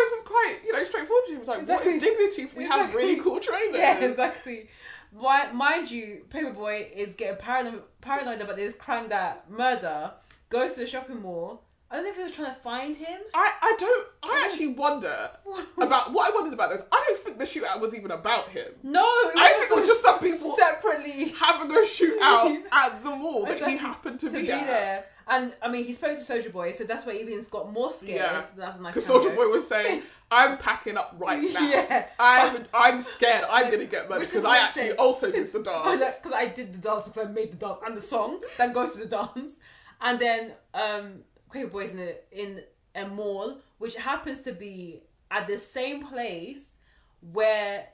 Darius 0.08 0.20
is 0.20 0.26
quite, 0.26 0.58
you 0.64 0.72
know, 0.72 0.84
straightforward. 0.84 1.24
He 1.28 1.36
was 1.36 1.48
like, 1.48 1.60
Exactly. 1.60 1.86
"What 1.92 1.96
is 1.96 2.02
dignity 2.02 2.42
if 2.42 2.56
we 2.56 2.64
have 2.64 2.80
Exactly. 2.80 3.02
really 3.04 3.20
cool 3.22 3.40
trainers?" 3.40 3.78
Yeah, 3.78 3.98
exactly. 4.04 4.68
Why, 5.10 5.50
mind 5.52 5.90
you, 5.90 6.24
Paperboy 6.28 6.92
is 6.92 7.14
getting 7.14 7.36
paranoid, 7.36 7.82
paranoid 8.00 8.40
about 8.40 8.56
this 8.56 8.74
crank 8.74 9.08
that 9.10 9.50
murder. 9.50 10.12
Goes 10.50 10.74
to 10.74 10.80
the 10.80 10.86
shopping 10.86 11.20
mall. 11.20 11.62
I 11.90 11.96
don't 11.96 12.04
know 12.04 12.10
if 12.10 12.16
he 12.16 12.22
was 12.22 12.32
trying 12.32 12.48
to 12.54 12.60
find 12.60 12.94
him. 12.94 13.18
I, 13.34 13.52
I 13.62 13.74
don't. 13.78 14.08
I 14.22 14.44
actually 14.46 14.74
wonder 14.74 15.30
about 15.78 16.12
what 16.12 16.30
I 16.30 16.34
wondered 16.34 16.52
about 16.52 16.68
this. 16.70 16.82
I 16.92 17.04
don't 17.06 17.18
think 17.20 17.38
the 17.38 17.46
shootout 17.46 17.80
was 17.80 17.94
even 17.94 18.10
about 18.10 18.48
him. 18.50 18.66
No, 18.82 19.00
it 19.00 19.34
I 19.38 19.52
think 19.58 19.70
it 19.70 19.76
was 19.76 19.86
just 19.88 20.02
some 20.02 20.18
people 20.18 20.54
separately 20.56 21.28
having 21.30 21.70
a 21.70 21.80
shootout 21.80 22.62
at 22.72 23.02
the 23.02 23.10
mall 23.10 23.46
that 23.46 23.66
he 23.66 23.78
happened 23.78 24.20
to, 24.20 24.28
to 24.28 24.34
be, 24.36 24.42
be 24.42 24.48
there. 24.48 25.06
And 25.30 25.52
I 25.60 25.70
mean, 25.70 25.84
he 25.84 25.92
spoke 25.92 26.16
to 26.16 26.22
Soldier 26.22 26.50
Boy, 26.50 26.72
so 26.72 26.84
that's 26.84 27.04
why 27.04 27.14
Evian's 27.16 27.48
got 27.48 27.70
more 27.72 27.92
scared. 27.92 28.16
Yeah. 28.16 28.38
A 28.38 28.42
Because 28.42 28.78
cameo. 28.78 29.00
Soldier 29.00 29.30
Boy 29.36 29.48
was 29.48 29.68
saying, 29.68 30.02
"I'm 30.30 30.56
packing 30.56 30.96
up 30.96 31.14
right 31.18 31.42
now. 31.52 31.68
Yeah. 31.68 32.06
I'm 32.18 32.64
I'm 32.72 33.02
scared. 33.02 33.44
I'm 33.50 33.70
gonna 33.70 33.84
get 33.84 34.08
murdered 34.08 34.26
because 34.26 34.44
I 34.44 34.58
actually 34.58 34.88
sense. 34.88 34.98
also 35.00 35.30
did 35.30 35.48
the 35.48 35.62
dance." 35.62 36.16
because 36.16 36.32
I 36.32 36.46
did 36.46 36.72
the 36.72 36.78
dance 36.78 37.04
because 37.04 37.26
I 37.26 37.30
made 37.30 37.52
the 37.52 37.56
dance 37.56 37.78
and 37.86 37.96
the 37.96 38.00
song 38.00 38.40
that 38.56 38.72
goes 38.72 38.92
to 38.92 39.00
the 39.00 39.06
dance, 39.06 39.60
and 40.00 40.18
then 40.18 40.52
um, 40.72 41.20
Quaver 41.50 41.68
Boy's 41.70 41.90
in 41.92 41.98
the, 41.98 42.16
in 42.32 42.62
a 42.94 43.06
mall, 43.06 43.58
which 43.78 43.96
happens 43.96 44.40
to 44.40 44.52
be 44.52 45.02
at 45.30 45.46
the 45.46 45.58
same 45.58 46.06
place 46.06 46.78
where 47.20 47.88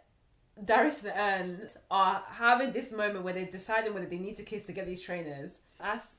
Darius 0.65 1.05
and 1.05 1.13
Ernest 1.17 1.79
are 1.91 2.23
having 2.29 2.73
this 2.73 2.93
moment 2.93 3.25
where 3.25 3.35
they're 3.35 3.45
deciding 3.47 3.93
whether 3.93 4.07
they 4.07 4.19
need 4.19 4.37
to 4.37 4.45
kiss 4.45 4.63
to 4.65 4.73
get 4.73 4.87
these 4.87 5.01
trainers. 5.03 5.61
As 5.81 6.19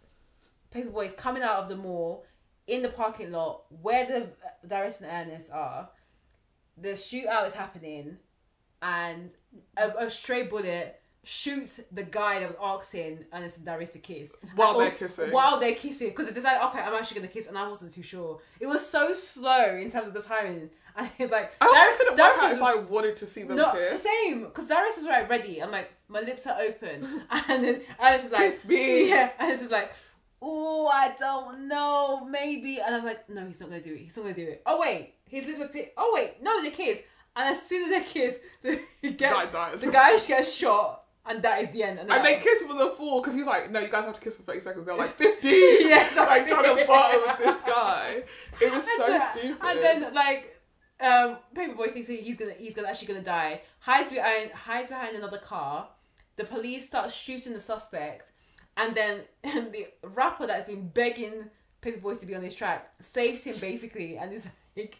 Paperboy 0.76 1.06
is 1.06 1.14
coming 1.14 1.44
out 1.44 1.58
of 1.62 1.70
the 1.70 1.76
mall 1.76 2.26
in 2.68 2.82
the 2.82 2.90
parking 2.90 3.32
lot 3.32 3.64
where 3.82 4.06
the 4.06 4.18
uh, 4.24 4.28
Darius 4.68 5.00
and 5.02 5.10
Ernest 5.12 5.52
are, 5.52 5.90
the 6.78 6.90
shootout 6.90 7.48
is 7.48 7.54
happening, 7.54 8.18
and 8.82 9.32
a, 9.78 9.90
a 10.06 10.10
stray 10.10 10.44
bullet 10.44 11.00
shoots 11.24 11.80
the 11.92 12.04
guy 12.04 12.40
that 12.40 12.48
was 12.48 12.58
asking 12.62 13.26
Ernest 13.34 13.58
and 13.58 13.66
Darius 13.66 13.90
to 13.92 14.00
kiss 14.00 14.36
While 14.56 14.76
Or- 14.76 14.84
they're 14.84 14.92
kissing. 14.92 15.32
While 15.32 15.60
they're 15.60 15.74
kissing, 15.76 16.10
because 16.10 16.28
they 16.28 16.34
decided, 16.34 16.64
okay, 16.68 16.80
I'm 16.80 16.94
actually 16.94 17.16
gonna 17.22 17.32
kiss, 17.32 17.48
and 17.48 17.58
I 17.58 17.68
wasn't 17.68 17.94
too 17.94 18.04
sure. 18.04 18.40
It 18.60 18.68
was 18.68 18.86
so 18.88 19.14
slow 19.14 19.76
in 19.76 19.90
terms 19.90 20.08
of 20.08 20.14
the 20.14 20.22
timing, 20.22 20.70
and 20.98 21.10
it's 21.18 21.32
like 21.32 21.54
I 21.62 21.66
Darius- 21.72 21.98
couldn't 21.98 22.18
Darius 22.18 22.40
out 22.40 22.44
was- 22.50 22.58
if 22.58 22.62
I 22.64 22.76
wanted 22.76 23.16
to 23.18 23.28
see 23.28 23.44
them 23.44 23.58
no, 23.58 23.72
kiss. 23.72 24.04
same. 24.04 24.44
Because 24.44 24.68
Darius 24.68 24.98
was 24.98 25.08
right 25.08 25.28
ready. 25.30 25.62
I'm 25.64 25.72
like, 25.72 25.94
my 26.10 26.20
lips 26.20 26.46
are 26.48 26.60
open, 26.60 27.24
and 27.32 27.64
then 27.64 27.82
Alice 28.00 28.26
is 28.26 28.32
like, 28.32 28.42
Kiss 28.42 28.66
me. 28.66 29.10
Yeah, 29.10 29.32
Alice 29.40 29.62
is 29.64 29.72
like, 29.72 29.94
oh, 30.42 30.88
I 30.88 31.14
don't 31.18 31.68
know, 31.68 32.26
maybe. 32.26 32.80
And 32.80 32.94
I 32.94 32.98
was 32.98 33.06
like, 33.06 33.30
no, 33.30 33.46
he's 33.48 33.60
not 33.60 33.70
gonna 33.70 33.82
do 33.82 33.94
it. 33.94 34.00
He's 34.00 34.16
not 34.18 34.24
gonna 34.24 34.36
do 34.36 34.48
it. 34.48 34.62
Oh 34.66 34.80
wait, 34.80 35.16
his 35.28 35.60
are 35.60 35.68
pit. 35.68 35.94
Oh 35.98 36.12
wait, 36.14 36.36
no, 36.42 36.62
they 36.62 36.72
kiss. 36.72 37.02
And 37.36 37.50
as 37.50 37.62
soon 37.62 37.94
as 37.94 38.06
the 38.12 38.80
he 39.02 39.12
gets, 39.12 39.34
Guy 39.34 39.46
dies. 39.48 39.82
the 39.82 39.92
guy 39.92 40.18
gets 40.26 40.56
shot, 40.56 41.04
and 41.26 41.42
that 41.42 41.64
is 41.64 41.74
the 41.74 41.84
end. 41.84 42.00
And, 42.00 42.10
And 42.12 42.24
they 42.26 42.40
kiss 42.40 42.62
for 42.62 42.74
the 42.74 42.94
four 42.98 43.22
because 43.22 43.34
he's 43.36 43.46
like, 43.48 43.70
no, 43.72 43.80
you 43.82 43.90
guys 43.90 44.06
have 44.06 44.16
to 44.16 44.22
kiss 44.22 44.36
for 44.36 44.44
30 44.44 44.60
seconds. 44.62 44.86
They're 44.86 44.96
like, 44.96 45.10
15! 45.16 45.52
Yeah, 45.90 46.10
like, 46.18 46.48
trying 46.48 46.78
to 46.78 46.86
partner 46.86 47.20
with 47.28 47.38
this 47.40 47.62
guy. 47.62 48.24
It 48.62 48.74
was 48.74 48.86
so 48.86 49.20
stupid. 49.32 49.58
And 49.62 49.80
then 49.84 50.14
like 50.14 50.52
um 51.02 51.38
Paperboy 51.54 51.92
thinks 51.92 52.08
he's 52.08 52.38
gonna 52.38 52.54
he's 52.58 52.74
gonna 52.74 52.88
actually 52.88 53.08
gonna 53.10 53.22
die. 53.22 53.62
Hides 53.80 54.10
behind 54.10 54.52
hides 54.52 54.88
behind 54.88 55.18
another 55.18 55.38
car. 55.40 55.90
The 56.38 56.46
police 56.46 56.88
start 56.88 57.12
shooting 57.12 57.52
the 57.54 57.60
suspect, 57.60 58.32
and 58.78 58.96
then 58.96 59.22
and 59.44 59.72
the 59.72 59.88
rapper 60.02 60.48
that's 60.48 60.66
been 60.66 60.88
begging 60.90 61.50
Paperboy 61.82 62.20
to 62.20 62.26
be 62.26 62.34
on 62.34 62.42
his 62.42 62.56
track 62.56 62.92
saves 63.00 63.44
him 63.44 63.56
basically, 63.60 64.18
and 64.18 64.34
is 64.34 64.48
like, 64.76 65.00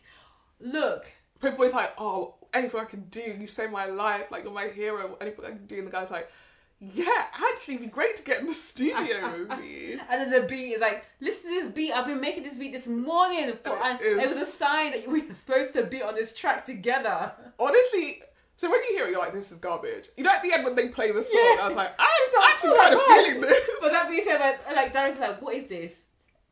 "Look, 0.60 1.12
Paperboy's 1.40 1.74
like, 1.74 1.94
oh, 1.98 2.36
anything 2.54 2.80
I 2.80 2.86
can 2.86 3.02
do, 3.10 3.22
you 3.40 3.48
saved 3.48 3.72
my 3.72 3.86
life, 3.86 4.32
like, 4.32 4.44
you're 4.44 4.54
my 4.54 4.68
hero, 4.68 5.18
anything 5.22 5.46
I 5.46 5.50
can 5.50 5.66
do. 5.66 5.80
And 5.80 5.88
the 5.88 5.92
guy's 5.92 6.12
like, 6.12 6.32
yeah, 6.80 7.26
actually, 7.34 7.76
it'd 7.76 7.88
be 7.88 7.92
great 7.92 8.18
to 8.18 8.24
get 8.24 8.42
in 8.42 8.48
the 8.48 8.54
studio 8.54 9.46
me. 9.60 9.94
And 10.10 10.22
then 10.22 10.30
the 10.30 10.48
beat 10.48 10.74
is 10.74 10.82
like, 10.82 11.06
listen 11.22 11.50
to 11.50 11.62
this 11.62 11.70
beat. 11.70 11.92
I've 11.92 12.06
been 12.06 12.22
making 12.22 12.44
this 12.44 12.58
beat 12.58 12.74
this 12.74 12.88
morning, 12.88 13.54
for, 13.64 13.78
and 13.82 14.00
It 14.02 14.06
it 14.06 14.28
was 14.28 14.38
a 14.38 14.46
sign 14.46 14.92
that 14.92 15.08
we 15.08 15.22
were 15.22 15.34
supposed 15.34 15.74
to 15.74 15.84
be 15.84 16.02
on 16.02 16.16
this 16.16 16.34
track 16.34 16.66
together. 16.66 17.32
Honestly, 17.60 18.22
so 18.58 18.70
when 18.72 18.82
you 18.84 18.96
hear 18.96 19.08
it, 19.08 19.12
you're 19.12 19.20
like, 19.20 19.34
this 19.34 19.52
is 19.52 19.58
garbage. 19.60 20.10
You 20.18 20.24
know, 20.24 20.32
at 20.32 20.42
the 20.42 20.54
end 20.54 20.64
when 20.64 20.76
they 20.76 20.88
play 20.90 21.12
the 21.12 21.22
song, 21.24 21.42
Yeah. 21.44 21.58
I 21.64 21.68
was 21.68 21.76
like, 21.76 21.94
I'm 22.00 22.52
actually 22.52 22.70
all 22.72 22.78
kind 22.78 22.94
of 22.94 23.00
that 23.00 23.24
feeling 23.26 23.42
this. 23.42 23.70
But 23.82 23.92
that 23.92 24.10
being 24.10 24.24
said, 24.24 24.40
like, 24.40 24.76
like 24.76 24.94
Darius 24.94 25.16
is 25.16 25.22
like, 25.22 25.42
what 25.42 25.56
is 25.56 25.68
this? 25.68 26.06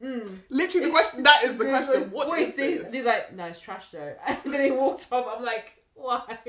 Mm. 0.04 0.40
Literally, 0.50 0.88
the 0.88 0.92
question, 0.92 1.24
that 1.24 1.44
is 1.46 1.58
the 1.58 1.66
question. 1.66 2.12
what 2.12 2.38
is 2.40 2.56
this? 2.56 2.84
And 2.86 2.94
he's 2.94 3.06
like, 3.06 3.34
no, 3.34 3.46
it's 3.46 3.60
trash 3.60 3.86
though. 3.92 4.16
And 4.28 4.54
then 4.54 4.62
he 4.66 4.72
walked 4.72 5.08
off. 5.12 5.28
I'm 5.38 5.46
like, 5.46 5.78
why? 5.94 6.40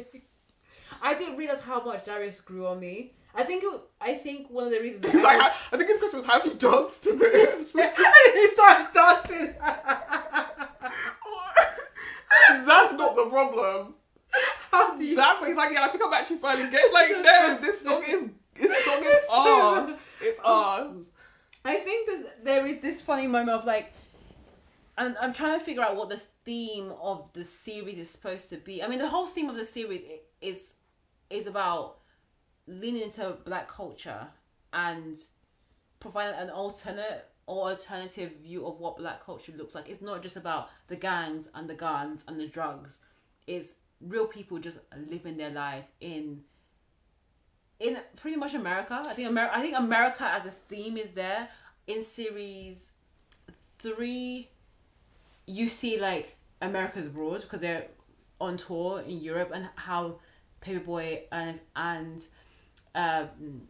I 1.02 1.14
didn't 1.14 1.36
realize 1.36 1.60
how 1.60 1.82
much 1.84 2.04
Darius 2.04 2.40
grew 2.40 2.66
on 2.66 2.80
me. 2.80 3.12
I 3.36 3.42
think 3.42 3.62
it, 3.64 3.80
I 4.00 4.14
think 4.14 4.48
one 4.48 4.64
of 4.64 4.70
the 4.72 4.80
reasons. 4.80 5.06
He's 5.10 5.22
like, 5.22 5.40
I, 5.40 5.48
I 5.72 5.76
think 5.76 5.88
his 5.88 5.98
question 5.98 6.18
was, 6.18 6.26
how 6.26 6.38
do 6.40 6.48
you 6.50 6.54
dance 6.54 7.00
to 7.00 7.12
this? 7.18 7.72
he 7.72 8.48
started 8.54 8.88
dancing. 8.92 9.54
That's 12.66 12.92
not 12.94 13.14
the 13.16 13.26
problem. 13.30 13.94
How 14.70 14.96
do 14.96 15.04
you? 15.04 15.16
That's 15.16 15.44
he's 15.44 15.56
like, 15.56 15.72
yeah, 15.72 15.84
I 15.84 15.88
think 15.88 16.04
I'm 16.04 16.12
actually 16.12 16.38
finally 16.38 16.70
getting 16.70 16.92
like 16.92 17.08
there. 17.08 17.58
This 17.60 17.80
song 17.82 18.02
is 18.06 18.30
this 18.54 18.84
song 18.84 19.02
is 19.02 19.24
ours. 19.32 20.18
It's 20.22 20.38
ours. 20.44 21.10
I 21.64 21.76
think 21.76 22.06
there's 22.06 22.24
there 22.42 22.66
is 22.66 22.80
this 22.80 23.00
funny 23.00 23.26
moment 23.26 23.50
of 23.50 23.64
like, 23.64 23.92
and 24.98 25.16
I'm 25.20 25.32
trying 25.32 25.58
to 25.58 25.64
figure 25.64 25.82
out 25.82 25.96
what 25.96 26.08
the 26.08 26.20
theme 26.44 26.92
of 27.00 27.32
the 27.32 27.44
series 27.44 27.98
is 27.98 28.10
supposed 28.10 28.48
to 28.50 28.56
be. 28.56 28.82
I 28.82 28.88
mean, 28.88 28.98
the 28.98 29.08
whole 29.08 29.26
theme 29.26 29.48
of 29.48 29.56
the 29.56 29.64
series 29.64 30.02
is 30.40 30.74
is 31.30 31.46
about 31.46 31.98
leaning 32.66 33.02
into 33.02 33.36
black 33.44 33.68
culture 33.68 34.28
and 34.72 35.16
providing 36.00 36.38
an 36.38 36.50
alternate 36.50 37.26
or 37.46 37.70
alternative 37.70 38.32
view 38.42 38.66
of 38.66 38.78
what 38.78 38.96
black 38.96 39.24
culture 39.24 39.52
looks 39.56 39.74
like. 39.74 39.88
It's 39.88 40.02
not 40.02 40.22
just 40.22 40.36
about 40.36 40.70
the 40.88 40.96
gangs 40.96 41.50
and 41.54 41.68
the 41.68 41.74
guns 41.74 42.24
and 42.26 42.40
the 42.40 42.46
drugs. 42.46 43.00
It's 43.46 43.74
real 44.06 44.26
people 44.26 44.58
just 44.58 44.78
living 45.10 45.36
their 45.36 45.50
life 45.50 45.90
in 46.00 46.42
in 47.80 47.98
pretty 48.16 48.36
much 48.36 48.54
America. 48.54 49.02
I 49.06 49.14
think 49.14 49.28
America. 49.28 49.56
I 49.56 49.60
think 49.60 49.76
America 49.76 50.24
as 50.24 50.46
a 50.46 50.50
theme 50.50 50.96
is 50.96 51.10
there 51.10 51.48
in 51.86 52.02
series 52.02 52.92
three. 53.80 54.48
You 55.46 55.68
see 55.68 56.00
like 56.00 56.36
America's 56.60 57.06
abroad 57.06 57.42
because 57.42 57.60
they're 57.60 57.88
on 58.40 58.56
tour 58.56 59.00
in 59.00 59.20
Europe 59.20 59.50
and 59.54 59.68
how 59.76 60.20
Paperboy 60.62 61.22
and 61.32 61.60
and 61.76 62.26
um, 62.94 63.68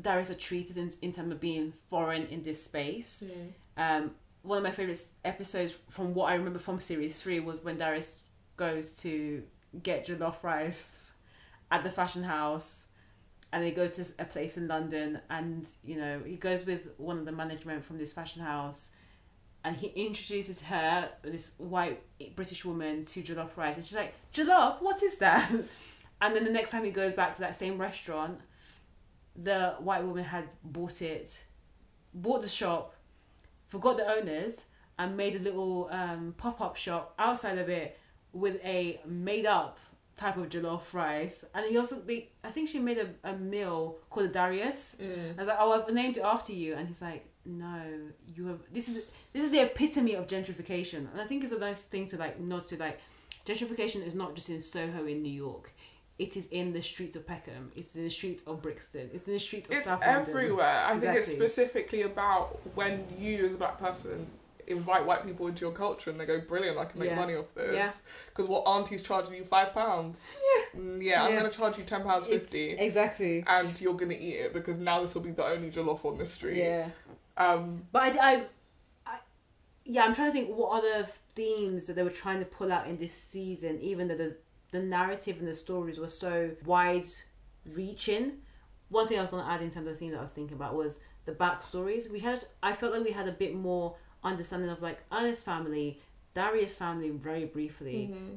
Darius 0.00 0.30
are 0.30 0.34
treated 0.34 0.76
in, 0.76 0.90
in 1.02 1.12
terms 1.12 1.32
of 1.32 1.40
being 1.40 1.74
foreign 1.88 2.26
in 2.26 2.42
this 2.42 2.62
space. 2.62 3.22
Um, 3.76 4.12
one 4.42 4.58
of 4.58 4.64
my 4.64 4.70
favorite 4.70 5.02
episodes 5.24 5.76
from 5.88 6.14
what 6.14 6.30
I 6.30 6.34
remember 6.34 6.58
from 6.58 6.80
series 6.80 7.20
three 7.20 7.40
was 7.40 7.62
when 7.62 7.76
Darius 7.76 8.22
goes 8.60 8.92
to 9.02 9.42
get 9.82 10.06
jollof 10.06 10.42
rice 10.42 11.12
at 11.70 11.82
the 11.82 11.90
fashion 11.90 12.22
house 12.22 12.86
and 13.52 13.64
they 13.64 13.70
go 13.70 13.86
to 13.86 14.04
a 14.18 14.24
place 14.24 14.58
in 14.58 14.68
London 14.68 15.18
and 15.30 15.66
you 15.82 15.96
know 15.96 16.20
he 16.26 16.36
goes 16.36 16.66
with 16.66 16.82
one 16.98 17.18
of 17.18 17.24
the 17.24 17.32
management 17.32 17.82
from 17.82 17.96
this 17.96 18.12
fashion 18.12 18.42
house 18.42 18.90
and 19.64 19.76
he 19.76 19.86
introduces 19.88 20.62
her 20.62 21.08
this 21.22 21.54
white 21.56 22.02
British 22.36 22.62
woman 22.64 23.04
to 23.06 23.22
jollof 23.22 23.56
rice 23.56 23.76
and 23.78 23.86
she's 23.86 23.96
like 23.96 24.14
jollof? 24.34 24.82
What 24.82 25.02
is 25.02 25.18
that? 25.18 25.50
And 26.22 26.36
then 26.36 26.44
the 26.44 26.50
next 26.50 26.70
time 26.70 26.84
he 26.84 26.90
goes 26.90 27.14
back 27.14 27.34
to 27.36 27.40
that 27.40 27.54
same 27.54 27.78
restaurant 27.78 28.40
the 29.34 29.76
white 29.78 30.04
woman 30.04 30.24
had 30.24 30.48
bought 30.62 31.00
it 31.00 31.44
bought 32.12 32.42
the 32.42 32.54
shop 32.60 32.94
forgot 33.68 33.96
the 33.96 34.06
owners 34.06 34.66
and 34.98 35.16
made 35.16 35.34
a 35.34 35.38
little 35.38 35.88
um, 35.90 36.34
pop-up 36.36 36.76
shop 36.76 37.14
outside 37.18 37.56
of 37.56 37.70
it 37.70 37.98
with 38.32 38.56
a 38.64 39.00
made 39.06 39.46
up 39.46 39.78
type 40.16 40.36
of 40.36 40.48
jollof 40.48 40.92
rice. 40.92 41.44
And 41.54 41.66
he 41.66 41.76
also 41.78 41.96
they, 42.00 42.28
I 42.44 42.50
think 42.50 42.68
she 42.68 42.78
made 42.78 42.98
a, 42.98 43.08
a 43.28 43.36
meal 43.36 43.96
called 44.10 44.26
a 44.26 44.28
Darius. 44.28 44.96
Mm. 45.00 45.34
I 45.36 45.38
was 45.38 45.48
like 45.48 45.56
oh 45.60 45.72
I've 45.72 45.94
named 45.94 46.16
it 46.18 46.24
after 46.24 46.52
you. 46.52 46.74
And 46.74 46.88
he's 46.88 47.02
like 47.02 47.26
no 47.46 47.82
you 48.26 48.46
have 48.48 48.60
this 48.72 48.88
is 48.88 49.02
this 49.32 49.44
is 49.44 49.50
the 49.50 49.60
epitome 49.60 50.14
of 50.14 50.26
gentrification. 50.26 51.10
And 51.12 51.20
I 51.20 51.26
think 51.26 51.42
it's 51.42 51.52
a 51.52 51.58
nice 51.58 51.84
thing 51.84 52.06
to 52.08 52.16
like 52.18 52.38
not 52.38 52.66
to 52.68 52.76
like 52.76 53.00
gentrification 53.46 54.04
is 54.06 54.14
not 54.14 54.34
just 54.34 54.50
in 54.50 54.60
Soho 54.60 55.06
in 55.06 55.22
New 55.22 55.32
York. 55.32 55.72
It 56.18 56.36
is 56.36 56.48
in 56.48 56.74
the 56.74 56.82
streets 56.82 57.16
of 57.16 57.26
Peckham. 57.26 57.72
It's 57.74 57.96
in 57.96 58.04
the 58.04 58.10
streets 58.10 58.42
of 58.46 58.60
Brixton. 58.60 59.08
It's 59.14 59.26
in 59.26 59.32
the 59.32 59.40
streets 59.40 59.70
of 59.70 59.74
It's 59.74 59.86
South 59.86 60.02
London. 60.02 60.28
everywhere. 60.28 60.84
I 60.84 60.98
think 60.98 61.16
it's 61.16 61.28
specifically 61.32 62.02
about 62.02 62.60
when 62.74 63.06
you, 63.18 63.46
as 63.46 63.54
a 63.54 63.56
black 63.56 63.78
person, 63.80 64.26
invite 64.70 65.04
white 65.04 65.24
people 65.26 65.46
into 65.46 65.62
your 65.64 65.72
culture 65.72 66.10
and 66.10 66.18
they 66.20 66.26
go, 66.26 66.40
brilliant, 66.40 66.78
I 66.78 66.84
can 66.84 67.00
make 67.00 67.10
Yeah. 67.10 67.16
money 67.16 67.34
off 67.34 67.54
this. 67.54 67.74
Yeah. 67.74 67.92
Because 68.26 68.48
what 68.48 68.62
auntie's 68.66 69.02
charging 69.02 69.34
you 69.34 69.44
five 69.44 69.72
pounds? 69.74 70.28
Yeah. 70.74 70.98
yeah, 71.00 71.24
I'm 71.24 71.32
going 71.36 71.50
to 71.50 71.56
charge 71.56 71.78
you 71.78 71.84
ten 71.84 72.02
pounds 72.04 72.26
fifty, 72.26 72.70
exactly 72.72 73.42
and 73.48 73.80
you're 73.80 73.94
going 73.94 74.10
to 74.10 74.18
eat 74.20 74.34
it 74.36 74.52
because 74.52 74.78
now 74.78 75.00
this 75.00 75.14
will 75.14 75.22
be 75.22 75.32
the 75.32 75.44
only 75.44 75.68
jollof 75.70 76.04
on 76.04 76.16
the 76.16 76.26
street. 76.26 76.58
yeah 76.58 76.90
Um, 77.36 77.82
But 77.90 78.02
I, 78.20 78.32
I, 78.34 78.42
I, 79.06 79.18
yeah, 79.84 80.04
I'm 80.04 80.14
trying 80.14 80.28
to 80.28 80.32
think 80.32 80.56
what 80.56 80.78
other 80.78 81.04
themes 81.34 81.86
that 81.86 81.94
they 81.96 82.04
were 82.04 82.10
trying 82.10 82.38
to 82.38 82.44
pull 82.44 82.70
out 82.72 82.86
in 82.86 82.98
this 82.98 83.12
season, 83.14 83.80
even 83.80 84.06
though 84.08 84.16
the, 84.16 84.36
the 84.70 84.80
narrative 84.80 85.38
and 85.40 85.48
the 85.48 85.54
stories 85.54 85.98
were 85.98 86.08
so 86.08 86.50
wide 86.64 87.06
reaching. 87.74 88.32
One 88.88 89.06
thing 89.06 89.18
I 89.18 89.22
was 89.22 89.30
going 89.30 89.44
to 89.44 89.50
add 89.50 89.62
in 89.62 89.70
terms 89.70 89.86
of 89.88 89.94
the 89.94 89.98
theme 89.98 90.12
that 90.12 90.18
I 90.18 90.22
was 90.22 90.32
thinking 90.32 90.56
about 90.56 90.74
was 90.76 91.00
the 91.24 91.32
backstories. 91.32 92.10
We 92.10 92.20
had, 92.20 92.44
I 92.62 92.72
felt 92.72 92.92
like 92.92 93.04
we 93.04 93.12
had 93.12 93.28
a 93.28 93.32
bit 93.32 93.54
more 93.54 93.96
understanding 94.22 94.70
of 94.70 94.82
like 94.82 95.00
Ernest's 95.12 95.42
family, 95.42 96.00
Darius' 96.34 96.74
family 96.74 97.10
very 97.10 97.44
briefly, 97.46 98.10
mhm. 98.12 98.36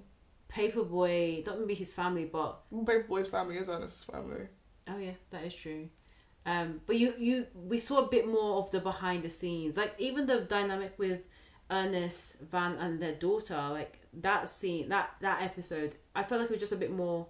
Paperboy, 0.52 1.46
not 1.46 1.60
maybe 1.60 1.74
his 1.74 1.94
family, 1.94 2.26
but 2.26 2.62
Paperboy's 2.72 3.28
family 3.28 3.58
is 3.58 3.70
Ernest's 3.70 4.04
family. 4.04 4.48
Oh 4.88 4.98
yeah, 4.98 5.14
that 5.32 5.44
is 5.44 5.56
true. 5.56 5.90
Um, 6.46 6.82
but 6.86 6.98
you 6.98 7.14
you 7.18 7.48
we 7.54 7.80
saw 7.80 8.06
a 8.06 8.08
bit 8.08 8.28
more 8.28 8.58
of 8.58 8.70
the 8.72 8.80
behind 8.80 9.24
the 9.24 9.30
scenes, 9.30 9.78
like 9.78 9.96
even 9.98 10.26
the 10.26 10.42
dynamic 10.42 10.94
with 10.98 11.22
Ernest 11.72 12.40
Van 12.42 12.74
and 12.78 13.02
their 13.02 13.14
daughter, 13.14 13.56
like 13.72 14.00
that 14.14 14.50
scene, 14.50 14.90
that 14.90 15.16
that 15.22 15.42
episode. 15.42 15.96
I 16.16 16.24
felt 16.24 16.42
like 16.42 16.50
it 16.50 16.54
was 16.54 16.60
just 16.60 16.74
a 16.74 16.78
bit 16.78 16.92
more 16.92 17.28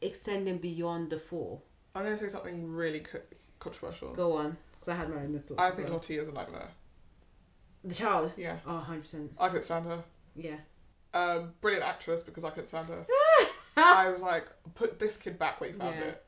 extending 0.00 0.58
beyond 0.58 1.10
the 1.10 1.18
four. 1.18 1.60
I'm 1.94 2.04
to 2.04 2.18
say 2.18 2.28
something 2.28 2.72
really 2.72 3.00
co- 3.00 3.20
controversial. 3.58 4.12
Go 4.14 4.36
on, 4.36 4.56
because 4.72 4.88
I 4.88 4.96
had 4.96 5.10
my 5.10 5.20
own 5.20 5.38
thoughts. 5.38 5.62
I 5.62 5.70
think 5.70 5.88
well. 5.88 5.98
Lottie 5.98 6.18
is 6.18 6.28
a 6.28 6.32
nightmare. 6.32 6.68
The 7.84 7.94
child. 7.94 8.32
Yeah, 8.36 8.56
Oh, 8.66 8.74
100 8.76 9.00
percent. 9.02 9.32
I 9.38 9.48
couldn't 9.48 9.62
stand 9.62 9.86
her. 9.86 10.02
Yeah. 10.34 10.56
Um, 11.12 11.52
brilliant 11.60 11.86
actress 11.86 12.22
because 12.22 12.44
I 12.44 12.50
couldn't 12.50 12.66
stand 12.66 12.88
her. 12.88 13.06
I 13.76 14.10
was 14.10 14.22
like, 14.22 14.46
put 14.74 14.98
this 14.98 15.16
kid 15.16 15.38
back 15.38 15.60
where 15.60 15.70
you 15.70 15.76
found 15.76 15.96
Yeah. 15.96 16.02
it. 16.06 16.24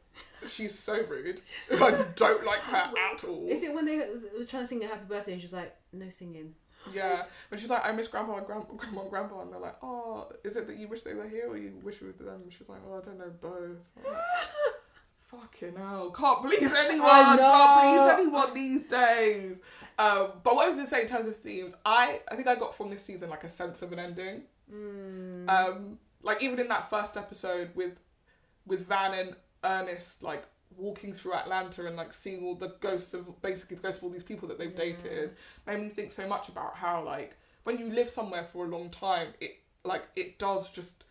She's 0.49 0.79
so 0.79 1.03
rude. 1.05 1.41
I 1.73 2.05
don't 2.15 2.45
like 2.47 2.61
her 2.61 2.93
at 3.13 3.25
all. 3.25 3.47
Is 3.49 3.63
it 3.63 3.75
when 3.75 3.85
they 3.85 3.97
were 3.99 4.45
trying 4.47 4.63
to 4.63 4.67
sing 4.67 4.85
a 4.85 4.87
happy 4.87 5.05
birthday 5.09 5.33
and 5.33 5.41
she 5.41 5.45
was 5.45 5.53
like, 5.53 5.75
no 5.93 6.09
singing? 6.11 6.55
Yeah, 6.93 7.25
when 7.49 7.59
she's 7.59 7.69
like, 7.71 7.85
I 7.85 7.91
miss 7.91 8.07
grandpa 8.07 8.37
and 8.37 8.47
grandpa, 8.47 8.73
grandma 8.75 9.01
and 9.01 9.11
grandpa, 9.11 9.41
and 9.43 9.53
they're 9.53 9.59
like, 9.59 9.75
oh, 9.83 10.29
is 10.45 10.57
it 10.57 10.69
that 10.69 10.77
you 10.77 10.87
wish 10.87 11.03
they 11.03 11.15
were 11.15 11.29
here 11.29 11.49
or 11.49 11.57
you 11.57 11.73
wish 11.83 12.01
you 12.01 12.07
were 12.07 12.13
with 12.13 12.25
them? 12.25 12.49
She's 12.49 12.69
like, 12.69 12.79
well, 12.87 13.01
I 13.01 13.05
don't 13.05 13.19
know, 13.19 13.33
both. 13.41 13.91
Fucking 15.41 15.77
hell, 15.77 16.11
can't 16.11 16.43
please 16.45 16.73
anyone, 16.73 17.39
can't 17.39 17.81
please 17.81 18.27
anyone 18.27 18.55
these 18.55 18.87
days. 18.89 19.61
Um, 19.99 20.29
but 20.43 20.55
what 20.55 20.67
I 20.67 20.69
was 20.69 20.77
gonna 20.77 20.87
say 20.87 21.03
in 21.03 21.09
terms 21.09 21.27
of 21.27 21.37
themes, 21.37 21.75
I 21.85 22.21
I 22.31 22.37
think 22.37 22.49
I 22.49 22.55
got 22.55 22.75
from 22.75 22.91
this 22.91 23.03
season 23.03 23.31
like 23.31 23.45
a 23.45 23.49
sense 23.49 23.83
of 23.83 23.93
an 23.93 23.99
ending. 23.99 24.43
Mm. 24.73 25.49
Um, 25.49 25.99
like 26.23 26.43
even 26.43 26.59
in 26.59 26.69
that 26.69 26.91
first 26.91 27.17
episode 27.17 27.71
with 27.75 27.99
with 28.67 28.87
Van 28.87 29.15
and 29.15 29.37
Ernest 29.65 30.23
like 30.23 30.45
walking 30.77 31.13
through 31.15 31.33
Atlanta 31.35 31.87
and 31.87 31.97
like 31.97 32.13
seeing 32.13 32.45
all 32.45 32.55
the 32.55 32.75
ghosts 32.81 33.15
of 33.15 33.41
basically 33.41 33.77
the 33.77 33.83
ghosts 33.83 33.99
of 33.99 34.05
all 34.05 34.11
these 34.11 34.23
people 34.23 34.49
that 34.49 34.59
they've 34.59 34.73
Yeah. 34.73 34.77
dated 34.77 35.37
made 35.67 35.81
me 35.81 35.89
think 35.89 36.13
so 36.13 36.27
much 36.29 36.49
about 36.49 36.75
how 36.77 37.03
like 37.03 37.37
when 37.65 37.79
you 37.79 37.91
live 37.91 38.11
somewhere 38.11 38.45
for 38.45 38.67
a 38.67 38.69
long 38.69 38.91
time 38.91 39.29
it 39.41 39.59
like 39.85 40.03
it 40.17 40.39
does 40.39 40.69
just 40.69 41.05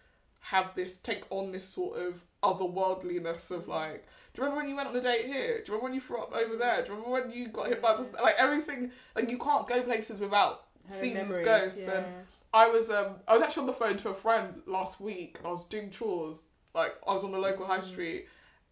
have 0.49 0.75
this 0.75 0.97
take 0.97 1.23
on 1.31 1.51
this 1.51 1.67
sort 1.67 1.97
of 1.97 2.23
otherworldliness 2.43 3.51
of 3.51 3.67
like 3.67 4.05
do 4.33 4.41
you 4.41 4.47
remember 4.49 4.61
when 4.61 4.69
you 4.69 4.75
went 4.75 4.89
on 4.89 4.95
a 4.97 5.01
date 5.01 5.25
here? 5.27 5.61
Do 5.63 5.71
you 5.71 5.79
remember 5.79 5.83
when 5.85 5.93
you 5.93 6.01
threw 6.01 6.21
up 6.21 6.35
over 6.35 6.57
there? 6.57 6.81
Do 6.81 6.89
you 6.89 6.95
remember 6.97 7.09
when 7.21 7.31
you 7.31 7.47
got 7.47 7.67
hit 7.67 7.81
by 7.81 7.93
a 7.93 7.97
bus? 7.97 8.11
Like 8.21 8.35
everything, 8.37 8.91
like 9.15 9.31
you 9.31 9.37
can't 9.37 9.65
go 9.65 9.81
places 9.81 10.19
without 10.19 10.65
Her 10.87 10.91
seeing 10.93 11.15
these 11.25 11.37
ghosts. 11.37 11.85
yeah. 11.87 11.99
And 11.99 12.05
I 12.53 12.67
was 12.67 12.89
um 12.89 13.15
I 13.29 13.33
was 13.33 13.41
actually 13.41 13.61
on 13.61 13.67
the 13.67 13.73
phone 13.73 13.95
to 13.97 14.09
a 14.09 14.13
friend 14.13 14.61
last 14.65 14.99
week 14.99 15.37
and 15.39 15.47
I 15.47 15.51
was 15.51 15.63
doing 15.63 15.89
chores. 15.89 16.47
Like 16.73 16.95
I 17.07 17.13
was 17.13 17.23
on 17.23 17.31
the 17.31 17.39
local 17.39 17.65
high 17.65 17.79
Mm. 17.79 17.83
street 17.85 18.27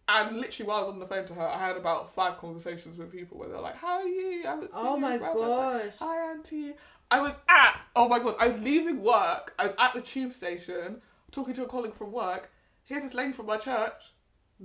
and 0.06 0.36
literally 0.36 0.68
while 0.68 0.76
I 0.76 0.80
was 0.80 0.90
on 0.90 0.98
the 0.98 1.06
phone 1.06 1.24
to 1.24 1.34
her 1.34 1.48
I 1.48 1.58
had 1.58 1.76
about 1.78 2.14
five 2.14 2.36
conversations 2.36 2.98
with 2.98 3.10
people 3.10 3.38
where 3.38 3.48
they're 3.48 3.58
like, 3.58 3.76
How 3.76 4.00
are 4.00 4.06
you? 4.06 4.42
I 4.44 4.50
haven't 4.50 4.74
seen 4.74 4.84
Oh 4.84 4.96
you 4.96 5.00
my 5.00 5.14
in 5.14 5.18
forever." 5.20 5.38
I 5.42 5.74
like. 5.84 5.98
Hi 5.98 6.30
auntie. 6.30 6.74
I 7.10 7.20
was 7.20 7.36
at 7.48 7.80
oh 7.96 8.06
my 8.08 8.18
god, 8.18 8.34
I 8.38 8.48
was 8.48 8.58
leaving 8.58 9.02
work, 9.02 9.54
I 9.58 9.64
was 9.64 9.74
at 9.78 9.94
the 9.94 10.02
tube 10.02 10.34
station, 10.34 11.00
talking 11.34 11.54
to 11.54 11.64
a 11.64 11.66
colleague 11.68 11.94
from 11.94 12.12
work. 12.12 12.50
Here's 12.84 13.02
this 13.02 13.14
lady 13.14 13.32
from 13.32 13.46
my 13.46 13.56
church. 13.56 13.92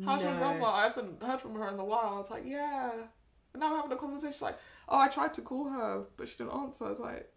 How's 0.06 0.24
your 0.24 0.36
grandma? 0.38 0.68
I 0.72 0.84
haven't 0.84 1.22
heard 1.22 1.42
from 1.42 1.56
her 1.56 1.68
in 1.70 1.80
a 1.80 1.84
while. 1.84 2.12
I 2.14 2.18
was 2.18 2.30
like, 2.30 2.44
Yeah. 2.46 2.92
And 3.54 3.62
now 3.62 3.72
we're 3.72 3.78
having 3.78 3.92
a 3.92 3.96
conversation 3.96 4.34
She's 4.34 4.42
like, 4.42 4.58
Oh, 4.88 5.00
I 5.00 5.08
tried 5.08 5.34
to 5.36 5.42
call 5.42 5.68
her, 5.70 6.04
but 6.16 6.30
she 6.30 6.38
didn't 6.38 6.54
answer. 6.54 6.86
I 6.86 6.90
was 6.90 7.00
like, 7.00 7.32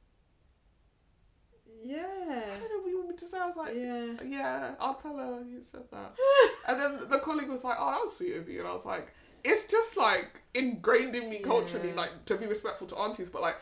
yeah. 1.83 2.05
I 2.07 2.59
don't 2.61 2.71
know 2.71 2.79
what 2.83 2.91
you 2.91 2.97
want 2.99 3.09
me 3.11 3.17
to 3.17 3.25
say. 3.25 3.39
I 3.39 3.47
was 3.47 3.57
like, 3.57 3.75
Yeah. 3.75 4.13
yeah, 4.27 4.75
I'll 4.79 4.95
tell 4.95 5.17
her 5.17 5.43
you 5.49 5.63
said 5.63 5.83
that. 5.91 6.15
and 6.69 6.81
then 6.81 7.09
the 7.11 7.19
colleague 7.19 7.49
was 7.49 7.65
like, 7.65 7.77
oh, 7.81 7.91
that 7.91 8.01
was 8.01 8.17
sweet 8.17 8.37
of 8.37 8.49
you. 8.49 8.61
And 8.61 8.69
I 8.69 8.73
was 8.73 8.85
like, 8.87 9.13
it's 9.45 9.65
just 9.65 9.97
like 9.97 10.43
ingrained 10.55 11.17
in 11.17 11.29
me 11.29 11.39
culturally, 11.39 11.89
Yeah. 11.89 11.95
like 11.97 12.25
to 12.27 12.37
be 12.37 12.47
respectful 12.47 12.87
to 12.89 12.97
aunties, 12.97 13.29
but 13.31 13.43
like, 13.43 13.57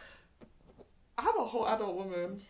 I'm 1.17 1.39
a 1.39 1.45
whole 1.45 1.67
adult 1.69 1.95
woman. 1.95 2.41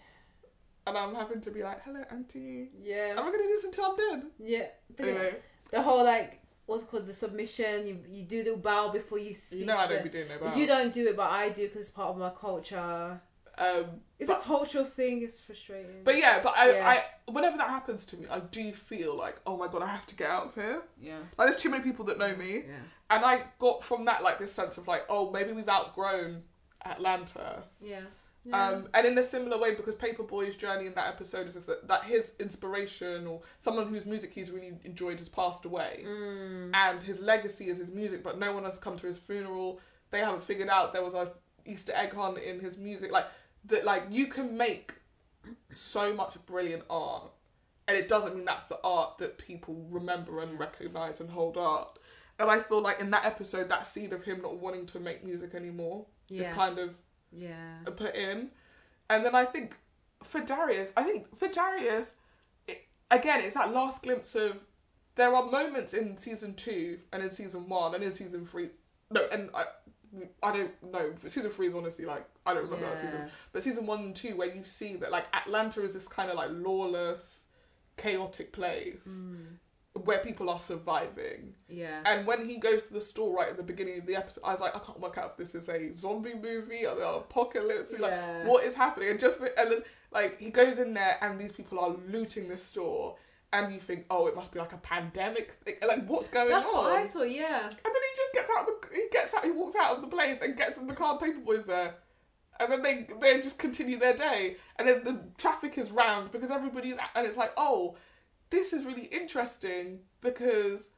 And 0.87 0.97
I'm 0.97 1.14
having 1.14 1.41
to 1.43 1.51
be 1.51 1.62
like, 1.62 1.83
hello, 1.85 2.03
auntie. 2.11 2.70
Yeah. 2.83 3.14
Am 3.16 3.18
I 3.20 3.22
going 3.22 3.33
to 3.35 3.39
do 3.43 3.49
this 3.49 3.64
until 3.64 3.85
I'm 3.87 3.97
dead? 3.97 4.22
Yeah. 4.43 4.66
But 4.97 5.09
Anyway, 5.09 5.37
The 5.70 5.83
whole 5.83 6.05
like 6.05 6.41
what's 6.66 6.83
it 6.85 6.91
called 6.91 7.07
the 7.07 7.12
submission. 7.12 7.87
You 7.87 7.99
you 8.11 8.22
do 8.24 8.43
the 8.45 8.57
bow 8.57 8.91
before 8.91 9.18
you 9.18 9.35
speak. 9.35 9.61
you 9.61 9.66
know 9.66 9.76
I 9.76 9.87
don't 9.89 10.03
be 10.05 10.09
doing 10.09 10.28
no 10.28 10.39
bows. 10.39 10.57
You 10.57 10.66
don't 10.66 10.93
do 10.93 11.07
it, 11.09 11.16
but 11.16 11.31
I 11.31 11.49
do 11.51 11.62
because 11.66 11.81
it's 11.83 11.91
part 11.91 12.11
of 12.11 12.16
my 12.18 12.31
culture. 12.31 13.20
Um, 13.59 14.01
It's 14.18 14.31
a 14.31 14.37
cultural 14.37 14.85
thing. 14.87 15.22
It's 15.22 15.39
frustrating. 15.39 16.03
but 16.05 16.16
yeah, 16.16 16.41
but 16.43 16.55
I, 16.57 16.72
Yeah. 16.72 16.89
I, 16.89 17.05
whenever 17.31 17.59
that 17.59 17.68
happens 17.68 18.07
to 18.07 18.16
me, 18.16 18.26
I 18.31 18.41
do 18.41 18.72
feel 18.72 19.14
like, 19.18 19.39
oh 19.47 19.57
my 19.59 19.68
god, 19.68 19.83
I 19.83 19.87
have 19.89 20.07
to 20.07 20.14
get 20.14 20.31
out 20.31 20.47
of 20.47 20.55
here. 20.55 20.83
yeah. 21.01 21.18
Like, 21.37 21.49
there's 21.51 21.61
too 21.61 21.68
many 21.68 21.83
people 21.85 22.07
that 22.07 22.18
know 22.18 22.35
me. 22.35 22.62
Yeah. 22.66 22.76
And 23.11 23.24
I 23.24 23.43
got 23.59 23.85
from 23.85 24.07
that 24.07 24.22
like 24.22 24.39
this 24.39 24.53
sense 24.53 24.78
of 24.78 24.89
like, 24.89 25.05
oh, 25.11 25.31
maybe 25.31 25.53
we've 25.53 25.68
outgrown 25.68 26.43
Atlanta. 26.87 27.64
Yeah. 27.83 28.01
Um, 28.53 28.88
and 28.95 29.07
in 29.07 29.18
a 29.18 29.22
similar 29.22 29.59
way, 29.59 29.74
because 29.74 29.95
Paperboy's 29.97 30.57
journey 30.57 30.86
in 30.86 30.95
that 30.95 31.09
episode 31.09 31.47
is, 31.47 31.57
is 31.57 31.66
that, 31.66 31.86
that 31.88 32.05
his 32.05 32.32
inspiration 32.41 33.26
or 33.26 33.43
someone 33.59 33.88
whose 33.88 34.07
music 34.07 34.32
he's 34.32 34.51
really 34.51 34.72
enjoyed 34.84 35.18
has 35.18 35.28
passed 35.28 35.66
away, 35.66 36.05
Mm. 36.07 36.70
and 36.74 37.03
his 37.03 37.20
legacy 37.20 37.68
is 37.68 37.76
his 37.78 37.91
music, 37.91 38.22
but 38.24 38.38
no 38.38 38.53
one 38.53 38.64
has 38.64 38.78
come 38.78 38.97
to 38.97 39.07
his 39.07 39.18
funeral. 39.18 39.78
They 40.11 40.20
haven't 40.20 40.43
figured 40.43 40.68
out 40.70 40.93
there 40.95 41.05
was 41.05 41.14
a 41.14 41.32
Easter 41.66 41.93
egg 41.95 42.14
hunt 42.14 42.38
in 42.38 42.61
his 42.61 42.78
music. 42.78 43.12
Like 43.12 43.26
that, 43.66 43.84
like 43.84 44.05
you 44.11 44.26
can 44.28 44.57
make 44.57 44.95
so 45.74 46.14
much 46.14 46.36
brilliant 46.47 46.84
art, 46.88 47.30
and 47.88 47.97
it 47.97 48.09
doesn't 48.09 48.34
mean 48.34 48.45
that's 48.47 48.66
the 48.66 48.78
art 48.82 49.18
that 49.18 49.36
people 49.38 49.86
remember 49.91 50.41
and 50.43 50.59
recognize 50.59 51.20
and 51.20 51.30
hold 51.30 51.57
up. 51.59 51.99
And 52.38 52.51
I 52.51 52.61
feel 52.61 52.80
like 52.80 53.01
in 53.01 53.11
that 53.11 53.26
episode, 53.26 53.68
that 53.68 53.86
seed 53.86 54.12
of 54.14 54.24
him 54.24 54.41
not 54.41 54.57
wanting 54.59 54.86
to 54.86 54.99
make 55.01 55.22
music 55.24 55.55
anymore 55.55 56.07
is 56.30 56.49
kind 56.55 56.78
of 56.78 56.95
Yeah. 57.33 57.78
put 57.97 58.16
in. 58.16 58.51
And 59.09 59.24
then 59.24 59.35
I 59.35 59.45
think 59.45 59.76
for 60.22 60.41
Darius, 60.41 60.93
I 60.97 61.03
think 61.03 61.37
for 61.37 61.49
Darius, 61.49 62.14
it, 62.66 62.87
again, 63.11 63.41
it's 63.43 63.55
that 63.55 63.72
last 63.72 64.03
glimpse 64.03 64.35
of. 64.35 64.64
There 65.16 65.35
are 65.35 65.51
moments 65.51 65.93
in 65.93 66.16
season 66.16 66.55
two 66.55 66.99
and 67.12 67.22
in 67.22 67.31
season 67.31 67.68
one 67.68 67.95
and 67.95 68.03
in 68.03 68.12
season 68.12 68.47
three. 68.47 68.70
No, 69.11 69.26
and 69.31 69.51
I, 69.55 69.64
I 70.43 70.53
don't 70.57 70.93
know. 70.93 71.12
Season 71.16 71.51
three 71.51 71.66
is 71.66 71.74
honestly 71.74 72.07
like 72.07 72.24
I 72.47 72.55
don't 72.55 72.64
remember 72.64 72.87
that 72.87 73.01
season. 73.01 73.28
But 73.53 73.62
season 73.62 73.87
one 73.87 73.99
and 74.01 74.16
two, 74.16 74.37
where 74.37 74.55
you 74.55 74.64
see 74.64 74.97
that 74.97 75.11
like 75.11 75.26
Atlanta 75.35 75.83
is 75.83 75.93
this 75.95 76.09
kind 76.09 76.31
of 76.31 76.37
like 76.37 76.51
lawless, 76.53 77.49
chaotic 77.97 78.53
place 78.53 79.07
Mm. 79.07 79.57
Where 80.05 80.18
people 80.18 80.49
are 80.49 80.59
surviving. 80.59 81.55
Yeah. 81.68 82.03
And 82.07 82.26
when 82.26 82.49
he 82.49 82.59
goes 82.59 82.84
to 82.84 82.95
the 82.95 83.01
store 83.01 83.36
right 83.36 83.49
at 83.49 83.57
the 83.57 83.62
beginning 83.62 83.99
of 83.99 84.07
the 84.07 84.16
episode, 84.16 84.45
I 84.45 84.53
was 84.53 84.61
like, 84.61 84.74
I 84.74 84.78
can't 84.78 85.01
work 85.01 85.18
out 85.18 85.32
if 85.32 85.36
this 85.36 85.55
is 85.55 85.68
a 85.68 85.97
zombie 85.97 86.34
movie 86.34 86.86
or 86.86 86.95
the 86.95 87.09
apocalypse. 87.09 87.93
Like, 87.99 88.47
what 88.47 88.64
is 88.64 88.74
happening? 88.74 89.11
And 89.11 89.20
just 89.20 89.41
and 89.41 89.72
then 89.72 89.82
like 90.12 90.38
he 90.38 90.51
goes 90.51 90.78
in 90.78 90.95
there 90.95 91.16
and 91.20 91.38
these 91.38 91.53
people 91.53 91.78
are 91.80 91.97
looting 92.09 92.49
the 92.49 92.59
store, 92.59 93.16
and 93.53 93.72
you 93.72 93.80
think, 93.80 94.07
oh, 94.11 94.28
it 94.28 94.36
must 94.36 94.53
be 94.53 94.61
like 94.61 94.72
a 94.72 94.78
pandemic. 94.78 95.53
Thing. 95.64 95.74
Like, 95.86 96.07
what's 96.07 96.28
going 96.28 96.49
That's 96.49 96.68
on? 96.68 96.74
what 96.74 96.93
I 96.93 97.07
thought. 97.09 97.30
Yeah. 97.30 97.64
And 97.64 97.72
then 97.72 97.80
he 97.82 98.16
just 98.16 98.32
gets 98.32 98.51
out. 98.57 98.66
The, 98.66 98.95
he 98.95 99.07
gets 99.11 99.34
out. 99.34 99.45
He 99.45 99.51
walks 99.51 99.74
out 99.80 99.97
of 99.97 100.03
the 100.03 100.09
place 100.09 100.41
and 100.41 100.57
gets 100.57 100.78
in 100.78 100.86
the 100.86 100.95
car. 100.95 101.18
Paperboy's 101.18 101.66
there. 101.66 101.97
And 102.60 102.70
then 102.70 102.82
they 102.82 103.06
they 103.20 103.40
just 103.40 103.59
continue 103.59 103.98
their 103.98 104.15
day, 104.15 104.56
and 104.78 104.86
then 104.86 105.02
the 105.02 105.24
traffic 105.39 105.78
is 105.78 105.90
round 105.90 106.31
because 106.31 106.51
everybody's 106.51 106.98
and 107.16 107.27
it's 107.27 107.39
like, 107.39 107.52
oh, 107.56 107.97
this 108.51 108.72
is 108.72 108.85
really 108.85 109.05
interesting 109.06 110.01
because 110.20 110.90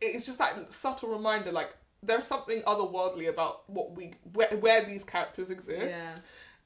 it's 0.00 0.24
just 0.26 0.38
that 0.38 0.72
subtle 0.72 1.08
reminder, 1.10 1.52
like 1.52 1.74
there's 2.02 2.26
something 2.26 2.62
otherworldly 2.62 3.28
about 3.28 3.68
what 3.68 3.94
we 3.94 4.12
where, 4.32 4.48
where 4.58 4.84
these 4.84 5.04
characters 5.04 5.50
exist, 5.50 5.86
Yeah. 5.86 6.14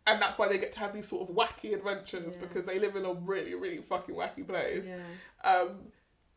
and 0.07 0.23
that's 0.23 0.39
why 0.39 0.49
they 0.49 0.59
get 0.59 0.73
to 0.73 0.81
have 0.81 0.93
these 0.93 1.09
sort 1.09 1.29
of 1.29 1.35
wacky 1.35 1.75
adventures 1.75 2.35
Yeah. 2.35 2.41
because 2.41 2.67
they 2.67 2.79
live 2.79 2.95
in 2.97 3.05
a 3.05 3.13
really 3.13 3.55
really 3.55 3.79
fucking 3.79 4.15
wacky 4.15 4.47
place. 4.47 4.87
Yeah. 4.89 5.51
Um, 5.51 5.89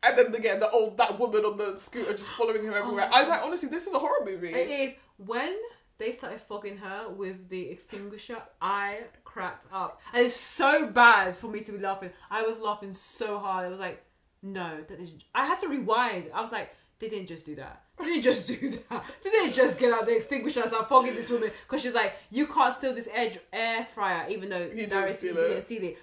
and 0.02 0.16
then 0.16 0.34
again, 0.34 0.60
the 0.60 0.70
old 0.70 0.96
that 0.98 1.18
woman 1.18 1.44
on 1.44 1.56
the 1.58 1.76
scooter 1.76 2.12
just 2.12 2.30
following 2.30 2.62
him 2.64 2.72
everywhere. 2.74 3.08
I 3.12 3.20
was 3.20 3.28
like, 3.28 3.42
honestly, 3.44 3.68
this 3.68 3.86
is 3.86 3.94
a 3.94 3.98
horror 3.98 4.24
movie. 4.24 4.48
It 4.48 4.70
is 4.70 4.94
when 5.16 5.56
they 5.98 6.12
started 6.12 6.40
fogging 6.40 6.78
her 6.78 7.08
with 7.08 7.48
the 7.48 7.68
extinguisher. 7.70 8.38
I 8.60 9.00
cracked 9.24 9.66
up, 9.72 10.00
and 10.12 10.26
it's 10.26 10.36
so 10.36 10.86
bad 10.86 11.36
for 11.36 11.48
me 11.48 11.60
to 11.60 11.72
be 11.72 11.78
laughing. 11.78 12.10
I 12.30 12.42
was 12.42 12.58
laughing 12.60 12.92
so 12.92 13.38
hard. 13.38 13.66
I 13.66 13.68
was 13.68 13.80
like, 13.80 14.04
no, 14.42 14.78
that 14.86 15.00
is. 15.00 15.12
I 15.34 15.46
had 15.46 15.58
to 15.60 15.68
rewind. 15.68 16.30
I 16.34 16.40
was 16.40 16.52
like, 16.52 16.74
they 17.00 17.08
didn't 17.08 17.28
just 17.28 17.46
do 17.46 17.54
that. 17.56 17.82
They 17.98 18.04
didn't 18.06 18.22
just 18.22 18.48
do 18.48 18.70
that. 18.90 19.04
They 19.22 19.30
didn't 19.30 19.54
just 19.54 19.78
get 19.78 19.92
out 19.92 20.06
the 20.06 20.14
extinguisher 20.16 20.60
and 20.60 20.68
start 20.68 20.88
fogging 20.88 21.14
this 21.16 21.28
woman 21.30 21.50
because 21.66 21.82
she's 21.82 21.94
was 21.94 22.00
like, 22.02 22.14
you 22.30 22.46
can't 22.46 22.72
steal 22.72 22.94
this 22.94 23.08
air 23.12 23.32
air 23.52 23.84
fryer, 23.94 24.28
even 24.30 24.48
though 24.48 24.68
He 24.68 24.86
didn't 24.86 25.10
steal 25.12 25.34
didn't 25.34 25.58
it. 25.58 25.62
steal 25.62 25.82
it. 25.84 25.98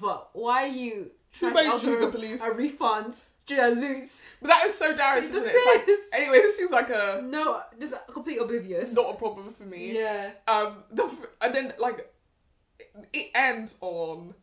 But 0.00 0.30
why 0.32 0.64
are 0.64 0.66
you 0.68 1.10
trying 1.32 1.54
to 1.54 1.66
offer 1.70 2.10
police? 2.10 2.40
a 2.42 2.52
refund? 2.52 3.16
You? 3.50 4.06
But 4.40 4.48
that 4.48 4.64
is 4.66 4.74
so 4.76 4.94
Darius, 4.96 5.26
isn't 5.30 5.42
it? 5.48 5.52
It's 5.54 6.10
like, 6.12 6.20
anyway, 6.20 6.38
this 6.38 6.56
seems 6.56 6.70
like 6.70 6.90
a 6.90 7.20
No, 7.24 7.62
just 7.80 7.94
complete 8.12 8.38
oblivious. 8.40 8.94
not 8.94 9.14
a 9.14 9.16
problem 9.16 9.50
for 9.50 9.64
me. 9.64 9.92
Yeah. 9.98 10.30
Um, 10.48 10.84
the 10.90 11.10
and 11.40 11.54
then 11.54 11.72
like 11.78 12.10
it 13.12 13.30
ends 13.34 13.74
on 13.80 14.34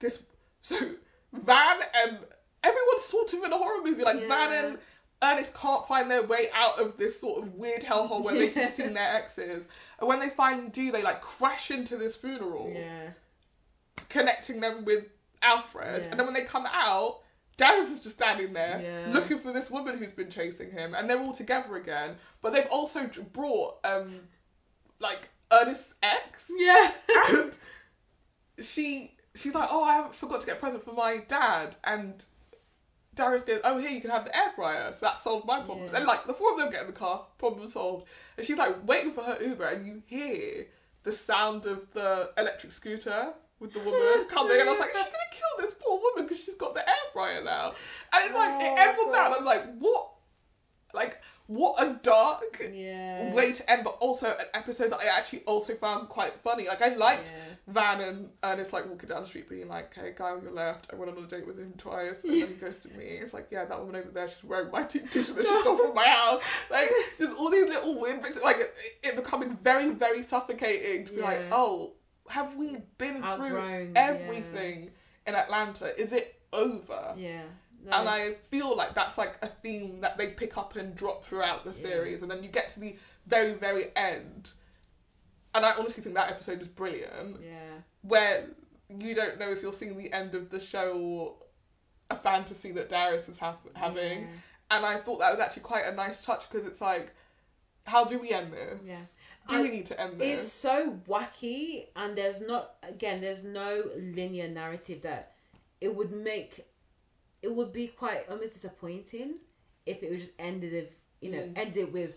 this. 0.00 0.22
So 0.62 0.76
Van 1.32 1.76
and 2.04 2.18
everyone's 2.62 3.02
sort 3.02 3.32
of 3.32 3.42
in 3.42 3.52
a 3.52 3.56
horror 3.58 3.82
movie. 3.82 4.02
Like 4.04 4.20
Yeah. 4.20 4.28
Van 4.28 4.64
and 4.64 4.78
Ernest 5.22 5.54
can't 5.54 5.86
find 5.86 6.10
their 6.10 6.22
way 6.26 6.48
out 6.52 6.80
of 6.80 6.96
this 6.98 7.18
sort 7.20 7.42
of 7.42 7.54
weird 7.54 7.82
hellhole 7.82 8.22
where 8.24 8.34
they 8.34 8.46
Yeah. 8.54 8.64
keep 8.64 8.70
seeing 8.72 8.94
their 8.94 9.16
exes, 9.16 9.68
and 9.98 10.08
when 10.08 10.20
they 10.20 10.28
finally 10.28 10.68
do, 10.68 10.90
they 10.92 11.02
like 11.02 11.20
crash 11.22 11.70
into 11.70 11.96
this 11.96 12.14
funeral, 12.16 12.70
Yeah. 12.74 13.10
connecting 14.08 14.60
them 14.60 14.84
with 14.84 15.04
Alfred. 15.42 16.04
Yeah. 16.04 16.10
And 16.10 16.18
then 16.18 16.26
when 16.26 16.34
they 16.34 16.42
come 16.44 16.66
out. 16.70 17.20
Darius 17.56 17.90
is 17.90 18.00
just 18.00 18.16
standing 18.18 18.52
there 18.52 18.80
Yeah. 18.82 19.12
looking 19.12 19.38
for 19.38 19.52
this 19.52 19.70
woman 19.70 19.98
who's 19.98 20.12
been 20.12 20.30
chasing 20.30 20.70
him, 20.70 20.94
and 20.94 21.08
they're 21.08 21.20
all 21.20 21.32
together 21.32 21.76
again. 21.76 22.16
But 22.42 22.52
they've 22.52 22.68
also 22.70 23.08
brought 23.32 23.78
um, 23.84 24.20
like 25.00 25.28
Ernest's 25.52 25.94
ex. 26.02 26.50
Yeah. 26.58 26.92
and 27.30 27.56
she 28.62 29.16
she's 29.34 29.54
like, 29.54 29.68
oh, 29.70 29.84
I 29.84 29.94
haven't 29.94 30.14
forgot 30.14 30.40
to 30.40 30.46
get 30.46 30.56
a 30.56 30.60
present 30.60 30.82
for 30.84 30.92
my 30.92 31.18
dad, 31.28 31.76
and 31.84 32.24
Darius 33.14 33.44
goes, 33.44 33.60
oh, 33.64 33.78
here 33.78 33.90
you 33.90 34.00
can 34.00 34.10
have 34.10 34.24
the 34.24 34.36
air 34.36 34.50
fryer, 34.56 34.92
so 34.92 35.06
that 35.06 35.18
solved 35.18 35.46
my 35.46 35.60
problems. 35.60 35.92
Yeah. 35.92 35.98
And 35.98 36.06
like 36.06 36.26
the 36.26 36.34
four 36.34 36.52
of 36.52 36.58
them 36.58 36.70
get 36.70 36.80
in 36.82 36.86
the 36.88 36.92
car, 36.92 37.26
problem 37.38 37.68
solved, 37.68 38.06
and 38.36 38.46
she's 38.46 38.58
like 38.58 38.86
waiting 38.86 39.12
for 39.12 39.22
her 39.22 39.38
Uber, 39.40 39.64
and 39.66 39.86
you 39.86 40.02
hear 40.06 40.66
the 41.04 41.12
sound 41.12 41.66
of 41.66 41.90
the 41.92 42.30
electric 42.38 42.72
scooter. 42.72 43.34
With 43.64 43.72
the 43.72 43.80
woman 43.80 44.26
coming, 44.28 44.60
and 44.60 44.68
I 44.68 44.72
was 44.72 44.80
like, 44.80 44.90
she's 44.94 45.04
gonna 45.04 45.32
kill 45.32 45.64
this 45.66 45.74
poor 45.80 45.98
woman 46.00 46.24
because 46.26 46.42
she's 46.44 46.54
got 46.54 46.74
the 46.74 46.86
air 46.88 47.04
fryer 47.12 47.42
now. 47.42 47.68
And 48.12 48.24
it's 48.24 48.34
like, 48.34 48.60
it 48.62 48.74
Oh, 48.78 48.86
ends 48.88 48.98
on 49.04 49.12
that, 49.12 49.26
and 49.28 49.34
I'm 49.36 49.44
like, 49.44 49.64
what? 49.78 50.10
Like, 50.92 51.20
what 51.46 51.82
a 51.82 51.98
dark 52.02 52.62
Yeah. 52.72 53.34
way 53.34 53.52
to 53.52 53.70
end, 53.70 53.82
but 53.84 53.96
also 54.00 54.26
an 54.28 54.46
episode 54.54 54.92
that 54.92 55.00
I 55.00 55.18
actually 55.18 55.42
also 55.44 55.74
found 55.74 56.08
quite 56.08 56.32
funny. 56.42 56.66
Like 56.68 56.80
I 56.80 56.94
liked 56.94 57.32
Yeah. 57.36 57.54
Van 57.66 58.00
and 58.00 58.30
Ernest 58.42 58.72
like 58.72 58.86
walking 58.88 59.08
down 59.08 59.20
the 59.22 59.26
street 59.26 59.48
being 59.50 59.68
like, 59.68 59.92
"Hey, 59.94 60.14
guy 60.16 60.30
on 60.30 60.42
your 60.42 60.52
left, 60.52 60.86
I 60.92 60.96
went 60.96 61.14
on 61.14 61.22
a 61.22 61.26
date 61.26 61.46
with 61.46 61.58
him 61.58 61.74
twice, 61.76 62.24
and 62.24 62.32
then 62.40 62.48
he 62.48 62.54
ghosted 62.60 62.96
me." 62.96 63.04
It's 63.04 63.34
like, 63.34 63.48
yeah, 63.50 63.64
that 63.66 63.78
woman 63.78 63.96
over 63.96 64.08
there, 64.10 64.28
she's 64.28 64.42
wearing 64.44 64.70
my 64.70 64.84
t- 64.84 65.00
t-shirt 65.00 65.36
that 65.36 65.44
she 65.44 65.54
stole 65.60 65.76
from 65.76 65.94
my 65.94 66.06
house. 66.06 66.40
Like, 66.70 66.88
just 67.18 67.36
all 67.36 67.50
these 67.50 67.68
little 67.68 67.98
weird 68.00 68.22
bits, 68.22 68.40
like 68.42 68.60
it, 68.60 68.74
it 69.02 69.16
becoming 69.16 69.54
very, 69.56 69.90
very 69.90 70.22
suffocating 70.22 71.04
to 71.06 71.12
be 71.12 71.20
like, 71.20 71.40
oh, 71.52 71.92
have 72.28 72.56
we 72.56 72.76
been 72.98 73.16
through 73.16 73.24
Outgrown, 73.58 73.92
everything 73.96 74.90
in 75.26 75.34
Atlanta? 75.34 75.98
Is 76.00 76.12
it 76.12 76.40
over? 76.52 77.14
Yeah. 77.16 77.42
And 77.90 78.04
No, 78.06 78.10
I 78.10 78.34
feel 78.50 78.74
like 78.76 78.94
that's 78.94 79.18
like 79.18 79.36
a 79.42 79.48
theme 79.48 80.00
that 80.00 80.16
they 80.16 80.28
pick 80.28 80.56
up 80.56 80.74
and 80.76 80.94
drop 80.94 81.24
throughout 81.24 81.64
the 81.64 81.70
Yeah. 81.70 81.76
series, 81.76 82.22
and 82.22 82.30
then 82.30 82.42
you 82.42 82.48
get 82.48 82.70
to 82.70 82.80
the 82.80 82.96
very, 83.26 83.52
very 83.52 83.94
end. 83.94 84.50
And 85.54 85.64
I 85.66 85.72
honestly 85.78 86.02
think 86.02 86.14
that 86.16 86.30
episode 86.30 86.60
is 86.62 86.68
brilliant, 86.68 87.40
Yeah. 87.42 87.80
where 88.02 88.48
you 88.88 89.14
don't 89.14 89.38
know 89.38 89.50
if 89.50 89.60
you're 89.62 89.72
seeing 89.72 89.96
the 89.98 90.12
end 90.12 90.34
of 90.34 90.50
the 90.50 90.60
show 90.60 90.98
or 90.98 91.36
a 92.10 92.16
fantasy 92.16 92.72
that 92.72 92.88
Darius 92.88 93.28
is 93.28 93.38
hap- 93.38 93.74
having. 93.76 94.22
Yeah. 94.22 94.26
And 94.70 94.86
I 94.86 94.96
thought 94.98 95.18
that 95.20 95.30
was 95.30 95.40
actually 95.40 95.62
quite 95.62 95.84
a 95.86 95.92
nice 95.92 96.22
touch 96.22 96.48
because 96.50 96.66
it's 96.66 96.80
like, 96.80 97.14
how 97.86 98.04
do 98.04 98.18
we 98.18 98.30
end 98.30 98.52
this? 98.52 98.80
Yeah. 98.84 99.04
Do 99.48 99.56
I- 99.58 99.62
we 99.62 99.68
need 99.70 99.86
to 99.86 100.00
end 100.00 100.20
It's 100.22 100.50
so 100.50 100.98
wacky, 101.08 101.86
and 101.96 102.16
there's 102.16 102.40
not 102.40 102.76
again. 102.82 103.20
There's 103.20 103.42
no 103.42 103.90
linear 103.96 104.48
narrative 104.48 105.02
that 105.02 105.32
it 105.80 105.94
would 105.94 106.12
make. 106.12 106.66
It 107.42 107.52
would 107.54 107.72
be 107.72 107.88
quite 107.88 108.28
almost 108.30 108.54
disappointing 108.54 109.34
if 109.86 110.02
it 110.02 110.10
was 110.10 110.20
just 110.20 110.32
ended 110.38 110.72
with 110.72 110.90
you 111.20 111.30
know 111.30 111.38
Mm. 111.42 111.58
ended 111.58 111.92
with 111.92 112.12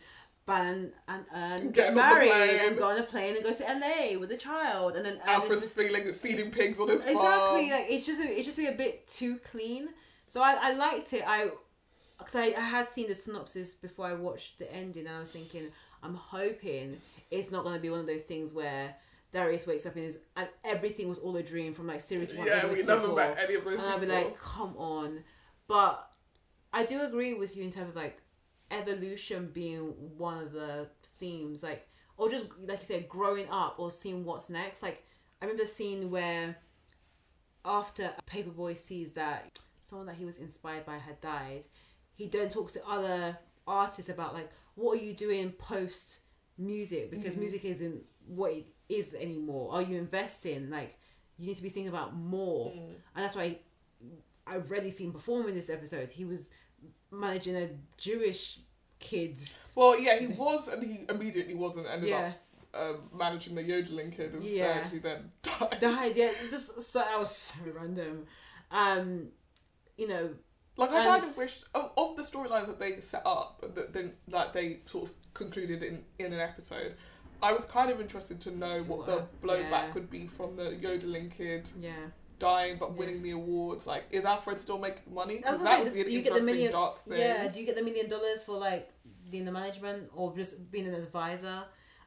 Van 0.45 0.93
and 1.09 1.25
Ern 1.35 1.71
get 1.71 1.93
married 1.93 2.31
and 2.31 2.77
go 2.77 2.87
on 2.87 2.97
a 2.97 3.03
plane 3.03 3.35
and 3.35 3.43
go 3.43 3.51
to 3.51 3.63
LA 3.69 4.15
with 4.17 4.31
a 4.31 4.37
child, 4.37 4.95
and 4.95 5.05
then 5.05 5.19
Alfred's 5.25 5.65
is- 5.65 5.73
feeling 5.73 6.13
feeding 6.13 6.49
pigs 6.51 6.79
on 6.79 6.87
his 6.87 7.03
farm. 7.03 7.17
exactly 7.17 7.69
like 7.71 7.87
it's 7.89 8.05
just 8.05 8.21
it's 8.21 8.45
just 8.45 8.55
be 8.57 8.67
a 8.67 8.71
bit 8.71 9.05
too 9.07 9.37
clean. 9.39 9.89
So 10.29 10.41
I, 10.41 10.53
I 10.53 10.71
liked 10.73 11.11
it. 11.13 11.23
I 11.27 11.51
because 12.17 12.35
I, 12.35 12.45
I 12.57 12.61
had 12.61 12.87
seen 12.89 13.09
the 13.09 13.15
synopsis 13.15 13.73
before 13.73 14.05
I 14.07 14.13
watched 14.13 14.59
the 14.59 14.73
ending, 14.73 15.05
and 15.07 15.15
I 15.17 15.19
was 15.19 15.31
thinking 15.31 15.67
I'm 16.01 16.15
hoping 16.15 17.01
it's 17.31 17.51
not 17.51 17.63
going 17.63 17.75
to 17.75 17.81
be 17.81 17.89
one 17.89 17.99
of 17.99 18.07
those 18.07 18.23
things 18.23 18.53
where 18.53 18.95
Darius 19.33 19.67
wakes 19.67 19.85
up 19.85 19.95
and, 19.95 20.05
is, 20.05 20.19
and 20.35 20.47
everything 20.63 21.09
was 21.09 21.19
all 21.19 21.35
a 21.35 21.43
dream 21.43 21.73
from 21.73 21.87
like 21.87 22.01
series 22.01 22.33
one. 22.33 22.47
Yeah, 22.47 22.67
we 22.67 22.83
never 22.83 23.13
met 23.13 23.37
any 23.39 23.55
of 23.55 23.63
those 23.65 23.73
And 23.73 23.83
I'd 23.83 24.01
be 24.01 24.07
like, 24.07 24.37
come 24.37 24.75
on. 24.77 25.23
But 25.67 26.09
I 26.73 26.85
do 26.85 27.01
agree 27.01 27.33
with 27.33 27.55
you 27.55 27.63
in 27.63 27.71
terms 27.71 27.89
of 27.89 27.95
like 27.95 28.21
evolution 28.71 29.49
being 29.53 29.93
one 30.17 30.37
of 30.41 30.51
the 30.51 30.87
themes, 31.19 31.63
like 31.63 31.87
or 32.17 32.29
just 32.29 32.47
like 32.65 32.79
you 32.79 32.85
said, 32.85 33.09
growing 33.09 33.49
up 33.49 33.75
or 33.77 33.91
seeing 33.91 34.23
what's 34.23 34.49
next. 34.49 34.81
Like 34.81 35.05
I 35.41 35.45
remember 35.45 35.63
the 35.63 35.69
scene 35.69 36.09
where 36.09 36.57
after 37.65 38.11
Paperboy 38.25 38.77
sees 38.77 39.11
that 39.13 39.59
someone 39.81 40.07
that 40.07 40.15
he 40.15 40.25
was 40.25 40.37
inspired 40.37 40.85
by 40.85 40.97
had 40.97 41.19
died, 41.21 41.65
he 42.15 42.27
then 42.27 42.49
talks 42.49 42.73
to 42.73 42.87
other 42.87 43.37
artists 43.67 44.09
about 44.09 44.33
like 44.33 44.49
what 44.75 44.97
are 44.97 45.03
you 45.03 45.13
doing 45.13 45.51
post 45.51 46.19
music 46.57 47.09
because 47.11 47.35
Mhm. 47.35 47.39
music 47.39 47.65
isn't 47.65 48.03
what 48.27 48.51
it 48.53 48.65
is 48.89 49.13
anymore. 49.13 49.71
Are 49.73 49.81
you 49.81 49.97
investing? 49.97 50.69
Like 50.69 50.97
you 51.38 51.47
need 51.47 51.55
to 51.57 51.63
be 51.63 51.69
thinking 51.69 51.89
about 51.89 52.15
more, 52.15 52.71
Mm. 52.71 52.95
and 53.15 53.23
that's 53.23 53.35
why 53.35 53.59
I've 54.45 54.69
rarely 54.71 54.91
seen 54.91 55.11
perform 55.11 55.47
in 55.49 55.55
this 55.55 55.69
episode. 55.69 56.11
He 56.11 56.25
was 56.25 56.51
managing 57.11 57.55
a 57.55 57.69
Jewish 57.97 58.59
kid. 58.99 59.39
Well, 59.75 59.99
yeah, 59.99 60.19
he 60.19 60.27
was, 60.27 60.67
and 60.67 60.81
he 60.84 61.05
immediately 61.09 61.53
wasn't. 61.53 61.88
Ended 61.88 62.09
Yeah, 62.09 62.34
up 62.73 62.79
um, 62.79 63.09
managing 63.13 63.55
the 63.55 63.63
yodeling 63.63 64.11
kid 64.11 64.34
instead, 64.34 64.53
Yeah. 64.55 64.88
who 64.89 64.99
then 64.99 65.31
died. 65.41 65.77
died. 65.79 66.17
Yeah, 66.17 66.34
just 66.49 66.81
so 66.81 66.99
that 66.99 67.19
was 67.19 67.35
so 67.35 67.59
random. 67.73 68.25
Um, 68.71 69.31
you 69.97 70.07
know, 70.07 70.35
Like 70.75 70.91
I 70.91 71.03
kind 71.05 71.23
of 71.23 71.38
wish 71.38 71.63
of, 71.73 71.91
of 71.97 72.15
the 72.17 72.21
storylines 72.23 72.67
that 72.67 72.79
they 72.79 72.99
set 72.99 73.23
up 73.25 73.61
that 73.75 73.93
then 73.93 74.15
like 74.29 74.53
they 74.53 74.81
sort 74.85 75.09
of 75.09 75.15
concluded 75.38 75.84
in 75.84 76.03
in 76.19 76.34
an 76.34 76.39
episode. 76.39 76.95
I 77.41 77.53
was 77.53 77.65
kind 77.65 77.91
of 77.91 78.01
interested 78.01 78.39
to 78.41 78.51
know 78.51 78.84
what 78.84 79.05
the 79.05 79.23
blowback 79.43 79.69
yeah. 79.69 79.93
would 79.93 80.09
be 80.09 80.26
from 80.27 80.55
the 80.55 80.76
yodeling 80.76 81.30
kid 81.30 81.69
yeah. 81.80 81.91
dying 82.39 82.77
but 82.80 82.89
Yeah. 82.89 82.95
winning 82.95 83.22
the 83.22 83.31
awards. 83.31 83.85
Like, 83.85 84.05
is 84.09 84.26
Alfred 84.26 84.57
still 84.57 84.80
making 84.80 85.14
money? 85.14 85.43
I 85.45 85.51
was 85.51 85.57
'Cause 85.59 85.65
gonna 85.65 85.69
that 85.69 85.77
say, 85.77 85.84
would 85.84 85.93
be 85.93 86.01
an 86.01 86.07
do 86.07 86.14
you 86.14 86.22
get 86.23 86.30
the 86.34 86.39
interesting 86.39 86.55
million- 86.55 86.72
dark 86.72 87.05
thing. 87.05 87.19
Yeah, 87.19 87.47
do 87.47 87.59
you 87.59 87.65
get 87.68 87.76
the 87.76 87.84
million 87.84 88.09
dollars 88.09 88.41
for 88.43 88.57
like 88.57 88.91
being 89.30 89.45
the 89.45 89.51
management 89.51 90.09
or 90.15 90.35
just 90.35 90.72
being 90.72 90.88
an 90.88 90.95
advisor? 90.95 91.64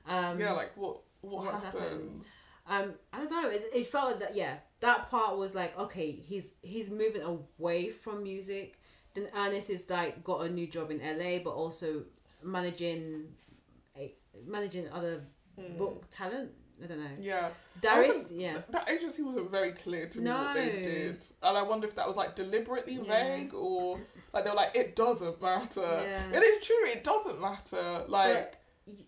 Um, 0.07 0.40
yeah, 0.40 0.52
like 0.52 0.77
what 0.77 1.02
what, 1.20 1.44
what 1.44 1.62
happens? 1.62 2.16
happens? 2.16 2.36
um, 2.66 2.94
I 3.12 3.19
don't 3.19 3.31
know. 3.31 3.51
It, 3.51 3.62
it 3.73 3.86
felt 3.86 4.07
like 4.11 4.20
that. 4.20 4.35
Yeah, 4.35 4.57
that 4.81 5.11
part 5.11 5.36
was 5.36 5.55
like 5.55 5.78
okay. 5.78 6.11
He's 6.11 6.55
he's 6.62 6.90
moving 6.90 7.23
away 7.23 7.90
from 7.90 8.23
music. 8.24 8.78
Then 9.15 9.28
Ernest 9.36 9.70
is 9.70 9.89
like 9.90 10.24
got 10.24 10.47
a 10.47 10.48
new 10.48 10.66
job 10.66 10.90
in 10.90 10.98
LA, 11.01 11.39
but 11.39 11.51
also 11.51 12.05
managing, 12.42 13.24
a, 13.96 14.14
managing 14.46 14.88
other 14.92 15.22
Mm. 15.58 15.76
book 15.76 16.04
talent. 16.10 16.52
I 16.82 16.86
don't 16.86 17.00
know. 17.00 17.10
Yeah. 17.20 17.50
Darius, 17.82 18.30
yeah, 18.32 18.56
That 18.70 18.88
agency 18.88 19.20
wasn't 19.22 19.50
very 19.50 19.72
clear 19.72 20.06
to 20.08 20.20
me 20.20 20.30
what 20.30 20.54
they 20.54 20.80
did. 20.82 21.26
And 21.42 21.58
I 21.58 21.62
wonder 21.62 21.86
if 21.86 21.94
that 21.96 22.06
was 22.08 22.16
like 22.16 22.34
deliberately 22.34 22.94
Yeah. 22.94 23.36
vague 23.36 23.52
or 23.52 24.00
like 24.32 24.44
they 24.44 24.50
were 24.50 24.56
like, 24.56 24.74
it 24.74 24.96
doesn't 24.96 25.42
matter. 25.42 25.82
Yeah. 25.82 26.22
It's 26.32 26.66
true, 26.66 26.86
it 26.86 27.04
doesn't 27.04 27.40
matter. 27.40 28.04
Like 28.08 28.56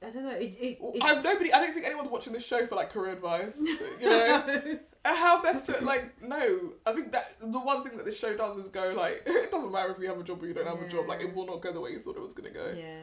I 0.02 0.10
don't 0.10 0.24
know. 0.24 0.30
It, 0.32 0.54
it, 0.60 0.78
it 0.82 1.02
I've 1.02 1.24
nobody 1.24 1.52
I 1.52 1.60
don't 1.60 1.72
think 1.72 1.86
anyone's 1.86 2.10
watching 2.10 2.32
this 2.34 2.44
show 2.44 2.66
for 2.66 2.74
like 2.74 2.90
career 2.92 3.12
advice. 3.12 3.58
You 4.00 4.08
know? 4.10 4.78
How 5.04 5.42
best 5.42 5.66
to 5.66 5.78
like 5.84 6.20
no. 6.22 6.72
I 6.84 6.92
think 6.92 7.12
that 7.12 7.36
the 7.40 7.58
one 7.58 7.82
thing 7.84 7.96
that 7.96 8.04
this 8.04 8.18
show 8.18 8.36
does 8.36 8.58
is 8.58 8.68
go 8.68 8.92
like 8.96 9.22
it 9.26 9.50
doesn't 9.50 9.72
matter 9.72 9.90
if 9.92 9.98
you 9.98 10.08
have 10.08 10.18
a 10.18 10.22
job 10.22 10.42
or 10.42 10.46
you 10.46 10.54
don't 10.54 10.66
have 10.66 10.82
a 10.82 10.88
job, 10.88 11.08
like 11.08 11.22
it 11.22 11.34
will 11.34 11.46
not 11.46 11.62
go 11.62 11.72
the 11.72 11.80
way 11.80 11.90
you 11.92 12.00
thought 12.00 12.16
it 12.16 12.22
was 12.22 12.34
gonna 12.34 12.50
go. 12.50 12.74
Yeah. 12.76 12.98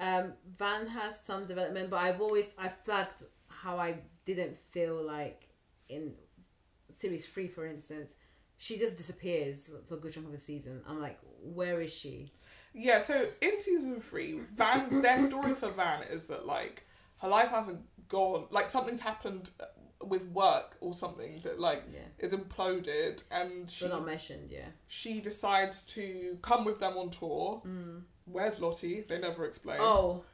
Um, 0.00 0.32
Van 0.56 0.86
has 0.86 1.20
some 1.20 1.44
development, 1.44 1.90
but 1.90 1.98
I've 1.98 2.20
always 2.20 2.54
I 2.58 2.68
flagged 2.68 3.22
how 3.48 3.76
I 3.76 3.96
didn't 4.24 4.56
feel 4.56 5.04
like 5.04 5.48
in 5.88 6.14
series 6.88 7.26
three, 7.26 7.48
for 7.48 7.66
instance, 7.66 8.14
she 8.56 8.78
just 8.78 8.96
disappears 8.96 9.70
for 9.88 9.94
a 9.94 9.98
good 9.98 10.12
chunk 10.12 10.26
of 10.26 10.32
the 10.32 10.38
season. 10.38 10.80
I'm 10.88 11.00
like, 11.00 11.18
where 11.42 11.80
is 11.80 11.92
she? 11.92 12.32
Yeah, 12.72 12.98
so 13.00 13.26
in 13.40 13.60
season 13.60 14.00
three, 14.00 14.40
Van 14.54 15.02
their 15.02 15.18
story 15.18 15.54
for 15.54 15.70
Van 15.70 16.02
is 16.04 16.28
that 16.28 16.46
like 16.46 16.86
her 17.18 17.28
life 17.28 17.48
hasn't 17.48 17.80
gone 18.08 18.46
like 18.50 18.70
something's 18.70 19.00
happened 19.00 19.50
with 20.02 20.26
work 20.28 20.76
or 20.80 20.94
something 20.94 21.38
that 21.44 21.60
like 21.60 21.84
Yeah, 21.92 22.00
is 22.18 22.32
imploded 22.32 23.22
and 23.30 23.70
she 23.70 23.86
not 23.88 24.06
mentioned. 24.06 24.50
Yeah. 24.50 24.68
she 24.88 25.20
decides 25.20 25.82
to 25.82 26.38
come 26.42 26.64
with 26.64 26.78
them 26.80 26.96
on 26.96 27.10
tour. 27.10 27.62
Mm. 27.66 28.02
Where's 28.24 28.60
Lottie? 28.60 29.02
They 29.02 29.18
never 29.18 29.44
explain. 29.44 29.78
Oh, 29.80 30.24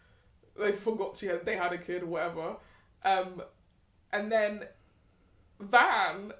They 0.58 0.72
forgot 0.72 1.16
she 1.16 1.26
had 1.26 1.44
they 1.44 1.56
had 1.56 1.72
a 1.72 1.78
kid 1.78 2.02
or 2.04 2.06
whatever. 2.06 2.56
Um 3.04 3.42
and 4.12 4.30
then 4.30 4.62
Van 5.58 6.32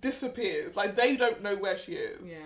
disappears. 0.00 0.76
Like 0.76 0.96
they 0.96 1.16
don't 1.16 1.42
know 1.42 1.56
where 1.56 1.76
she 1.76 1.92
is. 1.94 2.22
yeah. 2.28 2.42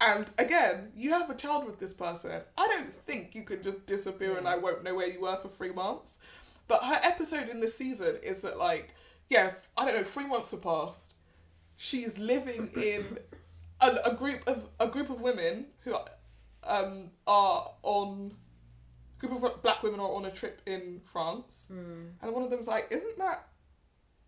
And 0.00 0.30
again, 0.38 0.92
you 0.94 1.10
have 1.10 1.28
a 1.28 1.34
child 1.34 1.66
with 1.66 1.80
this 1.80 1.92
person. 1.92 2.40
I 2.56 2.68
don't 2.68 2.86
think 2.88 3.34
you 3.34 3.42
can 3.42 3.60
just 3.62 3.84
disappear 3.86 4.38
and 4.38 4.46
I 4.46 4.56
won't 4.56 4.84
know 4.84 4.94
where 4.94 5.08
you 5.08 5.20
were 5.22 5.36
for 5.42 5.48
three 5.48 5.72
months. 5.72 6.20
But 6.68 6.84
her 6.84 7.00
episode 7.02 7.48
in 7.48 7.60
this 7.60 7.76
season 7.76 8.16
is 8.22 8.42
that 8.42 8.58
like, 8.58 8.94
yeah, 9.30 9.54
I 9.76 9.84
don't 9.84 9.94
know, 9.94 10.04
three 10.04 10.26
months 10.26 10.50
have 10.52 10.62
passed. 10.62 11.14
She's 11.76 12.18
living 12.18 12.70
in 12.76 13.18
a, 13.80 13.86
a 14.10 14.14
group 14.14 14.46
of 14.46 14.68
a 14.78 14.86
group 14.88 15.10
of 15.10 15.20
women 15.20 15.66
who 15.80 15.96
um, 16.64 17.10
are 17.26 17.70
on 17.82 18.34
group 19.18 19.42
of 19.42 19.62
black 19.62 19.82
women 19.82 19.98
are 20.00 20.12
on 20.14 20.24
a 20.26 20.30
trip 20.30 20.60
in 20.66 21.00
France, 21.04 21.68
Mm. 21.72 22.10
and 22.22 22.32
one 22.32 22.42
of 22.42 22.50
them's 22.50 22.68
like, 22.68 22.86
"Isn't 22.90 23.16
that 23.18 23.48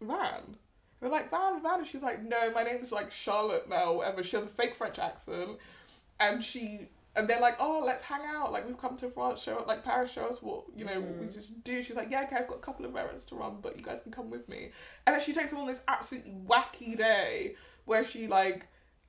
Van?" 0.00 0.56
We're 1.00 1.08
like, 1.08 1.30
Van, 1.30 1.62
Van. 1.62 1.78
And 1.78 1.86
she's 1.86 2.02
like, 2.02 2.22
no, 2.22 2.50
my 2.52 2.62
name's 2.62 2.92
like 2.92 3.10
Charlotte 3.10 3.70
now, 3.70 3.94
whatever. 3.94 4.22
She 4.22 4.36
has 4.36 4.44
a 4.44 4.48
fake 4.48 4.74
French 4.74 4.98
accent. 4.98 5.56
And 6.20 6.42
she 6.44 6.88
and 7.16 7.26
they're 7.28 7.40
like, 7.40 7.56
oh, 7.60 7.82
let's 7.84 8.02
hang 8.02 8.20
out. 8.24 8.52
Like 8.52 8.66
we've 8.66 8.78
come 8.78 8.96
to 8.98 9.08
France, 9.10 9.42
show 9.42 9.56
up, 9.56 9.66
like 9.66 9.82
Paris, 9.84 10.12
show 10.12 10.26
us 10.26 10.40
what 10.42 10.64
you 10.76 10.84
know 10.84 11.00
what 11.00 11.16
we 11.18 11.26
Mm. 11.26 11.34
just 11.34 11.62
do. 11.64 11.82
She's 11.82 11.96
like, 11.96 12.10
yeah, 12.10 12.22
okay, 12.24 12.36
I've 12.36 12.48
got 12.48 12.58
a 12.58 12.60
couple 12.62 12.86
of 12.86 12.94
errands 12.96 13.24
to 13.26 13.34
run, 13.34 13.58
but 13.60 13.76
you 13.76 13.82
guys 13.82 14.00
can 14.00 14.12
come 14.12 14.30
with 14.30 14.48
me. 14.48 14.70
And 15.06 15.14
then 15.14 15.20
she 15.20 15.32
takes 15.32 15.50
them 15.50 15.58
on 15.60 15.66
this 15.66 15.82
absolutely 15.88 16.34
wacky 16.46 16.96
day 16.96 17.56
where 17.84 18.04
she 18.04 18.26
like 18.26 18.68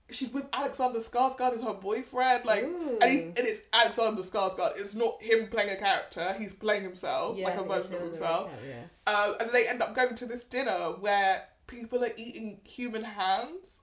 she's 0.10 0.34
with 0.34 0.46
Alexander 0.52 1.00
Skarsgård 1.00 1.54
as 1.54 1.62
her 1.62 1.74
boyfriend, 1.74 2.44
like. 2.44 2.64
Ooh. 2.64 2.98
And, 3.02 3.10
he, 3.12 3.20
and 3.20 3.38
it's 3.38 3.62
Alexander 3.72 4.22
Skarsgård. 4.24 4.72
It's 4.76 4.94
not 4.94 5.22
him 5.22 5.48
playing 5.50 5.70
a 5.70 5.78
character. 5.78 6.36
He's 6.38 6.52
playing 6.52 6.84
himself, 6.84 7.38
Yeah, 7.38 7.46
like 7.46 7.58
a 7.60 7.64
version 7.64 7.96
of 7.96 8.02
himself. 8.02 8.52
yeah. 8.68 9.14
Um, 9.14 9.36
and 9.40 9.50
they 9.52 9.68
end 9.70 9.82
up 9.82 9.96
going 9.96 10.16
to 10.16 10.26
this 10.26 10.44
dinner 10.44 10.92
where 11.00 11.46
people 11.68 12.04
are 12.04 12.12
eating 12.18 12.60
human 12.66 13.04
hands. 13.06 13.80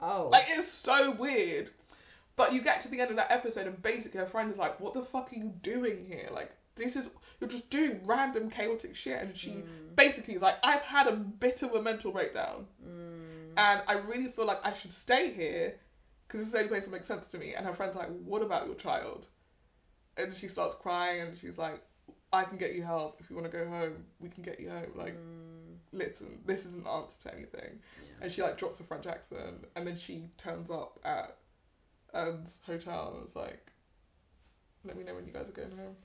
Oh. 0.00 0.28
Like 0.32 0.44
it's 0.48 0.68
so 0.68 1.10
weird. 1.10 1.70
But 2.38 2.54
you 2.54 2.62
get 2.62 2.80
to 2.82 2.88
the 2.88 3.00
end 3.00 3.10
of 3.10 3.16
that 3.16 3.30
episode 3.30 3.66
and 3.66 3.82
basically 3.82 4.20
her 4.20 4.26
friend 4.26 4.50
is 4.50 4.56
like, 4.58 4.80
What 4.80 4.94
the 4.94 5.02
fuck 5.04 5.30
are 5.32 5.36
you 5.36 5.52
doing 5.62 6.06
here? 6.06 6.30
Like 6.32 6.52
this 6.76 6.96
is 6.96 7.10
you're 7.40 7.50
just 7.50 7.68
doing 7.70 8.00
random 8.04 8.48
chaotic 8.50 8.94
shit 8.94 9.20
and 9.20 9.36
she 9.36 9.50
Mm. 9.50 9.94
basically 9.96 10.34
is 10.34 10.42
like, 10.42 10.56
I've 10.62 10.80
had 10.82 11.06
a 11.08 11.12
bit 11.12 11.62
of 11.62 11.74
a 11.74 11.82
mental 11.82 12.12
breakdown 12.12 12.66
Mm. 12.82 13.52
and 13.56 13.82
I 13.86 13.94
really 13.94 14.28
feel 14.28 14.46
like 14.46 14.64
I 14.66 14.72
should 14.72 14.92
stay 14.92 15.32
here 15.32 15.74
because 16.26 16.40
this 16.40 16.46
is 16.46 16.52
the 16.52 16.58
only 16.58 16.68
place 16.68 16.84
that 16.86 16.92
makes 16.92 17.06
sense 17.08 17.26
to 17.28 17.38
me. 17.38 17.54
And 17.54 17.66
her 17.66 17.72
friend's 17.74 17.96
like, 17.96 18.08
What 18.24 18.42
about 18.42 18.66
your 18.66 18.76
child? 18.76 19.26
And 20.16 20.34
she 20.34 20.48
starts 20.48 20.74
crying 20.74 21.20
and 21.22 21.36
she's 21.36 21.58
like, 21.58 21.82
I 22.32 22.44
can 22.44 22.58
get 22.58 22.74
you 22.74 22.82
help. 22.84 23.20
If 23.20 23.30
you 23.30 23.36
want 23.36 23.50
to 23.50 23.56
go 23.58 23.66
home, 23.68 24.04
we 24.20 24.28
can 24.28 24.42
get 24.42 24.60
you 24.60 24.68
home. 24.70 24.92
Like, 24.94 25.14
Mm. 25.16 25.78
listen, 25.92 26.40
this 26.46 26.66
isn't 26.66 26.84
an 26.86 26.92
answer 26.92 27.20
to 27.22 27.34
anything. 27.34 27.80
Yeah. 28.02 28.08
And 28.22 28.32
she 28.32 28.42
like 28.42 28.56
drops 28.58 28.78
a 28.80 28.84
French 28.84 29.06
accent, 29.06 29.64
and 29.74 29.86
then 29.86 29.96
she 29.96 30.30
turns 30.36 30.70
up 30.70 31.00
at 31.04 31.36
Ern's 32.18 32.60
hotel 32.66 33.12
and 33.12 33.22
was 33.22 33.36
like, 33.36 33.70
"Let 34.84 34.96
me 34.96 35.04
know 35.04 35.14
when 35.14 35.26
you 35.26 35.32
guys 35.32 35.48
are 35.48 35.52
going 35.52 35.70
home." 35.70 35.96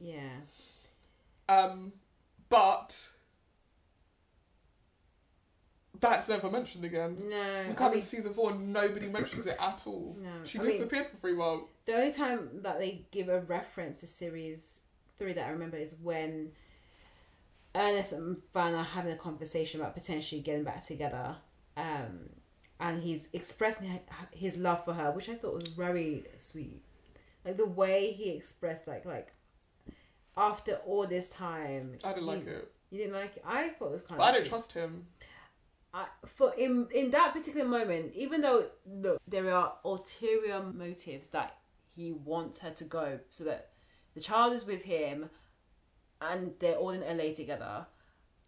Yeah. 0.00 0.32
Um, 1.48 1.92
but 2.48 3.08
that's 6.00 6.28
never 6.28 6.50
mentioned 6.50 6.84
again. 6.84 7.16
No. 7.28 7.64
We 7.68 7.76
I 7.76 7.88
mean, 7.88 7.94
into 7.94 8.06
season 8.06 8.32
four, 8.34 8.50
and 8.50 8.72
nobody 8.72 9.08
mentions 9.08 9.46
it 9.46 9.56
at 9.58 9.82
all. 9.86 10.16
no. 10.20 10.44
She 10.44 10.58
I 10.58 10.62
mean, 10.62 10.72
disappeared 10.72 11.08
for 11.10 11.16
three 11.16 11.34
months. 11.34 11.66
The 11.86 11.94
only 11.94 12.12
time 12.12 12.48
that 12.62 12.78
they 12.78 13.06
give 13.10 13.28
a 13.28 13.40
reference 13.40 14.00
to 14.00 14.06
series 14.06 14.80
three 15.18 15.32
that 15.32 15.46
I 15.46 15.50
remember 15.50 15.76
is 15.76 15.94
when 16.02 16.52
Ernest 17.74 18.12
and 18.12 18.40
Van 18.52 18.74
are 18.74 18.84
having 18.84 19.12
a 19.12 19.16
conversation 19.16 19.80
about 19.80 19.94
potentially 19.94 20.40
getting 20.40 20.64
back 20.64 20.84
together. 20.84 21.36
Um, 21.76 22.30
and 22.80 23.02
he's 23.02 23.28
expressing 23.32 24.00
his 24.32 24.56
love 24.56 24.84
for 24.84 24.94
her, 24.94 25.10
which 25.12 25.28
I 25.28 25.34
thought 25.34 25.54
was 25.54 25.68
very 25.68 26.24
sweet. 26.38 26.82
Like 27.44 27.56
the 27.56 27.66
way 27.66 28.12
he 28.12 28.30
expressed, 28.30 28.86
like 28.86 29.04
like 29.04 29.32
after 30.36 30.76
all 30.86 31.06
this 31.06 31.28
time, 31.28 31.96
I 32.04 32.08
didn't 32.08 32.22
you, 32.24 32.28
like 32.28 32.46
it, 32.46 32.72
You 32.90 32.98
didn't 32.98 33.14
like 33.14 33.36
it. 33.36 33.44
I 33.46 33.68
thought 33.68 33.86
it 33.88 33.92
was 33.92 34.02
kind 34.02 34.18
but 34.18 34.24
of. 34.24 34.28
I 34.28 34.32
don't 34.32 34.42
sweet. 34.42 34.48
trust 34.50 34.72
him. 34.72 35.06
I, 35.92 36.06
for 36.26 36.52
in 36.54 36.88
in 36.92 37.10
that 37.12 37.32
particular 37.32 37.66
moment, 37.68 38.12
even 38.14 38.40
though 38.40 38.66
look, 38.86 39.20
there 39.28 39.54
are 39.54 39.74
ulterior 39.84 40.62
motives 40.62 41.28
that 41.28 41.58
he 41.94 42.12
wants 42.12 42.58
her 42.58 42.70
to 42.70 42.84
go, 42.84 43.20
so 43.30 43.44
that 43.44 43.70
the 44.14 44.20
child 44.20 44.52
is 44.52 44.64
with 44.64 44.82
him, 44.82 45.30
and 46.20 46.54
they're 46.58 46.74
all 46.76 46.90
in 46.90 47.00
LA 47.16 47.32
together. 47.32 47.86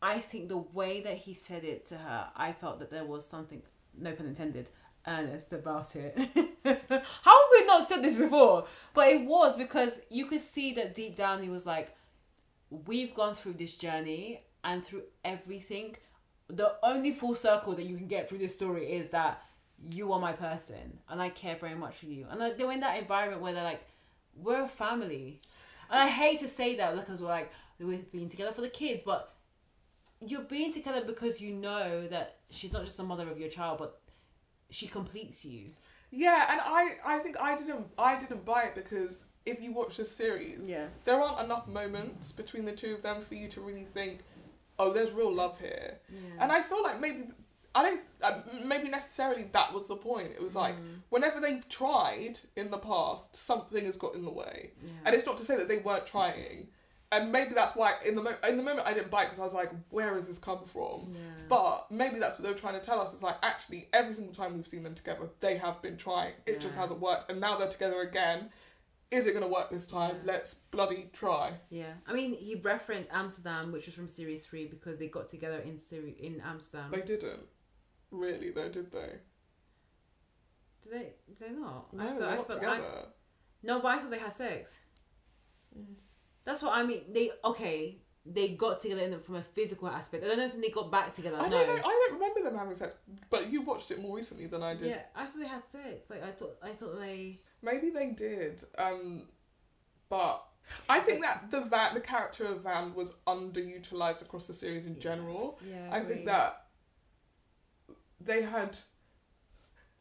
I 0.03 0.19
think 0.19 0.49
the 0.49 0.57
way 0.59 1.01
that 1.01 1.19
he 1.19 1.35
said 1.35 1.65
it 1.65 1.87
to 1.87 1.99
her, 1.99 2.29
I 2.37 2.53
felt 2.53 2.81
that 2.81 2.91
there 2.91 3.05
was 3.05 3.27
something, 3.27 3.63
no 3.99 4.13
pun 4.13 4.27
intended, 4.27 4.71
earnest 5.07 5.53
about 5.53 5.95
it. 5.97 6.15
How 6.65 6.71
have 6.71 7.51
we 7.53 7.67
not 7.67 7.89
said 7.89 8.03
this 8.03 8.17
before? 8.17 8.67
But 8.95 9.09
it 9.09 9.27
was 9.27 9.57
because 9.57 10.01
you 10.11 10.27
could 10.27 10.41
see 10.41 10.73
that 10.75 10.95
deep 10.95 11.17
down 11.17 11.43
he 11.43 11.49
was 11.49 11.67
like, 11.67 11.97
we've 12.71 13.15
gone 13.15 13.35
through 13.35 13.55
this 13.55 13.77
journey 13.77 14.43
and 14.65 14.85
through 14.85 15.03
everything 15.25 15.97
the 16.49 16.75
only 16.83 17.13
full 17.13 17.35
circle 17.35 17.75
that 17.75 17.85
you 17.85 17.97
can 17.97 18.07
get 18.07 18.29
through 18.29 18.39
this 18.39 18.55
story 18.55 18.93
is 18.93 19.09
that 19.09 19.43
you 19.91 20.13
are 20.13 20.21
my 20.21 20.33
person 20.33 20.99
and 21.09 21.21
I 21.21 21.29
care 21.29 21.57
very 21.57 21.75
much 21.75 21.97
for 21.97 22.07
you. 22.07 22.27
And 22.31 22.41
like, 22.41 22.57
they're 22.57 22.71
in 22.73 22.81
that 22.81 22.99
environment 22.99 23.43
where 23.43 23.53
they're 23.53 23.65
like, 23.65 23.85
we're 24.37 24.65
a 24.65 24.69
family. 24.69 25.41
And 25.91 26.01
I 26.01 26.07
hate 26.07 26.41
to 26.41 26.49
say 26.49 26.77
that 26.77 26.95
because 26.95 27.21
we're 27.21 27.29
like, 27.29 27.53
we've 27.79 28.11
been 28.11 28.29
together 28.29 28.53
for 28.53 28.61
the 28.61 28.69
kids, 28.69 29.03
but 29.05 29.35
you're 30.27 30.43
being 30.43 30.73
together 30.73 31.03
because 31.07 31.41
you 31.41 31.53
know 31.53 32.07
that 32.09 32.37
she's 32.51 32.73
not 32.73 32.85
just 32.85 32.97
the 32.97 33.03
mother 33.05 33.29
of 33.31 33.39
your 33.39 33.49
child, 33.49 33.79
but 33.79 34.01
she 34.71 34.87
completes 34.87 35.45
you. 35.45 35.71
Yeah, 36.11 36.47
and 36.51 36.61
I, 36.63 36.97
I 37.05 37.19
think 37.19 37.41
I 37.41 37.57
didn't, 37.57 37.87
I 37.99 38.19
didn't 38.19 38.45
buy 38.45 38.65
it 38.65 38.75
because 38.75 39.27
if 39.45 39.63
you 39.63 39.73
watch 39.73 39.97
the 39.97 40.05
series, 40.05 40.69
Yeah. 40.69 40.87
there 41.05 41.21
aren't 41.21 41.45
enough 41.45 41.67
moments 41.67 42.33
between 42.33 42.65
the 42.65 42.73
two 42.73 42.95
of 42.95 43.03
them 43.03 43.21
for 43.21 43.35
you 43.35 43.49
to 43.49 43.61
really 43.61 43.85
think, 43.93 44.21
oh, 44.79 44.93
there's 44.93 45.13
real 45.13 45.33
love 45.33 45.59
here. 45.61 45.99
yeah. 46.11 46.19
And 46.43 46.53
I 46.53 46.63
feel 46.63 46.83
like 46.83 47.01
maybe 47.01 47.25
I 47.75 47.83
don't 47.83 48.01
uh, 48.23 48.41
maybe 48.65 48.89
necessarily 48.89 49.45
that 49.53 49.75
was 49.75 49.87
the 49.89 49.97
point. 49.97 50.31
It 50.33 50.41
was 50.43 50.55
like 50.57 50.77
Mm. 50.77 51.03
whenever 51.11 51.41
they've 51.41 51.69
tried 51.69 52.39
in 52.57 52.71
the 52.71 52.79
past, 52.79 53.37
something 53.37 53.85
has 53.85 53.97
got 53.97 54.15
in 54.15 54.25
the 54.25 54.31
way. 54.31 54.71
yeah. 54.83 54.91
And 55.05 55.15
it's 55.15 55.27
not 55.27 55.37
to 55.39 55.45
say 55.45 55.57
that 55.59 55.69
they 55.69 55.79
weren't 55.79 56.07
trying. 56.07 56.69
And 57.13 57.31
maybe 57.31 57.55
that's 57.55 57.77
why 57.77 57.95
in 58.05 58.17
the 58.17 58.23
mo- 58.23 58.37
in 58.49 58.57
the 58.57 58.63
moment 58.63 58.87
I 58.87 58.93
didn't 58.93 59.11
bite 59.11 59.27
because 59.27 59.39
I 59.39 59.45
was 59.45 59.55
like, 59.55 59.71
where 59.91 60.15
has 60.15 60.27
this 60.27 60.39
come 60.39 60.65
from? 60.65 61.13
yeah. 61.13 61.21
But 61.49 61.87
maybe 61.91 62.19
that's 62.19 62.39
what 62.39 62.45
they're 62.45 62.55
trying 62.55 62.75
to 62.75 62.81
tell 62.81 63.01
us. 63.01 63.13
It's 63.13 63.23
like 63.23 63.37
actually 63.43 63.89
every 63.93 64.13
single 64.15 64.35
time 64.35 64.55
we've 64.57 64.67
seen 64.67 64.83
them 64.83 64.95
together, 64.95 65.29
they 65.41 65.57
have 65.57 65.81
been 65.83 65.97
trying. 65.97 66.33
It 66.47 66.61
just 66.61 66.75
hasn't 66.77 66.99
worked, 67.01 67.31
and 67.31 67.41
now 67.41 67.57
they're 67.57 67.69
together 67.69 68.01
again. 68.01 68.51
Is 69.13 69.29
it 69.29 69.33
going 69.35 69.45
to 69.45 69.49
work 69.53 69.71
this 69.71 69.87
time? 69.87 70.17
Yeah. 70.17 70.33
Let's 70.33 70.55
bloody 70.55 71.09
try. 71.13 71.53
Yeah, 71.71 71.93
I 72.09 72.13
mean, 72.13 72.35
he 72.35 72.57
referenced 72.57 73.09
Amsterdam, 73.13 73.71
which 73.71 73.87
was 73.87 73.95
from 73.95 74.09
series 74.09 74.45
three, 74.45 74.67
because 74.67 74.99
they 74.99 75.07
got 75.07 75.29
together 75.29 75.59
in 75.61 75.79
Siri 75.79 76.17
in 76.19 76.41
Amsterdam. 76.45 76.91
They 76.91 77.03
didn't 77.03 77.45
really 78.11 78.51
though, 78.51 78.69
did 78.69 78.91
they? 78.91 79.13
did 80.83 80.93
they? 80.93 81.13
Did 81.29 81.39
they 81.39 81.51
not? 81.55 81.95
No, 81.95 82.03
I 82.05 82.09
thought, 82.09 82.19
they're 82.19 82.29
I 82.29 82.35
not 82.35 82.49
thought, 82.49 82.55
together. 82.55 82.73
I, 82.75 83.05
no, 83.63 83.81
but 83.81 83.89
I 83.89 83.99
thought 83.99 84.11
they 84.11 84.19
had 84.19 84.33
sex. 84.33 84.81
Mm. 85.79 85.95
That's 86.47 86.63
what 86.63 86.73
I 86.73 86.83
mean. 86.85 87.03
They 87.13 87.31
okay. 87.45 87.99
They 88.29 88.49
got 88.49 88.81
together 88.81 89.03
in, 89.03 89.21
from 89.21 89.37
a 89.37 89.43
physical 89.43 89.87
aspect. 89.89 90.25
I 90.25 90.29
don't 90.29 90.39
know 90.39 90.47
if 90.47 90.61
they 90.61 90.71
got 90.71 90.91
back 90.91 91.13
together. 91.13 91.37
I 91.39 91.43
no. 91.43 91.51
don't 91.51 91.67
know. 91.69 91.75
I 91.75 92.09
don't 92.09 92.15
remember 92.15 92.43
them 92.43 92.59
having 92.59 92.75
sex, 92.75 92.97
but 93.31 93.53
you 93.53 93.63
watched 93.63 93.91
it 93.93 94.01
more 94.01 94.17
recently 94.17 94.47
than 94.47 94.63
I 94.65 94.75
did. 94.75 94.89
Yeah, 94.89 95.03
I 95.15 95.27
thought 95.27 95.41
they 95.41 95.47
had 95.47 95.63
sex. 95.63 96.09
Like 96.11 96.25
I 96.25 96.31
thought. 96.31 96.57
I 96.63 96.71
thought 96.71 96.99
they. 96.99 97.41
Maybe 97.63 97.91
they 97.91 98.11
did. 98.11 98.65
Um, 98.79 99.25
but 100.09 100.43
I 100.89 101.01
think 101.01 101.23
that 101.23 101.51
the 101.51 101.63
Van, 101.63 101.95
the 101.95 102.01
character 102.01 102.45
of 102.47 102.63
Van, 102.63 102.95
was 102.95 103.13
underutilized 103.27 104.23
across 104.23 104.47
the 104.47 104.55
series 104.55 104.87
in 104.87 104.95
Yeah. 104.95 105.01
general. 105.01 105.61
Yeah. 105.69 105.89
I 105.93 106.01
think 106.01 106.27
that 106.27 106.67
they 108.21 108.43
had 108.43 108.77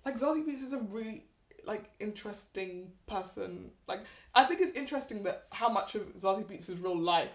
like 0.05 0.15
Zazie 0.15 0.45
Beetz 0.45 0.63
is 0.63 0.73
a 0.73 0.79
really 0.79 1.25
like 1.65 1.89
interesting 1.99 2.91
person. 3.07 3.71
Like 3.87 4.01
I 4.33 4.43
think 4.43 4.61
it's 4.61 4.71
interesting 4.73 5.23
that 5.23 5.47
how 5.51 5.69
much 5.69 5.95
of 5.95 6.03
Zazie 6.15 6.45
Beetz' 6.45 6.81
real 6.83 6.97
life 6.99 7.29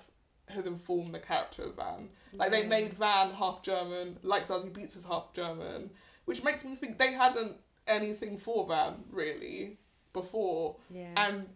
has 0.48 0.66
informed 0.66 1.15
the 1.15 1.19
character 1.20 1.62
of 1.65 1.77
Van. 1.77 2.09
Like 2.32 2.51
they 2.51 2.65
made 2.66 2.94
Van 2.94 3.31
half 3.32 3.62
German, 3.62 4.19
like 4.23 4.47
Zazie 4.48 4.73
Beetz 4.73 4.97
is 4.97 5.05
half 5.05 5.32
German, 5.32 5.90
which 6.24 6.43
makes 6.43 6.65
me 6.65 6.74
think 6.77 6.98
they 6.98 7.12
hadn't 7.12 7.57
anything 7.86 8.36
for 8.39 8.66
Van 8.66 9.05
really 9.11 9.78
before, 10.12 10.77
Yeah. 10.90 11.12
and 11.16 11.48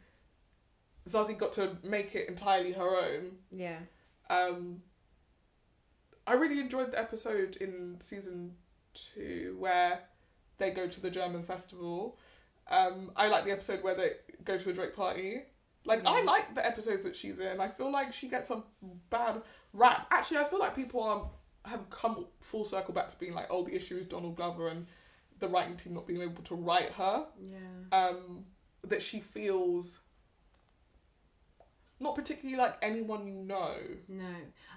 Zazie 1.09 1.37
got 1.37 1.53
to 1.55 1.77
make 1.83 2.15
it 2.15 2.29
entirely 2.29 2.73
her 2.73 2.97
own. 2.97 3.39
yeah. 3.51 3.79
Um, 4.31 4.83
I 6.27 6.33
really 6.33 6.61
enjoyed 6.61 6.93
the 6.93 6.99
episode 6.99 7.57
in 7.57 7.97
season 8.01 8.55
two 8.95 9.57
where 9.59 10.05
they 10.59 10.71
go 10.71 10.87
to 10.87 11.01
the 11.01 11.11
German 11.11 11.43
festival. 11.43 12.17
Um, 12.69 13.11
I 13.16 13.28
like 13.28 13.45
the 13.45 13.53
episode 13.53 13.82
where 13.82 13.95
they 13.95 14.11
go 14.45 14.57
to 14.57 14.65
the 14.65 14.73
Drake 14.73 14.95
party. 14.95 15.43
Like 15.86 16.07
I 16.07 16.23
like 16.23 16.55
the 16.55 16.66
episodes 16.66 17.03
that 17.05 17.15
she's 17.15 17.41
in. 17.41 17.61
I 17.61 17.69
feel 17.69 17.93
like 17.93 18.12
she 18.12 18.28
gets 18.28 18.51
a 18.51 18.62
bad 19.11 19.43
rap. 19.74 20.07
Actually, 20.11 20.39
I 20.39 20.45
feel 20.45 20.59
like 20.59 20.74
people 20.74 21.03
are, 21.03 21.28
have 21.69 21.91
come 21.91 22.27
full 22.41 22.65
circle 22.65 22.95
back 22.95 23.09
to 23.09 23.16
being 23.16 23.35
like, 23.35 23.49
oh, 23.51 23.65
the 23.65 23.74
issue 23.74 23.99
is 23.99 24.07
Donald 24.07 24.36
Glover 24.36 24.69
and 24.69 24.86
the 25.41 25.49
writing 25.49 25.77
team 25.77 25.93
not 25.93 26.07
being 26.07 26.23
able 26.23 26.43
to 26.45 26.55
write 26.55 26.93
her. 26.93 27.27
Yeah. 27.39 27.59
Um, 27.93 28.47
that 28.82 29.03
she 29.03 29.20
feels 29.20 30.01
not 32.01 32.15
particularly 32.15 32.59
like 32.59 32.77
anyone 32.82 33.27
you 33.27 33.35
know. 33.35 33.74
No, 34.09 34.35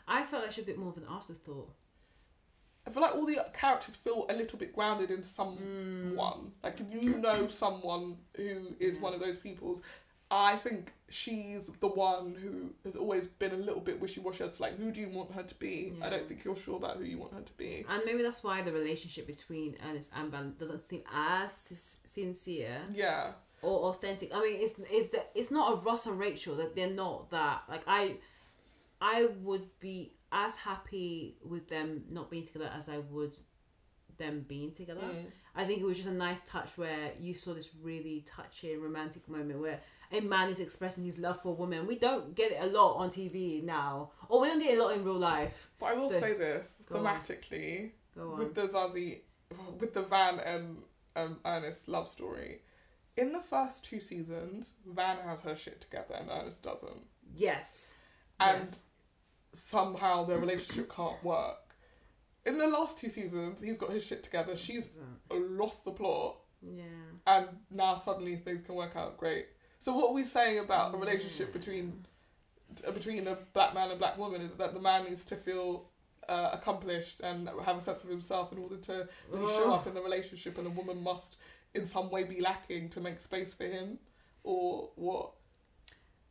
I 0.08 0.24
felt 0.24 0.44
like 0.44 0.52
she 0.52 0.62
was 0.62 0.68
a 0.68 0.72
bit 0.72 0.78
more 0.78 0.90
of 0.90 0.98
an 0.98 1.06
afterthought. 1.10 1.74
I 2.88 2.90
feel 2.90 3.02
like 3.02 3.16
all 3.16 3.26
the 3.26 3.46
characters 3.54 3.98
feel 3.98 4.26
a 4.30 4.34
little 4.34 4.58
bit 4.58 4.74
grounded 4.74 5.12
in 5.12 5.22
someone. 5.22 5.58
Mm. 6.16 6.50
Like 6.64 6.80
if 6.80 7.04
you 7.04 7.18
know 7.18 7.48
someone 7.48 8.18
who 8.36 8.76
is 8.80 8.96
Yeah. 8.96 9.02
one 9.02 9.14
of 9.14 9.20
those 9.20 9.38
people's. 9.38 9.82
I 10.30 10.58
think 10.58 10.92
she's 11.08 11.68
the 11.80 11.88
one 11.88 12.36
who 12.36 12.74
has 12.84 12.98
always 12.98 13.28
been 13.28 13.54
a 13.54 13.58
little 13.58 13.80
bit 13.80 14.02
wishy 14.02 14.20
washy 14.20 14.44
as 14.44 14.58
to 14.58 14.62
like 14.62 14.78
who 14.78 14.92
do 14.92 15.00
you 15.00 15.08
want 15.08 15.32
her 15.32 15.44
to 15.44 15.56
be. 15.56 15.94
I 16.02 16.10
don't 16.10 16.28
think 16.28 16.44
you're 16.44 16.56
sure 16.58 16.76
about 16.76 16.98
who 16.98 17.06
you 17.06 17.18
want 17.18 17.34
her 17.34 17.40
to 17.42 17.54
be. 17.54 17.86
And 17.88 18.02
maybe 18.06 18.24
that's 18.24 18.44
why 18.44 18.62
the 18.62 18.74
relationship 18.74 19.26
between 19.26 19.78
Ernest 19.88 20.12
and 20.14 20.30
Van 20.30 20.56
doesn't 20.60 20.80
seem 20.80 21.04
as 21.14 21.98
sincere. 22.04 22.82
Yeah, 22.94 23.32
or 23.62 23.90
authentic. 23.90 24.36
I 24.36 24.42
mean, 24.42 24.58
it's 24.60 24.74
it's 24.92 25.10
that 25.12 25.32
it's 25.34 25.50
not 25.50 25.72
a 25.72 25.76
Ross 25.78 26.06
and 26.08 26.20
Rachel 26.20 26.56
that 26.58 26.76
they're 26.76 26.90
not 26.90 27.30
that. 27.32 27.64
Like 27.70 27.84
I, 27.88 28.16
I 29.00 29.28
would 29.44 29.70
be 29.80 30.12
as 30.32 30.58
happy 30.58 31.38
with 31.44 31.68
them 31.70 32.04
not 32.10 32.30
being 32.30 32.46
together 32.46 32.70
as 32.76 32.90
I 32.90 32.98
would 32.98 33.36
them 34.18 34.46
being 34.48 34.72
together. 34.74 35.02
Mm. 35.02 35.28
I 35.56 35.64
think 35.64 35.80
it 35.80 35.86
was 35.86 35.98
just 35.98 36.10
a 36.10 36.14
nice 36.14 36.42
touch 36.42 36.78
where 36.78 37.12
you 37.20 37.34
saw 37.34 37.54
this 37.54 37.70
really 37.82 38.24
touching 38.28 38.82
romantic 38.82 39.28
moment 39.30 39.60
where 39.60 39.80
a 40.12 40.22
man 40.22 40.50
is 40.50 40.60
expressing 40.60 41.04
his 41.04 41.18
love 41.18 41.42
for 41.42 41.50
a 41.50 41.52
woman. 41.54 41.86
We 41.86 41.98
don't 42.00 42.34
get 42.36 42.52
it 42.52 42.58
a 42.62 42.66
lot 42.68 42.96
on 42.96 43.10
TV 43.10 43.64
now, 43.64 44.12
or 44.30 44.42
we 44.42 44.48
don't 44.48 44.60
get 44.60 44.74
it 44.74 44.80
a 44.80 44.84
lot 44.84 44.96
in 44.96 45.04
real 45.04 45.20
life. 45.20 45.70
But 45.80 45.86
I 45.88 45.94
will 45.94 46.10
So- 46.10 46.20
say 46.20 46.34
this 46.34 46.82
thematically 46.90 47.92
with 48.16 48.56
the 48.56 48.64
Zazie, 48.64 49.20
with 49.80 49.94
the 49.94 50.02
Van 50.04 50.40
and 50.40 50.84
um, 51.16 51.40
Ernest 51.46 51.88
love 51.88 52.08
story. 52.08 52.62
In 53.16 53.32
the 53.34 53.40
first 53.42 53.84
two 53.84 54.00
seasons, 54.00 54.76
Van 54.86 55.18
has 55.26 55.42
her 55.42 55.56
shit 55.56 55.82
together 55.82 56.16
and 56.16 56.30
Ernest 56.30 56.64
doesn't, 56.64 57.04
yes. 57.36 58.00
and 58.40 58.62
Yes. 58.68 58.84
Somehow 59.54 60.24
their 60.26 60.38
relationship 60.40 60.92
can't 60.94 61.22
work. 61.24 61.58
In 62.46 62.58
the 62.58 62.68
last 62.68 62.98
two 62.98 63.10
seasons, 63.10 63.62
he's 63.62 63.78
got 63.78 63.92
his 63.92 64.06
shit 64.06 64.24
together. 64.24 64.56
She's 64.56 64.90
lost 65.32 65.84
the 65.86 65.92
plot, 65.92 66.38
Yeah. 66.62 66.84
and 67.26 67.48
now 67.70 67.96
suddenly 67.96 68.38
things 68.38 68.62
can 68.62 68.76
work 68.76 68.96
out 68.96 69.18
great. 69.18 69.48
So 69.80 69.94
what 69.96 70.10
are 70.10 70.14
we 70.14 70.24
saying 70.24 70.60
about 70.60 70.94
a 70.94 70.98
relationship 70.98 71.54
between 71.54 72.06
uh, 72.88 72.92
between 72.92 73.28
a 73.28 73.36
black 73.54 73.74
man 73.74 73.90
and 73.92 74.00
black 74.00 74.18
woman 74.18 74.42
is 74.42 74.54
that 74.56 74.74
the 74.74 74.80
man 74.80 75.06
needs 75.06 75.24
to 75.26 75.36
feel 75.36 75.90
uh, 76.30 76.50
accomplished 76.54 77.22
and 77.22 77.50
have 77.64 77.78
a 77.78 77.82
sense 77.82 78.04
of 78.04 78.10
himself 78.10 78.52
in 78.52 78.58
order 78.60 78.76
to 78.78 79.08
really 79.30 79.48
show 79.48 79.74
up 79.74 79.88
in 79.88 79.94
the 79.94 80.02
relationship, 80.02 80.58
and 80.58 80.66
the 80.66 80.72
woman 80.72 81.02
must 81.02 81.38
in 81.74 81.86
some 81.86 82.10
way 82.10 82.24
be 82.24 82.42
lacking 82.42 82.90
to 82.90 83.00
make 83.00 83.20
space 83.20 83.54
for 83.54 83.66
him, 83.66 84.00
or 84.44 84.90
what? 84.96 85.32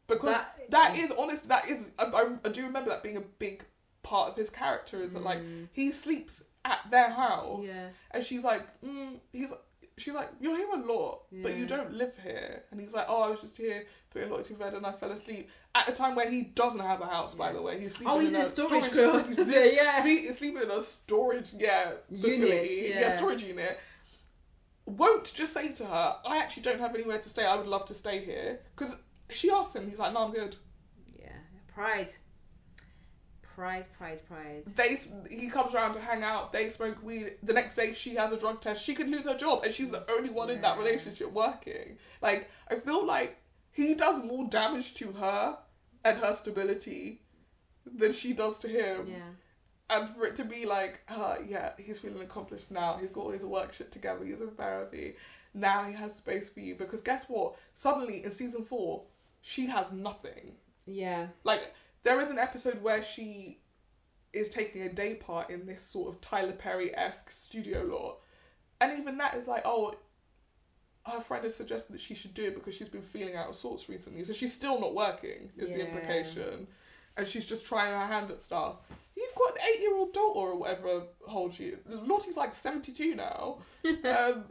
Because 0.07 0.37
That- 0.37 0.71
that 0.71 0.97
is 0.97 1.13
honest. 1.13 1.49
That 1.49 1.69
is 1.69 1.93
I, 1.99 2.05
I, 2.05 2.37
I 2.45 2.49
do 2.49 2.65
remember 2.65 2.91
that 2.91 3.03
being 3.03 3.17
a 3.17 3.21
big 3.23 3.65
part 4.03 4.31
of 4.31 4.37
his 4.37 4.51
character. 4.51 5.03
Is 5.03 5.13
that 5.15 5.25
like 5.25 5.39
Mm. 5.41 5.69
he 5.73 5.93
sleeps 5.93 6.43
at 6.65 6.81
their 6.91 7.11
house, 7.11 7.67
Yeah. 7.69 7.89
and 8.13 8.25
she's 8.25 8.45
like, 8.45 8.63
mm, 8.83 9.19
he's. 9.33 9.53
She's 9.99 10.13
like, 10.13 10.29
you're 10.41 10.55
here 10.59 10.69
a 10.75 10.93
lot, 10.93 11.23
but 11.43 11.57
you 11.57 11.65
don't 11.65 11.95
live 11.95 12.13
here. 12.23 12.65
And 12.71 12.79
he's 12.79 12.93
like, 12.93 13.07
oh, 13.09 13.23
I 13.23 13.31
was 13.31 13.41
just 13.41 13.57
here 13.57 13.87
putting 14.11 14.29
Lottie 14.29 14.53
to 14.53 14.53
bed 14.53 14.75
and 14.75 14.85
I 14.85 14.93
fell 14.93 15.11
asleep. 15.11 15.49
At 15.75 15.89
a 15.89 15.93
time 15.93 16.15
where 16.15 16.29
he 16.29 16.43
doesn't 16.43 16.81
have 16.83 17.01
a 17.01 17.07
house, 17.07 17.35
by 17.35 17.51
the 17.51 17.63
way. 17.63 17.81
He's 17.81 17.95
sleeping 17.95 18.13
Oh, 18.13 18.19
he's 18.19 18.35
in 18.35 18.41
in 18.41 18.43
a 18.43 18.45
storage, 18.45 18.85
storage 18.93 19.27
he's 19.29 19.49
yeah. 19.49 20.03
He's 20.05 20.37
sleeping 20.37 20.65
in 20.65 20.71
a 20.71 20.83
storage, 20.83 21.49
yeah, 21.59 21.93
facility, 22.13 22.43
Unit, 22.45 22.91
yeah. 22.91 23.01
yeah. 23.01 23.17
storage 23.17 23.43
unit. 23.43 23.81
Won't 24.85 25.33
just 25.33 25.55
say 25.55 25.73
to 25.73 25.87
her, 25.87 26.17
I 26.29 26.39
actually 26.39 26.65
don't 26.65 26.79
have 26.79 26.95
anywhere 26.95 27.19
to 27.19 27.29
stay. 27.31 27.47
I 27.47 27.57
would 27.57 27.67
love 27.67 27.87
to 27.87 27.95
stay 27.95 28.23
here. 28.23 28.61
Because 28.77 28.97
she 29.33 29.51
asks 29.51 29.75
him, 29.75 29.89
he's 29.89 29.99
like, 29.99 30.13
no, 30.13 30.27
I'm 30.27 30.33
good. 30.33 30.57
Yeah. 31.19 31.29
Pride. 31.73 32.11
Pride, 33.43 33.87
pride, 33.97 34.21
pride. 34.29 34.65
They 34.77 34.99
he 35.31 35.49
comes 35.49 35.75
around 35.75 35.95
to 35.95 36.01
hang 36.01 36.23
out. 36.23 36.53
They 36.53 36.69
smoke 36.69 37.03
weed. 37.03 37.37
The 37.43 37.55
next 37.55 37.75
day, 37.75 37.95
she 37.95 38.15
has 38.17 38.31
a 38.31 38.37
drug 38.37 38.61
test. 38.61 38.85
She 38.85 38.95
could 38.95 39.09
lose 39.09 39.25
her 39.25 39.37
job, 39.37 39.65
and 39.65 39.73
she's 39.73 39.91
the 39.91 40.05
only 40.11 40.29
one 40.29 40.51
in 40.51 40.61
that 40.61 40.77
relationship 40.77 41.33
working. 41.33 41.97
Like 42.21 42.51
I 42.71 42.75
feel 42.75 43.07
like 43.07 43.39
he 43.73 43.95
does 43.95 44.23
more 44.23 44.47
damage 44.49 44.93
to 44.95 45.13
her 45.13 45.57
and 46.05 46.19
her 46.19 46.35
stability 46.35 47.23
than 47.87 48.13
she 48.13 48.35
does 48.35 48.59
to 48.59 48.69
him. 48.69 49.07
Yeah. 49.09 49.19
And 49.89 50.11
for 50.11 50.27
it 50.27 50.37
to 50.37 50.45
be 50.45 50.67
like, 50.67 51.01
uh, 51.09 51.37
yeah, 51.47 51.71
he's 51.79 51.99
feeling 51.99 52.21
accomplished 52.21 52.71
now. 52.71 52.99
He's 53.01 53.11
got 53.11 53.23
all 53.23 53.31
his 53.31 53.45
work 53.45 53.73
shit 53.73 53.91
together. 53.91 54.25
He's 54.25 54.41
in 54.41 54.51
therapy. 54.51 55.15
Now 55.55 55.85
he 55.85 55.95
has 55.95 56.15
space 56.15 56.49
for 56.49 56.61
you 56.61 56.75
because 56.75 57.01
guess 57.01 57.25
what? 57.29 57.55
Suddenly 57.73 58.25
in 58.25 58.31
season 58.33 58.65
four, 58.65 59.05
she 59.47 59.67
has 59.67 59.93
nothing. 59.93 60.57
Yeah. 60.87 61.29
Like 61.45 61.73
there 62.03 62.21
is 62.21 62.31
an 62.31 62.39
episode 62.39 62.83
where 62.83 63.01
she 63.01 63.61
is 64.33 64.49
taking 64.49 64.83
a 64.83 64.93
day 64.93 65.15
part 65.15 65.51
in 65.51 65.67
this 65.67 65.83
sort 65.85 66.13
of 66.13 66.21
Tyler 66.21 66.53
Perry 66.53 66.93
esque 66.97 67.31
studio 67.31 67.85
lot, 67.85 68.19
and 68.81 68.99
even 68.99 69.19
that 69.19 69.37
is 69.37 69.47
like, 69.47 69.63
oh, 69.65 69.95
her 71.05 71.21
friend 71.21 71.45
has 71.45 71.55
suggested 71.55 71.93
that 71.93 72.01
she 72.01 72.13
should 72.13 72.35
do 72.35 72.47
it 72.47 72.55
because 72.57 72.75
she's 72.75 72.89
been 72.89 73.03
feeling 73.03 73.37
out 73.37 73.49
of 73.49 73.55
sorts 73.55 73.89
recently, 73.89 74.25
so 74.25 74.33
she's 74.33 74.53
still 74.53 74.81
not 74.81 74.97
working. 74.97 75.53
Is 75.57 75.71
the 75.71 75.87
implication, 75.87 76.67
and 77.17 77.25
she's 77.25 77.47
just 77.47 77.65
trying 77.67 77.93
her 77.93 78.07
hand 78.07 78.33
at 78.33 78.43
stuff. 78.43 78.79
You've 79.17 79.35
got 79.37 79.53
an 79.53 79.59
eight 79.73 79.81
year 79.81 79.97
old 79.97 80.13
daughter 80.13 80.41
or 80.41 80.59
whatever 80.59 81.05
holds 81.25 81.61
you. 81.61 81.79
Lottie's 81.89 82.37
like 82.37 82.53
seventy 82.53 82.91
two 82.91 83.15
now. 83.15 83.59
um, 83.85 84.47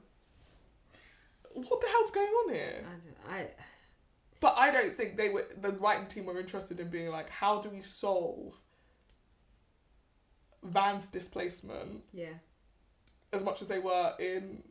what 1.52 1.82
the 1.82 1.88
hell's 1.92 2.12
going 2.12 2.28
on 2.28 2.54
here? 2.54 2.86
I 2.86 3.34
don't. 3.34 3.42
I. 3.42 3.48
But 4.46 4.60
I 4.60 4.70
don't 4.70 4.96
think 4.96 5.18
they 5.18 5.30
were 5.30 5.48
the 5.60 5.72
writing 5.72 6.06
team 6.06 6.26
were 6.28 6.40
interested 6.40 6.80
in 6.80 6.90
being 6.92 7.10
like, 7.10 7.32
how 7.32 7.62
do 7.64 7.70
we 7.70 7.82
solve 7.82 8.54
Van's 10.62 11.08
displacement 11.08 12.04
Yeah. 12.14 12.36
as 13.34 13.42
much 13.44 13.64
as 13.64 13.70
they 13.70 13.80
were 13.80 14.14
in 14.20 14.62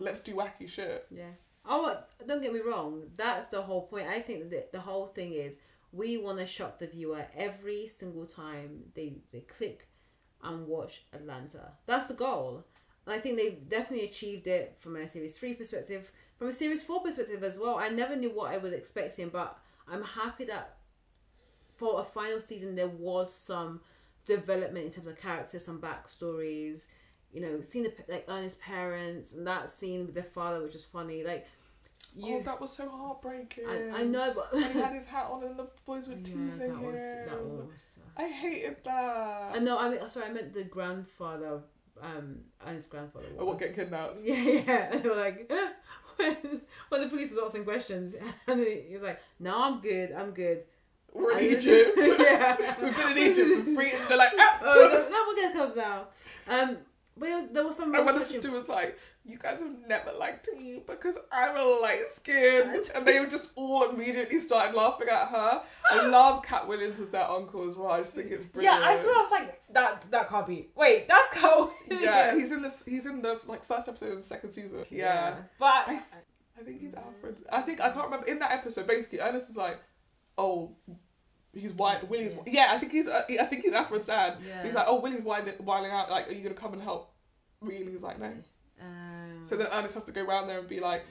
let's 0.00 0.18
do 0.20 0.34
wacky 0.34 0.68
shit. 0.68 1.06
Yeah. 1.12 1.30
Oh, 1.64 1.82
what- 1.82 2.10
don't 2.26 2.42
get 2.42 2.52
me 2.52 2.58
wrong. 2.58 3.12
That's 3.14 3.46
the 3.46 3.62
whole 3.62 3.86
point. 3.86 4.08
I 4.08 4.20
think 4.20 4.50
that 4.50 4.72
the 4.72 4.80
whole 4.80 5.06
thing 5.06 5.32
is 5.32 5.60
we 5.92 6.16
want 6.16 6.38
to 6.38 6.46
shock 6.46 6.80
the 6.80 6.88
viewer 6.88 7.24
every 7.36 7.86
single 7.86 8.26
time 8.26 8.90
they 8.94 9.22
they 9.30 9.42
click 9.42 9.88
and 10.42 10.66
watch 10.66 11.06
Atlanta. 11.12 11.78
That's 11.86 12.06
the 12.06 12.14
goal. 12.14 12.66
And 13.06 13.14
I 13.14 13.20
think 13.20 13.36
they've 13.36 13.68
definitely 13.68 14.06
achieved 14.08 14.48
it 14.48 14.76
from 14.80 14.96
a 14.96 15.08
series 15.08 15.38
three 15.38 15.54
perspective, 15.54 16.10
from 16.42 16.48
a 16.48 16.52
series 16.52 16.82
four 16.82 17.00
perspective 17.00 17.44
as 17.44 17.56
well. 17.56 17.76
I 17.76 17.88
never 17.88 18.16
knew 18.16 18.30
what 18.30 18.50
I 18.52 18.58
was 18.58 18.72
expecting, 18.72 19.28
but 19.28 19.56
I'm 19.88 20.02
happy 20.02 20.44
that 20.46 20.78
for 21.76 22.00
a 22.00 22.04
final 22.04 22.40
season 22.40 22.74
there 22.74 22.88
was 22.88 23.32
some 23.32 23.80
development 24.26 24.86
in 24.86 24.90
terms 24.90 25.06
of 25.06 25.16
characters, 25.16 25.64
some 25.64 25.80
backstories. 25.80 26.86
You 27.32 27.42
know, 27.42 27.60
seeing 27.60 27.84
the 27.84 27.94
like 28.08 28.24
Ernest's 28.28 28.58
parents 28.60 29.34
and 29.34 29.46
that 29.46 29.70
scene 29.70 30.04
with 30.04 30.16
their 30.16 30.24
father, 30.24 30.60
which 30.64 30.72
was 30.72 30.84
funny. 30.84 31.22
Like 31.22 31.46
you, 32.16 32.38
oh, 32.38 32.42
that 32.42 32.60
was 32.60 32.72
so 32.72 32.88
heartbreaking. 32.88 33.64
I, 33.68 34.00
I 34.00 34.02
know, 34.02 34.34
but 34.34 34.48
he 34.52 34.80
had 34.80 34.92
his 34.96 35.06
hat 35.06 35.28
on 35.30 35.44
and 35.44 35.56
the 35.56 35.68
boys 35.86 36.08
were 36.08 36.14
Yeah, 36.14 36.24
teasing 36.24 36.72
that 36.72 36.82
was 36.82 37.00
him. 37.00 37.26
that 37.28 37.44
was. 37.44 37.70
I 38.16 38.26
hated 38.26 38.78
that. 38.84 39.52
I 39.54 39.58
know. 39.60 39.78
I 39.78 39.88
mean, 39.90 40.08
sorry, 40.08 40.26
I 40.26 40.32
meant 40.32 40.52
the 40.52 40.64
grandfather. 40.64 41.60
Um, 42.02 42.38
and 42.66 42.74
his 42.76 42.88
grandfather. 42.88 43.26
Oh, 43.38 43.44
what 43.46 43.58
get 43.60 43.74
kidnapped? 43.76 44.20
Yeah, 44.24 44.34
yeah. 44.34 44.88
And 44.92 45.02
they 45.04 45.08
were 45.08 45.14
like, 45.16 45.50
when, 46.16 46.36
when 46.88 47.00
the 47.00 47.08
police 47.08 47.30
was 47.30 47.38
asking 47.46 47.64
questions, 47.64 48.14
and 48.48 48.60
he 48.60 48.92
was 48.94 49.02
like, 49.02 49.20
"No, 49.38 49.62
I'm 49.62 49.80
good. 49.80 50.12
I'm 50.12 50.32
good." 50.32 50.64
We're 51.14 51.32
in 51.38 51.44
And- 51.44 51.56
Egypt. 51.58 51.90
yeah. 51.98 52.56
We've 52.82 52.96
been 52.96 53.12
in 53.12 53.18
Egypt 53.18 53.48
for 53.68 53.74
free. 53.74 53.92
And 53.92 54.08
they're 54.08 54.16
like, 54.16 54.32
ah! 54.38 54.60
oh, 54.62 55.08
no, 55.10 55.24
we're 55.28 55.42
gonna 55.52 55.54
come 55.54 55.76
now. 55.76 56.06
Um, 56.48 56.78
but 57.18 57.28
it 57.28 57.34
was, 57.34 57.46
there 57.52 57.64
was 57.66 57.76
some. 57.76 57.94
And 57.94 58.06
when 58.06 58.14
the 58.18 58.24
sister 58.24 58.50
was 58.50 58.68
like, 58.68 58.98
"You 59.24 59.38
guys 59.38 59.60
have 59.60 59.70
never 59.86 60.12
liked 60.18 60.48
me 60.56 60.82
because 60.86 61.18
I'm 61.30 61.56
a 61.56 61.62
light 61.80 62.08
skinned," 62.08 62.90
and 62.94 63.06
they 63.06 63.20
were 63.20 63.26
just 63.26 63.50
all 63.56 63.88
immediately 63.90 64.38
started 64.38 64.74
laughing 64.74 65.08
at 65.08 65.28
her. 65.28 65.62
I 65.90 66.06
love 66.08 66.42
Katt 66.44 66.66
Williams 66.66 66.98
as 67.00 67.10
their 67.10 67.28
uncle 67.28 67.68
as 67.68 67.76
well. 67.76 67.92
I 67.92 68.00
just 68.00 68.14
think 68.14 68.30
it's 68.30 68.44
brilliant. 68.44 68.80
Yeah, 68.80 68.86
I 68.88 68.96
saw. 68.96 69.08
I 69.08 69.18
was 69.18 69.30
like, 69.30 69.62
that 69.72 70.06
that 70.10 70.28
can't 70.28 70.46
be. 70.46 70.68
Wait, 70.74 71.06
that's 71.08 71.38
Carl. 71.38 71.72
Yeah, 71.88 72.34
he's 72.34 72.50
in 72.52 72.62
this. 72.62 72.82
He's 72.86 73.06
in 73.06 73.22
the 73.22 73.40
like 73.46 73.64
first 73.64 73.88
episode 73.88 74.10
of 74.10 74.16
the 74.16 74.22
second 74.22 74.50
season. 74.50 74.84
Yeah, 74.90 75.36
but 75.58 75.88
I, 75.88 76.00
I 76.58 76.62
think 76.64 76.80
he's 76.80 76.94
Alfred. 76.94 77.40
I 77.50 77.60
think 77.62 77.80
I 77.80 77.90
can't 77.90 78.06
remember 78.06 78.26
in 78.26 78.38
that 78.40 78.52
episode. 78.52 78.86
Basically, 78.86 79.20
Ernest 79.20 79.50
is 79.50 79.56
like, 79.56 79.78
"Oh, 80.36 80.72
he's 81.54 81.72
white. 81.74 82.08
Willie's 82.08 82.34
yeah. 82.46 82.68
I 82.70 82.78
think 82.78 82.92
he's. 82.92 83.06
Uh, 83.08 83.22
I 83.28 83.44
think 83.44 83.62
he's 83.62 83.74
Alfred's 83.74 84.06
dad. 84.06 84.38
yeah. 84.46 84.64
He's 84.64 84.74
like, 84.74 84.86
"Oh, 84.88 85.00
Willie's 85.00 85.22
wilding, 85.22 85.54
wilding 85.60 85.92
out. 85.92 86.10
Like, 86.10 86.28
are 86.28 86.32
you 86.32 86.42
gonna 86.42 86.54
come 86.54 86.72
and 86.72 86.82
help?" 86.82 87.12
me?" 87.62 87.76
And 87.76 87.88
he's 87.88 88.02
like, 88.02 88.18
"No." 88.18 88.32
Um, 88.80 89.11
So 89.44 89.56
then 89.56 89.68
Ernest 89.72 89.94
has 89.94 90.04
to 90.04 90.12
go 90.12 90.22
round 90.22 90.48
there 90.48 90.58
and 90.58 90.68
be 90.68 90.80
like, 90.80 91.04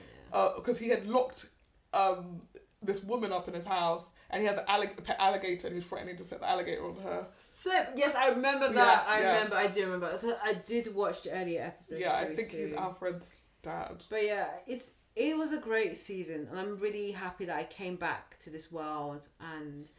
because 0.56 0.78
he 0.78 0.90
had 0.90 1.06
locked 1.06 1.48
um, 1.94 2.42
this 2.82 3.04
woman 3.04 3.32
up 3.32 3.48
in 3.48 3.54
his 3.54 3.66
house, 3.66 4.12
and 4.30 4.42
he 4.42 4.48
has 4.48 4.58
an 4.58 4.66
allig- 4.68 5.04
pet 5.04 5.18
alligator, 5.20 5.68
and 5.68 5.76
he's 5.76 5.86
threatening 5.86 6.16
to 6.18 6.24
set 6.26 6.40
the 6.40 6.50
alligator 6.50 6.86
on 6.86 6.96
her. 7.04 7.28
Flip. 7.56 7.94
Yes, 7.96 8.16
I 8.16 8.30
remember 8.30 8.74
that. 8.74 9.06
Yeah, 9.06 9.14
I 9.14 9.22
yeah. 9.22 9.34
remember. 9.34 9.56
I 9.56 9.68
do 9.68 9.84
remember. 9.86 10.38
I 10.44 10.54
did 10.54 10.94
watch 10.96 11.24
the 11.24 11.32
earlier 11.32 11.62
episode. 11.62 12.00
yeah, 12.00 12.16
I 12.16 12.26
think 12.26 12.50
he's 12.50 12.72
two. 12.72 12.78
Alfred's 12.78 13.42
dad. 13.62 14.04
But 14.10 14.26
yeah, 14.26 14.48
it's 14.66 14.94
it 15.16 15.38
was 15.38 15.54
a 15.54 15.60
great 15.60 15.98
season, 15.98 16.48
and 16.50 16.60
I'm 16.60 16.80
really 16.80 17.12
happy 17.12 17.46
that 17.46 17.56
I 17.56 17.66
came 17.66 17.98
back 17.98 18.40
to 18.40 18.50
this 18.50 18.72
world. 18.72 19.28
And 19.40 19.92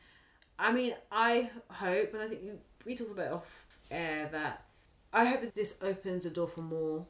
I 0.59 0.73
mean, 0.73 0.95
I 1.13 1.51
hope, 1.71 2.15
and 2.15 2.23
I 2.23 2.29
think 2.29 2.41
we, 2.43 2.51
we 2.85 2.97
talked 2.97 3.13
about 3.13 3.33
off 3.33 3.67
air 3.91 4.29
that 4.33 4.65
I 5.13 5.27
hope 5.27 5.43
that 5.43 5.55
this 5.55 5.77
opens 5.83 6.25
the 6.25 6.31
door 6.31 6.49
for 6.49 6.63
more 6.63 7.07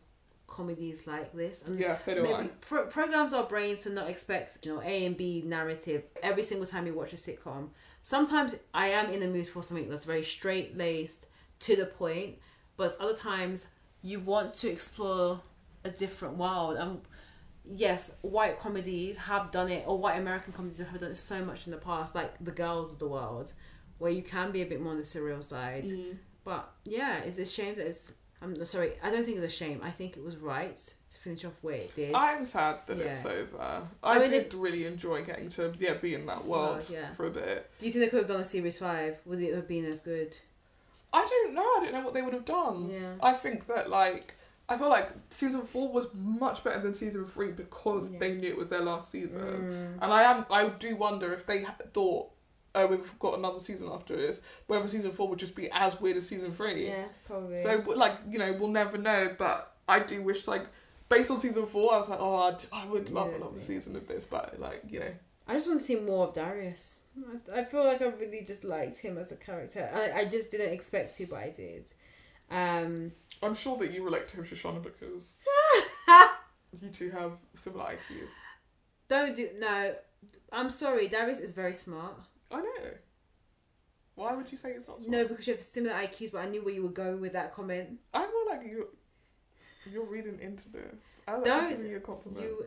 comedies 0.53 1.07
like 1.07 1.33
this. 1.33 1.63
And 1.67 1.79
Yeah, 1.79 1.97
so 1.97 2.15
do 2.15 2.21
I. 2.27 2.39
maybe 2.43 2.51
pro- 2.61 2.87
programs 2.87 3.33
our 3.33 3.45
brains 3.45 3.81
to 3.83 3.91
not 3.91 4.09
expect 4.09 4.65
you 4.65 4.75
know 4.75 4.83
A 4.83 5.07
and 5.07 5.17
B 5.17 5.43
narrative 5.45 6.05
every 6.23 6.43
single 6.43 6.67
time 6.67 6.87
you 6.87 6.95
watch 6.95 7.13
a 7.13 7.17
sitcom. 7.17 7.71
Sometimes 8.03 8.57
I 8.75 8.89
am 8.89 9.11
in 9.11 9.21
the 9.21 9.29
mood 9.29 9.49
for 9.49 9.63
something 9.63 9.89
that's 9.89 10.05
very 10.05 10.25
straight 10.25 10.77
laced, 10.77 11.27
to 11.63 11.77
the 11.77 11.87
point, 11.87 12.39
but 12.77 12.97
other 13.01 13.15
times 13.15 13.69
you 14.03 14.19
want 14.21 14.53
to 14.55 14.69
explore 14.69 15.41
a 15.85 15.91
different 15.91 16.37
world. 16.37 16.77
And 16.77 17.01
yes, 17.65 18.17
white 18.23 18.59
comedies 18.59 19.17
have 19.17 19.51
done 19.51 19.69
it, 19.71 19.85
or 19.87 19.99
white 19.99 20.19
American 20.19 20.53
comedies 20.53 20.81
have 20.81 21.01
done 21.01 21.13
it 21.13 21.17
so 21.17 21.45
much 21.45 21.67
in 21.67 21.71
the 21.71 21.79
past, 21.79 22.15
like 22.15 22.35
The 22.45 22.51
Girls 22.51 22.93
of 22.93 22.99
the 22.99 23.09
World, 23.09 23.53
where 23.99 24.11
you 24.11 24.23
can 24.23 24.51
be 24.51 24.63
a 24.63 24.67
bit 24.67 24.81
more 24.81 24.93
on 24.93 24.99
the 24.99 25.05
surreal 25.05 25.43
side. 25.43 25.85
Mm. 25.85 26.19
But 26.45 26.73
yeah, 26.85 27.19
it's 27.19 27.39
a 27.39 27.47
shame 27.47 27.77
that 27.77 27.87
it's. 27.87 28.15
I'm 28.43 28.65
sorry. 28.65 28.93
I 29.03 29.11
don't 29.11 29.25
think 29.25 29.37
it's 29.39 29.47
a 29.53 29.57
shame. 29.57 29.81
I 29.83 29.91
think 29.91 30.17
it 30.17 30.25
was 30.25 30.37
right 30.37 30.77
to 30.77 31.19
finish 31.19 31.45
off 31.45 31.53
where 31.63 31.77
it 31.77 31.95
did. 31.95 32.15
I'm 32.15 32.45
sad 32.45 32.79
that 32.87 32.97
Yeah. 32.99 33.05
it's 33.05 33.25
over. 33.25 33.87
I 34.03 34.17
I, 34.17 34.19
mean, 34.19 34.31
did 34.31 34.53
really 34.55 34.85
enjoy 34.87 35.23
getting 35.25 35.49
to 35.51 35.73
yeah 35.79 35.95
be 35.95 36.15
in 36.15 36.27
that 36.27 36.45
world 36.45 36.71
World, 36.73 36.91
yeah. 36.91 37.13
for 37.15 37.27
a 37.27 37.31
bit. 37.31 37.71
Do 37.79 37.87
you 37.87 37.93
think 37.93 38.05
they 38.05 38.11
could 38.11 38.19
have 38.21 38.29
done 38.29 38.41
a 38.41 38.45
series 38.45 38.79
five? 38.79 39.19
Would 39.27 39.41
it 39.41 39.55
have 39.55 39.69
been 39.69 39.85
as 39.85 40.01
good? 40.01 40.37
I 41.13 41.25
don't 41.29 41.55
know. 41.55 41.63
I 41.63 41.81
don't 41.83 41.93
know 41.93 42.01
what 42.01 42.15
they 42.15 42.23
would 42.23 42.35
have 42.35 42.45
done. 42.45 42.91
Yeah. 42.91 43.13
I 43.23 43.33
think 43.33 43.67
that 43.69 43.89
like 43.91 44.35
I 44.69 44.77
feel 44.79 44.89
like 44.89 45.11
season 45.31 45.63
four 45.63 45.93
was 45.93 46.07
much 46.15 46.65
better 46.65 46.81
than 46.81 46.95
season 46.95 47.25
three 47.27 47.53
because 47.53 48.11
Yeah. 48.11 48.19
they 48.19 48.33
knew 48.35 48.49
it 48.49 48.57
was 48.57 48.71
their 48.71 48.81
last 48.81 49.11
season. 49.11 49.41
Mm. 49.41 50.03
And 50.03 50.13
I 50.13 50.23
am 50.23 50.47
I 50.51 50.69
do 50.69 50.97
wonder 50.97 51.33
if 51.33 51.47
they 51.47 51.65
thought 51.93 52.31
oh 52.75 52.87
we've 52.87 53.19
got 53.19 53.39
another 53.39 53.61
season 53.61 53.89
after 53.93 54.17
this 54.17 54.41
whether 54.67 54.89
season 54.89 55.11
four 55.13 55.29
would 55.29 55.39
just 55.39 55.55
be 55.55 55.69
as 55.73 56.01
weird 56.01 56.17
as 56.17 56.27
season 56.27 56.53
three. 56.53 56.89
Yeah, 56.89 57.05
probably. 57.27 57.57
So 57.57 57.83
like 57.97 58.17
you 58.31 58.39
know 58.39 58.53
we'll 58.55 58.69
never 58.71 58.97
know, 58.99 59.35
but 59.39 59.75
I 59.89 59.99
do 60.01 60.23
wish 60.23 60.47
like 60.47 60.67
based 61.09 61.31
on 61.31 61.39
season 61.39 61.67
four 61.67 61.93
I 61.93 61.99
was 61.99 62.09
like 62.09 62.21
oh 62.21 62.37
I'd, 62.49 62.65
I 62.73 62.87
would 62.87 63.11
love 63.11 63.29
Yeah, 63.31 63.37
another 63.37 63.53
yeah. 63.57 63.63
season 63.63 63.97
of 63.97 64.09
this, 64.09 64.25
but 64.25 64.59
like 64.59 64.83
you 64.89 65.01
know 65.01 65.13
I 65.49 65.55
just 65.55 65.67
want 65.67 65.81
to 65.81 65.85
see 65.85 65.97
more 65.97 66.27
of 66.29 66.35
Darius. 66.35 67.01
I, 67.53 67.61
I 67.61 67.65
feel 67.65 67.85
like 67.85 68.01
I 68.01 68.07
really 68.07 68.43
just 68.47 68.63
liked 68.63 68.99
him 69.01 69.19
as 69.19 69.33
a 69.33 69.37
character. 69.37 69.91
I, 69.93 70.21
I 70.21 70.25
just 70.25 70.53
didn't 70.53 70.73
expect 70.73 71.17
to, 71.17 71.27
but 71.27 71.37
I 71.41 71.51
did. 71.51 71.87
Um, 72.49 73.11
I'm 73.43 73.55
sure 73.57 73.77
that 73.79 73.91
you 73.91 74.05
relate 74.05 74.29
to 74.29 74.37
him, 74.37 74.45
Shoshanna, 74.45 74.81
because 74.83 75.37
you 76.81 76.89
two 76.91 77.11
have 77.11 77.33
similar 77.57 77.85
IQs. 77.87 78.31
don't 79.09 79.35
do 79.35 79.49
no. 79.59 79.95
I'm 80.53 80.71
sorry. 80.71 81.09
Darius 81.09 81.41
is 81.41 81.53
very 81.53 81.75
smart. 81.75 82.15
I 82.53 82.61
know. 82.61 82.91
Why 84.15 84.35
would 84.35 84.51
you 84.53 84.59
say 84.59 84.71
it's 84.73 84.87
not 84.87 85.01
smart? 85.01 85.11
No, 85.11 85.27
because 85.29 85.47
you 85.47 85.55
have 85.55 85.63
similar 85.63 85.95
IQs, 85.95 86.33
but 86.33 86.39
I 86.43 86.49
knew 86.49 86.63
where 86.63 86.75
you 86.75 86.83
were 86.83 86.91
going 86.91 87.21
with 87.21 87.33
that 87.33 87.55
comment. 87.55 87.99
I 88.13 88.21
feel 88.27 88.47
like 88.49 88.63
you 88.63 88.89
you're 89.91 90.05
reading 90.07 90.39
into 90.41 90.71
this. 90.71 91.21
I 91.27 91.37
was 91.37 91.45
Don't 91.45 91.71
giving 91.71 91.91
you 91.91 91.97
a 91.97 92.01
compliment. 92.01 92.45
You 92.45 92.67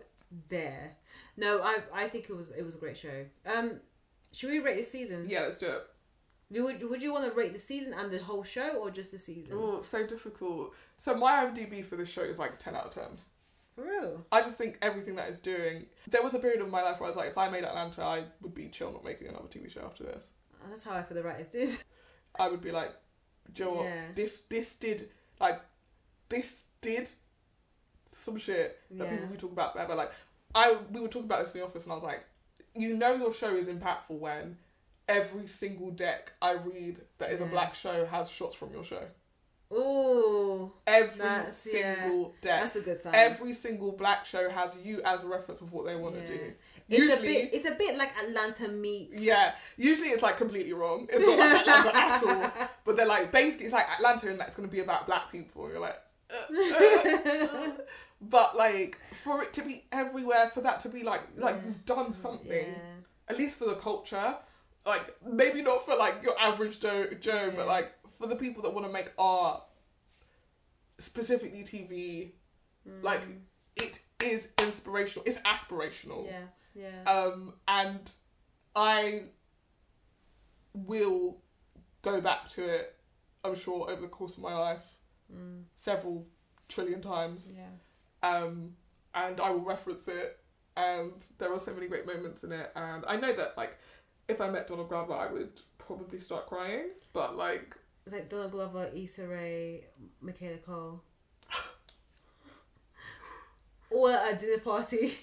there? 0.49 0.95
No, 1.38 1.62
I 1.62 1.80
I 1.94 2.07
think 2.07 2.30
it 2.30 2.36
was 2.36 2.52
it 2.52 2.64
was 2.64 2.76
a 2.76 2.80
great 2.80 2.98
show. 2.98 3.26
Um, 3.45 3.80
should 4.32 4.49
we 4.49 4.60
rate 4.60 4.78
this 4.78 4.91
season? 4.91 5.28
Yeah, 5.30 5.41
let's 5.41 5.57
do 5.57 5.68
it. 5.68 5.88
Do- 6.52 6.64
Would 6.66 6.84
Would 6.90 7.03
you 7.03 7.14
want 7.14 7.26
to 7.26 7.32
rate 7.32 7.53
the 7.53 7.60
season 7.60 7.94
and 7.94 8.12
the 8.12 8.20
whole 8.20 8.44
show, 8.44 8.72
or 8.78 8.90
just 8.90 9.12
the 9.12 9.20
season? 9.20 9.53
Oh, 9.56 9.82
so 9.82 10.06
difficult. 10.06 10.74
So 10.98 11.16
my 11.16 11.45
IMDb 11.45 11.86
for 11.86 11.95
this 11.95 12.10
show 12.10 12.22
is 12.24 12.40
like 12.40 12.60
ten 12.60 12.76
out 12.76 12.86
of 12.88 12.91
ten. 12.94 13.18
For 13.76 13.84
real? 13.84 14.26
I 14.31 14.41
just 14.41 14.57
think 14.57 14.77
everything 14.81 15.15
that 15.15 15.27
it's 15.30 15.39
doing. 15.39 15.85
There 16.10 16.23
was 16.23 16.34
a 16.34 16.39
period 16.39 16.61
of 16.61 16.69
my 16.69 16.81
life 16.81 16.99
where 16.99 17.07
I 17.07 17.10
was 17.10 17.18
like, 17.18 17.30
if 17.30 17.38
I 17.38 17.49
made 17.49 17.64
Atlanta, 17.65 18.02
I 18.03 18.23
would 18.41 18.53
be 18.56 18.69
chill 18.69 18.91
not 18.91 19.03
making 19.03 19.27
another 19.27 19.47
TV 19.47 19.69
show 19.69 19.81
after 19.85 20.03
this. 20.03 20.31
And 20.64 20.72
that's 20.72 20.84
how 20.84 20.93
I 20.93 21.03
feel 21.03 21.15
the 21.15 21.23
writers 21.23 21.47
did. 21.49 21.69
I 22.39 22.47
would 22.47 22.61
be 22.61 22.72
like, 22.72 22.93
do 23.53 23.64
you 23.64 23.69
know 23.69 23.76
what? 23.77 23.85
Yeah. 23.85 24.06
This 24.15 24.39
this 24.49 24.76
did 24.76 25.10
like 25.39 25.61
this 26.30 26.65
did 26.81 27.10
some 28.06 28.38
shit 28.38 28.80
that 28.91 29.03
Yeah. 29.06 29.11
people 29.11 29.27
we 29.30 29.38
talk 29.38 29.52
about 29.52 29.73
forever. 29.73 29.93
Like 29.95 30.11
I 30.53 30.77
we 30.91 31.02
were 31.02 31.07
talking 31.07 31.26
about 31.26 31.41
this 31.41 31.53
in 31.53 31.60
the 31.61 31.65
office 31.68 31.84
and 31.84 31.91
I 31.91 31.95
was 31.95 32.03
like, 32.03 32.26
you 32.76 32.95
know 32.97 33.14
your 33.14 33.34
show 33.34 33.56
is 33.56 33.68
impactful 33.68 34.18
when 34.19 34.57
every 35.07 35.47
single 35.47 35.91
deck 35.91 36.31
I 36.41 36.53
read 36.53 37.02
that 37.19 37.31
is 37.31 37.41
a 37.41 37.45
black 37.45 37.76
show 37.76 38.06
has 38.06 38.30
shots 38.30 38.56
from 38.56 38.72
your 38.73 38.84
show. 38.84 39.03
Ooh, 39.74 40.72
Every 40.88 41.18
That's- 41.18 41.68
yeah. 41.72 41.96
single 42.04 42.36
deck. 42.42 42.62
that's 42.62 42.76
a 42.76 42.82
good 42.82 42.98
sign. 42.98 43.16
Every 43.16 43.54
single 43.54 43.92
black 43.92 44.26
show 44.26 44.50
has 44.50 44.78
you 44.84 45.02
as 45.04 45.24
a 45.24 45.28
reference 45.28 45.62
of 45.62 45.72
what 45.74 45.86
they 45.86 45.96
want 45.96 46.16
to 46.16 46.22
Yeah. 46.22 46.28
do. 46.28 46.54
It's 46.88 47.00
Usually, 47.00 47.38
a 47.38 47.46
bit. 47.46 47.54
It's 47.56 47.66
a 47.66 47.72
bit 47.72 47.98
like 47.98 48.12
Atlanta 48.22 48.68
meets. 48.68 49.20
yeah. 49.20 49.56
Usually 49.76 50.10
it's 50.10 50.22
like 50.22 50.38
completely 50.38 50.74
wrong. 50.74 51.08
It's 51.12 51.20
not 51.26 51.40
like 51.40 51.68
Atlanta 51.68 51.98
at 51.98 52.24
all. 52.62 52.68
But 52.86 52.96
they're 52.98 53.08
like 53.08 53.32
basically 53.32 53.66
it's 53.66 53.74
like 53.74 53.90
Atlanta 53.90 54.30
and 54.30 54.40
that's 54.40 54.56
going 54.56 54.70
to 54.70 54.72
be 54.72 54.82
about 54.82 55.08
black 55.08 55.32
people. 55.32 55.68
You're 55.68 55.80
like, 55.80 56.00
uh, 56.32 56.54
uh, 56.54 57.72
but 58.22 58.56
like 58.56 58.98
for 59.02 59.42
it 59.42 59.52
to 59.54 59.64
be 59.64 59.84
everywhere, 59.92 60.52
for 60.54 60.62
that 60.62 60.80
to 60.82 60.90
be 60.90 61.02
like 61.02 61.22
like 61.38 61.56
Yeah. 61.56 61.62
you've 61.66 61.86
done 61.86 62.12
something. 62.14 62.52
Yeah. 62.68 62.78
At 63.30 63.38
least 63.40 63.58
for 63.58 63.66
the 63.66 63.76
culture, 63.76 64.36
like 64.86 65.16
maybe 65.26 65.64
not 65.64 65.84
for 65.86 65.96
like 65.96 66.22
your 66.22 66.40
average 66.40 66.80
Joe, 66.80 67.08
Joe, 67.20 67.52
but 67.56 67.66
like 67.66 67.92
for 68.18 68.28
the 68.28 68.36
people 68.36 68.64
that 68.64 68.74
want 68.74 68.86
to 68.88 68.92
make 68.94 69.12
art, 69.18 69.64
specifically 71.00 71.64
TV. 71.64 72.32
Like 73.02 73.22
Mm. 73.28 73.42
it 73.76 74.00
is 74.22 74.50
inspirational. 74.60 75.24
It's 75.26 75.40
aspirational. 75.40 76.26
Yeah. 76.28 76.46
Yeah. 76.76 77.04
Um, 77.12 77.54
and 77.68 78.12
I 78.76 79.30
will 80.74 81.42
go 82.02 82.22
back 82.22 82.50
to 82.52 82.64
it. 82.68 82.96
I'm 83.44 83.56
sure 83.56 83.90
over 83.90 84.02
the 84.02 84.08
course 84.08 84.38
of 84.38 84.44
my 84.44 84.54
life, 84.56 84.98
Mm. 85.34 85.64
several 85.76 86.28
trillion 86.68 87.02
times. 87.02 87.52
Yeah. 87.52 87.70
Um, 88.22 88.76
and 89.14 89.40
I 89.40 89.50
will 89.50 89.62
reference 89.62 90.08
it. 90.08 90.40
And 90.78 91.26
there 91.38 91.52
are 91.54 91.60
so 91.60 91.74
many 91.74 91.88
great 91.88 92.06
moments 92.06 92.44
in 92.44 92.52
it. 92.52 92.72
And 92.76 93.06
I 93.08 93.16
know 93.16 93.34
that 93.34 93.58
like, 93.58 93.78
if 94.28 94.42
I 94.42 94.50
met 94.50 94.68
Donald 94.68 94.90
Glover, 94.90 95.14
I 95.14 95.32
would 95.32 95.60
probably 95.78 96.20
start 96.20 96.48
crying. 96.48 96.92
But 97.14 97.36
like, 97.38 97.76
It's 98.06 98.14
like 98.14 98.30
Donald 98.30 98.52
Glover, 98.52 98.90
Issa 98.94 99.27
Rae, 99.27 99.84
Michaela 100.22 100.57
Coel. 100.57 101.02
All 103.91 104.10
at 104.10 104.34
a 104.34 104.38
dinner 104.38 104.60
party. 104.60 105.18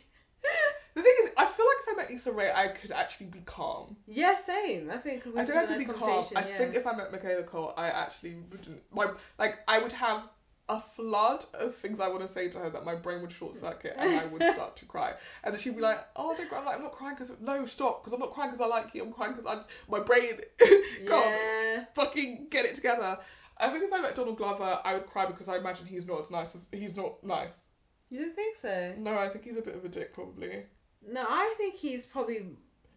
the 0.94 1.02
thing 1.02 1.14
is, 1.22 1.30
I 1.38 1.46
feel 1.46 1.66
like 1.66 1.76
if 1.80 1.88
I 1.88 1.96
met 1.96 2.10
Issa 2.10 2.32
Rae, 2.32 2.50
I 2.52 2.68
could 2.68 2.90
actually 2.90 3.26
be 3.26 3.40
calm. 3.44 3.96
Yeah, 4.09 4.34
same. 4.34 4.90
I 4.90 4.96
think 4.96 5.24
we've 5.26 5.38
I 5.38 5.44
think 5.44 5.59
I 5.59 5.66
could 5.66 5.78
be 5.78 5.84
calm. 5.84 5.98
conversation. 5.98 6.36
I 6.36 6.48
yeah. 6.48 6.59
think 6.59 6.74
if 6.74 6.84
I 6.84 6.96
met 6.96 7.12
Michaela 7.12 7.44
Coel, 7.44 7.72
I 7.76 7.88
actually 7.88 8.36
wouldn't. 8.50 8.82
My 8.92 9.10
like, 9.38 9.60
I 9.68 9.78
would 9.78 9.92
have 9.92 10.28
a 10.68 10.80
flood 10.80 11.44
of 11.55 11.74
things 11.74 12.01
I 12.01 12.09
want 12.09 12.22
to 12.22 12.28
say 12.28 12.48
to 12.48 12.59
her 12.59 12.70
that 12.70 12.84
my 12.84 12.94
brain 12.94 13.20
would 13.20 13.32
short 13.32 13.56
circuit 13.56 13.94
and 13.98 14.20
I 14.20 14.26
would 14.26 14.43
start 14.43 14.76
to 14.76 14.84
cry. 14.84 15.14
And 15.44 15.52
then 15.52 15.60
she'd 15.60 15.76
be 15.76 15.82
like, 15.82 15.98
"Oh, 16.16 16.34
don't 16.36 16.48
cry." 16.48 16.59
I'm 16.59 16.64
like, 16.64 16.76
"I'm 16.76 16.82
not 16.82 16.93
crying 16.93 17.14
because 17.14 17.32
no, 17.40 17.66
stop." 17.66 18.02
Because 18.02 18.12
I'm 18.12 18.20
not 18.20 18.30
crying 18.32 18.51
because 18.51 18.60
I 18.60 18.66
like 18.66 18.94
you. 18.94 19.02
I'm 19.02 19.12
crying 19.12 19.32
because 19.32 19.47
I 19.47 19.62
my 19.90 20.01
brain 20.01 20.40
can't 20.59 21.09
yeah. 21.09 21.84
fucking 21.94 22.47
get 22.51 22.64
it 22.64 22.74
together. 22.74 23.18
I 23.59 23.70
think 23.70 23.84
if 23.84 23.93
I 23.93 24.01
met 24.01 24.16
Donald 24.16 24.39
Glover, 24.39 24.80
I 24.84 24.94
would 24.94 25.06
cry 25.06 25.26
because 25.26 25.48
I 25.48 25.56
imagine 25.56 25.86
he's 25.86 26.06
not 26.06 26.20
as 26.20 26.30
nice 26.30 26.55
as 26.55 26.68
he's 26.72 26.97
not 26.97 27.22
nice. 27.22 27.66
You 28.09 28.20
don't 28.20 28.34
think 28.36 28.56
so? 28.56 28.94
No, 28.98 29.16
I 29.16 29.28
think 29.28 29.44
he's 29.44 29.56
a 29.56 29.62
bit 29.62 29.74
of 29.74 29.84
a 29.84 29.89
dick, 29.89 30.12
probably. 30.12 30.64
No, 31.06 31.24
I 31.28 31.55
think 31.56 31.76
he's 31.76 32.06
probably 32.06 32.47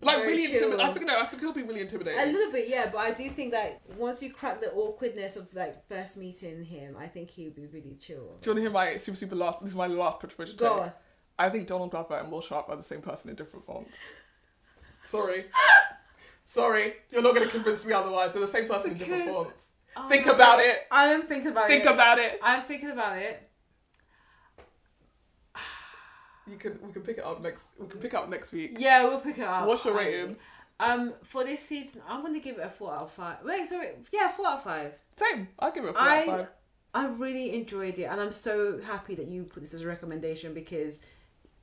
Like 0.02 0.18
Very 0.18 0.28
really 0.28 0.46
intimidating. 0.54 0.80
I 0.82 0.92
think 0.92 1.08
no, 1.08 1.18
I 1.20 1.26
think 1.26 1.42
he'll 1.42 1.54
be 1.54 1.64
really 1.64 1.82
intimidating. 1.82 2.20
a 2.20 2.26
little 2.32 2.52
bit, 2.52 2.68
yeah. 2.68 2.90
But 2.92 2.98
I 3.00 3.12
do 3.12 3.30
think 3.30 3.52
that 3.54 3.82
once 3.98 4.22
you 4.22 4.32
crack 4.32 4.60
the 4.62 4.72
awkwardness 4.74 5.36
of 5.38 5.52
like 5.54 5.88
first 5.88 6.18
meeting 6.18 6.64
him, 6.64 6.96
I 7.00 7.08
think 7.08 7.30
he'll 7.32 7.52
be 7.54 7.66
really 7.68 7.96
chill. 8.00 8.38
Do 8.42 8.50
you 8.50 8.52
want 8.52 8.58
to 8.58 8.62
hear 8.62 8.70
my 8.70 8.98
super 8.98 9.18
super 9.18 9.36
last? 9.36 9.62
This 9.62 9.70
is 9.72 9.76
my 9.76 9.88
last 9.88 10.20
controversial 10.20 10.58
Go 10.58 10.74
take. 10.76 10.84
on. 10.84 10.92
I 11.40 11.50
think 11.50 11.68
Donald 11.68 11.92
Glover 11.92 12.16
and 12.20 12.32
Will 12.32 12.42
Sharpe 12.42 12.70
are 12.70 12.76
the 12.76 12.84
same 12.84 13.02
person 13.02 13.30
in 13.30 13.36
different 13.36 13.66
fonts. 13.66 13.98
Sorry. 15.06 15.46
Sorry, 16.44 16.94
you're 17.10 17.22
not 17.24 17.34
going 17.36 17.48
to 17.48 17.52
convince 17.52 17.86
me 17.86 17.94
otherwise. 17.94 18.34
They're 18.34 18.42
the 18.42 18.48
same 18.48 18.68
person 18.68 18.92
in 18.92 18.98
different 18.98 19.24
Because- 19.26 19.36
fonts. 19.46 19.72
Oh 19.98 20.10
Think 20.10 20.26
about 20.28 20.60
it. 20.60 20.76
I 20.92 21.06
am 21.06 21.22
thinking 21.22 21.52
about 21.52 21.68
Think 21.70 21.84
it. 21.84 21.86
Think 21.86 21.96
about 21.96 22.20
it. 22.20 22.38
I'm 22.44 22.60
thinking 22.62 22.92
about 22.92 23.18
it. 23.18 23.50
You 26.48 26.58
can 26.58 26.80
we 26.86 26.94
can 26.94 27.02
pick 27.02 27.18
it 27.18 27.24
up 27.24 27.42
next. 27.42 27.70
We 27.80 27.88
can 27.88 28.00
pick 28.00 28.14
it 28.14 28.18
up 28.18 28.30
next 28.30 28.52
week. 28.52 28.78
Yeah, 28.80 29.04
we'll 29.06 29.20
pick 29.20 29.38
it 29.40 29.48
up. 29.48 29.68
What's 29.68 29.86
your 29.86 29.96
I- 30.00 30.06
rating? 30.06 30.38
Um, 30.78 31.14
for 31.24 31.46
this 31.46 31.62
season, 31.62 32.02
I'm 32.08 32.22
gonna 32.22 32.40
give 32.40 32.58
it 32.58 32.66
a 32.66 32.70
four 32.70 32.94
out 32.94 33.04
of 33.04 33.12
five. 33.12 33.38
Wait, 33.46 33.66
sorry, 33.66 33.92
yeah, 34.12 34.28
four 34.30 34.48
out 34.48 34.58
of 34.58 34.64
five. 34.64 34.94
Same. 35.16 35.48
I'll 35.58 35.72
give 35.72 35.86
it 35.86 35.92
a 35.92 35.94
four 35.94 36.02
out 36.02 36.20
of 36.20 36.26
five. 36.26 36.48
I 36.94 37.08
really 37.08 37.54
enjoyed 37.56 37.98
it, 37.98 38.04
and 38.04 38.20
I'm 38.20 38.34
so 38.34 38.82
happy 38.82 39.16
that 39.16 39.28
you 39.28 39.44
put 39.44 39.62
this 39.62 39.74
as 39.74 39.82
a 39.82 39.88
recommendation 39.88 40.54
because, 40.54 41.00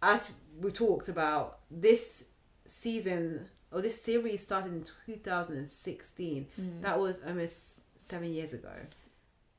as 0.03 0.31
we 0.59 0.71
talked 0.71 1.09
about, 1.09 1.59
this 1.71 2.31
season 2.65 3.49
or 3.71 3.81
this 3.81 4.01
series 4.01 4.43
started 4.43 4.73
in 4.73 4.85
2016. 5.07 6.47
That 6.81 6.99
was 6.99 7.23
almost 7.27 7.81
seven 7.97 8.33
years 8.33 8.53
ago, 8.53 8.73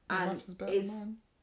Your 0.09 0.19
and 0.19 0.57
better 0.57 0.71
it's. 0.71 0.93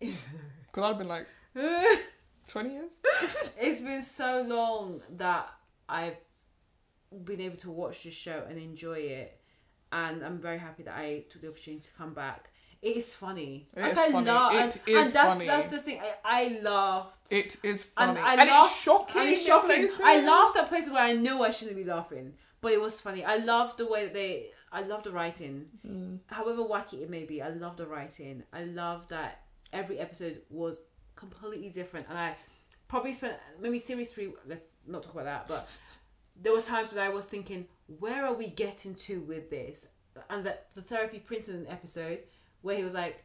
Because 0.01 0.85
I've 0.91 0.99
been 0.99 1.09
like 1.09 1.27
twenty 2.51 2.75
years. 2.75 2.99
it's 3.59 3.81
been 3.81 4.03
so 4.03 4.45
long 4.47 5.01
that 5.17 5.49
I've 5.89 6.17
been 7.25 7.41
able 7.41 7.57
to 7.59 7.71
watch 7.71 8.05
this 8.05 8.15
show 8.15 8.45
and 8.49 8.59
enjoy 8.59 8.99
it, 8.99 9.41
and 9.93 10.23
I'm 10.25 10.39
very 10.39 10.59
happy 10.59 10.83
that 10.85 10.97
I 10.97 11.25
took 11.31 11.43
the 11.43 11.49
opportunity 11.49 11.83
to 11.83 11.93
come 11.93 12.15
back. 12.15 12.51
It 12.83 12.97
is 12.97 13.15
funny. 13.15 13.69
It 13.77 13.83
like 13.83 13.93
is 13.93 13.99
I 13.99 14.11
funny. 14.11 14.27
laugh, 14.27 14.53
It 14.55 14.57
and, 14.59 14.81
is 14.87 15.07
and 15.07 15.13
that's 15.15 15.35
funny. 15.35 15.47
that's 15.47 15.69
the 15.69 15.77
thing. 15.79 16.01
I, 16.25 16.45
I 16.47 16.61
laughed. 16.63 17.31
It 17.31 17.57
is 17.63 17.85
And 17.99 18.17
funny. 18.17 18.21
I 18.21 18.35
And, 18.41 18.51
laugh- 18.51 18.67
it's 18.71 18.81
shocking. 18.81 19.21
and 19.21 19.29
it's 19.31 19.45
shocking. 19.47 19.89
I 20.03 20.21
laughed 20.23 20.57
at 20.57 20.69
places 20.69 20.91
where 20.91 21.03
I 21.03 21.13
knew 21.13 21.43
I 21.43 21.51
shouldn't 21.51 21.77
be 21.77 21.85
laughing, 21.85 22.33
but 22.63 22.73
it 22.73 22.81
was 22.81 22.99
funny. 23.01 23.23
I 23.25 23.37
love 23.37 23.77
the 23.77 23.87
way 23.87 24.05
that 24.05 24.15
they. 24.15 24.47
I 24.73 24.83
love 24.83 25.03
the 25.03 25.11
writing. 25.11 25.67
Mm. 25.87 26.21
However 26.29 26.63
wacky 26.63 27.03
it 27.03 27.11
may 27.11 27.25
be, 27.25 27.43
I 27.43 27.49
love 27.51 27.77
the 27.77 27.87
writing. 27.87 28.45
I 28.53 28.63
love 28.65 29.09
that 29.09 29.43
every 29.75 29.99
episode 29.99 30.41
was 30.49 30.81
completely 31.17 31.71
different, 31.71 32.07
and 32.09 32.19
I 32.19 32.37
probably 32.89 33.13
spent 33.13 33.35
maybe 33.61 33.79
series 33.79 34.11
three. 34.11 34.33
Let's 34.47 34.63
not 34.87 35.03
talk 35.03 35.15
about 35.15 35.25
that, 35.25 35.49
but 35.49 35.69
there 36.41 36.53
were 36.53 36.61
times 36.61 36.93
when 36.93 37.03
I 37.03 37.09
was 37.09 37.27
thinking, 37.27 37.67
where 37.99 38.25
are 38.25 38.35
we 38.35 38.49
getting 38.49 38.95
to 38.97 39.21
with 39.21 39.51
this? 39.51 39.89
And 40.29 40.45
that 40.45 40.69
the 40.75 40.83
therapy 40.83 41.19
printed 41.19 41.55
an 41.55 41.67
episode 41.69 42.21
where 42.63 42.77
he 42.77 42.85
was 42.85 42.95
like, 42.95 43.25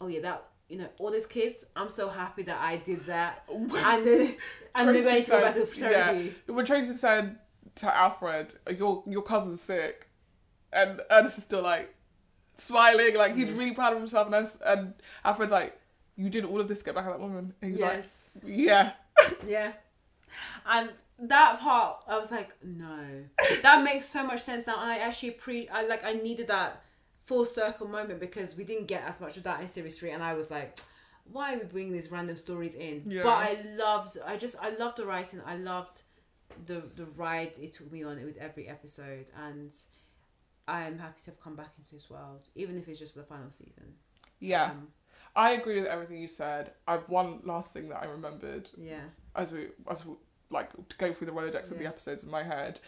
oh 0.00 0.06
yeah, 0.06 0.20
that 0.20 0.44
you 0.68 0.78
know 0.78 0.88
all 0.98 1.10
these 1.10 1.26
kids. 1.26 1.66
I'm 1.76 1.90
so 1.90 2.08
happy 2.08 2.42
that 2.44 2.58
I 2.58 2.76
did 2.76 3.06
that, 3.06 3.44
and 3.50 3.70
then 3.70 4.36
and 4.74 4.88
then 4.88 5.04
ready 5.04 5.24
to 5.24 5.30
go 5.30 5.40
back 5.42 5.54
to 5.54 5.66
therapy. 5.66 6.34
When 6.46 6.64
Tracy 6.64 6.94
said 6.94 7.38
to 7.76 7.96
Alfred, 7.96 8.54
"Your 8.76 9.02
your 9.06 9.22
cousin's 9.22 9.60
sick," 9.60 10.08
and 10.72 11.00
Ernest 11.10 11.38
is 11.38 11.44
still 11.44 11.62
like 11.62 11.94
smiling, 12.54 13.16
like 13.16 13.34
he's 13.34 13.48
mm-hmm. 13.48 13.58
really 13.58 13.74
proud 13.74 13.92
of 13.92 13.98
himself, 13.98 14.26
and, 14.26 14.34
Ernest, 14.36 14.62
and 14.64 14.94
Alfred's 15.24 15.52
like, 15.52 15.79
"You 16.16 16.28
did 16.30 16.44
all 16.44 16.60
of 16.60 16.68
this 16.68 16.78
to 16.80 16.84
get 16.86 16.94
back 16.94 17.06
at 17.06 17.10
that 17.12 17.20
woman." 17.20 17.54
And 17.62 17.70
he's 17.72 17.80
Yes. 17.80 18.40
like, 18.44 18.52
"Yeah." 18.56 18.92
Yeah. 19.46 19.72
And 20.64 20.90
that 21.18 21.60
part, 21.60 22.02
I 22.08 22.16
was 22.18 22.30
like, 22.30 22.54
no, 22.64 23.24
that 23.62 23.82
makes 23.84 24.06
so 24.06 24.24
much 24.26 24.40
sense 24.40 24.66
now, 24.66 24.80
and 24.80 24.90
I 24.90 24.98
actually 24.98 25.32
pre, 25.32 25.68
I 25.68 25.86
like, 25.86 26.02
I 26.04 26.12
needed 26.14 26.46
that 26.46 26.82
full 27.26 27.44
circle 27.44 27.86
moment 27.88 28.20
because 28.20 28.56
we 28.56 28.64
didn't 28.64 28.86
get 28.86 29.02
as 29.04 29.20
much 29.20 29.36
of 29.36 29.42
that 29.42 29.60
in 29.60 29.68
series 29.68 29.98
three, 29.98 30.10
and 30.12 30.22
I 30.22 30.32
was 30.34 30.50
like, 30.50 30.78
why 31.30 31.54
are 31.54 31.58
we 31.58 31.64
bringing 31.64 31.92
these 31.92 32.10
random 32.10 32.36
stories 32.36 32.74
in? 32.74 33.02
Yeah. 33.06 33.22
But 33.24 33.34
I 33.34 33.58
loved, 33.76 34.16
I 34.24 34.36
just, 34.36 34.56
I 34.62 34.70
loved 34.70 34.96
the 34.96 35.04
writing. 35.06 35.40
I 35.44 35.56
loved 35.56 36.02
the 36.66 36.82
the 36.96 37.04
ride 37.16 37.52
it 37.60 37.72
took 37.74 37.92
me 37.92 38.02
on 38.02 38.24
with 38.24 38.38
every 38.38 38.66
episode, 38.68 39.30
and 39.46 39.72
I 40.66 40.82
am 40.82 40.98
happy 40.98 41.20
to 41.24 41.30
have 41.32 41.40
come 41.40 41.56
back 41.56 41.70
into 41.78 41.90
this 41.92 42.08
world, 42.08 42.48
even 42.54 42.78
if 42.78 42.88
it's 42.88 42.98
just 42.98 43.12
for 43.12 43.18
the 43.20 43.26
final 43.26 43.50
season. 43.50 43.94
Yeah, 44.38 44.70
Um, 44.70 44.88
I 45.36 45.52
agree 45.52 45.76
with 45.76 45.86
everything 45.86 46.18
you 46.18 46.28
said. 46.28 46.72
I've 46.86 47.08
one 47.08 47.40
last 47.44 47.72
thing 47.72 47.88
that 47.90 48.02
I 48.02 48.06
remembered 48.06 48.68
yeah. 48.76 49.00
as 49.36 49.52
we 49.52 49.68
as 49.90 50.04
we 50.04 50.14
like 50.50 50.70
to 50.72 50.96
go 50.96 51.12
through 51.12 51.28
the 51.28 51.32
Rolodex 51.32 51.70
of 51.70 51.78
the 51.78 51.86
episodes 51.86 52.24
in 52.24 52.30
my 52.30 52.42
head. 52.42 52.80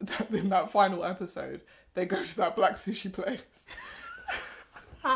In 0.32 0.48
that 0.48 0.70
final 0.70 1.04
episode, 1.04 1.62
they 1.94 2.04
go 2.04 2.20
to 2.20 2.36
that 2.38 2.56
black 2.56 2.72
sushi 2.72 3.12
place. 3.12 3.68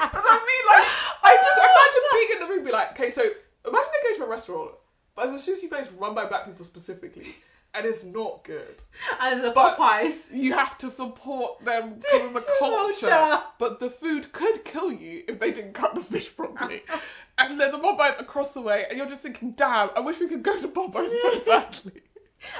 What 0.00 0.24
I 0.24 0.36
mean. 0.46 0.64
Like, 0.70 0.86
I 1.24 1.36
just 1.36 1.58
imagine 1.58 2.02
being 2.12 2.28
in 2.32 2.40
the 2.40 2.54
room, 2.54 2.64
be 2.64 2.72
like, 2.72 2.92
okay, 2.92 3.10
so 3.10 3.22
imagine 3.22 3.90
they 3.92 4.10
go 4.10 4.18
to 4.18 4.24
a 4.24 4.28
restaurant, 4.28 4.70
but 5.16 5.28
it's 5.28 5.46
a 5.46 5.50
sushi 5.50 5.68
place 5.68 5.88
run 5.98 6.14
by 6.14 6.26
black 6.26 6.46
people 6.46 6.64
specifically, 6.64 7.34
and 7.74 7.86
it's 7.86 8.04
not 8.04 8.44
good. 8.44 8.74
And 9.20 9.40
there's 9.40 9.50
a 9.50 9.54
But- 9.54 9.76
Popeyes. 9.78 10.28
You 10.32 10.54
have 10.54 10.76
to 10.78 10.90
support 10.90 11.64
them 11.64 11.94
because 12.00 12.26
of 12.26 12.34
the 12.34 12.44
culture. 12.58 13.08
Culture. 13.08 13.42
But 13.58 13.80
the 13.80 13.90
food 13.90 14.32
could 14.32 14.64
kill 14.64 14.90
you 14.92 15.24
if 15.28 15.38
they 15.40 15.52
didn't 15.52 15.74
cut 15.74 15.94
the 15.94 16.00
fish 16.00 16.34
properly. 16.36 16.82
and 17.38 17.60
there's 17.60 17.72
a 17.74 17.78
Popeyes 17.78 18.18
across 18.20 18.54
the 18.54 18.60
way, 18.60 18.84
and 18.88 18.98
you're 18.98 19.08
just 19.08 19.22
thinking, 19.22 19.52
damn, 19.52 19.90
I 19.96 20.00
wish 20.00 20.18
we 20.20 20.26
could 20.28 20.42
go 20.42 20.58
to 20.60 20.68
Popeyes 20.68 21.10
so 21.22 21.40
badly. 21.46 22.02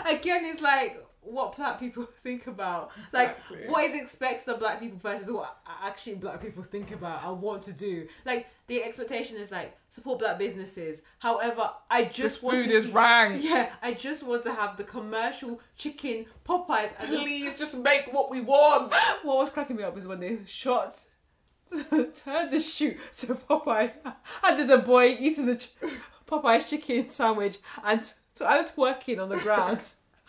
again 0.07 0.45
it's 0.45 0.61
like 0.61 1.03
what 1.23 1.55
black 1.57 1.79
people 1.79 2.05
think 2.19 2.47
about 2.47 2.91
like 3.13 3.37
Exactly. 3.37 3.69
what 3.69 3.85
is 3.85 3.95
expected 3.95 4.49
of 4.53 4.59
black 4.59 4.81
people 4.81 4.99
versus 4.99 5.31
what 5.31 5.57
actually 5.85 6.15
black 6.17 6.41
people 6.41 6.63
think 6.63 6.91
about 6.93 7.23
and 7.25 7.41
want 7.43 7.63
to 7.63 7.73
do 7.73 8.07
like 8.25 8.47
the 8.69 8.83
expectation 8.83 9.37
is 9.37 9.51
like 9.53 9.77
support 9.91 10.19
black 10.19 10.39
businesses 10.39 11.03
however 11.19 11.71
i 11.91 12.05
just 12.05 12.43
want 12.43 12.57
food 12.57 12.65
to 12.67 12.71
is 12.73 12.87
eat- 12.87 12.95
rank. 12.95 13.43
yeah 13.45 13.71
i 13.83 13.93
just 13.93 14.23
want 14.23 14.43
to 14.43 14.53
have 14.55 14.77
the 14.77 14.85
commercial 14.85 15.61
chicken 15.77 16.25
popeyes 16.49 16.93
and 16.99 17.09
Please 17.09 17.59
just 17.59 17.77
make 17.77 18.13
what 18.13 18.31
we 18.31 18.41
want. 18.41 18.93
what 19.23 19.37
was 19.39 19.51
cracking 19.51 19.77
me 19.77 19.83
up 19.83 19.97
is 19.99 20.07
when 20.07 20.21
they 20.21 20.39
shot 20.47 20.95
turned 22.15 22.51
the 22.53 22.59
shoot 22.61 22.97
to 23.17 23.35
Popeyes 23.35 23.95
and 24.45 24.59
there's 24.59 24.71
a 24.71 24.79
boy 24.79 25.17
eating 25.21 25.47
the 25.47 25.57
ch- 25.57 25.69
Popeyes 26.27 26.69
chicken 26.69 27.09
sandwich 27.09 27.59
and 27.85 28.13
to 28.35 28.45
either 28.49 28.69
twerking 28.73 29.23
on 29.23 29.29
the 29.29 29.37
ground 29.39 29.81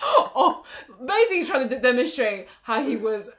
or 0.17 0.31
oh, 0.35 0.63
basically 1.05 1.45
trying 1.45 1.69
to 1.69 1.79
demonstrate 1.79 2.47
how 2.63 2.83
he 2.83 2.95
was 2.95 3.29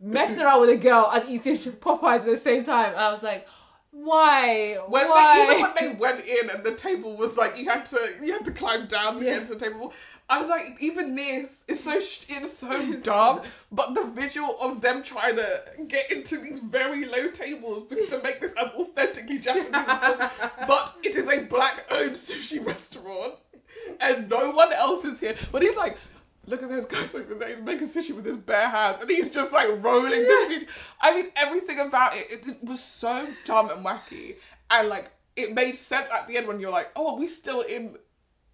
messing 0.00 0.42
around 0.44 0.60
with 0.60 0.70
a 0.70 0.76
girl 0.76 1.10
and 1.12 1.28
eating 1.28 1.56
Popeyes 1.80 2.20
at 2.20 2.24
the 2.26 2.36
same 2.36 2.64
time. 2.64 2.90
And 2.92 3.00
I 3.00 3.10
was 3.10 3.22
like, 3.22 3.46
why? 3.92 4.76
When 4.88 5.08
why? 5.08 5.46
they, 5.46 5.56
even 5.56 5.62
when 5.62 5.74
they 5.80 5.98
went 6.00 6.24
in 6.24 6.50
and 6.50 6.64
the 6.64 6.74
table 6.74 7.16
was 7.16 7.36
like 7.36 7.58
you 7.58 7.68
had 7.68 7.84
to 7.86 8.14
you 8.22 8.32
had 8.32 8.44
to 8.44 8.52
climb 8.52 8.86
down 8.86 9.18
to 9.18 9.24
Yeah. 9.24 9.38
get 9.38 9.48
to 9.48 9.54
the 9.54 9.60
table. 9.60 9.92
I 10.28 10.38
was 10.38 10.48
like, 10.48 10.76
even 10.80 11.16
this 11.16 11.64
is 11.66 11.82
so 11.82 11.94
it's 11.96 12.52
so 12.56 13.00
dumb. 13.00 13.40
But 13.72 13.94
the 13.96 14.04
visual 14.04 14.56
of 14.62 14.80
them 14.80 15.02
trying 15.02 15.36
to 15.36 15.62
get 15.88 16.12
into 16.12 16.38
these 16.38 16.60
very 16.60 17.04
low 17.04 17.30
tables 17.30 17.88
to 17.88 18.20
make 18.22 18.40
this 18.40 18.52
as 18.52 18.70
authentically 18.70 19.38
Japanese 19.38 19.70
as 19.74 19.84
possible. 20.20 20.50
But 20.68 20.94
it 21.02 21.16
is 21.16 21.26
a 21.28 21.46
black-owned 21.46 22.12
sushi 22.12 22.64
restaurant, 22.64 23.34
and 24.00 24.28
no 24.28 24.52
one 24.52 24.72
else 24.72 25.04
is 25.04 25.20
here. 25.20 25.34
But 25.52 25.62
he's 25.62 25.76
like. 25.76 25.96
Look 26.46 26.62
at 26.64 26.70
those 26.70 26.86
guys 26.86 27.14
over 27.14 27.34
there. 27.34 27.48
He's 27.50 27.60
making 27.60 27.86
sushi 27.86 28.16
with 28.16 28.24
his 28.24 28.38
bare 28.38 28.68
hands, 28.68 29.00
and 29.00 29.08
he's 29.08 29.28
just 29.28 29.52
like 29.52 29.68
rolling 29.84 30.22
the 30.22 30.46
sushi. 30.48 30.68
I 31.00 31.14
mean, 31.14 31.26
everything 31.36 31.78
about 31.78 32.16
it, 32.16 32.26
it, 32.30 32.48
it 32.48 32.64
was 32.64 32.82
so 32.82 33.28
dumb 33.44 33.70
and 33.70 33.84
wacky, 33.84 34.36
and 34.70 34.88
like 34.88 35.12
it 35.36 35.54
made 35.54 35.76
sense 35.76 36.08
at 36.12 36.26
the 36.26 36.38
end 36.38 36.48
when 36.48 36.58
you're 36.58 36.72
like, 36.72 36.90
oh, 36.96 37.12
are 37.12 37.18
we 37.18 37.28
still 37.28 37.60
in 37.60 37.96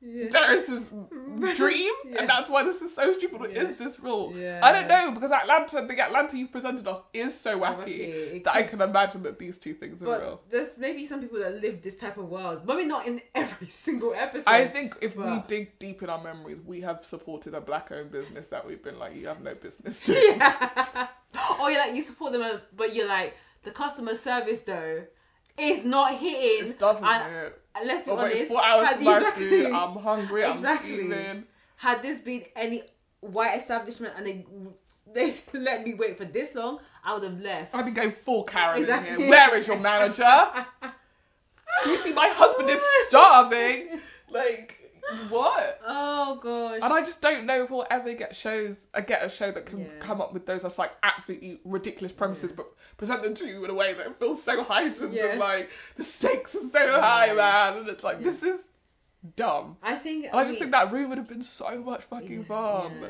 Yeah. 0.06 0.28
Darius's 0.28 0.88
dream, 1.56 1.92
Yeah. 2.04 2.20
and 2.20 2.28
that's 2.28 2.48
why 2.48 2.62
this 2.62 2.80
is 2.82 2.94
so 2.94 3.12
stupid. 3.12 3.50
Yeah. 3.52 3.62
Is 3.62 3.76
this 3.76 3.98
real? 3.98 4.32
Yeah. 4.36 4.60
I 4.62 4.72
don't 4.72 4.86
know 4.88 5.12
because 5.12 5.32
Atlanta, 5.32 5.84
the 5.86 6.00
Atlanta 6.00 6.38
you've 6.38 6.52
presented 6.52 6.86
us 6.86 7.00
is 7.12 7.38
so 7.38 7.58
wacky 7.58 7.84
Wacky. 7.86 8.44
That 8.44 8.54
I 8.54 8.62
can 8.62 8.80
imagine 8.80 9.22
that 9.24 9.38
these 9.38 9.58
two 9.58 9.74
things 9.74 10.02
are 10.02 10.18
real. 10.18 10.40
There's 10.50 10.78
maybe 10.78 11.04
some 11.06 11.20
people 11.20 11.40
that 11.40 11.60
live 11.60 11.82
this 11.82 11.96
type 11.96 12.16
of 12.18 12.28
world. 12.28 12.66
Maybe 12.66 12.84
not 12.84 13.06
in 13.06 13.20
every 13.34 13.68
single 13.86 14.14
episode. 14.14 14.48
I 14.50 14.66
think 14.66 14.96
if 15.02 15.16
we 15.16 15.42
dig 15.48 15.78
deep 15.78 16.02
in 16.02 16.10
our 16.10 16.22
memories, 16.22 16.60
we 16.64 16.80
have 16.82 17.04
supported 17.04 17.54
a 17.54 17.60
black-owned 17.60 18.12
business 18.12 18.48
that 18.48 18.66
we've 18.66 18.82
been 18.82 18.98
like, 18.98 19.16
you 19.16 19.26
have 19.26 19.42
no 19.42 19.54
business 19.54 20.00
doing. 20.02 20.40
or 20.40 21.08
oh, 21.34 21.68
you're 21.68 21.80
like 21.84 21.94
you 21.96 22.02
support 22.02 22.32
them, 22.32 22.60
but 22.76 22.94
you're 22.94 23.08
like 23.08 23.36
the 23.64 23.70
customer 23.72 24.14
service 24.14 24.60
though 24.62 25.02
is 25.58 25.84
not 25.84 26.14
hitting. 26.14 26.68
It 26.68 26.78
doesn't 26.78 27.04
And, 27.04 27.52
and 27.74 27.86
let's 27.88 28.04
be 28.04 28.10
honest, 28.10 28.48
four 28.48 28.64
hours 28.64 28.86
had, 28.88 28.98
exactly, 28.98 29.48
food. 29.48 29.66
I'm 29.72 29.96
hungry. 29.96 30.44
Exactly. 30.44 30.92
I'm 31.00 31.10
feeling. 31.10 31.44
had 31.76 32.02
this 32.02 32.18
been 32.20 32.44
any 32.54 32.82
white 33.20 33.58
establishment 33.58 34.14
and 34.16 34.26
they 34.26 34.44
they 35.12 35.34
let 35.58 35.84
me 35.84 35.94
wait 35.94 36.18
for 36.18 36.24
this 36.24 36.54
long, 36.54 36.78
I 37.04 37.14
would 37.14 37.22
have 37.22 37.40
left. 37.40 37.74
I'd 37.74 37.84
be 37.86 37.92
going 37.92 38.12
full 38.12 38.44
Karen 38.44 38.80
Exactly. 38.80 39.16
here. 39.16 39.30
Where 39.30 39.56
is 39.56 39.66
your 39.66 39.78
manager? 39.78 40.24
you 41.86 41.96
see, 41.96 42.12
my 42.12 42.28
husband 42.34 42.68
is 42.70 42.82
starving. 43.06 44.00
Like 44.30 44.85
what? 45.28 45.80
oh 45.86 46.38
gosh. 46.42 46.80
And 46.82 46.92
I 46.92 47.00
just 47.00 47.20
don't 47.20 47.44
know 47.46 47.62
if 47.64 47.70
we'll 47.70 47.86
ever 47.90 48.12
get 48.14 48.34
shows, 48.34 48.88
I 48.94 49.00
get 49.00 49.22
a 49.24 49.28
show 49.30 49.50
that 49.50 49.66
can 49.66 49.80
Yeah. 49.80 49.86
come 50.00 50.20
up 50.20 50.32
with 50.32 50.46
those 50.46 50.62
just 50.62 50.78
like 50.78 50.92
absolutely 51.02 51.60
ridiculous 51.64 52.12
premises, 52.12 52.52
but 52.52 52.66
present 52.96 53.22
them 53.22 53.34
to 53.34 53.46
you 53.46 53.64
in 53.64 53.70
a 53.70 53.74
way 53.74 53.92
that 53.94 54.18
feels 54.18 54.42
so 54.42 54.62
heightened 54.64 55.14
Yeah. 55.14 55.26
and 55.32 55.40
like 55.40 55.70
the 55.96 56.02
stakes 56.04 56.54
are 56.54 56.60
so 56.60 57.00
high, 57.00 57.32
man. 57.32 57.78
And 57.78 57.88
it's 57.88 58.04
like 58.04 58.22
this 58.22 58.42
is 58.42 58.68
dumb. 59.36 59.76
I 59.82 59.94
think 59.96 60.26
I 60.32 60.44
just 60.44 60.58
think 60.58 60.72
that 60.72 60.92
room 60.92 61.08
would 61.10 61.18
have 61.18 61.28
been 61.28 61.42
so 61.42 61.78
much 61.82 62.02
fucking 62.04 62.44
fun. 62.44 62.98
Yeah. 63.00 63.08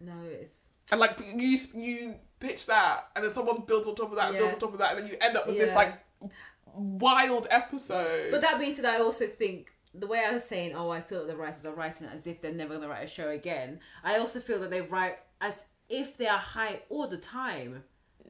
No, 0.00 0.12
it's 0.30 0.68
And 0.90 1.00
like 1.00 1.18
you, 1.34 1.58
you 1.74 2.14
pitch 2.38 2.66
that, 2.66 3.08
and 3.14 3.24
then 3.24 3.32
someone 3.32 3.62
builds 3.66 3.86
on 3.86 3.94
top 3.94 4.10
of 4.10 4.16
that, 4.16 4.30
and 4.30 4.38
builds 4.38 4.54
on 4.54 4.60
top 4.60 4.72
of 4.72 4.78
that, 4.78 4.94
and 4.96 5.04
then 5.04 5.10
you 5.10 5.16
end 5.20 5.36
up 5.36 5.46
with 5.46 5.58
this 5.58 5.74
like 5.74 5.94
wild 6.74 7.46
episode. 7.50 8.30
But 8.30 8.40
that 8.42 8.58
being 8.58 8.74
said, 8.74 8.84
I 8.84 8.98
also 9.00 9.26
think 9.26 9.72
the 9.94 10.06
way 10.06 10.24
I 10.26 10.32
was 10.32 10.44
saying, 10.44 10.74
oh, 10.74 10.90
I 10.90 11.00
feel 11.00 11.20
that 11.20 11.28
the 11.28 11.36
writers 11.36 11.66
are 11.66 11.74
writing 11.74 12.06
as 12.06 12.26
if 12.26 12.40
they're 12.40 12.52
never 12.52 12.70
going 12.70 12.82
to 12.82 12.88
write 12.88 13.04
a 13.04 13.08
show 13.08 13.28
again. 13.30 13.80
I 14.04 14.18
also 14.18 14.40
feel 14.40 14.60
that 14.60 14.70
they 14.70 14.80
write 14.82 15.18
as 15.40 15.64
if 15.88 16.16
they 16.16 16.28
are 16.28 16.38
high 16.38 16.80
all 16.88 17.08
the 17.08 17.16
time. 17.16 17.82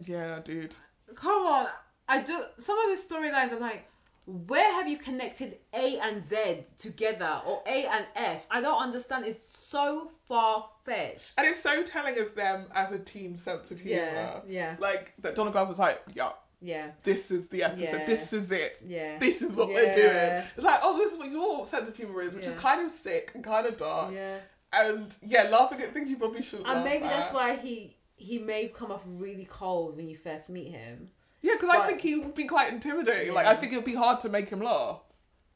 yeah, 0.07 0.41
dude. 0.43 0.77
Come 1.15 1.43
on, 1.43 1.67
I 2.09 2.23
do. 2.23 2.45
Some 2.59 2.79
of 2.79 2.89
the 2.97 3.15
storylines, 3.15 3.53
I'm 3.53 3.61
like, 3.61 3.87
where 4.27 4.73
have 4.75 4.89
you 4.89 4.97
connected 4.97 5.59
A 5.75 5.99
and 5.99 6.23
Z 6.23 6.65
together, 6.79 7.41
or 7.45 7.63
A 7.67 7.87
and 7.87 8.07
F? 8.15 8.47
I 8.51 8.61
don't 8.61 8.81
understand. 8.81 9.25
It's 9.27 9.59
so 9.59 10.11
far 10.29 10.69
fetched. 10.85 11.33
And 11.37 11.47
it's 11.47 11.61
so 11.61 11.83
telling 11.83 12.19
of 12.19 12.35
them 12.37 12.67
as 12.75 12.93
a 12.93 12.99
team 12.99 13.37
sense 13.37 13.71
of 13.73 13.81
humor. 13.81 14.03
Yeah, 14.03 14.41
yeah, 14.47 14.77
Like 14.79 15.15
that 15.23 15.35
Donald 15.35 15.53
Glover 15.53 15.69
was 15.69 15.79
like, 15.81 16.01
yeah, 16.15 16.31
yeah, 16.61 16.91
this 17.03 17.31
is 17.31 17.49
the 17.49 17.63
episode. 17.63 17.99
Yeah. 18.01 18.07
This 18.07 18.33
is 18.33 18.53
it. 18.53 18.77
yeah. 18.87 19.19
This 19.19 19.43
is 19.43 19.55
what 19.55 19.69
Yeah. 19.71 19.75
we're 19.77 19.95
doing. 19.95 20.45
It's 20.57 20.65
like, 20.65 20.81
oh, 20.83 20.97
this 20.99 21.13
is 21.13 21.19
what 21.19 21.31
your 21.31 21.65
sense 21.67 21.89
of 21.89 21.97
humor 21.97 22.21
is, 22.23 22.35
which 22.35 22.47
is 22.47 22.55
kind 22.55 22.85
of 22.85 22.93
sick 22.93 23.33
and 23.35 23.43
kind 23.45 23.67
of 23.67 23.77
dark. 23.79 24.13
yeah. 24.15 24.39
And 24.73 25.15
yeah, 25.23 25.45
laughing 25.51 25.81
at 25.81 25.93
things 25.93 26.09
you 26.11 26.17
probably 26.17 26.43
shouldn't. 26.43 26.69
And 26.69 26.85
maybe 26.85 27.05
at. 27.05 27.11
that's 27.11 27.33
why 27.33 27.57
he 27.57 27.97
he 28.17 28.39
may 28.39 28.69
come 28.69 28.93
off 28.93 29.03
really 29.07 29.47
cold 29.47 29.97
when 29.97 30.09
you 30.09 30.17
first 30.17 30.51
meet 30.51 30.69
him. 30.71 31.09
Yeah, 31.43 31.55
because 31.59 31.75
I 31.75 31.87
think 31.87 32.03
he 32.03 32.19
would 32.19 32.35
be 32.35 32.45
quite 32.45 32.71
intimidating. 32.73 33.33
Like, 33.35 33.47
I 33.47 33.55
think 33.57 33.73
it 33.73 33.77
would 33.77 33.85
be 33.87 33.95
hard 33.95 34.21
to 34.21 34.29
make 34.29 34.51
him 34.51 34.61
laugh. 34.61 35.01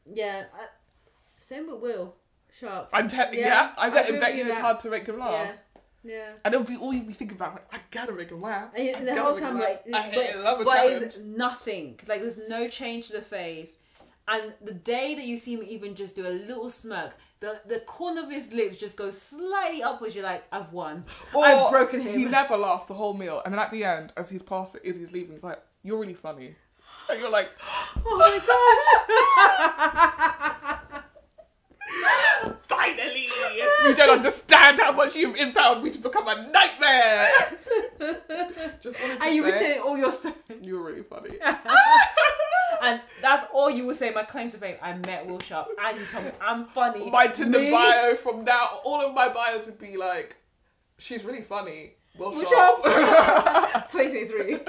Yeah, 0.06 0.44
I, 0.54 0.66
same 1.38 1.70
with 1.70 1.80
Will 1.80 2.14
Sharpe. 2.58 2.88
I'm 2.92 3.06
te- 3.06 3.16
yeah, 3.18 3.30
Yeah, 3.34 3.72
I 3.76 3.86
I 3.86 3.90
bet, 3.90 4.08
agree 4.08 4.18
bet 4.20 4.34
you 4.36 4.46
it's 4.46 4.56
hard 4.58 4.80
to 4.80 4.90
make 4.90 5.06
him 5.06 5.18
laugh. 5.18 5.52
Yeah. 6.04 6.32
And 6.44 6.54
it'll 6.54 6.66
be 6.66 6.76
all 6.76 6.92
you 6.92 7.02
be 7.02 7.12
thinking 7.12 7.36
about, 7.36 7.54
like, 7.54 7.74
I 7.74 7.78
gotta 7.90 8.12
make 8.12 8.30
him 8.30 8.42
laugh. 8.42 8.70
And, 8.76 9.08
the 9.08 9.22
whole 9.22 9.38
time, 9.38 9.58
like, 9.58 9.84
I 9.92 10.02
hate 10.02 10.34
it. 10.34 10.44
but, 10.44 10.64
but 10.64 10.86
it's 10.86 11.16
nothing. 11.18 11.98
Like, 12.06 12.20
there's 12.20 12.38
no 12.48 12.68
change 12.68 13.08
to 13.08 13.14
the 13.14 13.22
face. 13.22 13.78
And 14.26 14.54
the 14.62 14.72
day 14.72 15.14
that 15.14 15.24
you 15.24 15.36
see 15.36 15.54
him 15.54 15.62
even 15.66 15.94
just 15.94 16.14
do 16.16 16.26
a 16.26 16.30
little 16.30 16.70
smirk, 16.70 17.12
the, 17.40 17.60
the 17.66 17.80
corner 17.80 18.22
of 18.22 18.30
his 18.30 18.52
lips 18.52 18.78
just 18.78 18.96
goes 18.96 19.20
slightly 19.20 19.82
upwards. 19.82 20.14
You're 20.14 20.24
like, 20.24 20.44
I've 20.50 20.72
won. 20.72 21.04
I've 21.36 21.70
broken 21.70 22.00
him. 22.00 22.18
He 22.18 22.24
never 22.24 22.56
laughs 22.56 22.86
the 22.86 22.94
whole 22.94 23.12
meal, 23.12 23.42
and 23.44 23.52
then 23.52 23.60
at 23.60 23.70
the 23.70 23.84
end, 23.84 24.12
as 24.16 24.30
he's 24.30 24.42
passing, 24.42 24.80
as 24.86 24.96
he's 24.96 25.12
leaving, 25.12 25.32
he's 25.32 25.44
like, 25.44 25.60
"You're 25.82 26.00
really 26.00 26.14
funny," 26.14 26.54
and 27.10 27.20
you're 27.20 27.30
like, 27.30 27.50
oh 28.06 28.16
my 28.18 28.40
god. 30.56 30.70
"Finally, 32.86 33.28
you 33.84 33.94
don't 33.94 34.10
understand 34.10 34.80
how 34.80 34.92
much 34.92 35.16
you've 35.16 35.36
impelled 35.36 35.82
me 35.82 35.90
to 35.90 35.98
become 35.98 36.28
a 36.28 36.48
nightmare." 36.50 37.28
Just 38.80 39.00
wanted 39.00 39.18
to 39.20 39.24
and 39.24 39.34
you 39.34 39.42
say, 39.44 39.52
retain 39.52 39.80
all 39.82 39.96
your 39.98 40.12
story. 40.12 40.34
you're 40.62 40.82
really 40.82 41.02
funny. 41.02 41.30
And 42.82 43.00
that's 43.22 43.44
all 43.54 43.70
you 43.70 43.86
will 43.86 43.94
say. 43.94 44.10
My 44.10 44.24
claim 44.24 44.50
to 44.50 44.58
fame. 44.58 44.76
I 44.82 44.92
met 44.94 45.26
Will 45.26 45.38
Sharpe, 45.38 45.68
and 45.80 45.98
he 45.98 46.04
told 46.06 46.24
me 46.26 46.32
I'm 46.40 46.66
funny. 46.66 47.08
my 47.08 47.28
Tinder 47.28 47.58
Me? 47.58 47.70
bio 47.70 48.14
from 48.16 48.44
now, 48.44 48.80
all 48.84 49.00
of 49.00 49.14
my 49.14 49.28
bios 49.28 49.64
would 49.66 49.78
be 49.78 49.96
like, 49.96 50.36
"She's 50.98 51.24
really 51.24 51.40
funny." 51.40 51.94
Will. 52.18 52.32
Sharpe. 52.44 52.84
2023. 53.90 54.60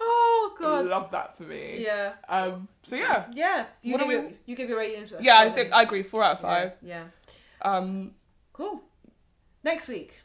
oh 0.00 0.29
god. 0.58 0.86
Love 0.86 1.10
that 1.12 1.36
for 1.36 1.42
me. 1.44 1.82
Yeah. 1.84 2.12
Um. 2.28 2.68
So 2.82 2.96
yeah, 2.96 3.26
Yeah. 3.32 3.66
You 3.82 3.92
What 3.92 4.00
give 4.02 4.10
your, 4.10 4.22
we- 4.22 4.34
you 4.46 4.56
give 4.56 4.68
your 4.68 4.78
rating 4.78 5.06
to 5.06 5.18
yeah. 5.20 5.38
I 5.38 5.50
think 5.50 5.72
I 5.72 5.82
agree. 5.82 6.02
Four 6.02 6.22
out 6.24 6.32
of 6.36 6.40
five. 6.40 6.72
Yeah. 6.82 7.04
Um. 7.62 8.12
Cool. 8.52 8.82
Next 9.62 9.88
week, 9.88 10.20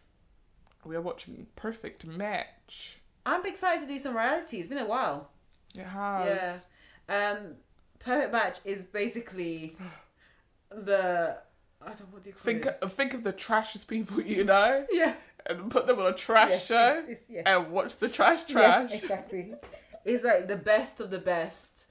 We 0.85 0.95
are 0.95 1.01
watching 1.01 1.47
Perfect 1.55 2.05
Match. 2.05 2.99
I'm 3.25 3.45
excited 3.45 3.81
to 3.81 3.87
do 3.87 3.97
some 3.99 4.15
reality. 4.15 4.57
It's 4.57 4.69
been 4.69 4.77
a 4.77 4.85
while. 4.85 5.29
It 5.75 5.83
has. 5.83 6.65
Yeah. 7.09 7.31
Um, 7.31 7.55
Perfect 7.99 8.31
Match 8.31 8.59
is 8.65 8.85
basically 8.85 9.75
the 10.69 11.37
I 11.81 11.85
don't 11.87 11.99
know 12.01 12.05
what 12.11 12.23
do 12.23 12.29
you 12.29 12.33
call 12.35 12.43
Think 12.43 12.65
it. 12.65 12.79
think 12.91 13.13
of 13.13 13.23
the 13.23 13.33
trashiest 13.33 13.87
people 13.87 14.21
you 14.21 14.43
know 14.43 14.85
Yeah. 14.91 15.13
and 15.47 15.69
put 15.69 15.85
them 15.87 15.99
on 15.99 16.07
a 16.07 16.13
trash 16.13 16.51
Yeah, 16.51 16.57
show 16.57 17.03
It's, 17.07 17.21
yeah. 17.29 17.43
and 17.45 17.71
watch 17.71 17.97
the 17.97 18.07
trash 18.09 18.43
Yeah, 18.47 18.53
trash. 18.53 18.93
exactly. 18.93 19.53
It's 20.05 20.23
like 20.23 20.47
the 20.47 20.55
best 20.57 21.01
of 21.01 21.09
the 21.09 21.19
best 21.19 21.87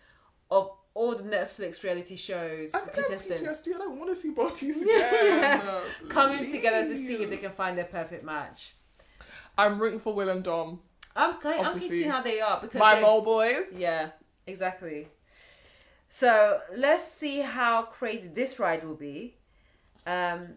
of 0.51 0.71
all 0.95 1.15
the 1.17 1.25
Netflix 1.25 1.83
reality 1.83 2.15
shows, 2.17 2.73
I 2.73 2.79
think 2.79 2.93
I 2.97 3.01
have 3.01 3.09
contestants 3.27 3.67
PTSD. 3.69 3.75
I 3.75 3.79
don't 3.79 3.99
want 3.99 4.11
to 4.11 4.17
see 4.17 4.31
bodies 4.31 4.81
Yeah. 4.87 5.57
again. 5.57 5.67
No, 5.67 5.83
coming 6.09 6.49
together 6.49 6.87
to 6.89 6.95
see 6.95 7.15
if 7.23 7.29
they 7.29 7.37
can 7.39 7.51
find 7.51 7.77
their 7.77 7.85
perfect 7.87 8.25
match. 8.25 8.75
I'm 9.59 9.79
rooting 9.81 9.99
for 9.99 10.15
Will 10.15 10.29
and 10.29 10.43
Dom, 10.45 10.81
I'm 11.17 11.35
kind, 11.41 11.61
I'm 11.61 11.67
Obviously. 11.75 11.89
keen 11.91 11.99
to 11.99 12.05
see 12.05 12.11
how 12.11 12.21
they 12.23 12.41
are 12.41 12.61
because 12.61 12.79
my 12.79 13.01
mole 13.01 13.23
boys. 13.23 13.65
Yeah, 13.77 14.11
exactly. 14.47 15.09
So 16.09 16.61
let's 16.77 17.05
see 17.05 17.41
how 17.41 17.83
crazy 17.83 18.29
this 18.29 18.59
ride 18.61 18.85
will 18.85 18.95
be. 18.95 19.35
Um, 20.07 20.55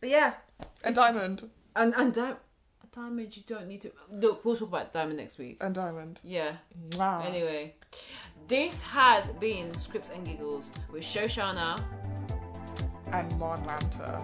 but 0.00 0.08
yeah, 0.08 0.34
And 0.82 0.94
Diamond. 0.94 1.50
and 1.76 1.94
and 1.94 2.14
Di- 2.14 2.36
Diamond, 2.94 3.36
you 3.36 3.42
don't 3.44 3.66
need 3.66 3.80
to 3.80 3.90
look. 4.08 4.44
We'll 4.44 4.54
talk 4.54 4.68
about 4.68 4.92
Diamond 4.92 5.16
next 5.18 5.36
week. 5.36 5.56
And 5.60 5.74
Diamond. 5.74 6.20
Yeah. 6.22 6.52
Wow. 6.96 7.22
Anyway, 7.26 7.74
this 8.46 8.82
has 8.82 9.28
been 9.40 9.74
Scripts 9.74 10.10
and 10.10 10.24
Giggles 10.24 10.70
with 10.92 11.02
Shoshanna. 11.02 11.82
And 13.12 13.38
Mon 13.38 13.58
Lanta. 13.64 14.20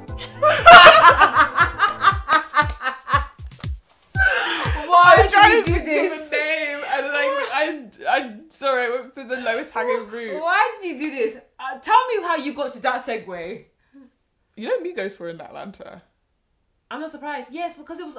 Why 4.86 5.16
I'm 5.18 5.28
trying 5.30 5.50
did 5.50 5.64
to 5.64 5.70
you 5.72 5.78
do 5.80 5.84
this? 5.84 6.30
the 6.30 6.36
name 6.36 6.78
and 6.92 7.06
like 7.06 7.30
I 7.52 7.88
I'm 8.08 8.50
sorry, 8.50 8.86
I 8.86 8.90
went 8.90 9.14
for 9.14 9.24
the 9.24 9.36
lowest 9.36 9.72
hanging 9.72 10.06
fruit. 10.06 10.40
Why 10.40 10.78
did 10.80 10.92
you 10.92 10.98
do 10.98 11.10
this? 11.10 11.38
Uh, 11.58 11.78
tell 11.80 12.06
me 12.06 12.22
how 12.22 12.36
you 12.36 12.54
got 12.54 12.72
to 12.74 12.82
that 12.82 13.04
segue. 13.04 13.64
You 14.56 14.68
know 14.68 14.78
Migos 14.80 15.18
were 15.18 15.28
in 15.28 15.40
Atlanta. 15.40 16.02
I'm 16.90 17.00
not 17.00 17.10
surprised. 17.10 17.48
Yes, 17.52 17.74
because 17.74 17.98
it 18.00 18.06
was 18.06 18.18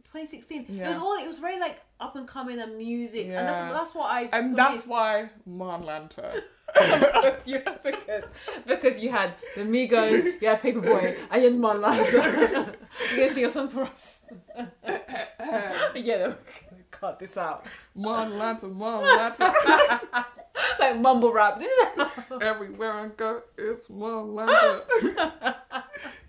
uh, 0.00 0.18
2016. 0.18 0.66
It 0.68 0.88
was 0.88 0.98
all. 0.98 1.16
It 1.16 1.26
was 1.26 1.38
very 1.38 1.58
like 1.58 1.80
up 2.00 2.16
and 2.16 2.26
coming 2.26 2.60
and 2.60 2.76
music, 2.76 3.26
and 3.26 3.46
that's 3.48 3.58
that's 3.58 3.94
what 3.94 4.10
I. 4.10 4.28
And 4.32 4.56
that's 4.56 4.86
why 4.86 5.30
Mon 5.46 5.82
Lanta. 5.84 6.34
yeah, 7.46 7.76
because 7.82 8.28
because 8.66 9.00
you 9.00 9.10
had 9.10 9.34
the 9.56 9.62
Migos, 9.62 10.40
you 10.40 10.48
had 10.48 10.62
Paper 10.62 10.80
Boi, 10.80 11.16
and 11.30 11.42
you 11.42 11.50
had 11.50 11.58
Mon 11.58 11.80
Lanta. 11.82 12.74
you 13.10 13.16
gonna 13.16 13.32
sing 13.32 13.44
a 13.44 13.50
song 13.50 13.68
for 13.68 13.84
us? 13.84 14.24
yeah, 15.94 16.16
no, 16.18 16.36
cut 16.90 17.18
this 17.18 17.36
out. 17.36 17.66
Mon 17.94 18.30
Lanta, 18.32 18.72
Mon 18.72 19.02
Lanta. 19.02 20.24
Like 20.78 20.98
mumble 20.98 21.32
rap. 21.32 21.58
This 21.58 21.70
is 21.70 22.06
Everywhere 22.40 22.92
I 22.92 23.08
go, 23.08 23.42
it's 23.58 23.88
Mon 23.90 24.28
Lanta. 24.28 25.56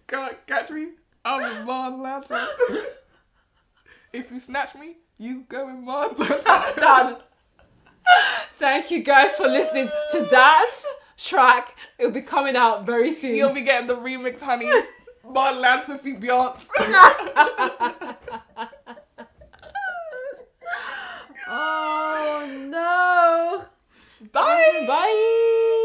Can't 0.08 0.48
catch 0.48 0.72
me, 0.72 0.88
I'm 1.24 1.44
a 1.44 1.66
Mon 1.66 2.00
Lanta 2.00 2.48
if 4.14 4.32
you 4.32 4.40
snatch 4.40 4.76
me, 4.76 4.98
you 5.18 5.46
go 5.48 5.70
in 5.70 5.86
mine. 5.86 6.16
Done. 6.76 7.18
Thank 8.58 8.92
you 8.92 9.04
guys 9.04 9.38
for 9.38 9.48
listening 9.48 9.90
to 10.12 10.28
that 10.32 10.72
track. 11.18 11.78
It'll 11.98 12.12
be 12.12 12.22
coming 12.22 12.56
out 12.56 12.86
very 12.86 13.12
soon. 13.12 13.36
You'll 13.36 13.54
be 13.54 13.62
getting 13.62 13.88
the 13.88 13.96
remix, 13.96 14.42
honey. 14.42 14.70
My 15.30 15.52
lantern 15.52 16.00
feet 16.00 16.20
Beyonce. 16.20 16.68
oh 21.48 22.66
no. 22.70 23.66
Bye. 24.32 24.86
Bye. 24.88 25.78